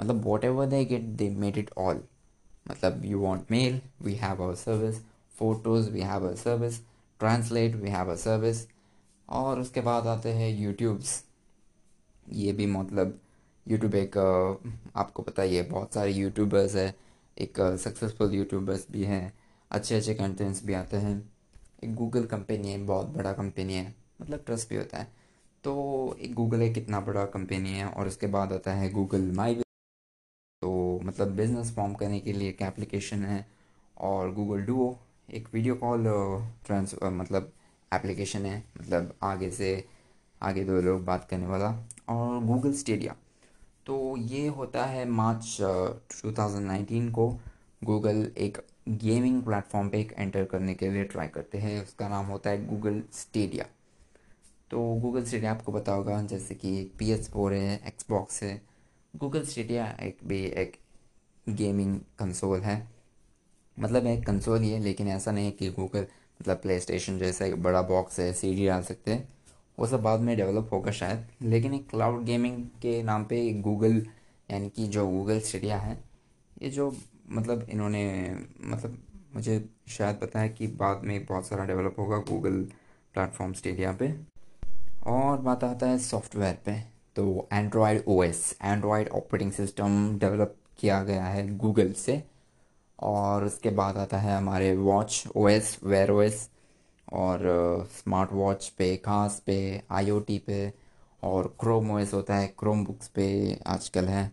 मतलब 0.00 0.24
whatever 0.44 0.66
they 0.66 0.84
get 0.84 1.02
they 1.02 1.30
made 1.30 1.58
it 1.58 1.70
all 1.78 2.02
मतलब 2.70 3.04
you 3.04 3.18
want 3.18 3.50
mail 3.50 3.80
we 4.02 4.14
have 4.14 4.42
our 4.42 4.54
service 4.54 5.02
photos 5.38 5.90
we 5.90 6.00
have 6.00 6.26
our 6.26 6.36
service 6.36 6.80
translate 7.18 7.74
we 7.74 7.90
have 7.90 8.12
a 8.12 8.14
service 8.14 8.66
और 9.28 9.60
उसके 9.60 9.80
बाद 9.80 10.06
आते 10.06 10.32
हैं 10.32 10.58
यूट्यूब्स 10.58 11.24
ये 12.28 12.52
भी 12.52 12.66
मतलब 12.66 13.20
यूट्यूब 13.68 13.94
एक, 13.94 14.16
आपको 14.96 15.22
पता 15.22 15.42
ही 15.42 15.56
है, 15.56 15.62
बहुत 15.70 15.94
सारे 15.94 16.12
यूट्यूबर्स 16.12 16.74
है. 16.74 16.94
एक 17.38 17.60
सक्सेसफुल 17.60 18.34
यूट्यूबर्स 18.34 18.86
भी 18.90 19.04
हैं. 19.04 19.32
अच्छे 19.70 19.94
अच्छे 19.94 20.14
कंटेंट्स 20.14 20.64
भी 20.64 20.74
आते 20.74 20.96
हैं. 20.96 21.32
एक 21.84 21.94
गूगल 21.94 22.24
कंपनी 22.24 22.72
है, 22.72 22.78
बहुत 22.78 23.06
बड़ा 23.06 23.32
कंपनी 23.32 23.74
है. 23.74 23.94
मतलब 24.20 24.42
ट्रस्ट 24.46 24.68
भी 24.68 24.76
होता 24.76 24.98
है. 24.98 25.12
तो 25.64 25.72
एक 26.20 26.34
गूगल 26.34 26.62
एक 26.62 26.74
कितना 26.74 27.00
बड़ा 27.00 27.24
कंपनी 27.26 27.70
है 27.70 27.86
और 27.86 28.06
उसके 28.06 28.26
बाद 28.26 28.52
आता 28.52 28.72
है 28.72 28.90
गूगल 28.90 29.30
माई 29.36 29.54
तो 30.62 31.00
मतलब 31.04 31.30
बिज़नेस 31.36 31.74
फॉर्म 31.74 31.94
करने 31.94 32.20
के 32.20 32.32
लिए 32.32 32.48
एक 32.48 32.62
एप्लीकेशन 32.62 33.24
है 33.24 33.46
और 33.96 34.32
गूगल 34.34 34.62
डुओ 34.62 34.94
एक 35.32 35.48
वीडियो 35.54 35.74
कॉल 35.74 36.04
ट्रांस 36.66 36.94
मतलब 37.04 37.52
एप्लीकेशन 37.92 38.46
है। 38.46 38.62
मतलब 38.80 39.14
आगे 39.22 39.50
से 39.50 39.72
आगे 40.40 40.64
दो 40.64 40.80
लोग 40.80 41.04
बात 41.04 41.26
करने 41.30 41.46
वाला 41.46 41.68
और 42.08 42.44
गूगल 42.44 42.72
स्टेडिया 42.72 43.14
तो 43.86 44.16
ये 44.16 44.46
होता 44.48 44.84
है 44.84 45.08
मार्च 45.08 45.56
2019 46.24 47.10
को। 47.10 47.28
गूगल 47.82 48.30
एक 48.38 48.58
गेमिंग 48.88 49.42
प्लेटफॉर्म 49.42 49.88
पे 49.88 50.00
एक 50.00 50.12
एंटर 50.18 50.44
करने 50.44 50.74
के 50.74 50.90
लिए 50.90 51.04
ट्राई 51.04 51.28
करते 51.28 51.58
हैं। 51.58 51.82
उसका 51.82 52.08
नाम 52.08 52.26
होता 52.26 52.50
है 52.50 52.66
गूगल 52.66 53.02
स्टेडिया 53.12 53.66
तो 54.70 54.94
गूगल 54.94 55.24
स्टेडिया 55.24 55.50
आपको 55.50 55.72
पता 55.72 55.92
होगा, 55.92 56.22
जैसे 56.22 56.54
कि 56.54 56.92
पी 56.98 57.10
एस 57.10 57.30
फोर 57.30 57.52
है 57.52 57.80
एक्सबॉक्स 57.86 58.42
है। 58.42 58.62
गूगल 59.16 59.44
स्टेडिया 59.44 59.86
एक 60.02 60.18
भी 60.24 60.44
एक 60.44 60.76
गेमिंग 61.48 62.00
कंसोल 62.18 62.60
है। 62.60 62.88
मतलब 63.78 64.06
एक 64.06 64.26
कंसोल 64.26 64.60
ही 64.60 64.70
है, 64.70 64.80
लेकिन 64.80 65.08
ऐसा 65.08 65.32
नहीं 65.32 65.44
है 65.44 65.50
कि 65.50 65.70
गूगल 65.70 66.00
मतलब 66.40 66.56
प्ले 66.56 66.80
स्टेशन 66.80 67.18
जैसा 67.18 67.44
एक 67.44 67.62
बड़ा 67.62 67.82
बॉक्स 67.82 68.20
है 68.20 68.32
सी 68.32 68.54
डी 68.54 68.66
डाल 68.66 68.82
सकते 68.82 69.10
हैं। 69.10 69.28
वो 69.78 69.86
सब 69.86 70.02
बाद 70.02 70.20
में 70.20 70.36
डेवलप 70.36 70.70
होगा 70.72 70.90
शायद। 70.90 71.26
लेकिन 71.42 71.74
एक 71.74 71.88
क्लाउड 71.90 72.24
गेमिंग 72.24 72.64
के 72.82 73.02
नाम 73.02 73.24
पे 73.24 73.52
गूगल 73.52 74.06
यानी 74.50 74.68
कि 74.68 74.86
जो 74.86 75.06
गूगल 75.08 75.40
स्टेडिया 75.40 75.78
है, 75.78 76.04
ये 76.62 76.70
जो 76.70 76.96
मतलब 77.30 77.66
इन्होंने 77.70 78.36
मतलब 78.60 78.98
मुझे 79.34 79.64
शायद 79.88 80.16
पता 80.16 80.40
है 80.40 80.48
कि 80.48 80.66
बाद 80.66 81.02
में 81.04 81.24
बहुत 81.26 81.46
सारा 81.46 81.64
डेवलप 81.64 81.96
होगा 81.98 82.18
गूगल 82.18 82.62
प्लेटफॉर्म 83.14 83.52
स्टेडिया 83.52 83.92
पे। 83.92 84.29
और 85.10 85.38
बात 85.38 85.64
आता 85.64 85.86
है 85.86 85.98
सॉफ्टवेयर 85.98 86.58
पे 86.64 86.72
तो 87.16 87.48
Android 87.52 88.02
O 88.08 88.14
OS 88.14 88.42
Android 88.62 89.08
operating 89.10 89.52
system 89.52 90.18
develop 90.18 90.54
किया 90.80 91.02
गया 91.04 91.24
है 91.24 91.56
गूगल 91.58 91.92
से। 91.92 92.22
और 92.98 93.44
उसके 93.44 93.70
बाद 93.70 93.96
आता 93.96 94.18
है 94.18 94.36
हमारे 94.36 94.74
watch 94.76 95.22
O 95.26 95.42
OS 95.42 95.78
wear 95.84 96.10
OS 96.10 96.48
और 97.12 97.40
स्मार्ट 97.92 98.32
वॉच 98.32 98.68
पे 98.78 98.96
खास 98.96 99.42
पे 99.46 99.58
आईओटी 99.90 100.38
पे 100.46 100.72
और 101.22 101.54
क्रोम 101.60 101.90
ओएस 101.90 102.14
होता 102.14 102.36
है 102.36 102.46
क्रोम 102.58 102.84
बुक्स 102.84 103.08
पे 103.08 103.58
आजकल 103.66 104.08
है 104.08 104.30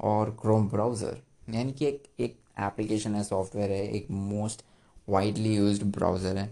और 0.00 0.36
क्रोम 0.40 0.68
ब्राउज़र 0.68 1.20
यानी 1.50 1.72
कि 1.72 1.86
एक 1.86 2.02
एक 2.20 2.38
एप्लीकेशन 2.62 3.14
है 3.14 3.24
सॉफ्टवेयर 3.24 3.70
है, 3.70 3.86
एक 3.88 4.10
मोस्ट 4.10 4.64
वाइडली 5.08 5.54
यूज्ड 5.56 5.84
ब्राउज़र 5.94 6.36
है। 6.36 6.48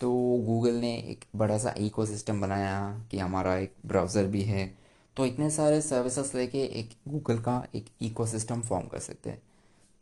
तो 0.00 0.10
गूगल 0.46 0.74
ने 0.74 0.94
एक 0.96 1.24
बड़ा 1.36 1.58
सा 1.58 1.74
इकोसिस्टम 1.78 2.40
बनाया 2.40 3.04
कि 3.10 3.18
हमारा 3.18 3.56
एक 3.56 3.74
ब्राउज़र 3.86 4.26
भी 4.26 4.42
है। 4.42 4.78
तो 5.16 5.26
इतने 5.26 5.50
सारे 5.50 5.80
सर्विसेज़ 5.80 6.36
लेके 6.36 6.58
एक 6.58 6.90
गूगल 7.08 7.38
का 7.38 7.66
एक 7.74 7.86
इकोसिस्टम 8.02 8.60
फॉर्म 8.60 8.86
कर 8.86 8.98
सकते 8.98 9.30
हैं। 9.30 9.42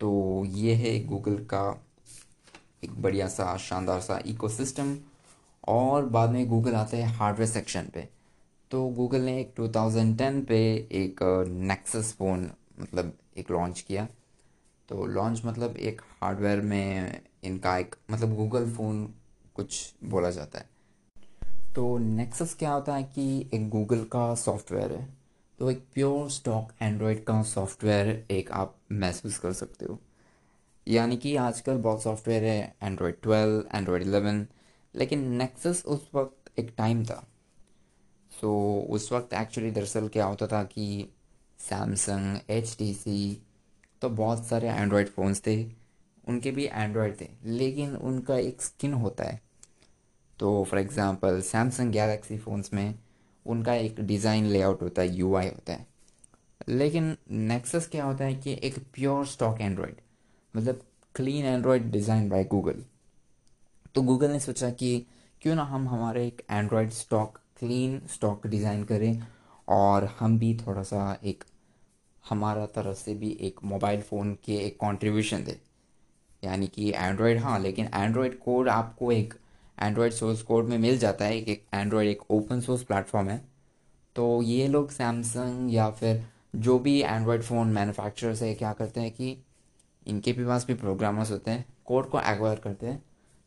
तो 0.00 0.44
ये 0.46 0.74
है 0.74 1.04
गूगल 1.04 1.36
का 1.36 1.84
एक 2.84 3.02
बढ़िया 3.02 3.28
सा, 3.28 3.56
शानदार 3.56 4.00
सा 4.00 4.20
इकोसिस्टम 4.26 4.96
और 5.68 6.06
बाद 6.06 6.30
में 6.30 6.48
गूगल 6.48 6.74
आते 6.74 6.96
हैं 6.96 7.14
हार्डवेयर 7.14 7.50
सेक्शन 7.50 7.88
पे। 7.94 8.08
तो 8.70 8.88
गूगल 8.88 9.20
ने 9.20 9.40
एक 9.40 9.54
2010 9.56 10.44
पे 10.44 10.88
एक 10.92 11.22
नेक्सस 11.48 12.14
फ़ोन 12.18 12.50
मतलब 12.80 13.12
एक 13.36 13.50
लॉन्च 13.50 13.80
किया। 13.80 14.08
तो 14.88 15.06
लॉन्च 15.06 15.42
मतलब 15.44 15.76
एक 15.76 16.00
हार्डवेयर 16.22 16.60
में 16.60 17.20
इनका 17.44 17.78
एक 17.78 17.94
मतलब 18.10 18.34
गूगल 18.36 18.70
फ़ोन 18.72 19.14
कुछ 19.54 19.94
बोला 20.04 20.30
जाता 20.30 20.58
है। 20.58 20.68
तो 21.74 21.98
नेक्सस 21.98 22.54
क्या 22.54 22.72
होता 22.72 22.94
है 22.94 23.02
कि 23.02 23.50
एक 23.54 23.68
गूगल 23.68 24.04
का 24.04 24.34
सॉफ्टवेयर 24.34 24.92
है। 24.92 25.06
तो 25.58 25.70
एक 25.70 25.84
प्योर 25.94 26.30
स्टॉक 26.30 26.72
एंड्रॉयड 26.82 27.24
का 27.24 27.42
सॉफ्टवेयर 27.42 28.26
एक 28.30 28.50
आप 28.52 28.76
महसूस 28.92 29.38
कर 29.38 29.52
सकते 29.52 29.84
हो। 29.84 29.98
यानी 30.88 31.16
कि 31.16 31.36
आजकल 31.36 31.76
बहुत 31.76 32.02
सॉफ्टवेयर 32.02 32.44
है 32.44 32.76
एंड्रॉयड 32.82 33.20
ट्वेल्व 33.22 33.64
एंड्रॉयड 33.74 34.02
इलेवन 34.02 34.46
लेकिन 34.94 35.28
नेक्सस 35.32 35.82
उस 35.86 36.08
वक्त 36.14 36.58
एक 36.58 36.74
टाइम 36.78 37.04
था। 37.04 37.26
सो 38.30 38.48
so, 38.86 38.94
उस 38.94 39.12
वक्त 39.12 39.34
एक्चुअली 39.34 39.70
दरअसल 39.70 40.08
क्या 40.08 40.24
होता 40.24 40.46
था 40.46 40.62
कि 40.64 41.08
सैमसंग 41.58 42.38
एच 42.50 42.74
टी 42.78 42.92
सी 42.94 43.42
तो 44.02 44.08
बहुत 44.10 44.44
सारे 44.46 44.68
एंड्रॉयड 44.68 45.08
फ़ोन्स 45.08 45.42
थे। 45.46 45.64
उनके 46.28 46.50
भी 46.50 46.64
एंड्रॉयड 46.66 47.20
थे 47.20 47.28
लेकिन 47.44 47.96
उनका 47.96 48.36
एक 48.36 48.62
स्किन 48.62 48.92
होता 48.92 49.24
है। 49.24 49.40
तो 50.38 50.62
for 50.64 50.80
example 50.80 51.40
Samsung 51.42 51.92
Galaxy 51.92 52.38
phones 52.38 52.72
में 52.74 52.94
उनका 53.46 53.74
एक 53.74 54.00
डिज़ाइन 54.02 54.46
लेआउट 54.46 54.82
होता 54.82 55.02
है 55.02 55.14
यूआई 55.16 55.46
होता 55.46 55.72
है। 55.72 55.86
लेकिन 56.68 57.16
नेक्सस 57.30 57.88
क्या 57.88 58.04
होता 58.04 58.24
है 58.24 58.34
कि 58.34 58.58
एक 58.62 58.78
प्योर 58.94 59.26
स्टॉक 59.26 59.60
एंड्रॉयड 59.60 60.00
मतलब 60.54 60.80
clean 61.14 61.44
Android 61.46 61.90
design 61.90 62.28
by 62.28 62.44
Google 62.44 62.84
तो 63.94 64.02
गूगल 64.02 64.30
ने 64.30 64.38
सोचा 64.40 64.70
कि 64.72 65.06
क्यों 65.42 65.54
ना 65.54 65.62
हम 65.64 65.88
हमारे 65.88 66.26
एक 66.26 66.42
Android 66.50 66.90
stock 66.92 67.38
clean 67.58 68.00
stock 68.10 68.46
design 68.46 68.84
करें 68.84 69.22
और 69.68 70.04
हम 70.18 70.38
भी 70.38 70.54
थोड़ा 70.56 70.82
सा 70.82 71.18
एक, 71.24 71.44
हमारा 72.24 72.66
तरफ़ 72.66 72.96
से 72.98 73.14
भी 73.14 73.30
एक 73.40 73.60
मोबाइल 73.64 74.00
फ़ोन 74.02 74.32
के 74.44 74.56
एक 74.56 74.76
कंट्रीब्यूशन 74.76 75.44
दे। 75.44 75.58
यानी 76.42 76.66
कि 76.66 76.90
एंड्रॉयड 76.92 77.38
हाँ 77.38 77.58
लेकिन 77.60 77.88
एंड्रॉयड 77.94 78.38
कोड 78.38 78.68
आपको 78.68 79.12
एक 79.12 79.34
एंड्रॉयड 79.78 80.12
सोर्स 80.12 80.42
कोड 80.42 80.64
में 80.64 80.78
मिल 80.78 80.98
जाता 80.98 81.24
है, 81.24 81.38
एक 81.38 81.64
एंड्रॉयड 81.74 82.08
एक 82.08 82.30
ओपन 82.30 82.60
सोर्स 82.60 82.82
प्लेटफॉर्म 82.82 83.28
है। 83.28 83.44
तो 84.16 84.42
ये 84.42 84.66
लोग 84.68 84.90
सैमसंग 84.90 85.74
या 85.74 85.90
फिर 85.90 86.24
जो 86.56 86.78
भी 86.78 87.00
एंड्रॉयड 87.02 87.42
फ़ोन 87.42 87.68
मैन्युफैक्चरर्स 87.68 88.42
है, 88.42 88.54
क्या 88.54 88.72
करते 88.72 89.00
हैं 89.00 89.10
कि 89.10 89.36
इनके 90.06 90.32
भी 90.32 90.44
पास 90.46 90.66
भी 90.66 90.74
प्रोग्रामर्स 90.74 91.30
होते 91.30 91.50
हैं 91.50 91.64
कोड 91.84 92.08
को 92.10 92.20
एक्वायर 92.20 92.58
करते 92.58 92.86
हैं 92.86 93.02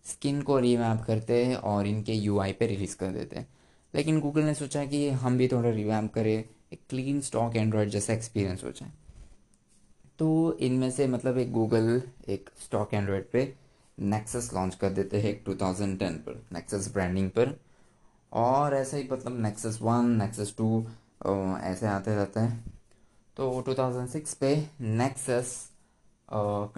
स्किन 0.06 0.42
को 0.42 0.60
रीमैप 0.60 1.02
करते 1.08 1.46
हैं 1.46 1.56
और 1.56 1.88
इनके 1.88 2.14
यूआई 2.14 2.54
पे 2.54 2.68
रिलीज़ 2.68 2.98
कर 2.98 3.12
देते 3.12 3.36
हैं। 3.36 3.48
लेकिन 3.94 4.20
गूगल 4.20 4.42
ने 4.42 4.54
सोचा 4.54 4.86
कि 4.86 5.10
हम 5.10 5.38
भी 5.38 5.48
थोड़ा 5.48 5.70
रिवैम्प 5.70 6.14
करें, 6.14 6.44
एक 6.74 6.80
क्लीन 6.90 7.22
स्टॉक 7.22 7.56
एंड्रॉयड 7.56 7.90
जैसा 7.90 8.14
एक्सपीरियंस 8.14 8.64
हो 8.64 8.72
जाए। 8.72 8.92
तो 10.20 10.58
इनमें 10.60 10.92
से 10.92 11.08
मतलब 11.08 11.38
एक 11.38 11.52
गूगल 11.52 12.02
एक 12.30 12.50
स्टॉक 12.66 12.94
एंड्रॉयड 12.94 13.26
पे 13.32 13.54
नेक्सस 13.98 14.50
लॉन्च 14.54 14.76
कर 14.76 14.90
देते 14.92 15.22
हैं 15.22 15.30
एक 15.30 15.44
2010 15.46 16.18
पर 16.26 16.42
नेक्सस 16.54 16.92
ब्रांडिंग 16.94 17.30
पर। 17.32 17.56
और 18.32 18.74
ऐसे 18.76 18.98
ही 18.98 19.08
मतलब 19.12 19.40
नेक्सस 19.42 19.80
वन 19.82 20.10
नेक्सस 20.18 20.54
टू 20.58 20.86
ऐसे 21.26 21.88
आते 21.88 22.16
रहते 22.16 22.40
हैं। 22.40 22.74
तो 23.38 23.64
2006 23.68 24.34
पे 24.40 24.56
नेक्सस 24.82 25.54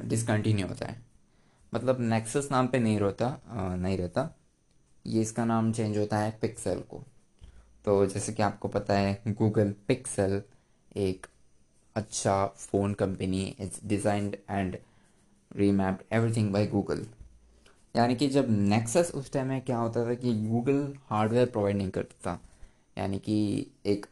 डिसकंटिन्यू 0.02 0.68
होता 0.68 0.86
है। 0.86 1.02
मतलब 1.74 2.00
नेक्सस 2.02 2.48
नाम 2.52 2.68
पे 2.68 2.80
नहीं 2.80 3.00
रहता 3.00 3.38
नहीं 3.48 3.98
रहता। 3.98 4.30
ये 5.06 5.22
इसका 5.22 5.46
नाम 5.46 5.72
चेंज 5.74 5.98
होता 5.98 6.18
है 6.18 6.38
पिक्सल 6.42 6.80
को। 6.90 7.04
तो 7.86 8.06
जैसे 8.06 8.34
कि 8.34 8.44
आपको 8.44 8.68
पता 8.68 8.94
है 8.94 9.22
गूगल 9.30 9.74
पिक्सल 9.88 10.42
एक 10.98 11.28
अच्छा 11.96 12.46
phone 12.48 12.94
company 12.94 13.44
it's 13.60 13.80
designed 13.86 14.36
and 14.50 14.78
remapped 15.56 16.04
everything 16.12 16.54
by 16.54 16.68
Google 16.68 17.06
यानी 17.96 18.16
कि 18.16 18.28
जब 18.28 18.48
नेक्सस 18.50 19.12
उस 19.16 19.32
टाइम 19.34 19.48
में 19.48 19.62
क्या 19.62 19.78
होता 19.78 20.06
था 20.06 20.14
कि 20.14 20.34
गूगल 20.48 20.96
हार्डवेयर 21.06 21.46
प्रोवाइड 21.46 21.78
नहीं 21.78 21.90
करता 21.90 22.32
था। 22.32 22.42
यानी 22.98 23.20
कि 23.20 23.68
एक 23.86 24.06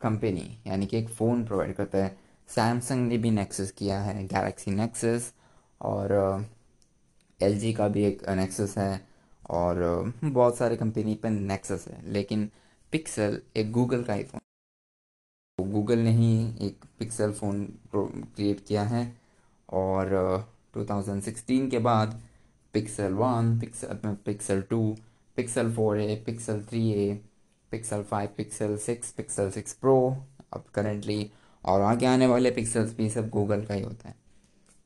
कंपनी 0.00 0.62
यानी 0.66 0.86
कि 0.86 0.98
एक 0.98 1.08
फ़ोन 1.08 1.44
प्रोवाइड 1.44 1.74
करता 1.74 1.98
है। 1.98 2.18
सैमसंग 2.48 3.08
ने 3.08 3.18
भी 3.18 3.30
नेक्सस 3.30 3.70
किया 3.70 4.00
है 4.00 4.26
गैलेक्सी 4.26 4.70
नेक्सस 4.70 5.32
और 5.80 6.12
एल 7.42 7.72
uh, 7.72 7.76
का 7.76 7.88
भी 7.88 8.04
एक 8.04 8.28
नेक्सस 8.28 8.78
है 8.78 9.08
और 9.50 10.12
uh, 10.16 10.32
बहुत 10.32 10.56
सारे 10.56 10.76
कंपनी 10.76 11.14
पर 11.14 11.30
नेक्सस 11.30 11.88
है। 11.88 12.12
लेकिन 12.12 12.50
पिक्सल 12.92 13.40
एक 13.56 13.72
गूगल 13.72 14.02
का 14.04 14.12
ही। 14.12 14.24
फ़ोन 14.24 14.40
गूगल 15.72 15.98
ने 15.98 16.10
ही 16.10 16.66
एक 16.66 16.84
पिक्सल 16.98 17.32
फ़ोन 17.32 17.64
क्रिएट 17.94 18.60
किया 18.66 18.82
है 18.82 19.16
और 19.72 20.12
2016 20.76 21.70
के 21.70 21.78
बाद 21.78 22.20
Pixel 22.74 23.12
one 23.14 23.58
Pixel 23.60 24.16
Pixel 24.26 24.62
two 24.62 24.80
Pixel 25.36 25.72
four 25.72 26.00
A 26.00 26.14
Pixel 26.26 26.62
three 26.62 26.90
A 26.92 27.12
Pixel 27.70 28.02
five 28.02 28.28
Pixel 28.36 28.76
six 28.76 29.10
Pixel 29.12 29.50
six 29.50 29.72
pro 29.72 29.96
अब 30.52 30.64
करेंटली 30.74 31.30
और 31.64 31.80
आगे 31.80 32.06
आने 32.06 32.26
वाले 32.26 32.50
पिक्सल्स 32.50 32.96
भी 32.96 33.08
सब 33.10 33.28
गूगल 33.28 33.64
का 33.64 33.74
ही 33.74 33.82
होता 33.82 34.08
है। 34.08 34.14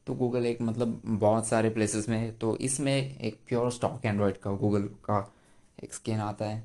तो 0.07 0.15
गूगल 0.15 0.47
एक 0.47 0.61
मतलब 0.63 1.01
बहुत 1.07 1.47
सारे 1.47 1.71
प्लेसेस 1.71 2.09
में 2.09 2.39
तो 2.39 2.57
इसमें 2.57 2.93
एक 3.19 3.39
प्योर 3.49 3.71
स्टॉक 3.71 4.05
एंड्रॉयड 4.05 4.37
का 4.37 4.51
गूगल 4.53 4.83
का 5.05 5.19
एक 5.85 5.95
स्किन 5.95 6.21
आता 6.21 6.45
है, 6.45 6.63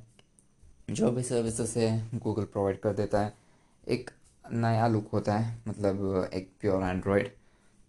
जो 0.90 1.12
भी 1.12 1.24
सर्विसेज़ 1.24 1.78
है 1.80 2.20
गूगल 2.20 2.44
प्रोवाइड 2.44 2.80
कर 2.80 2.94
देता 2.94 3.22
है। 3.22 3.34
एक 3.88 4.10
नया 4.46 4.88
लुक 4.88 5.10
होता 5.14 5.34
है 5.34 5.58
मतलब 5.68 6.30
एक 6.34 6.50
प्योर 6.62 6.84
एंड्रॉयड 6.84 7.32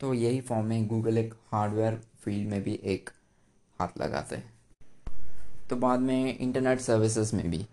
तो 0.01 0.15
यही 0.15 0.41
फॉर्म 0.41 0.67
में 0.67 0.87
गूगल 0.87 1.19
एक 1.19 1.35
हार्डवेयर 1.53 2.01
फ़ील्ड 2.21 2.51
में 2.51 2.63
भी 2.63 2.81
एक 2.85 3.11
हाथ 3.81 3.89
लगाते 3.99 4.37
हैं। 4.37 4.55
तो 5.71 5.77
बाद 5.77 6.01
में 6.01 6.39
इंटरनेट 6.39 6.81
सर्विसेज़ 6.81 7.37
में 7.37 7.51
भी। 7.51 7.67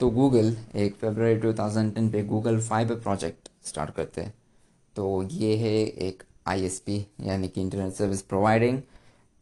तो 0.00 0.10
गूगल 0.10 0.56
एक 0.76 0.94
फरवरी 0.94 1.34
2010 1.34 2.12
पे 2.12 2.22
गूगल 2.24 2.60
फाइबर 2.60 2.94
प्रोजेक्ट 2.94 3.48
स्टार्ट 3.64 3.94
करते 3.94 4.20
हैं। 4.20 4.34
तो 4.96 5.22
ये 5.22 5.56
है 5.56 5.74
एक 5.86 6.22
आईएसपी 6.46 7.06
यानी 7.20 7.48
कि 7.48 7.60
इंटरनेट 7.60 7.92
सर्विस 7.92 8.22
प्रोवाइडिंग 8.22 8.82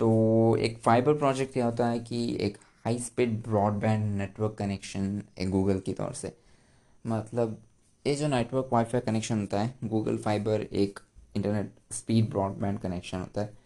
तो 0.00 0.56
एक 0.56 0.78
फाइबर 0.78 1.14
प्रोजेक्ट 1.14 1.52
क्या 1.52 1.64
होता 1.64 1.88
है 1.88 1.98
कि 1.98 2.36
एक 2.40 2.58
high 2.84 2.98
speed 2.98 3.42
broadband 3.42 4.04
network 4.18 4.56
connection 4.58 5.22
है 5.38 5.46
गूगल 5.50 5.80
की 5.80 5.92
तौर 5.92 6.12
से। 6.12 6.36
मतलब 7.06 7.62
ये 8.06 8.14
जो 8.14 8.28
नेटवर्क 8.28 8.70
वाईफाई 8.72 9.00
कनेक्शन 9.00 9.40
होता 9.40 9.60
है 9.60 9.74
गूगल 9.84 10.16
फाइबर 10.16 10.60
एक 10.60 11.00
इंटरनेट 11.36 11.72
स्पीड 11.92 12.28
ब्रॉडबैंड 12.30 12.78
कनेक्शन 12.80 13.18
होता 13.18 13.40
है। 13.40 13.58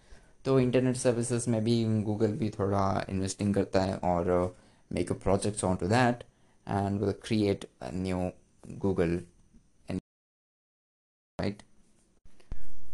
तो 0.45 0.59
इंटरनेट 0.61 0.97
सर्विसेज़ 0.97 1.49
में 1.51 1.63
भी 1.65 1.85
गूगल 2.03 2.33
भी 2.39 2.51
थोड़ा 2.51 2.85
इन्वेस्टिंग 3.09 3.55
करता 3.55 3.83
है 3.83 3.97
और 4.05 4.57
make 4.91 5.13
a 5.13 5.15
projects 5.23 5.65
on 5.65 5.77
to 5.77 5.87
that 5.89 6.25
and 6.67 7.01
will 7.01 7.13
create 7.23 7.69
new 7.95 8.31
Google 8.79 9.21
right 11.39 11.63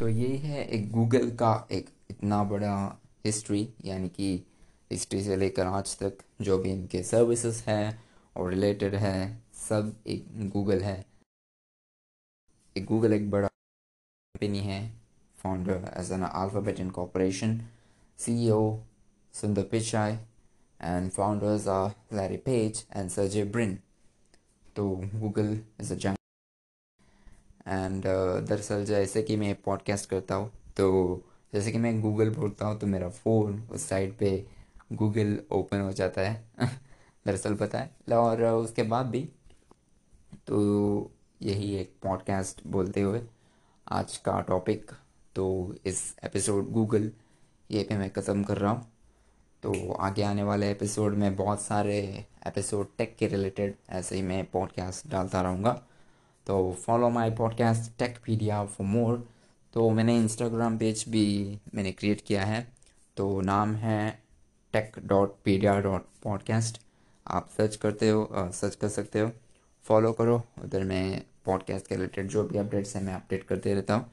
तो 0.00 0.08
ये 0.08 0.28
है 0.36 0.64
एक 0.66 0.90
गूगल 0.90 1.30
का 1.36 1.52
एक 1.72 1.88
इतना 2.10 2.42
बड़ा 2.44 2.76
हिस्ट्री 3.24 3.68
यानी 3.84 4.08
कि 4.08 4.32
हिस्ट्री 4.90 5.22
से 5.24 5.36
लेकर 5.36 5.66
आज 5.66 5.96
तक 5.98 6.22
जो 6.42 6.58
भी 6.58 6.70
इनके 6.70 7.02
सर्विसेज़ 7.02 7.62
हैं 7.66 8.02
और 8.36 8.50
रिलेटेड 8.50 8.94
है, 8.94 9.42
सब 9.54 9.94
एक 10.06 10.48
गूगल 10.50 10.80
है। 10.82 11.04
एक 12.76 12.84
गूगल 12.84 13.12
एक 13.12 13.30
बड़ा 13.30 13.49
कंपनी 14.34 14.58
है 14.58 14.80
founder 15.36 15.90
as 15.96 16.10
an 16.12 16.22
Alphabet 16.22 16.80
incorporation 16.80 17.60
CEO 18.18 18.60
Sundar 19.34 19.64
Pichai, 19.64 20.18
and 20.80 21.12
founders 21.12 21.66
are 21.66 21.94
Larry 22.10 22.38
Page 22.38 22.80
and 22.92 23.12
Sergey 23.12 23.44
Brin. 23.54 23.76
तो 24.76 24.84
गूगल 25.14 25.60
इज़ 25.80 25.92
अ 25.92 26.14
एंड 27.68 28.02
दरअसल 28.48 28.84
जैसे 28.84 29.22
कि 29.22 29.36
मैं 29.36 29.54
पॉडकास्ट 29.62 30.08
करता 30.10 30.34
हूँ 30.34 30.50
तो 30.76 30.86
जैसे 31.52 31.72
कि 31.72 31.78
मैं 31.78 32.00
गूगल 32.00 32.30
बोलता 32.30 32.66
हूँ 32.66 32.78
तो 32.78 32.86
मेरा 32.86 33.08
फ़ोन 33.08 33.60
उस 33.70 33.88
साइड 33.88 34.16
पे 34.18 34.30
गूगल 34.92 35.38
ओपन 35.52 35.80
हो 35.80 35.92
जाता 35.92 36.20
है। 36.20 36.34
दरअसल 37.26 37.54
पता 37.54 37.78
है। 37.78 38.16
और 38.16 38.44
उसके 38.44 38.82
बाद 38.82 39.06
भी 39.06 39.28
तो 40.46 40.60
यही 41.42 41.74
एक 41.76 41.94
पॉडकास्ट 42.02 42.66
बोलते 42.66 43.00
हुए 43.00 43.22
आज 43.92 44.16
का 44.16 44.40
टॉपिक 44.40 44.90
तो 45.36 45.44
इस 45.86 46.02
एपिसोड 46.24 46.68
गूगल 46.70 47.10
ये 47.70 47.82
पे 47.82 47.96
मैं 47.98 48.08
ख़त्म 48.10 48.42
कर 48.44 48.58
रहा 48.58 48.70
हूँ। 48.70 48.86
तो 49.62 49.92
आगे 49.92 50.22
आने 50.22 50.42
वाले 50.42 50.70
एपिसोड 50.70 51.14
में 51.14 51.34
बहुत 51.36 51.60
सारे 51.60 51.96
एपिसोड 52.46 52.86
टेक 52.98 53.16
के 53.18 53.28
रिलेटेड 53.28 53.74
ऐसे 53.90 54.16
ही 54.16 54.22
मैं 54.22 54.44
पॉडकास्ट 54.50 55.08
डालता 55.10 55.40
रहूँगा। 55.42 55.72
तो 56.46 56.72
follow 56.84 57.08
my 57.10 57.30
podcast 57.30 57.98
Techpedia 58.26 58.64
for 58.66 58.86
more 58.86 59.28
तो 59.74 59.88
मैंने 59.90 60.16
इंस्टाग्राम 60.16 60.78
पेज 60.78 61.04
भी 61.08 61.58
मैंने 61.74 61.92
क्रिएट 61.92 62.20
किया 62.20 62.44
है। 62.44 62.66
तो 63.16 63.40
नाम 63.40 63.74
है 63.76 64.22
tech 64.72 64.98
dot 65.04 65.34
pedia 65.44 65.78
dot 65.80 66.06
podcast 66.22 66.80
आप 67.26 67.50
सर्च 67.56 67.76
करते 67.76 68.10
हो 68.10 68.28
सर्च 68.34 68.74
कर 68.74 68.88
सकते 68.88 69.20
हो। 69.20 69.30
फॉलो 69.84 70.12
करो, 70.12 70.42
उधर 70.64 70.84
मैं 70.84 71.22
पॉडकास्ट 71.44 71.86
के 71.86 71.94
रिलेटेड 71.94 72.28
जो 72.28 72.42
भी 72.44 72.58
अपडेट्स 72.58 72.94
हैं, 72.96 73.02
मैं 73.02 73.14
अपडेट 73.14 73.44
करते 73.44 73.74
रहता 73.74 73.94
हूँ। 73.94 74.10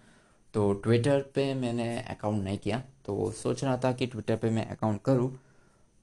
तो 0.54 0.72
ट्विटर 0.74 1.22
पे 1.36 1.54
मैंने 1.54 1.88
अकाउंट 2.02 2.44
नहीं 2.44 2.58
किया 2.58 2.82
तो 3.06 3.32
सोच 3.34 3.64
रहा 3.64 3.78
था 3.78 3.92
कि 3.92 4.08
ट्विटर 4.08 4.38
पे 4.38 4.50
मैं 4.50 4.66
अकाउंट 4.68 5.02
करूँ। 5.06 5.32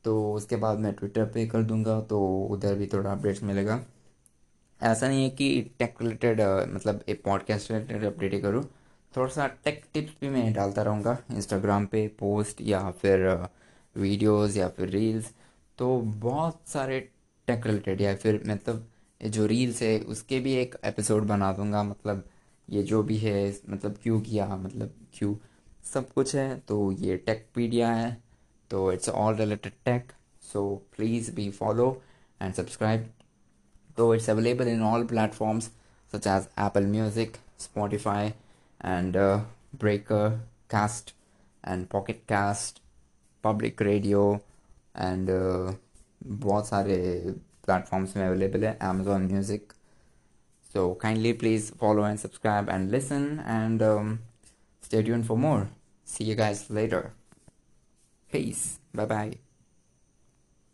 तो 0.05 0.33
उसके 0.33 0.57
बाद 0.57 0.79
मैं 0.79 0.93
ट्विटर 0.95 1.25
पे 1.25 1.47
कर 1.47 1.63
दूँगा 1.63 2.01
तो 2.01 2.21
उधर 2.51 2.75
भी 2.75 2.87
थोड़ा 2.87 3.11
अपडेट्स 3.13 3.43
मिलेगा। 3.43 3.81
ऐसा 4.81 5.09
नहीं 5.09 5.23
है 5.25 5.31
कि 5.31 5.49
टेक 5.79 6.03
रिलेटेड 6.03 6.41
मतलब 6.75 7.05
एक 7.09 7.23
पॉडकास्ट 7.25 7.71
रिलेटेड 7.71 8.05
अपडेट 8.05 8.33
ही 8.33 8.41
करूँ। 8.41 8.65
थोड़ा 9.13 9.29
सा 9.29 9.47
टेक 9.65 9.85
टिप्स 9.95 10.13
भी 10.21 10.29
मैं 10.29 10.53
डालता 10.53 10.83
रहूँगा 10.83 11.17
इंस्टाग्राम 11.31 11.87
पे 11.87 12.07
पोस्ट 12.19 12.61
या 12.63 12.91
फिर 12.93 13.27
वीडियोस 13.97 14.57
या 14.57 14.69
फिर 14.69 14.89
रील्स 14.89 15.31
तो 15.79 15.97
बहुत 16.01 16.61
सारे 16.67 17.01
टेक 17.49 17.67
रिलेटेड 17.67 18.01
या 18.01 18.15
फिर 18.17 18.43
मतलब 18.47 18.87
जो 19.21 19.47
रील्स 19.47 19.83
है 19.83 19.99
उसके 20.01 20.41
भी 20.41 20.55
एक 20.55 20.75
एपिसोड 20.85 21.23
बना 21.23 21.53
दूँगा 21.53 21.83
मतलब 21.83 22.25
ये 22.69 22.83
जो 22.83 23.03
भी 23.03 23.17
है 23.17 23.61
मतलब 23.69 23.97
क्यों 24.03 24.21
किया 24.21 24.47
मतलब 24.57 24.95
क्यों 25.15 25.35
सब 25.93 26.13
कुछ 26.13 26.35
है 26.37 26.61
तो 26.61 26.93
ये 26.93 27.17
टेकपीडिया 27.17 27.93
है 27.93 28.23
तो 28.71 28.93
it's 28.93 29.09
all 29.09 29.35
related 29.35 29.73
tech 29.85 30.13
so 30.43 30.65
please 30.97 31.35
be 31.35 31.51
follow 31.51 32.03
and 32.43 32.55
subscribe 32.55 33.11
तो 33.97 34.15
it's 34.15 34.31
available 34.31 34.69
in 34.69 34.83
all 34.83 35.07
platforms 35.07 35.71
such 36.13 36.27
as 36.27 36.49
Apple 36.59 36.87
music 36.87 37.37
Spotify, 37.61 38.31
and 38.81 39.17
Breaker 39.81 40.31
cast 40.71 41.15
and 41.65 41.87
Pocket 41.87 42.23
cast 42.29 42.81
public 43.45 43.83
radio 43.83 44.41
and 44.97 45.29
बहुत 46.27 46.69
सारे 46.69 46.97
platforms 47.65 48.15
available 48.17 48.77
Amazon 48.81 49.27
Music. 49.27 49.73
So 50.73 50.95
kindly 50.97 51.33
please 51.33 51.71
follow 51.71 52.03
and 52.05 52.19
subscribe 52.19 52.69
and 52.69 52.91
listen 52.91 53.41
and 53.47 53.83
um, 53.83 54.21
stay 54.81 55.03
tuned 55.03 55.27
for 55.27 55.37
more. 55.37 55.69
See 56.05 56.25
you 56.25 56.35
guys 56.35 56.69
later. 56.71 57.13
Peace. 58.31 58.79
Bye 58.93 59.07
bye. 59.07 59.44